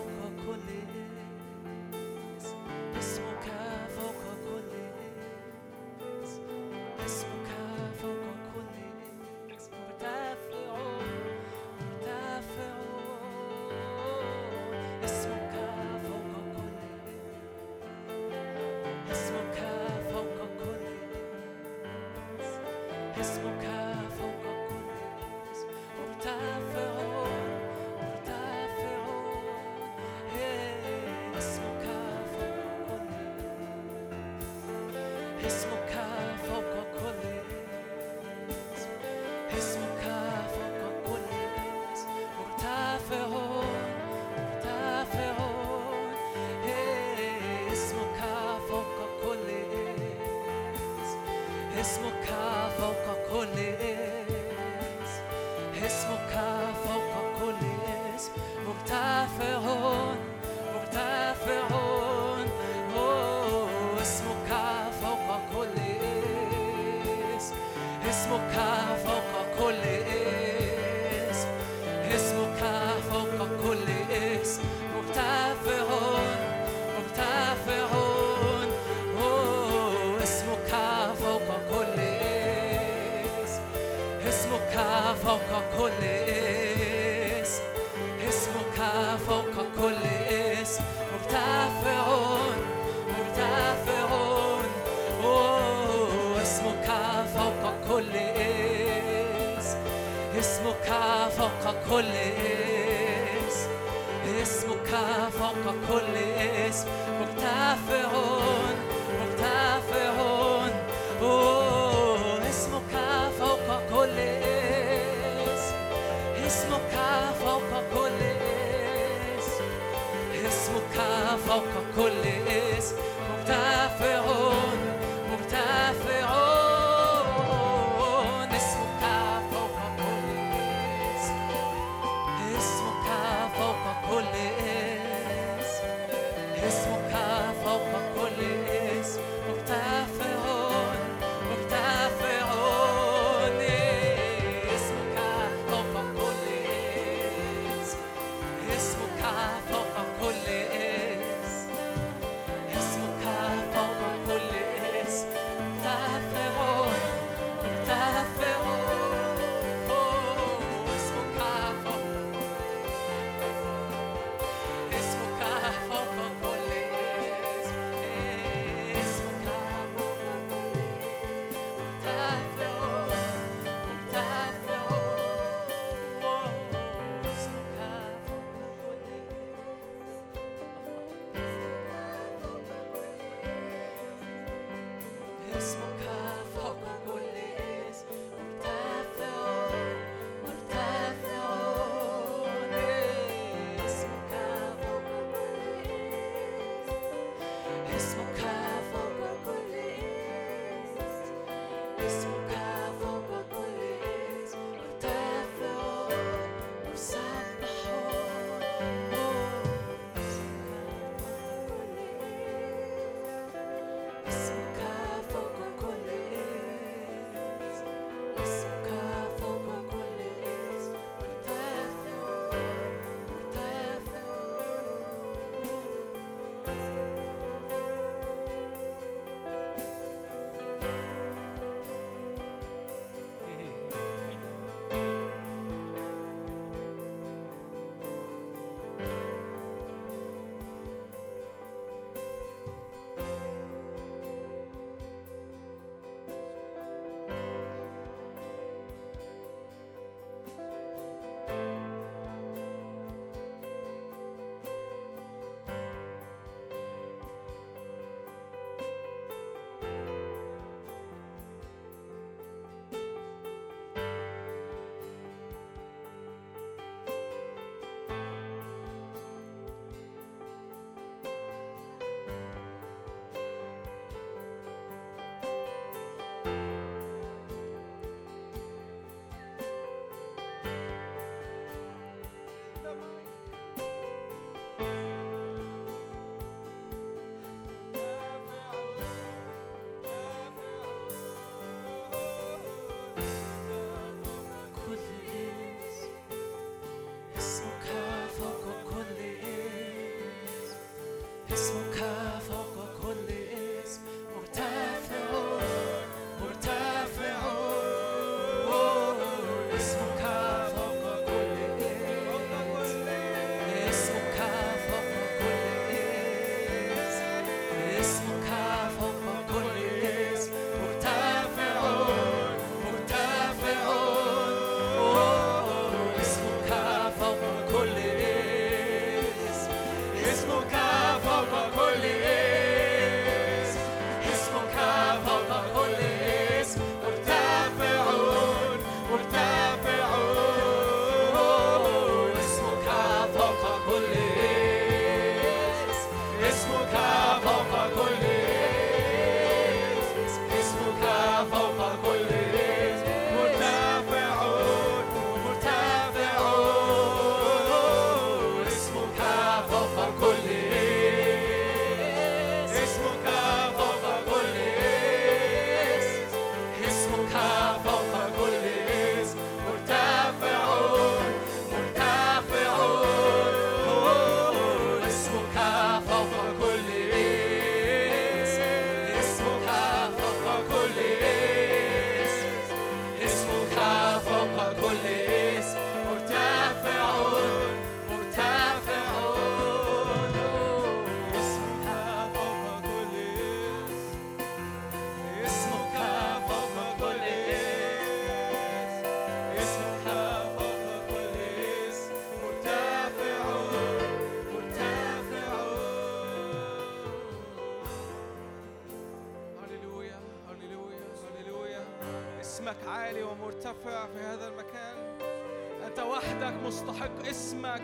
مستحق 416.71 417.27
اسمك 417.29 417.81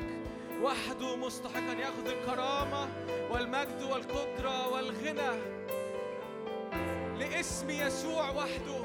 وحده 0.61 1.15
مستحق 1.15 1.57
أن 1.57 1.79
يأخذ 1.79 2.07
الكرامة 2.07 2.87
والمجد 3.31 3.83
والقدرة 3.83 4.67
والغنى. 4.67 5.41
لاسم 7.19 7.69
يسوع 7.69 8.29
وحده 8.29 8.79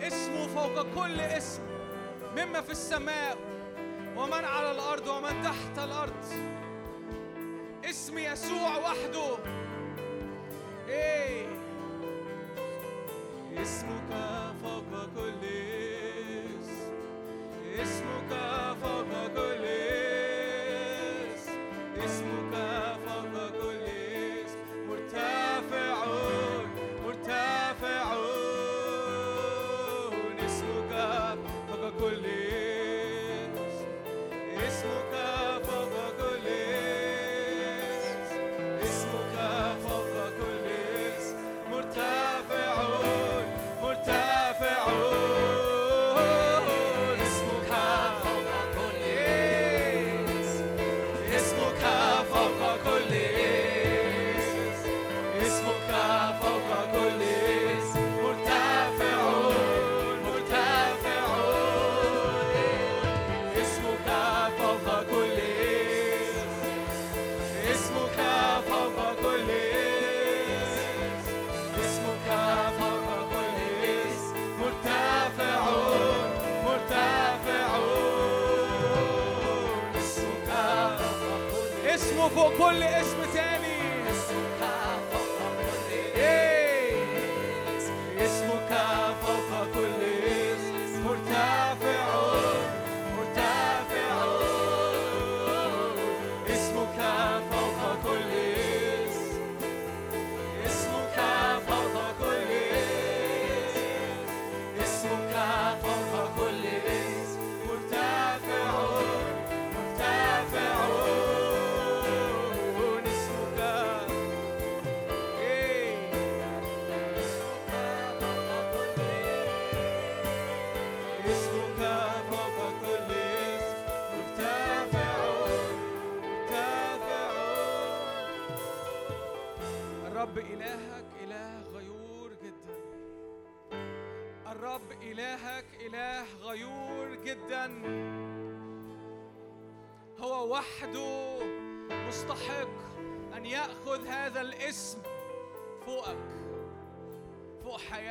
اسمه 0.00 0.46
فوق 0.46 0.82
كل 0.94 1.20
اسم 1.20 1.62
مما 2.36 2.60
في 2.60 2.70
السماء 2.70 3.36
ومن 4.16 4.44
على 4.44 4.70
الأرض 4.70 5.06
ومن 5.06 5.42
تحت 5.42 5.84
الأرض. 5.84 6.24
اسم 7.84 8.18
يسوع 8.18 8.76
وحده. 8.76 9.38
إيه. 10.88 11.46
اسمك 13.62 14.17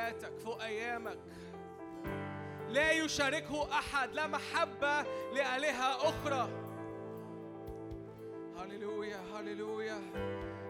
حياتك 0.07 0.39
فوق 0.39 0.63
أيامك. 0.63 1.17
لا 2.69 2.91
يشاركه 2.91 3.71
أحد 3.79 4.13
لا 4.13 4.27
محبة 4.27 5.01
لآلهة 5.33 6.09
أخرى. 6.09 6.49
هللويا 8.57 9.17
هللويا 9.17 9.99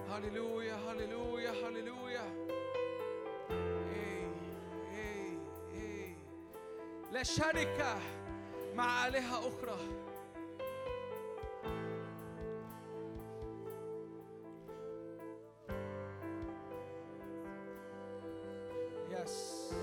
هللويا 0.10 0.76
هللويا 0.76 1.52
هللويا. 1.52 2.48
إيه 3.50 4.32
إيه 4.94 5.40
إيه. 5.74 6.16
لا 7.12 7.24
شركة 7.24 8.00
مع 8.76 9.08
آلهة 9.08 9.48
أخرى. 9.48 9.80
yes 19.28 19.74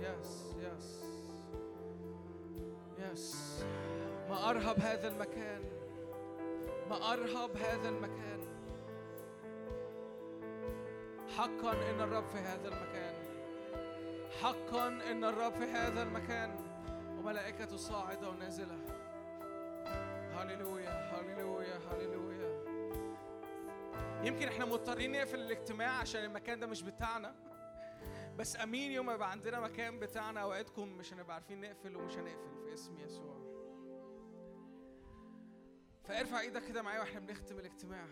yes 0.00 0.56
yes 0.58 1.04
yes 2.98 3.64
ما 4.30 4.50
أرهب 4.50 4.78
هذا 4.78 5.08
المكان. 5.08 5.62
ما 6.90 7.12
أرهب 7.12 7.56
هذا 7.56 7.88
المكان. 7.88 8.40
حقا 11.36 11.72
إن 11.72 12.00
الرب 12.00 12.26
في 12.26 12.38
هذا 12.38 12.68
المكان. 12.68 13.14
حقا 14.42 14.88
إن 14.88 15.24
الرب 15.24 15.52
في 15.52 15.64
هذا 15.64 16.02
المكان. 16.02 16.56
وملائكته 17.18 17.76
صاعدة 17.76 18.28
ونازلة. 18.28 18.78
هللويا 20.32 20.90
هللويا 20.90 21.78
هللويا. 21.92 22.64
يمكن 24.22 24.48
إحنا 24.48 24.64
مضطرين 24.64 25.12
نقفل 25.12 25.40
الاجتماع 25.40 25.98
عشان 25.98 26.24
المكان 26.24 26.60
ده 26.60 26.66
مش 26.66 26.82
بتاعنا. 26.82 27.34
بس 28.38 28.56
أمين 28.56 28.92
يوم 28.92 29.10
يبقى 29.10 29.30
عندنا 29.30 29.60
مكان 29.60 29.98
بتاعنا 29.98 30.40
اوعدكم 30.40 30.88
مش 30.88 31.12
هنبقى 31.12 31.34
عارفين 31.34 31.60
نقفل 31.60 31.96
ومش 31.96 32.12
هنقفل 32.16 32.54
في 32.64 32.74
اسم 32.74 32.98
يسوع. 32.98 33.44
فارفع 36.04 36.40
إيدك 36.40 36.64
كده 36.64 36.82
معايا 36.82 37.00
وإحنا 37.00 37.20
بنختم 37.20 37.58
الاجتماع. 37.58 38.08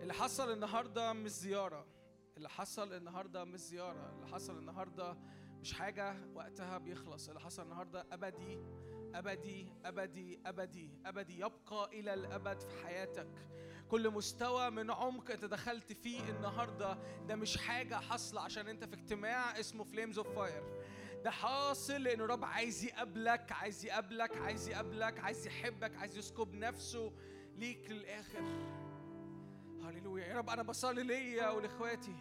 اللي 0.00 0.14
حصل 0.14 0.52
النهارده 0.52 1.12
مش 1.12 1.30
زيارة. 1.30 1.86
اللي 2.36 2.48
حصل 2.48 2.92
النهارده 2.92 3.44
مش 3.44 3.60
زيارة. 3.60 4.12
اللي 4.14 4.26
حصل 4.26 4.58
النهارده 4.58 5.16
مش 5.60 5.72
حاجة 5.72 6.16
وقتها 6.34 6.78
بيخلص. 6.78 7.28
اللي 7.28 7.40
حصل 7.40 7.62
النهارده 7.62 8.06
أبدي. 8.12 8.58
أبدي 9.16 9.72
أبدي 9.84 10.40
أبدي 10.46 10.90
أبدي 11.06 11.34
يبقى 11.34 11.88
إلى 11.92 12.14
الأبد 12.14 12.60
في 12.60 12.84
حياتك. 12.86 13.28
كل 13.88 14.10
مستوى 14.10 14.70
من 14.70 14.90
عمق 14.90 15.30
أنت 15.30 15.44
دخلت 15.44 15.92
فيه 15.92 16.30
النهارده 16.30 16.98
ده 17.28 17.36
مش 17.36 17.56
حاجة 17.56 17.94
حاصلة 17.94 18.40
عشان 18.40 18.68
أنت 18.68 18.84
في 18.84 18.94
اجتماع 18.94 19.60
اسمه 19.60 19.84
Flames 19.84 20.18
of 20.18 20.28
Fire 20.28 20.62
ده 21.24 21.30
حاصل 21.30 22.02
لأن 22.02 22.20
الرب 22.20 22.44
عايز 22.44 22.84
يقابلك 22.84 23.52
عايز 23.52 23.84
يقابلك 23.84 24.36
عايز 24.36 24.68
يقابلك 24.68 25.18
عايز 25.20 25.46
يحبك 25.46 25.96
عايز 25.96 26.16
يسكب 26.18 26.54
نفسه 26.54 27.12
ليك 27.56 27.90
للآخر. 27.90 28.42
هللويا. 29.84 30.26
يا 30.26 30.38
رب 30.38 30.50
أنا 30.50 30.62
بصلي 30.62 31.02
ليا 31.02 31.50
ولإخواتي. 31.50 32.14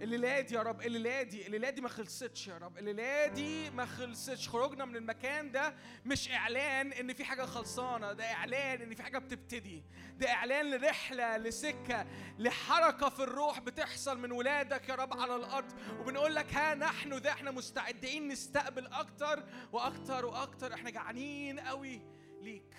الليلة 0.00 0.40
دي 0.40 0.54
يا 0.54 0.62
رب 0.62 0.80
الليلة 0.80 1.22
دي 1.22 1.46
الليلة 1.46 1.70
دي 1.70 1.80
ما 1.80 1.88
خلصتش 1.88 2.48
يا 2.48 2.58
رب 2.58 2.78
الليلة 2.78 3.26
دي 3.26 3.70
ما 3.70 3.86
خلصتش. 3.86 4.48
خروجنا 4.48 4.84
من 4.84 4.96
المكان 4.96 5.52
ده 5.52 5.74
مش 6.04 6.30
إعلان 6.30 6.92
إن 6.92 7.12
في 7.12 7.24
حاجة 7.24 7.42
خلصانة 7.42 8.12
ده 8.12 8.32
إعلان 8.32 8.82
إن 8.82 8.94
في 8.94 9.02
حاجة 9.02 9.18
بتبتدي 9.18 9.84
ده 10.18 10.30
إعلان 10.30 10.70
لرحلة 10.70 11.36
لسكة 11.36 12.06
لحركة 12.38 13.08
في 13.08 13.22
الروح 13.22 13.60
بتحصل 13.60 14.18
من 14.18 14.32
ولادك 14.32 14.88
يا 14.88 14.94
رب 14.94 15.20
على 15.20 15.36
الأرض. 15.36 15.72
وبنقول 16.00 16.34
لك 16.34 16.54
ها 16.54 16.74
نحن 16.74 17.12
ذا 17.14 17.30
إحنا 17.30 17.50
مستعدين 17.50 18.28
نستقبل 18.28 18.86
أكتر 18.86 19.44
وأكتر 19.72 20.26
وأكتر. 20.26 20.74
إحنا 20.74 20.90
جعانين 20.90 21.60
قوي 21.60 22.02
ليك. 22.40 22.74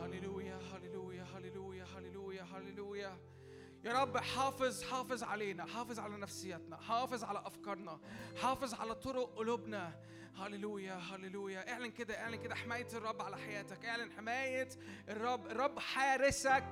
هللويا 0.00 0.56
هللويا 0.56 1.22
هللويا 1.36 1.84
هللويا 1.84 2.42
هللويا. 2.42 3.18
يا 3.84 3.92
رب 3.92 4.18
حافظ 4.18 4.82
حافظ 4.84 5.22
علينا 5.22 5.66
حافظ 5.66 5.98
على 5.98 6.16
نفسيتنا 6.16 6.76
حافظ 6.76 7.24
على 7.24 7.42
أفكارنا 7.46 8.00
حافظ 8.42 8.74
على 8.74 8.94
طرق 8.94 9.34
قلوبنا. 9.36 9.92
هللويا 10.36 10.94
هللويا. 10.94 11.72
اعلن 11.72 11.90
كده 11.90 12.20
اعلن 12.20 12.36
كده 12.42 12.54
حماية 12.54 12.88
الرب 12.92 13.22
على 13.22 13.36
حياتك. 13.36 13.84
اعلن 13.84 14.12
حماية 14.12 14.68
الرب 15.08 15.46
الرب 15.46 15.78
حارسك. 15.78 16.64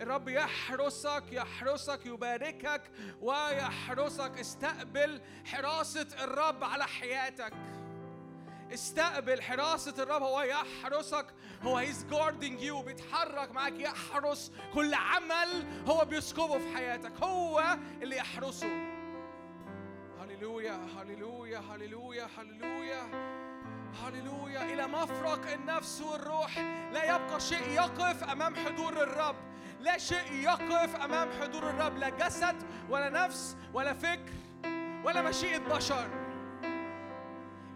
الرب 0.00 0.28
يحرسك 0.28 1.24
يحرسك 1.32 2.06
يباركك 2.06 2.90
ويحرسك. 3.20 4.38
استقبل 4.38 5.22
حراسة 5.44 6.24
الرب 6.24 6.64
على 6.64 6.86
حياتك. 6.86 7.52
استقبل 8.72 9.42
حراسة 9.42 10.02
الرب 10.02 10.22
هو 10.22 10.42
يحرسك 10.42 11.26
هو 11.62 11.76
هيز 11.76 12.04
جاردنج 12.04 12.62
يو 12.62 12.82
بيتحرك 12.82 13.52
معاك 13.52 13.80
يحرس 13.80 14.52
كل 14.74 14.94
عمل 14.94 15.64
هو 15.88 16.04
بيسكبه 16.04 16.58
في 16.58 16.76
حياتك 16.76 17.12
هو 17.22 17.78
اللي 18.02 18.16
يحرسه. 18.16 18.68
هللويا 20.20 20.86
هللويا 20.98 21.58
هللويا 21.58 22.28
هللويا 22.38 23.02
هللويا. 24.04 24.62
إلى 24.62 24.86
مفرق 24.86 25.52
النفس 25.52 26.00
والروح 26.00 26.58
لا 26.92 27.04
يبقى 27.04 27.40
شيء 27.40 27.68
يقف 27.68 28.24
أمام 28.24 28.54
حضور 28.56 28.92
الرب. 28.92 29.36
لا 29.80 29.98
شيء 29.98 30.32
يقف 30.32 30.96
أمام 30.96 31.28
حضور 31.40 31.70
الرب 31.70 31.98
لا 31.98 32.08
جسد 32.08 32.56
ولا 32.90 33.08
نفس 33.10 33.56
ولا 33.74 33.94
فكر 33.94 34.32
ولا 35.04 35.22
مشيئة 35.22 35.58
بشر. 35.58 36.25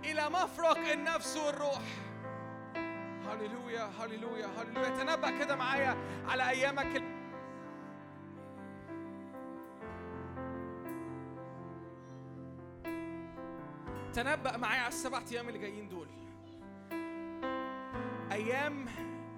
إلى 0.05 0.31
مفرق 0.31 0.79
النفس 0.79 1.37
والروح. 1.37 1.83
هللويا 3.29 3.91
هللويا 4.01 4.47
هللويا. 4.47 4.89
تنبأ 4.89 5.39
كده 5.39 5.57
معايا 5.57 5.97
على 6.29 6.49
أيامك 6.51 6.97
ال- 6.97 7.21
تنبأ 14.13 14.57
معايا 14.57 14.81
على 14.81 14.89
السبع 14.89 15.21
أيام 15.33 15.49
اللي 15.49 15.59
جايين 15.59 15.89
دول. 15.89 16.09
أيام 18.33 18.87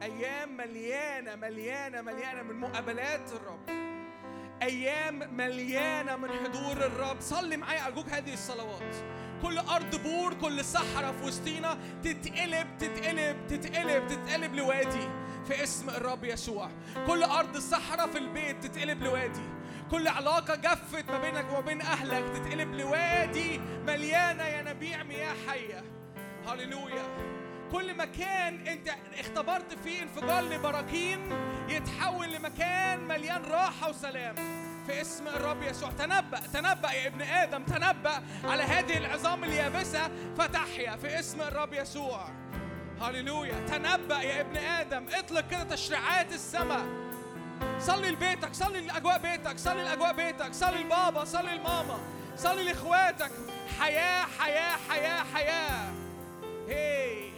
أيام 0.02 0.56
مليانة 0.56 1.36
مليانة 1.36 2.02
مليانة 2.02 2.42
من 2.42 2.60
مقابلات 2.60 3.32
الرب. 3.32 3.68
أيام 4.62 5.36
مليانة 5.36 6.16
من 6.16 6.28
حضور 6.30 6.76
الرب. 6.76 7.20
صلي 7.20 7.56
معايا 7.56 7.86
أرجوك 7.86 8.08
هذه 8.08 8.32
الصلوات. 8.32 8.94
كل 9.42 9.58
أرض 9.58 10.02
بور 10.02 10.34
كل 10.34 10.64
صحراء 10.64 11.12
في 11.12 11.24
وسطينا 11.24 11.78
تتقلب 12.02 12.66
تتقلب 12.78 13.36
تتقلب 13.48 14.08
تتقلب 14.08 14.54
لوادي 14.54 15.08
في 15.46 15.62
اسم 15.62 15.90
الرب 15.90 16.24
يسوع. 16.24 16.70
كل 17.06 17.22
أرض 17.22 17.56
صحراء 17.56 18.06
في 18.06 18.18
البيت 18.18 18.66
تتقلب 18.66 19.02
لوادي. 19.02 19.42
كل 19.90 20.08
علاقة 20.08 20.54
جفت 20.54 21.10
ما 21.10 21.18
بينك 21.18 21.46
وما 21.50 21.60
بين 21.60 21.80
أهلك 21.80 22.24
تتقلب 22.34 22.74
لوادي 22.74 23.60
مليانة 23.86 24.46
ينابيع 24.46 25.02
مياه 25.02 25.34
حية. 25.48 25.84
هللويا. 26.46 27.04
كل 27.72 27.96
مكان 27.96 28.66
أنت 28.66 28.88
اختبرت 29.18 29.78
فيه 29.84 30.02
انفجار 30.02 30.42
لبراكين 30.44 31.20
يتحول 31.68 32.32
لمكان 32.32 33.08
مليان 33.08 33.42
راحة 33.42 33.90
وسلام. 33.90 34.34
في 34.86 35.00
اسم 35.00 35.28
الرب 35.28 35.62
يسوع. 35.62 35.90
تنبأ 35.90 36.40
تنبأ 36.52 36.92
يا 36.92 37.06
ابن 37.06 37.22
آدم 37.22 37.62
تنبأ 37.62 38.22
على 38.44 38.62
هذه 38.62 38.96
العظام 38.96 39.44
اليابسة 39.44 40.10
فتحيا 40.38 40.96
في 40.96 41.18
اسم 41.18 41.40
الرب 41.40 41.72
يسوع. 41.72 42.28
هللويا. 43.00 43.66
تنبأ 43.66 44.22
يا 44.22 44.40
ابن 44.40 44.56
آدم. 44.56 45.06
اطلق 45.12 45.48
كده 45.48 45.64
تشريعات 45.64 46.32
السماء. 46.32 46.86
صلي 47.78 48.10
لبيتك 48.10 48.54
صلي 48.54 48.80
لأجواء 48.80 49.18
بيتك 49.18 49.58
صلي 49.58 49.84
لأجواء 49.84 50.12
بيتك. 50.12 50.54
صلي 50.54 50.82
لبابا 50.82 51.24
صلي 51.24 51.54
لماما. 51.54 51.98
صلي 52.36 52.62
لإخواتك. 52.62 53.30
حياة 53.80 54.26
حياة 54.38 54.76
حياة 54.90 55.24
حياة. 55.34 55.92
هي 56.68 57.31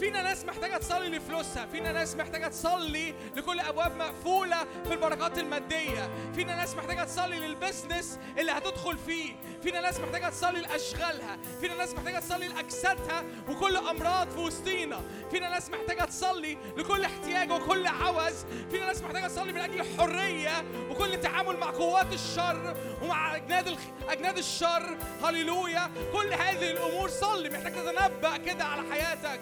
فينا 0.00 0.22
ناس 0.22 0.44
محتاجة 0.44 0.76
تصلي 0.76 1.08
لفلوسها 1.08 1.66
فينا 1.66 1.92
ناس 1.92 2.16
محتاجة 2.16 2.48
تصلي 2.48 3.14
لكل 3.36 3.60
أبواب 3.60 3.96
مقفولة 3.96 4.56
في 4.88 4.92
البركات 4.94 5.38
المادية 5.38 6.10
فينا 6.34 6.56
ناس 6.56 6.74
محتاجة 6.76 7.04
تصلي 7.04 7.38
للبزنس 7.38 8.18
اللي 8.38 8.52
هتدخل 8.52 8.98
فيه 8.98 9.32
فينا 9.62 9.80
ناس 9.80 10.00
محتاجة 10.00 10.28
تصلي 10.28 10.60
لأشغالها 10.60 11.38
فينا 11.60 11.74
ناس 11.74 11.94
محتاجة 11.94 12.18
تصلي 12.18 12.48
لأجسادها 12.48 13.24
وكل 13.48 13.76
أمراض 13.76 14.30
في 14.30 14.38
وسطينا 14.38 15.00
فينا 15.30 15.48
ناس 15.48 15.70
محتاجة 15.70 16.04
تصلي 16.04 16.58
لكل 16.76 17.04
احتياج 17.04 17.50
وكل 17.50 17.86
عوز 17.86 18.44
فينا 18.70 18.86
ناس 18.86 19.02
محتاجة 19.02 19.26
تصلي 19.26 19.52
من 19.52 19.60
أجل 19.60 19.80
الحرية 19.80 20.64
وكل 20.90 21.20
تعامل 21.20 21.56
مع 21.56 21.70
قوات 21.70 22.12
الشر 22.12 22.76
ومع 23.02 23.36
أجناد 23.36 23.68
الخ... 23.68 23.80
أجناد 24.08 24.38
الشر. 24.38 24.96
هللويا. 25.24 25.90
كل 26.12 26.32
هذه 26.34 26.70
الأمور 26.70 27.08
صلي 27.08 27.50
محتاج 27.50 27.72
تتنبأ 27.72 28.36
كده 28.36 28.64
على 28.64 28.82
حياتك. 28.92 29.40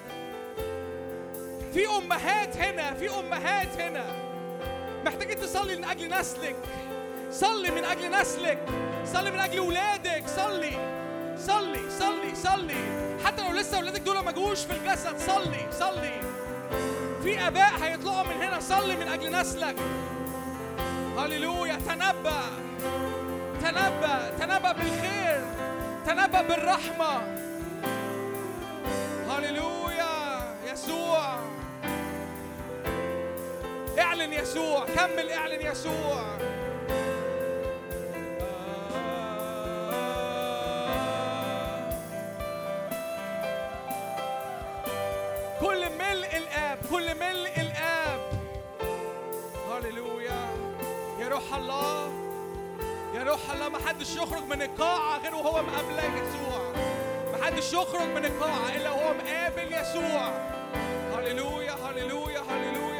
في 1.72 1.86
أمهات 1.86 2.56
هنا 2.56 2.94
في 2.94 3.18
أمهات 3.18 3.80
هنا. 3.80 4.05
محتاجة 5.05 5.34
تصلي 5.34 5.76
من 5.76 5.84
أجل 5.84 6.20
نسلك. 6.20 6.56
صلي 7.30 7.70
من 7.70 7.84
أجل 7.84 8.20
نسلك. 8.20 8.58
صلي 9.12 9.30
من 9.30 9.40
أجل 9.40 9.60
ولادك. 9.60 10.24
صلي. 10.36 10.78
صلي 11.38 11.90
صلي 11.90 12.34
صلي. 12.34 13.08
حتى 13.24 13.42
لو 13.42 13.52
لسه 13.52 13.78
ولادك 13.78 14.00
دول 14.00 14.18
ما 14.18 14.30
جوش 14.32 14.60
في 14.64 14.72
الجسد 14.72 15.18
صلي 15.18 15.66
صلي. 15.72 16.20
في 17.22 17.47
آباء 17.47 17.72
هيطلعوا 17.82 18.22
من 18.22 18.42
هنا 18.42 18.60
صلي 18.60 18.97
من 18.97 19.08
أجل 19.08 19.40
نسلك. 19.40 19.76
هللويا. 21.18 21.76
تنبأ. 21.76 22.42
تنبأ. 23.62 24.30
تنبأ 24.38 24.72
بالخير. 24.72 25.44
تنبأ 26.06 26.42
بالرحمة. 26.42 27.38
هللويا. 29.28 30.38
يسوع. 30.72 31.58
اعلن 34.01 34.33
يسوع 34.33 34.86
كمل 34.86 35.31
اعلن 35.31 35.67
يسوع. 35.67 36.39
كل 45.60 45.89
ملء 45.99 46.36
الآب 46.36 46.78
كل 46.91 47.15
ملء 47.15 47.60
الآب. 47.60 48.20
هللويا. 49.70 50.49
يا 51.20 51.28
روح 51.28 51.55
الله 51.55 52.12
يا 53.15 53.23
روح 53.23 53.51
الله 53.52 53.68
ما 53.68 53.78
حدش 53.86 54.17
يخرج 54.17 54.43
من 54.43 54.62
القاعة 54.62 55.18
غير 55.18 55.35
وهو 55.35 55.62
مقابل 55.62 55.99
يسوع. 55.99 56.73
ما 57.33 57.44
حدش 57.44 57.73
يخرج 57.73 58.09
من 58.09 58.25
القاعة 58.25 58.77
إلا 58.77 58.91
وهو 58.91 59.15
مقابل 59.15 59.73
يسوع. 59.73 60.31
هللويا 61.17 61.73
هللويا 61.73 62.41
هللويا. 62.41 62.98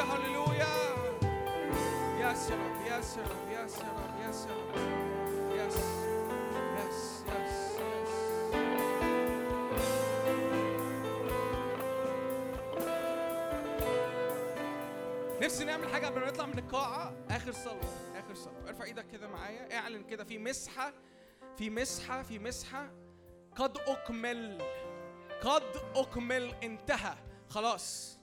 نفسي 15.43 15.65
نعمل 15.65 15.89
حاجة 15.89 16.07
قبل 16.07 16.21
ما 16.21 16.27
نطلع 16.27 16.47
من 16.47 16.59
القاعة. 16.59 17.13
آخر 17.31 17.53
صلاة. 17.53 18.19
آخر 18.19 18.35
صلاة. 18.35 18.69
ارفع 18.69 18.85
إيدك 18.85 19.07
كده 19.13 19.29
معايا. 19.29 19.79
اعلن 19.79 20.03
كده. 20.03 20.25
في 20.25 20.39
مسحة. 20.39 20.93
في 21.57 21.71
مسحة. 21.71 22.23
في 22.23 22.39
مسحة. 22.39 22.91
قد 23.57 23.79
أكمل. 23.79 24.63
قد 25.43 25.63
أكمل. 25.97 26.55
انتهى. 26.63 27.15
خلاص. 27.49 28.19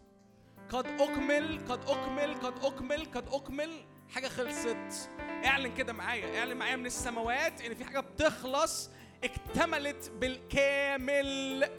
قد 0.69 0.87
أكمل. 0.87 1.59
قد 1.69 1.89
أكمل. 1.89 2.33
قد 2.33 2.65
أكمل. 2.65 3.05
قد 3.05 3.27
أكمل. 3.33 3.94
حاجة 4.09 4.27
خلصت. 4.27 5.09
اعلن 5.45 5.73
كده 5.73 5.93
معايا 5.93 6.39
اعلن 6.39 6.57
معايا 6.57 6.75
من 6.75 6.85
السماوات 6.85 7.61
إن 7.61 7.75
في 7.75 7.85
حاجة 7.85 7.99
بتخلص 7.99 8.89
اكتملت 9.23 10.11
بالكامل 10.19 11.69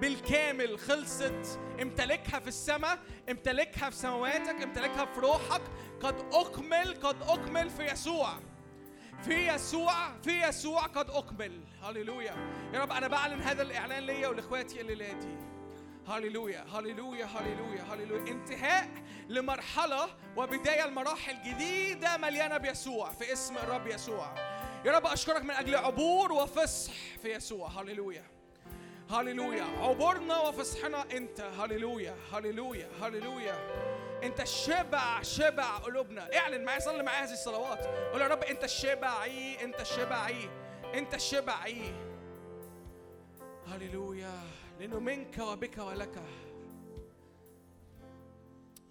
بالكامل. 0.00 0.78
خلصت. 0.78 1.60
امتلكها 1.82 2.38
في 2.38 2.48
السماء 2.48 2.98
امتلكها 3.30 3.90
في 3.90 3.96
سماواتك 3.96 4.62
امتلكها 4.62 5.04
في 5.04 5.20
روحك. 5.20 5.62
قد 6.02 6.24
أكمل 6.32 6.94
قد 7.02 7.22
أكمل 7.22 7.70
في 7.70 7.82
يسوع. 7.84 8.28
في 9.22 9.48
يسوع 9.48 10.18
في 10.22 10.42
يسوع 10.48 10.82
قد 10.82 11.10
أكمل. 11.10 11.60
هللويا. 11.82 12.34
يا 12.74 12.80
رب 12.80 12.92
أنا 12.92 13.08
بعلن 13.08 13.40
هذا 13.42 13.62
الإعلان 13.62 14.02
ليا 14.02 14.28
ولإخواتي 14.28 14.80
الليلة 14.80 15.12
دي 15.12 15.49
هللويا 16.10 16.64
هللويا 16.72 17.26
هللويا 17.26 17.82
هللويا. 17.82 18.32
انتهاء 18.32 18.88
لمرحلة 19.28 20.08
وبداية 20.36 20.86
لمراحل 20.86 21.42
جديدة 21.42 22.16
مليانة 22.16 22.56
بيسوع 22.56 23.10
في 23.10 23.32
اسم 23.32 23.58
الرب 23.58 23.86
يسوع. 23.86 24.34
يا 24.84 24.92
رب 24.92 25.06
أشكرك 25.06 25.42
من 25.42 25.50
أجل 25.50 25.76
عبور 25.76 26.32
وفصح 26.32 26.92
في 27.22 27.34
يسوع. 27.34 27.68
هللويا 27.68 28.24
هللويا. 29.10 29.64
عبورنا 29.64 30.38
وفصحنا 30.38 31.04
انت. 31.12 31.40
هللويا 31.40 32.16
هللويا 32.32 32.88
هللويا. 33.02 33.54
انت 34.22 34.40
الشبع 34.40 35.22
شبع 35.22 35.76
قلوبنا. 35.76 36.36
اعلن 36.36 36.64
معايا 36.64 36.80
صلي 36.80 37.02
معايا 37.02 37.24
هذه 37.24 37.32
الصلوات. 37.32 37.86
قول 38.12 38.20
يا 38.20 38.28
رب 38.28 38.44
انت 38.44 38.64
الشبعي 38.64 39.64
انت 39.64 39.80
الشبعي 39.80 40.50
انت 40.94 41.14
الشبعي 41.14 41.94
هللويا. 43.66 44.40
لأنه 44.80 44.98
منك 44.98 45.38
وبك 45.38 45.78
ولك. 45.78 46.22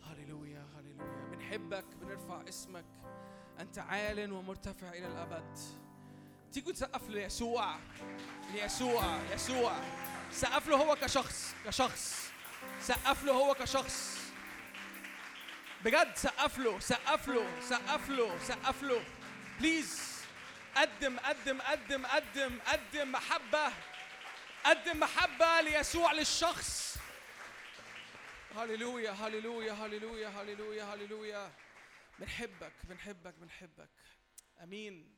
هللويا 0.03 0.65
هللويا. 0.75 1.25
بنحبك 1.31 1.85
بنرفع 2.01 2.49
اسمك. 2.49 2.85
أنت 3.59 3.79
عال 3.79 4.31
ومرتفع 4.31 4.89
إلى 4.89 5.07
الأبد. 5.07 5.57
تيجوا 6.51 6.71
تسقف 6.71 7.09
ليسوع. 7.09 7.75
ليسوع 8.53 9.19
يسوع. 9.33 9.73
سقف 10.31 10.67
له 10.67 10.75
هو 10.75 10.95
كشخص 10.95 11.55
كشخص. 11.65 12.31
سقف 12.81 13.23
له 13.23 13.33
هو 13.33 13.53
كشخص. 13.53 14.19
بجد 15.85 16.15
سقف 16.15 16.57
له 16.59 16.79
سقف 16.79 17.27
له 17.27 17.61
سقف 17.61 18.09
له 18.09 18.39
سقف 18.39 18.83
له. 18.83 19.03
بليز 19.59 20.21
قدم 20.75 21.19
قدم 21.19 21.61
قدم 21.61 22.05
قدم 22.05 22.59
قدم. 22.67 23.11
محبة. 23.11 23.88
قدم 24.65 24.99
محبة 24.99 25.61
ليسوع 25.61 26.11
للشخص. 26.13 26.97
هللويا 28.55 29.11
هللويا 29.11 29.73
هللويا 29.73 30.27
هللويا 30.27 30.83
هللويا. 30.83 31.51
بنحبك 32.19 32.73
بنحبك 32.83 33.33
بنحبك. 33.33 33.89
آمين. 34.63 35.15